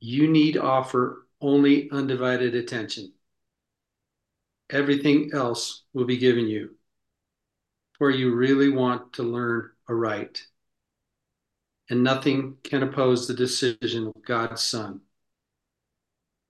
You 0.00 0.28
need 0.28 0.56
offer 0.56 1.26
only 1.40 1.90
undivided 1.90 2.54
attention 2.54 3.12
everything 4.70 5.30
else 5.32 5.82
will 5.92 6.04
be 6.04 6.18
given 6.18 6.46
you, 6.46 6.76
for 7.96 8.10
you 8.10 8.34
really 8.34 8.68
want 8.68 9.14
to 9.14 9.22
learn 9.22 9.70
aright. 9.88 10.42
And 11.90 12.04
nothing 12.04 12.56
can 12.62 12.82
oppose 12.82 13.26
the 13.26 13.34
decision 13.34 14.08
of 14.08 14.24
God's 14.24 14.62
Son. 14.62 15.00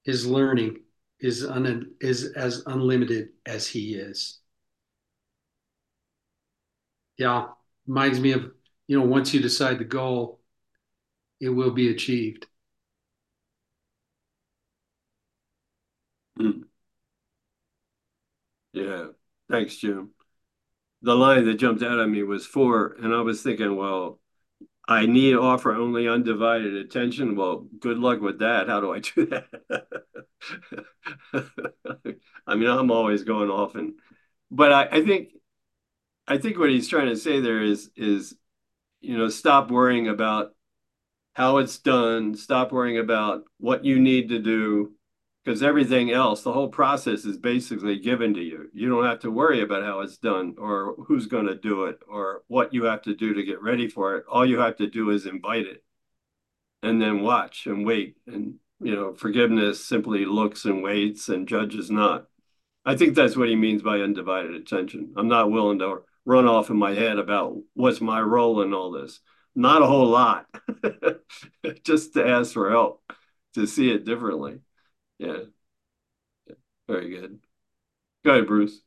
His 0.05 0.27
learning 0.27 0.81
is, 1.21 1.45
un- 1.45 1.93
is 2.01 2.33
as 2.33 2.63
unlimited 2.67 3.31
as 3.47 3.67
He 3.69 3.95
is. 3.95 4.41
Yeah, 7.19 7.49
reminds 7.87 8.21
me 8.21 8.33
of, 8.33 8.53
you 8.87 8.99
know, 8.99 9.05
once 9.07 9.35
you 9.35 9.41
decide 9.41 9.79
the 9.79 9.85
goal, 9.85 10.41
it 11.41 11.49
will 11.51 11.73
be 11.73 11.91
achieved. 11.91 12.47
Mm. 16.39 16.63
Yeah, 18.73 19.09
thanks, 19.51 19.77
Jim. 19.77 20.11
The 21.03 21.15
line 21.15 21.45
that 21.47 21.55
jumped 21.55 21.83
out 21.83 22.01
at 22.01 22.09
me 22.09 22.23
was 22.23 22.47
four, 22.47 22.97
and 23.03 23.15
I 23.15 23.21
was 23.23 23.43
thinking, 23.43 23.77
well, 23.77 24.21
I 24.89 25.05
need 25.05 25.33
to 25.33 25.43
offer 25.43 25.75
only 25.75 26.09
undivided 26.09 26.75
attention. 26.75 27.37
Well, 27.37 27.67
good 27.79 27.99
luck 27.99 28.23
with 28.23 28.39
that. 28.39 28.69
How 28.69 28.81
do 28.81 28.93
I 28.93 29.01
do 29.01 29.27
that? 29.27 29.45
I 32.47 32.55
mean, 32.55 32.71
I'm 32.71 32.91
always 32.91 33.23
going 33.23 33.51
off 33.51 33.75
and, 33.75 33.93
but 34.51 34.73
I, 34.73 34.89
I 34.91 35.05
think, 35.05 35.29
I 36.27 36.39
think 36.39 36.59
what 36.59 36.71
he's 36.71 36.89
trying 36.89 37.09
to 37.09 37.17
say 37.17 37.41
there 37.41 37.63
is, 37.63 37.91
is, 37.97 38.35
you 39.03 39.19
know, 39.19 39.29
stop 39.29 39.71
worrying 39.71 40.09
about 40.09 40.55
how 41.35 41.59
it's 41.59 41.79
done, 41.79 42.35
stop 42.35 42.73
worrying 42.73 42.99
about 42.99 43.45
what 43.59 43.85
you 43.85 44.01
need 44.01 44.31
to 44.31 44.39
do, 44.39 44.95
because 45.49 45.63
everything 45.63 46.11
else, 46.11 46.43
the 46.43 46.53
whole 46.53 46.69
process 46.69 47.25
is 47.25 47.39
basically 47.39 47.99
given 47.99 48.35
to 48.35 48.43
you. 48.43 48.69
You 48.75 48.91
don't 48.91 49.07
have 49.07 49.21
to 49.21 49.31
worry 49.31 49.63
about 49.63 49.83
how 49.83 50.01
it's 50.01 50.19
done 50.19 50.55
or 50.59 50.95
who's 51.07 51.25
going 51.25 51.47
to 51.47 51.55
do 51.55 51.87
it 51.87 52.01
or 52.07 52.43
what 52.49 52.75
you 52.75 52.85
have 52.85 53.01
to 53.05 53.15
do 53.15 53.33
to 53.33 53.43
get 53.43 53.63
ready 53.63 53.89
for 53.89 54.17
it. 54.17 54.27
All 54.31 54.45
you 54.45 54.59
have 54.59 54.77
to 54.77 54.91
do 54.91 55.09
is 55.09 55.25
invite 55.25 55.65
it 55.65 55.83
and 56.83 57.01
then 57.01 57.23
watch 57.23 57.67
and 57.67 57.87
wait. 57.87 58.17
And, 58.27 58.57
you 58.79 58.95
know, 58.95 59.15
forgiveness 59.15 59.83
simply 59.83 60.27
looks 60.27 60.67
and 60.67 60.83
waits 60.83 61.31
and 61.31 61.49
judges 61.49 61.91
not. 61.91 62.27
I 62.85 62.95
think 62.95 63.15
that's 63.15 63.35
what 63.35 63.49
he 63.49 63.57
means 63.57 63.81
by 63.81 64.01
undivided 64.01 64.55
attention. 64.55 65.15
I'm 65.17 65.29
not 65.29 65.51
willing 65.51 65.79
to 65.79 66.03
run 66.27 66.47
off 66.47 66.69
in 66.69 66.77
my 66.77 66.93
head 66.93 67.19
about 67.19 67.57
what's 67.73 68.03
my 68.03 68.21
role 68.21 68.61
in 68.61 68.75
all 68.75 68.91
this. 68.91 69.21
Not 69.55 69.81
a 69.81 69.87
whole 69.87 70.09
lot, 70.09 70.45
just 71.85 72.13
to 72.13 72.29
ask 72.29 72.53
for 72.53 72.71
help, 72.71 73.01
to 73.55 73.67
see 73.67 73.91
it 73.91 74.05
differently. 74.05 74.59
Yeah. 75.19 75.39
yeah. 76.47 76.55
Very 76.89 77.11
good. 77.11 77.39
Go 78.25 78.33
ahead, 78.33 78.47
Bruce. 78.47 78.81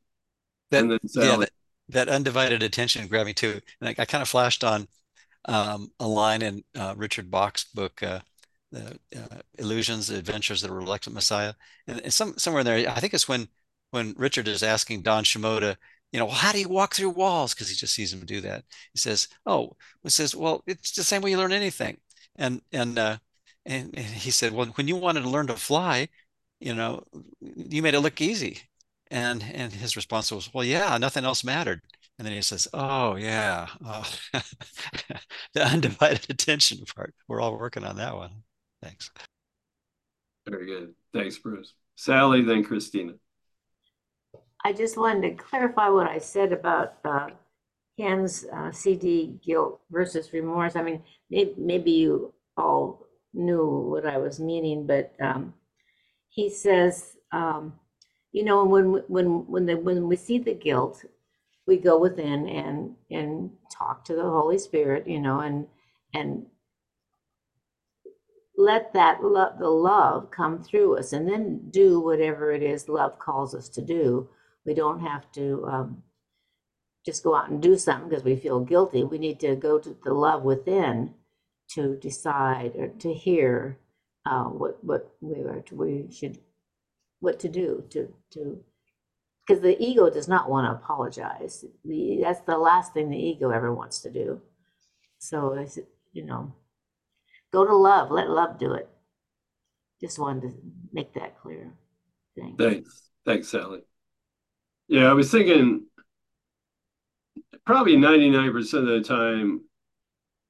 That, 0.72 0.99
yeah, 1.14 1.38
that, 1.38 1.49
that, 1.90 2.10
undivided 2.10 2.64
attention 2.64 3.08
grabbed 3.08 3.28
me 3.28 3.34
too. 3.34 3.60
And 3.82 3.90
I, 3.90 3.95
I 4.02 4.06
kind 4.06 4.22
of 4.22 4.30
flashed 4.30 4.64
on 4.64 4.88
um, 5.45 5.91
a 5.99 6.08
line 6.08 6.41
in 6.41 6.64
uh, 6.78 6.94
Richard 6.95 7.30
Bach's 7.30 7.66
book, 7.66 8.02
uh, 8.02 8.20
the 8.72 8.98
uh, 9.16 9.40
Illusions, 9.58 10.08
the 10.08 10.18
Adventures 10.18 10.64
of 10.64 10.70
the 10.70 10.76
Reluctant 10.76 11.14
Messiah. 11.14 11.53
And, 11.88 11.99
and 12.02 12.14
some 12.14 12.38
somewhere 12.38 12.62
in 12.62 12.66
there, 12.66 12.90
I 12.90 12.99
think 13.02 13.14
it's 13.14 13.28
when 13.28 13.49
when 13.91 14.14
Richard 14.18 14.48
is 14.48 14.64
asking 14.64 15.02
Don 15.02 15.26
Shimoda, 15.26 15.76
you 16.12 16.20
know, 16.20 16.26
well, 16.26 16.36
how 16.36 16.52
do 16.52 16.60
you 16.60 16.70
walk 16.70 16.95
through 16.95 17.10
walls? 17.12 17.53
Because 17.53 17.70
he 17.70 17.76
just 17.76 17.94
sees 17.94 18.14
him 18.14 18.26
do 18.26 18.41
that. 18.41 18.64
He 18.94 18.99
says, 18.99 19.28
"Oh," 19.45 19.76
he 20.03 20.10
says, 20.10 20.36
"Well, 20.36 20.64
it's 20.68 20.91
the 20.94 21.03
same 21.03 21.22
way 21.22 21.32
you 21.32 21.38
learn 21.38 21.53
anything." 21.53 21.98
And 22.36 22.62
and 22.72 22.98
uh, 22.98 23.18
and, 23.66 23.94
and 23.95 24.06
he 24.06 24.32
said, 24.32 24.53
"Well, 24.53 24.68
when 24.68 24.88
you 24.88 24.95
wanted 24.95 25.22
to 25.22 25.30
learn 25.30 25.48
to 25.48 25.56
fly, 25.56 26.10
you 26.62 26.74
know, 26.74 27.04
you 27.42 27.82
made 27.82 27.94
it 27.96 28.02
look 28.02 28.22
easy." 28.22 28.60
And 29.10 29.44
and 29.44 29.74
his 29.74 29.96
response 29.96 30.32
was, 30.32 30.54
"Well, 30.54 30.64
yeah, 30.64 30.98
nothing 30.98 31.26
else 31.26 31.44
mattered." 31.44 31.82
And 32.18 32.26
then 32.26 32.34
he 32.34 32.42
says, 32.42 32.68
"Oh 32.74 33.16
yeah, 33.16 33.68
oh. 33.86 34.10
the 35.54 35.66
undivided 35.66 36.30
attention 36.30 36.86
part. 36.96 37.14
We're 37.28 37.42
all 37.42 37.58
working 37.58 37.84
on 37.84 37.98
that 37.98 38.16
one." 38.16 38.44
Thanks. 38.82 39.12
Very 40.48 40.66
good. 40.66 40.94
Thanks, 41.14 41.38
Bruce. 41.38 41.74
Sally, 41.96 42.42
then 42.44 42.64
Christina. 42.64 43.14
I 44.64 44.74
just 44.74 44.98
wanted 44.98 45.38
to 45.38 45.44
clarify 45.44 45.90
what 45.90 46.08
I 46.08 46.20
said 46.20 46.54
about 46.54 46.96
uh, 47.04 47.28
Ken's 47.98 48.46
uh, 48.46 48.72
CD 48.72 49.40
guilt 49.46 49.82
versus 49.92 50.34
remorse. 50.34 50.76
I 50.76 50.84
mean, 50.84 51.04
maybe, 51.30 51.54
maybe 51.58 51.92
you 51.92 52.34
all 52.58 53.06
knew 53.34 53.66
what 53.66 54.06
I 54.06 54.18
was 54.18 54.40
meaning, 54.40 54.86
but 54.86 55.14
um, 55.20 55.54
he 56.32 56.49
says, 56.49 57.18
um, 57.34 57.74
you 58.32 58.44
know, 58.45 58.66
when 58.66 59.03
when 59.10 59.45
when 59.48 59.66
the 59.66 59.76
when 59.76 60.08
we 60.08 60.16
see 60.16 60.40
the 60.40 60.53
guilt, 60.53 61.06
we 61.68 61.78
go 61.78 61.99
within 61.99 62.48
and 62.48 62.95
and 63.12 63.52
talk 63.72 64.06
to 64.06 64.16
the 64.16 64.24
Holy 64.24 64.58
Spirit, 64.58 65.08
you 65.08 65.20
know, 65.20 65.41
and 65.41 65.68
and 66.14 66.45
let 68.58 68.94
that 68.94 69.24
love 69.24 69.60
the 69.60 69.70
love 69.70 70.32
come 70.32 70.64
through 70.64 70.98
us, 70.99 71.14
and 71.14 71.28
then 71.28 71.70
do 71.70 71.99
whatever 71.99 72.52
it 72.53 72.64
is 72.64 72.88
love 72.90 73.20
calls 73.20 73.53
us 73.53 73.70
to 73.70 73.82
do. 73.82 74.30
We 74.66 74.74
don't 74.74 75.02
have 75.02 75.30
to 75.34 75.66
um, 75.70 76.03
just 77.06 77.24
go 77.24 77.36
out 77.36 77.49
and 77.49 77.62
do 77.62 77.78
something 77.78 78.10
because 78.10 78.24
we 78.24 78.38
feel 78.38 78.62
guilty. 78.62 79.03
We 79.03 79.18
need 79.18 79.40
to 79.41 79.56
go 79.56 79.80
to 79.80 79.98
the 80.03 80.14
love 80.14 80.44
within 80.44 81.16
to 81.72 81.98
decide 81.98 82.74
or 82.78 82.90
to 82.90 83.14
hear 83.14 83.80
uh, 84.26 84.45
what 84.45 84.84
what 84.84 85.14
we 85.22 85.41
are 85.41 85.61
to, 85.61 85.76
we 85.76 86.07
should 86.11 86.38
what 87.19 87.39
to 87.39 87.49
do 87.49 87.84
to 87.89 88.14
to 88.31 88.64
because 89.45 89.61
the 89.61 89.81
ego 89.84 90.10
does 90.10 90.27
not 90.27 90.49
want 90.49 90.65
to 90.68 90.72
apologize. 90.72 91.65
The, 91.84 92.19
that's 92.22 92.41
the 92.41 92.57
last 92.57 92.93
thing 92.93 93.10
the 93.10 93.18
ego 93.18 93.49
ever 93.49 93.73
wants 93.73 93.99
to 94.02 94.10
do. 94.10 94.41
So 95.18 95.65
you 96.14 96.26
know, 96.26 96.53
go 97.52 97.65
to 97.65 97.76
love. 97.76 98.11
Let 98.11 98.30
love 98.30 98.60
do 98.60 98.73
it. 98.73 98.88
Just 99.99 100.19
wanted 100.19 100.41
to 100.41 100.53
make 100.91 101.14
that 101.14 101.39
clear. 101.39 101.73
Thanks. 102.38 102.57
Thanks, 102.57 103.10
thanks, 103.26 103.48
Sally. 103.49 103.81
Yeah, 104.88 105.10
I 105.10 105.14
was 105.14 105.31
thinking 105.31 105.85
probably 107.65 107.95
99% 107.95 108.73
of 108.73 108.85
the 108.85 109.02
time 109.02 109.61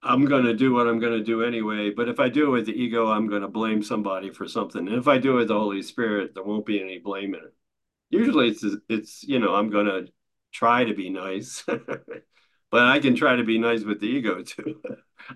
I'm 0.04 0.26
going 0.26 0.46
to 0.46 0.54
do 0.54 0.74
what 0.74 0.88
I'm 0.88 1.00
going 1.00 1.18
to 1.18 1.24
do 1.24 1.44
anyway. 1.44 1.92
But 1.92 2.10
if 2.10 2.20
I 2.20 2.30
do 2.30 2.48
it 2.48 2.50
with 2.50 2.66
the 2.66 2.74
ego, 2.74 3.08
I'm 3.10 3.28
going 3.28 3.44
to 3.44 3.48
blame 3.48 3.84
somebody 3.84 4.32
for 4.32 4.48
something. 4.48 4.88
And 4.88 4.98
if 4.98 5.08
I 5.08 5.18
do 5.18 5.34
it 5.34 5.40
with 5.42 5.48
the 5.50 5.60
Holy 5.60 5.82
Spirit, 5.84 6.34
there 6.34 6.44
won't 6.44 6.66
be 6.66 6.82
any 6.82 7.00
blame 7.00 7.36
in 7.36 7.42
it. 7.42 7.54
Usually 8.10 8.50
it's, 8.50 8.66
it's 8.90 9.24
you 9.24 9.40
know, 9.40 9.56
I'm 9.56 9.70
going 9.70 9.86
to 9.86 10.12
try 10.52 10.84
to 10.84 10.94
be 10.94 11.10
nice, 11.10 11.64
but 11.68 12.84
I 12.84 13.00
can 13.00 13.16
try 13.16 13.36
to 13.36 13.44
be 13.44 13.58
nice 13.58 13.84
with 13.84 14.00
the 14.00 14.08
ego 14.08 14.42
too. 14.44 14.82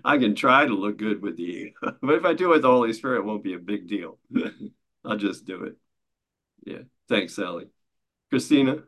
I 0.04 0.18
can 0.18 0.34
try 0.34 0.66
to 0.66 0.74
look 0.74 0.98
good 0.98 1.22
with 1.22 1.36
the 1.36 1.44
ego. 1.44 1.96
but 2.02 2.16
if 2.16 2.24
I 2.24 2.34
do 2.34 2.46
it 2.46 2.54
with 2.54 2.62
the 2.62 2.70
Holy 2.70 2.92
Spirit, 2.92 3.20
it 3.20 3.24
won't 3.24 3.44
be 3.44 3.54
a 3.54 3.58
big 3.58 3.86
deal. 3.86 4.18
I'll 5.04 5.16
just 5.16 5.46
do 5.46 5.64
it. 5.64 5.76
Yeah. 6.64 6.82
Thanks, 7.08 7.34
Sally. 7.34 7.68
Christina? 8.30 8.82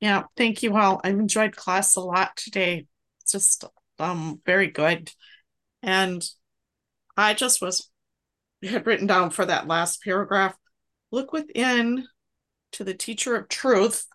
Yeah, 0.00 0.24
thank 0.36 0.62
you 0.62 0.76
all. 0.76 1.00
I've 1.02 1.18
enjoyed 1.18 1.56
class 1.56 1.96
a 1.96 2.00
lot 2.00 2.36
today. 2.36 2.86
It's 3.20 3.32
just 3.32 3.64
um 3.98 4.40
very 4.44 4.68
good. 4.68 5.10
And 5.82 6.24
I 7.16 7.34
just 7.34 7.62
was 7.62 7.90
had 8.62 8.86
written 8.86 9.06
down 9.06 9.30
for 9.30 9.46
that 9.46 9.66
last 9.66 10.02
paragraph, 10.02 10.56
look 11.10 11.32
within 11.32 12.06
to 12.72 12.84
the 12.84 12.94
teacher 12.94 13.36
of 13.36 13.48
truth. 13.48 14.06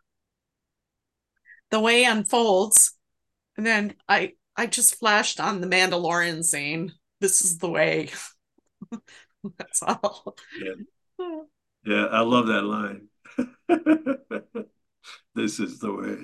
The 1.72 1.80
way 1.80 2.04
unfolds. 2.04 2.98
And 3.58 3.66
then 3.66 3.96
I 4.08 4.34
I 4.56 4.68
just 4.68 4.96
flashed 5.00 5.40
on 5.40 5.62
the 5.62 5.68
Mandalorian 5.68 6.44
scene. 6.44 6.94
This 7.20 7.44
is 7.44 7.58
the 7.58 7.70
way. 7.70 8.10
That's 9.58 9.82
all. 9.82 10.36
Yeah. 10.60 10.74
yeah, 11.86 12.06
I 12.06 12.22
love 12.22 12.48
that 12.48 12.64
line. 12.64 13.08
this 15.36 15.60
is 15.60 15.80
the 15.80 15.94
way. 15.94 16.18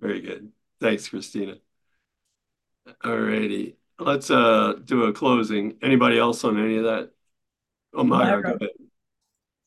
Very 0.00 0.20
good. 0.20 0.52
Thanks, 0.80 1.08
Christina. 1.08 1.56
All 3.04 3.18
righty. 3.18 3.76
Let's 3.98 4.30
uh 4.30 4.74
do 4.84 5.04
a 5.04 5.12
closing. 5.12 5.76
Anybody 5.82 6.18
else 6.18 6.44
on 6.44 6.58
any 6.62 6.76
of 6.76 6.84
that? 6.84 7.10
Oh, 7.94 8.04
Myra, 8.04 8.42
go 8.42 8.52
ahead. 8.54 8.70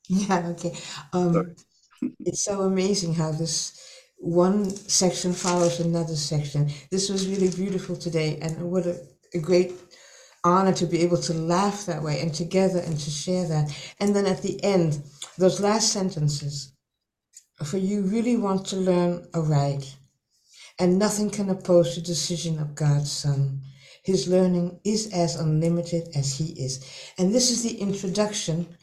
Yeah, 0.07 0.47
okay. 0.49 0.73
Um, 1.13 1.55
it's 2.19 2.41
so 2.41 2.61
amazing 2.61 3.13
how 3.13 3.31
this 3.31 3.77
one 4.17 4.69
section 4.69 5.33
follows 5.33 5.79
another 5.79 6.15
section. 6.15 6.69
This 6.91 7.09
was 7.09 7.27
really 7.27 7.49
beautiful 7.49 7.95
today, 7.95 8.39
and 8.41 8.71
what 8.71 8.85
a, 8.85 9.01
a 9.33 9.39
great 9.39 9.73
honor 10.43 10.73
to 10.73 10.85
be 10.85 11.01
able 11.01 11.17
to 11.17 11.33
laugh 11.33 11.85
that 11.85 12.01
way 12.01 12.19
and 12.19 12.33
together 12.33 12.79
and 12.79 12.97
to 12.99 13.09
share 13.09 13.47
that. 13.47 13.75
And 13.99 14.15
then 14.15 14.25
at 14.25 14.41
the 14.41 14.63
end, 14.63 15.01
those 15.37 15.59
last 15.59 15.91
sentences 15.91 16.70
for 17.63 17.77
you 17.77 18.01
really 18.01 18.37
want 18.37 18.65
to 18.67 18.75
learn 18.75 19.27
aright, 19.33 19.95
and 20.79 20.97
nothing 20.97 21.29
can 21.29 21.49
oppose 21.49 21.95
the 21.95 22.01
decision 22.01 22.59
of 22.59 22.75
God's 22.75 23.11
Son. 23.11 23.61
His 24.03 24.27
learning 24.27 24.79
is 24.83 25.11
as 25.13 25.35
unlimited 25.35 26.09
as 26.15 26.37
he 26.37 26.53
is. 26.53 26.83
And 27.17 27.33
this 27.33 27.51
is 27.51 27.61
the 27.63 27.77
introduction 27.79 28.75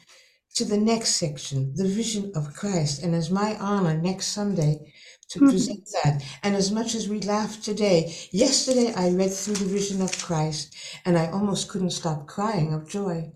to 0.55 0.65
the 0.65 0.77
next 0.77 1.15
section, 1.15 1.73
the 1.75 1.87
vision 1.87 2.31
of 2.35 2.53
Christ. 2.53 3.03
And 3.03 3.13
as 3.13 3.29
my 3.29 3.57
honor 3.57 3.97
next 3.97 4.27
Sunday 4.27 4.93
to 5.29 5.39
mm-hmm. 5.39 5.49
present 5.49 5.87
that. 6.03 6.23
And 6.43 6.55
as 6.55 6.71
much 6.71 6.95
as 6.95 7.07
we 7.07 7.21
laughed 7.21 7.63
today, 7.63 8.13
yesterday 8.31 8.93
I 8.95 9.11
read 9.11 9.31
through 9.31 9.55
the 9.55 9.65
vision 9.65 10.01
of 10.01 10.17
Christ 10.17 10.75
and 11.05 11.17
I 11.17 11.27
almost 11.27 11.69
couldn't 11.69 11.91
stop 11.91 12.27
crying 12.27 12.73
of 12.73 12.89
joy. 12.89 13.31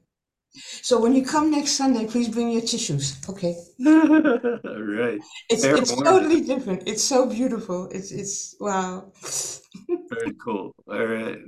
So 0.55 0.99
when 0.99 1.15
you 1.15 1.25
come 1.25 1.49
next 1.49 1.71
Sunday, 1.71 2.05
please 2.05 2.29
bring 2.29 2.49
your 2.49 2.61
tissues. 2.61 3.17
Okay. 3.27 3.55
All 3.85 3.91
right. 4.81 5.19
It's 5.49 5.63
Fair 5.63 5.77
it's 5.77 5.95
totally 5.95 6.41
different. 6.41 6.87
It's 6.87 7.03
so 7.03 7.27
beautiful. 7.27 7.89
It's 7.89 8.11
it's 8.11 8.55
wow. 8.59 9.11
Very 10.09 10.33
cool. 10.33 10.75
All 10.87 11.05
right. 11.05 11.39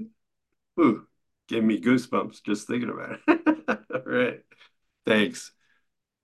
Ooh, 0.80 1.06
gave 1.48 1.64
me 1.64 1.80
goosebumps 1.80 2.44
just 2.44 2.68
thinking 2.68 2.90
about 2.90 3.20
it. 3.28 3.80
All 3.94 4.02
right. 4.06 4.42
Thanks. 5.06 5.52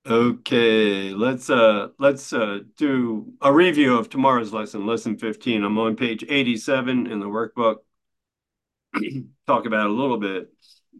Okay, 0.07 1.13
let's 1.13 1.51
uh 1.51 1.89
let's 1.99 2.33
uh 2.33 2.59
do 2.75 3.33
a 3.39 3.53
review 3.53 3.97
of 3.97 4.09
tomorrow's 4.09 4.51
lesson, 4.51 4.87
lesson 4.87 5.19
15. 5.19 5.63
I'm 5.63 5.77
on 5.77 5.95
page 5.95 6.25
87 6.27 7.05
in 7.05 7.19
the 7.19 7.27
workbook. 7.27 7.77
Talk 9.47 9.67
about 9.67 9.85
it 9.85 9.91
a 9.91 9.93
little 9.93 10.17
bit. 10.17 10.51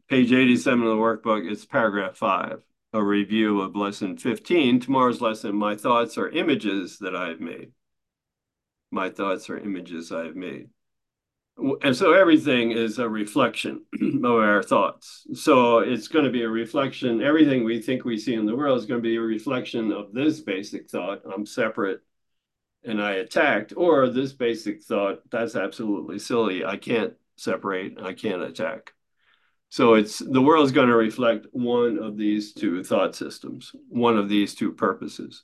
Page 0.10 0.32
87 0.32 0.84
of 0.84 0.90
the 0.90 0.96
workbook 0.96 1.50
is 1.50 1.66
paragraph 1.66 2.18
five, 2.18 2.64
a 2.94 3.04
review 3.04 3.62
of 3.62 3.76
lesson 3.76 4.18
15. 4.18 4.80
Tomorrow's 4.80 5.22
lesson, 5.22 5.56
my 5.56 5.76
thoughts 5.76 6.18
are 6.18 6.30
images 6.30 7.00
that 7.00 7.16
I've 7.16 7.40
made. 7.40 7.72
My 8.92 9.10
thoughts 9.10 9.50
are 9.50 9.58
images 9.58 10.12
I've 10.12 10.36
made. 10.36 10.70
and 11.82 11.96
so 11.96 12.14
everything 12.14 12.72
is 12.72 13.00
a 13.00 13.08
reflection 13.08 13.86
of 14.02 14.26
our 14.26 14.64
thoughts. 14.64 15.26
So 15.34 15.80
it's 15.80 16.08
going 16.08 16.26
to 16.26 16.32
be 16.32 16.44
a 16.44 16.50
reflection. 16.50 17.22
Everything 17.22 17.64
we 17.64 17.82
think 17.82 18.04
we 18.04 18.18
see 18.18 18.34
in 18.34 18.46
the 18.46 18.56
world 18.56 18.80
is 18.80 18.86
going 18.86 19.02
to 19.02 19.08
be 19.08 19.16
a 19.16 19.22
reflection 19.22 19.92
of 19.92 20.14
this 20.14 20.42
basic 20.42 20.90
thought. 20.90 21.22
I'm 21.32 21.46
separate 21.46 22.02
and 22.84 23.02
I 23.02 23.14
attacked, 23.14 23.74
or 23.78 24.10
this 24.10 24.34
basic 24.34 24.82
thought, 24.84 25.22
that's 25.30 25.56
absolutely 25.56 26.20
silly. 26.20 26.66
I 26.66 26.78
can't 26.78 27.14
separate, 27.36 28.00
I 28.02 28.14
can't 28.14 28.42
attack. 28.42 28.94
So 29.72 29.93
it's 29.93 30.19
the 30.19 30.41
world's 30.41 30.73
going 30.73 30.89
to 30.89 30.98
reflect 30.98 31.48
one 31.53 31.98
of 31.98 32.18
these 32.18 32.52
two 32.52 32.84
thought 32.84 33.15
systems, 33.15 33.72
one 33.88 34.18
of 34.18 34.27
these 34.27 34.53
two 34.53 34.73
purposes. 34.73 35.43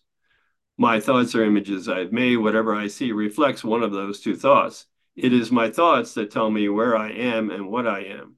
My 0.77 0.99
thoughts 0.99 1.33
are 1.33 1.45
images 1.45 1.87
I've 1.87 2.11
made. 2.11 2.35
Whatever 2.35 2.75
I 2.75 2.87
see 2.87 3.13
reflects 3.13 3.63
one 3.63 3.83
of 3.83 3.93
those 3.93 4.19
two 4.19 4.35
thoughts. 4.35 4.85
It 5.15 5.31
is 5.31 5.49
my 5.49 5.71
thoughts 5.71 6.13
that 6.15 6.29
tell 6.29 6.51
me 6.51 6.67
where 6.67 6.97
I 6.97 7.11
am 7.11 7.49
and 7.49 7.69
what 7.69 7.87
I 7.87 8.01
am. 8.01 8.35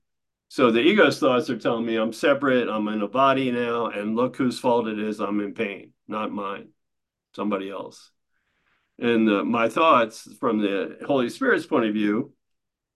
So 0.47 0.69
the 0.69 0.79
ego's 0.79 1.19
thoughts 1.19 1.49
are 1.49 1.57
telling 1.57 1.87
me 1.87 1.95
I'm 1.95 2.13
separate, 2.13 2.69
I'm 2.69 2.87
in 2.89 3.01
a 3.01 3.07
body 3.07 3.51
now, 3.51 3.87
and 3.87 4.15
look 4.15 4.35
whose 4.35 4.59
fault 4.59 4.87
it 4.87 4.99
is 4.99 5.19
I'm 5.19 5.39
in 5.39 5.55
pain, 5.55 5.93
not 6.07 6.31
mine, 6.31 6.67
somebody 7.35 7.71
else. 7.71 8.11
And 8.99 9.27
the, 9.27 9.43
my 9.43 9.69
thoughts 9.69 10.29
from 10.39 10.59
the 10.59 10.99
Holy 11.07 11.31
Spirit's 11.31 11.65
point 11.65 11.85
of 11.85 11.95
view 11.95 12.31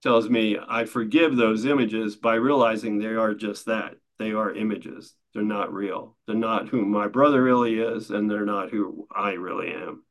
tells 0.04 0.28
me 0.28 0.56
I 0.68 0.84
forgive 0.84 1.34
those 1.34 1.64
images 1.64 2.14
by 2.14 2.36
realizing 2.36 2.98
they 2.98 3.06
are 3.06 3.34
just 3.34 3.66
that. 3.66 3.96
They 4.20 4.30
are 4.30 4.54
images. 4.54 5.14
They're 5.32 5.42
not 5.42 5.74
real. 5.74 6.16
They're 6.28 6.36
not 6.36 6.68
who 6.68 6.84
my 6.84 7.08
brother 7.08 7.42
really 7.42 7.80
is, 7.80 8.10
and 8.10 8.30
they're 8.30 8.46
not 8.46 8.70
who 8.70 9.08
I 9.12 9.32
really 9.32 9.72
am 9.72 10.04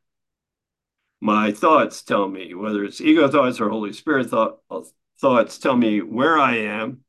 my 1.23 1.53
thoughts 1.53 2.03
tell 2.03 2.27
me, 2.27 2.53
whether 2.53 2.83
it's 2.83 2.99
ego 2.99 3.29
thoughts 3.29 3.61
or 3.61 3.69
Holy 3.69 3.93
Spirit 3.93 4.29
thought, 4.29 4.59
thoughts, 5.21 5.57
tell 5.57 5.77
me 5.77 6.01
where 6.01 6.37
I 6.37 6.57
am. 6.57 6.99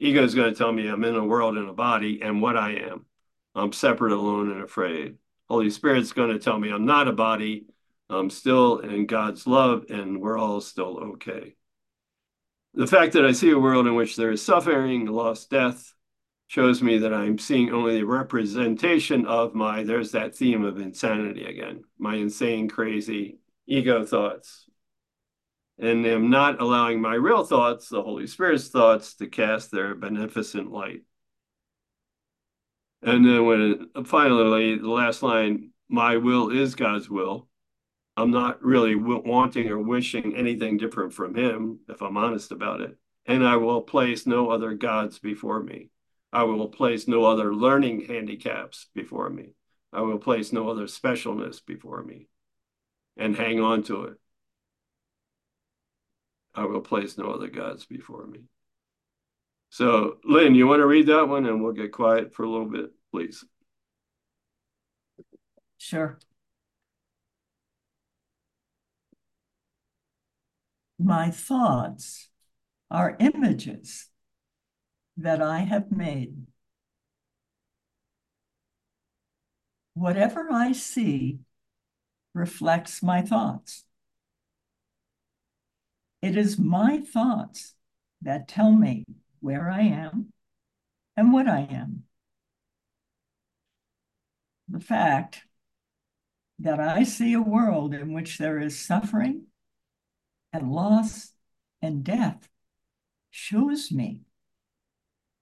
Ego 0.00 0.24
is 0.24 0.34
going 0.34 0.50
to 0.50 0.56
tell 0.56 0.72
me 0.72 0.88
I'm 0.88 1.04
in 1.04 1.16
a 1.16 1.24
world 1.24 1.58
in 1.58 1.68
a 1.68 1.74
body 1.74 2.22
and 2.22 2.40
what 2.40 2.56
I 2.56 2.76
am. 2.76 3.04
I'm 3.54 3.74
separate, 3.74 4.14
alone, 4.14 4.50
and 4.50 4.62
afraid. 4.62 5.16
Holy 5.50 5.68
Spirit's 5.68 6.14
going 6.14 6.30
to 6.30 6.38
tell 6.38 6.58
me 6.58 6.70
I'm 6.70 6.86
not 6.86 7.08
a 7.08 7.12
body. 7.12 7.66
I'm 8.08 8.30
still 8.30 8.78
in 8.78 9.04
God's 9.04 9.46
love 9.46 9.84
and 9.90 10.22
we're 10.22 10.38
all 10.38 10.62
still 10.62 10.96
okay. 11.12 11.54
The 12.74 12.86
fact 12.86 13.12
that 13.12 13.24
I 13.24 13.32
see 13.32 13.50
a 13.50 13.58
world 13.58 13.86
in 13.86 13.94
which 13.94 14.16
there 14.16 14.30
is 14.30 14.42
suffering, 14.42 15.06
loss, 15.06 15.46
death, 15.46 15.92
shows 16.48 16.82
me 16.82 16.98
that 16.98 17.14
I'm 17.14 17.38
seeing 17.38 17.70
only 17.70 17.96
the 17.96 18.06
representation 18.06 19.26
of 19.26 19.54
my, 19.54 19.82
there's 19.82 20.12
that 20.12 20.34
theme 20.34 20.64
of 20.64 20.78
insanity 20.78 21.44
again, 21.44 21.84
my 21.98 22.16
insane, 22.16 22.68
crazy, 22.68 23.38
ego 23.66 24.04
thoughts 24.04 24.66
and 25.82 26.06
I'm 26.06 26.30
not 26.30 26.60
allowing 26.60 27.00
my 27.00 27.14
real 27.14 27.44
thoughts, 27.44 27.88
the 27.88 28.02
Holy 28.02 28.26
Spirit's 28.26 28.68
thoughts, 28.68 29.14
to 29.14 29.26
cast 29.26 29.70
their 29.70 29.94
beneficent 29.94 30.70
light. 30.70 31.02
And 33.02 33.26
then 33.26 33.44
when 33.46 33.88
finally 34.04 34.78
the 34.78 34.88
last 34.88 35.24
line, 35.24 35.70
my 35.88 36.18
will 36.18 36.50
is 36.50 36.76
God's 36.76 37.10
will. 37.10 37.48
I'm 38.16 38.30
not 38.30 38.62
really 38.62 38.94
wanting 38.94 39.68
or 39.68 39.78
wishing 39.78 40.36
anything 40.36 40.76
different 40.76 41.14
from 41.14 41.34
Him, 41.34 41.80
if 41.88 42.02
I'm 42.02 42.16
honest 42.16 42.52
about 42.52 42.80
it. 42.80 42.96
And 43.26 43.46
I 43.46 43.56
will 43.56 43.82
place 43.82 44.26
no 44.26 44.50
other 44.50 44.74
gods 44.74 45.18
before 45.18 45.62
me. 45.62 45.88
I 46.32 46.44
will 46.44 46.68
place 46.68 47.06
no 47.06 47.24
other 47.24 47.54
learning 47.54 48.06
handicaps 48.06 48.88
before 48.94 49.30
me. 49.30 49.54
I 49.92 50.00
will 50.00 50.18
place 50.18 50.52
no 50.52 50.68
other 50.68 50.86
specialness 50.86 51.64
before 51.64 52.02
me 52.02 52.28
and 53.16 53.36
hang 53.36 53.60
on 53.60 53.82
to 53.84 54.04
it. 54.04 54.14
I 56.54 56.64
will 56.64 56.80
place 56.80 57.16
no 57.16 57.30
other 57.30 57.48
gods 57.48 57.86
before 57.86 58.26
me. 58.26 58.40
So, 59.70 60.18
Lynn, 60.24 60.54
you 60.54 60.66
want 60.66 60.80
to 60.80 60.86
read 60.86 61.06
that 61.06 61.28
one 61.28 61.46
and 61.46 61.62
we'll 61.62 61.72
get 61.72 61.92
quiet 61.92 62.34
for 62.34 62.44
a 62.44 62.50
little 62.50 62.68
bit, 62.68 62.90
please. 63.10 63.44
Sure. 65.78 66.18
My 71.02 71.30
thoughts 71.30 72.28
are 72.88 73.16
images 73.18 74.08
that 75.16 75.42
I 75.42 75.60
have 75.60 75.90
made. 75.90 76.46
Whatever 79.94 80.52
I 80.52 80.70
see 80.72 81.40
reflects 82.34 83.02
my 83.02 83.20
thoughts. 83.20 83.84
It 86.22 86.36
is 86.36 86.56
my 86.56 87.00
thoughts 87.00 87.74
that 88.20 88.46
tell 88.46 88.70
me 88.70 89.04
where 89.40 89.68
I 89.68 89.80
am 89.80 90.32
and 91.16 91.32
what 91.32 91.48
I 91.48 91.62
am. 91.62 92.04
The 94.68 94.78
fact 94.78 95.42
that 96.60 96.78
I 96.78 97.02
see 97.02 97.32
a 97.32 97.42
world 97.42 97.92
in 97.92 98.12
which 98.12 98.38
there 98.38 98.60
is 98.60 98.78
suffering 98.78 99.46
and 100.52 100.70
loss 100.72 101.32
and 101.80 102.04
death 102.04 102.48
shows 103.30 103.90
me 103.90 104.22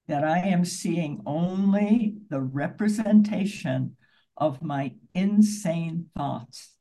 that 0.07 0.25
I 0.25 0.39
am 0.39 0.65
seeing 0.65 1.23
only 1.27 2.17
the 2.29 2.41
representation 2.41 3.97
of 4.37 4.63
my 4.63 4.95
insane 5.15 6.07
thoughts 6.17 6.73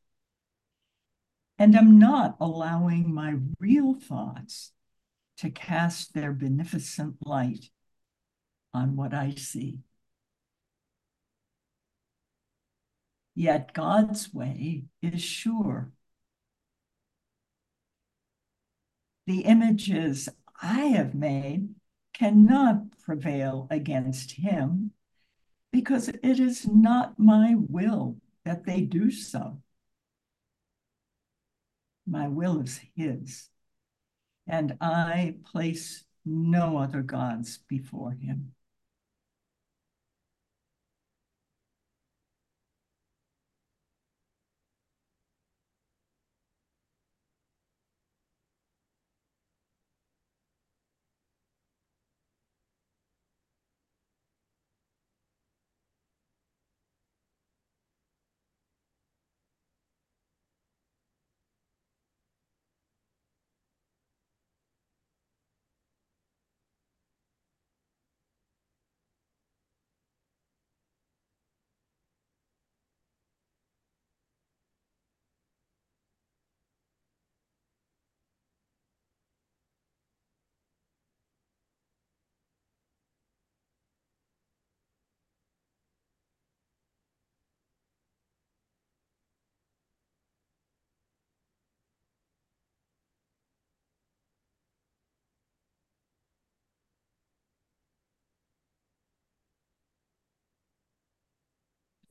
and 1.59 1.75
I'm 1.75 1.99
not 1.99 2.37
allowing 2.39 3.13
my 3.13 3.35
real 3.59 3.93
thoughts 3.93 4.71
to 5.39 5.49
cast 5.49 6.13
their 6.13 6.31
beneficent 6.31 7.17
light 7.25 7.69
on 8.73 8.95
what 8.95 9.13
I 9.13 9.31
see. 9.31 9.79
Yet 13.35 13.73
God's 13.73 14.33
way 14.33 14.85
is 15.01 15.21
sure. 15.21 15.91
The 19.29 19.41
images 19.41 20.27
I 20.59 20.85
have 20.85 21.13
made 21.13 21.75
cannot 22.15 22.97
prevail 22.97 23.67
against 23.69 24.31
him 24.31 24.89
because 25.71 26.07
it 26.07 26.39
is 26.39 26.67
not 26.67 27.19
my 27.19 27.53
will 27.55 28.15
that 28.43 28.65
they 28.65 28.81
do 28.81 29.11
so. 29.11 29.61
My 32.07 32.27
will 32.27 32.59
is 32.61 32.81
his, 32.95 33.49
and 34.47 34.75
I 34.81 35.35
place 35.45 36.05
no 36.25 36.77
other 36.77 37.03
gods 37.03 37.59
before 37.67 38.13
him. 38.13 38.53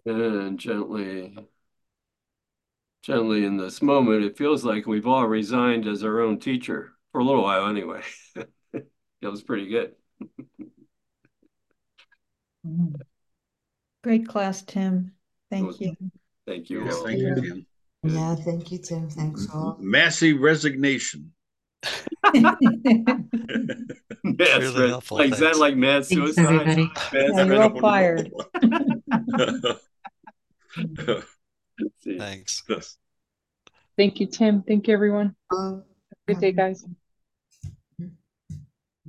And 0.06 0.58
gently, 0.58 1.36
gently 3.02 3.44
in 3.44 3.56
this 3.56 3.82
moment, 3.82 4.24
it 4.24 4.38
feels 4.38 4.64
like 4.64 4.86
we've 4.86 5.06
all 5.06 5.26
resigned 5.26 5.86
as 5.86 6.02
our 6.04 6.20
own 6.20 6.38
teacher 6.40 6.92
for 7.12 7.20
a 7.20 7.24
little 7.24 7.42
while 7.42 7.66
anyway. 7.68 8.02
Feels 9.20 9.42
pretty 9.42 9.68
good. 9.68 9.92
Mm-hmm. 12.66 12.94
Great 14.04 14.28
class, 14.28 14.62
Tim. 14.62 15.12
Thank 15.50 15.80
you. 15.80 15.94
Thank 16.46 16.70
you. 16.70 16.84
Yes, 16.84 17.02
thank 17.02 17.18
you, 17.18 17.34
Tim. 17.34 17.66
Yeah, 18.04 18.34
thank 18.36 18.70
you, 18.70 18.78
Tim. 18.78 19.10
Thanks 19.10 19.48
all. 19.52 19.76
Massive 19.80 20.40
resignation. 20.40 21.32
Mass 22.34 22.56
Really 24.22 24.72
threat. 24.72 24.88
helpful, 24.90 25.16
Like, 25.18 25.32
is 25.32 25.38
that 25.38 25.44
thanks. 25.46 25.58
like 25.58 25.76
mass 25.76 26.08
Thanks, 26.08 26.34
suicide? 26.34 26.44
everybody. 26.46 26.84
Mass 26.86 27.12
Yeah, 27.12 27.44
you're 27.44 27.62
all 27.62 27.80
fired. 27.80 28.30
See. 31.98 32.18
Thanks. 32.18 32.62
Thank 33.96 34.20
you, 34.20 34.26
Tim. 34.26 34.62
Thank 34.62 34.88
you, 34.88 34.94
everyone. 34.94 35.34
Um, 35.50 35.84
Good 36.26 36.40
day, 36.40 36.52
guys. 36.52 36.84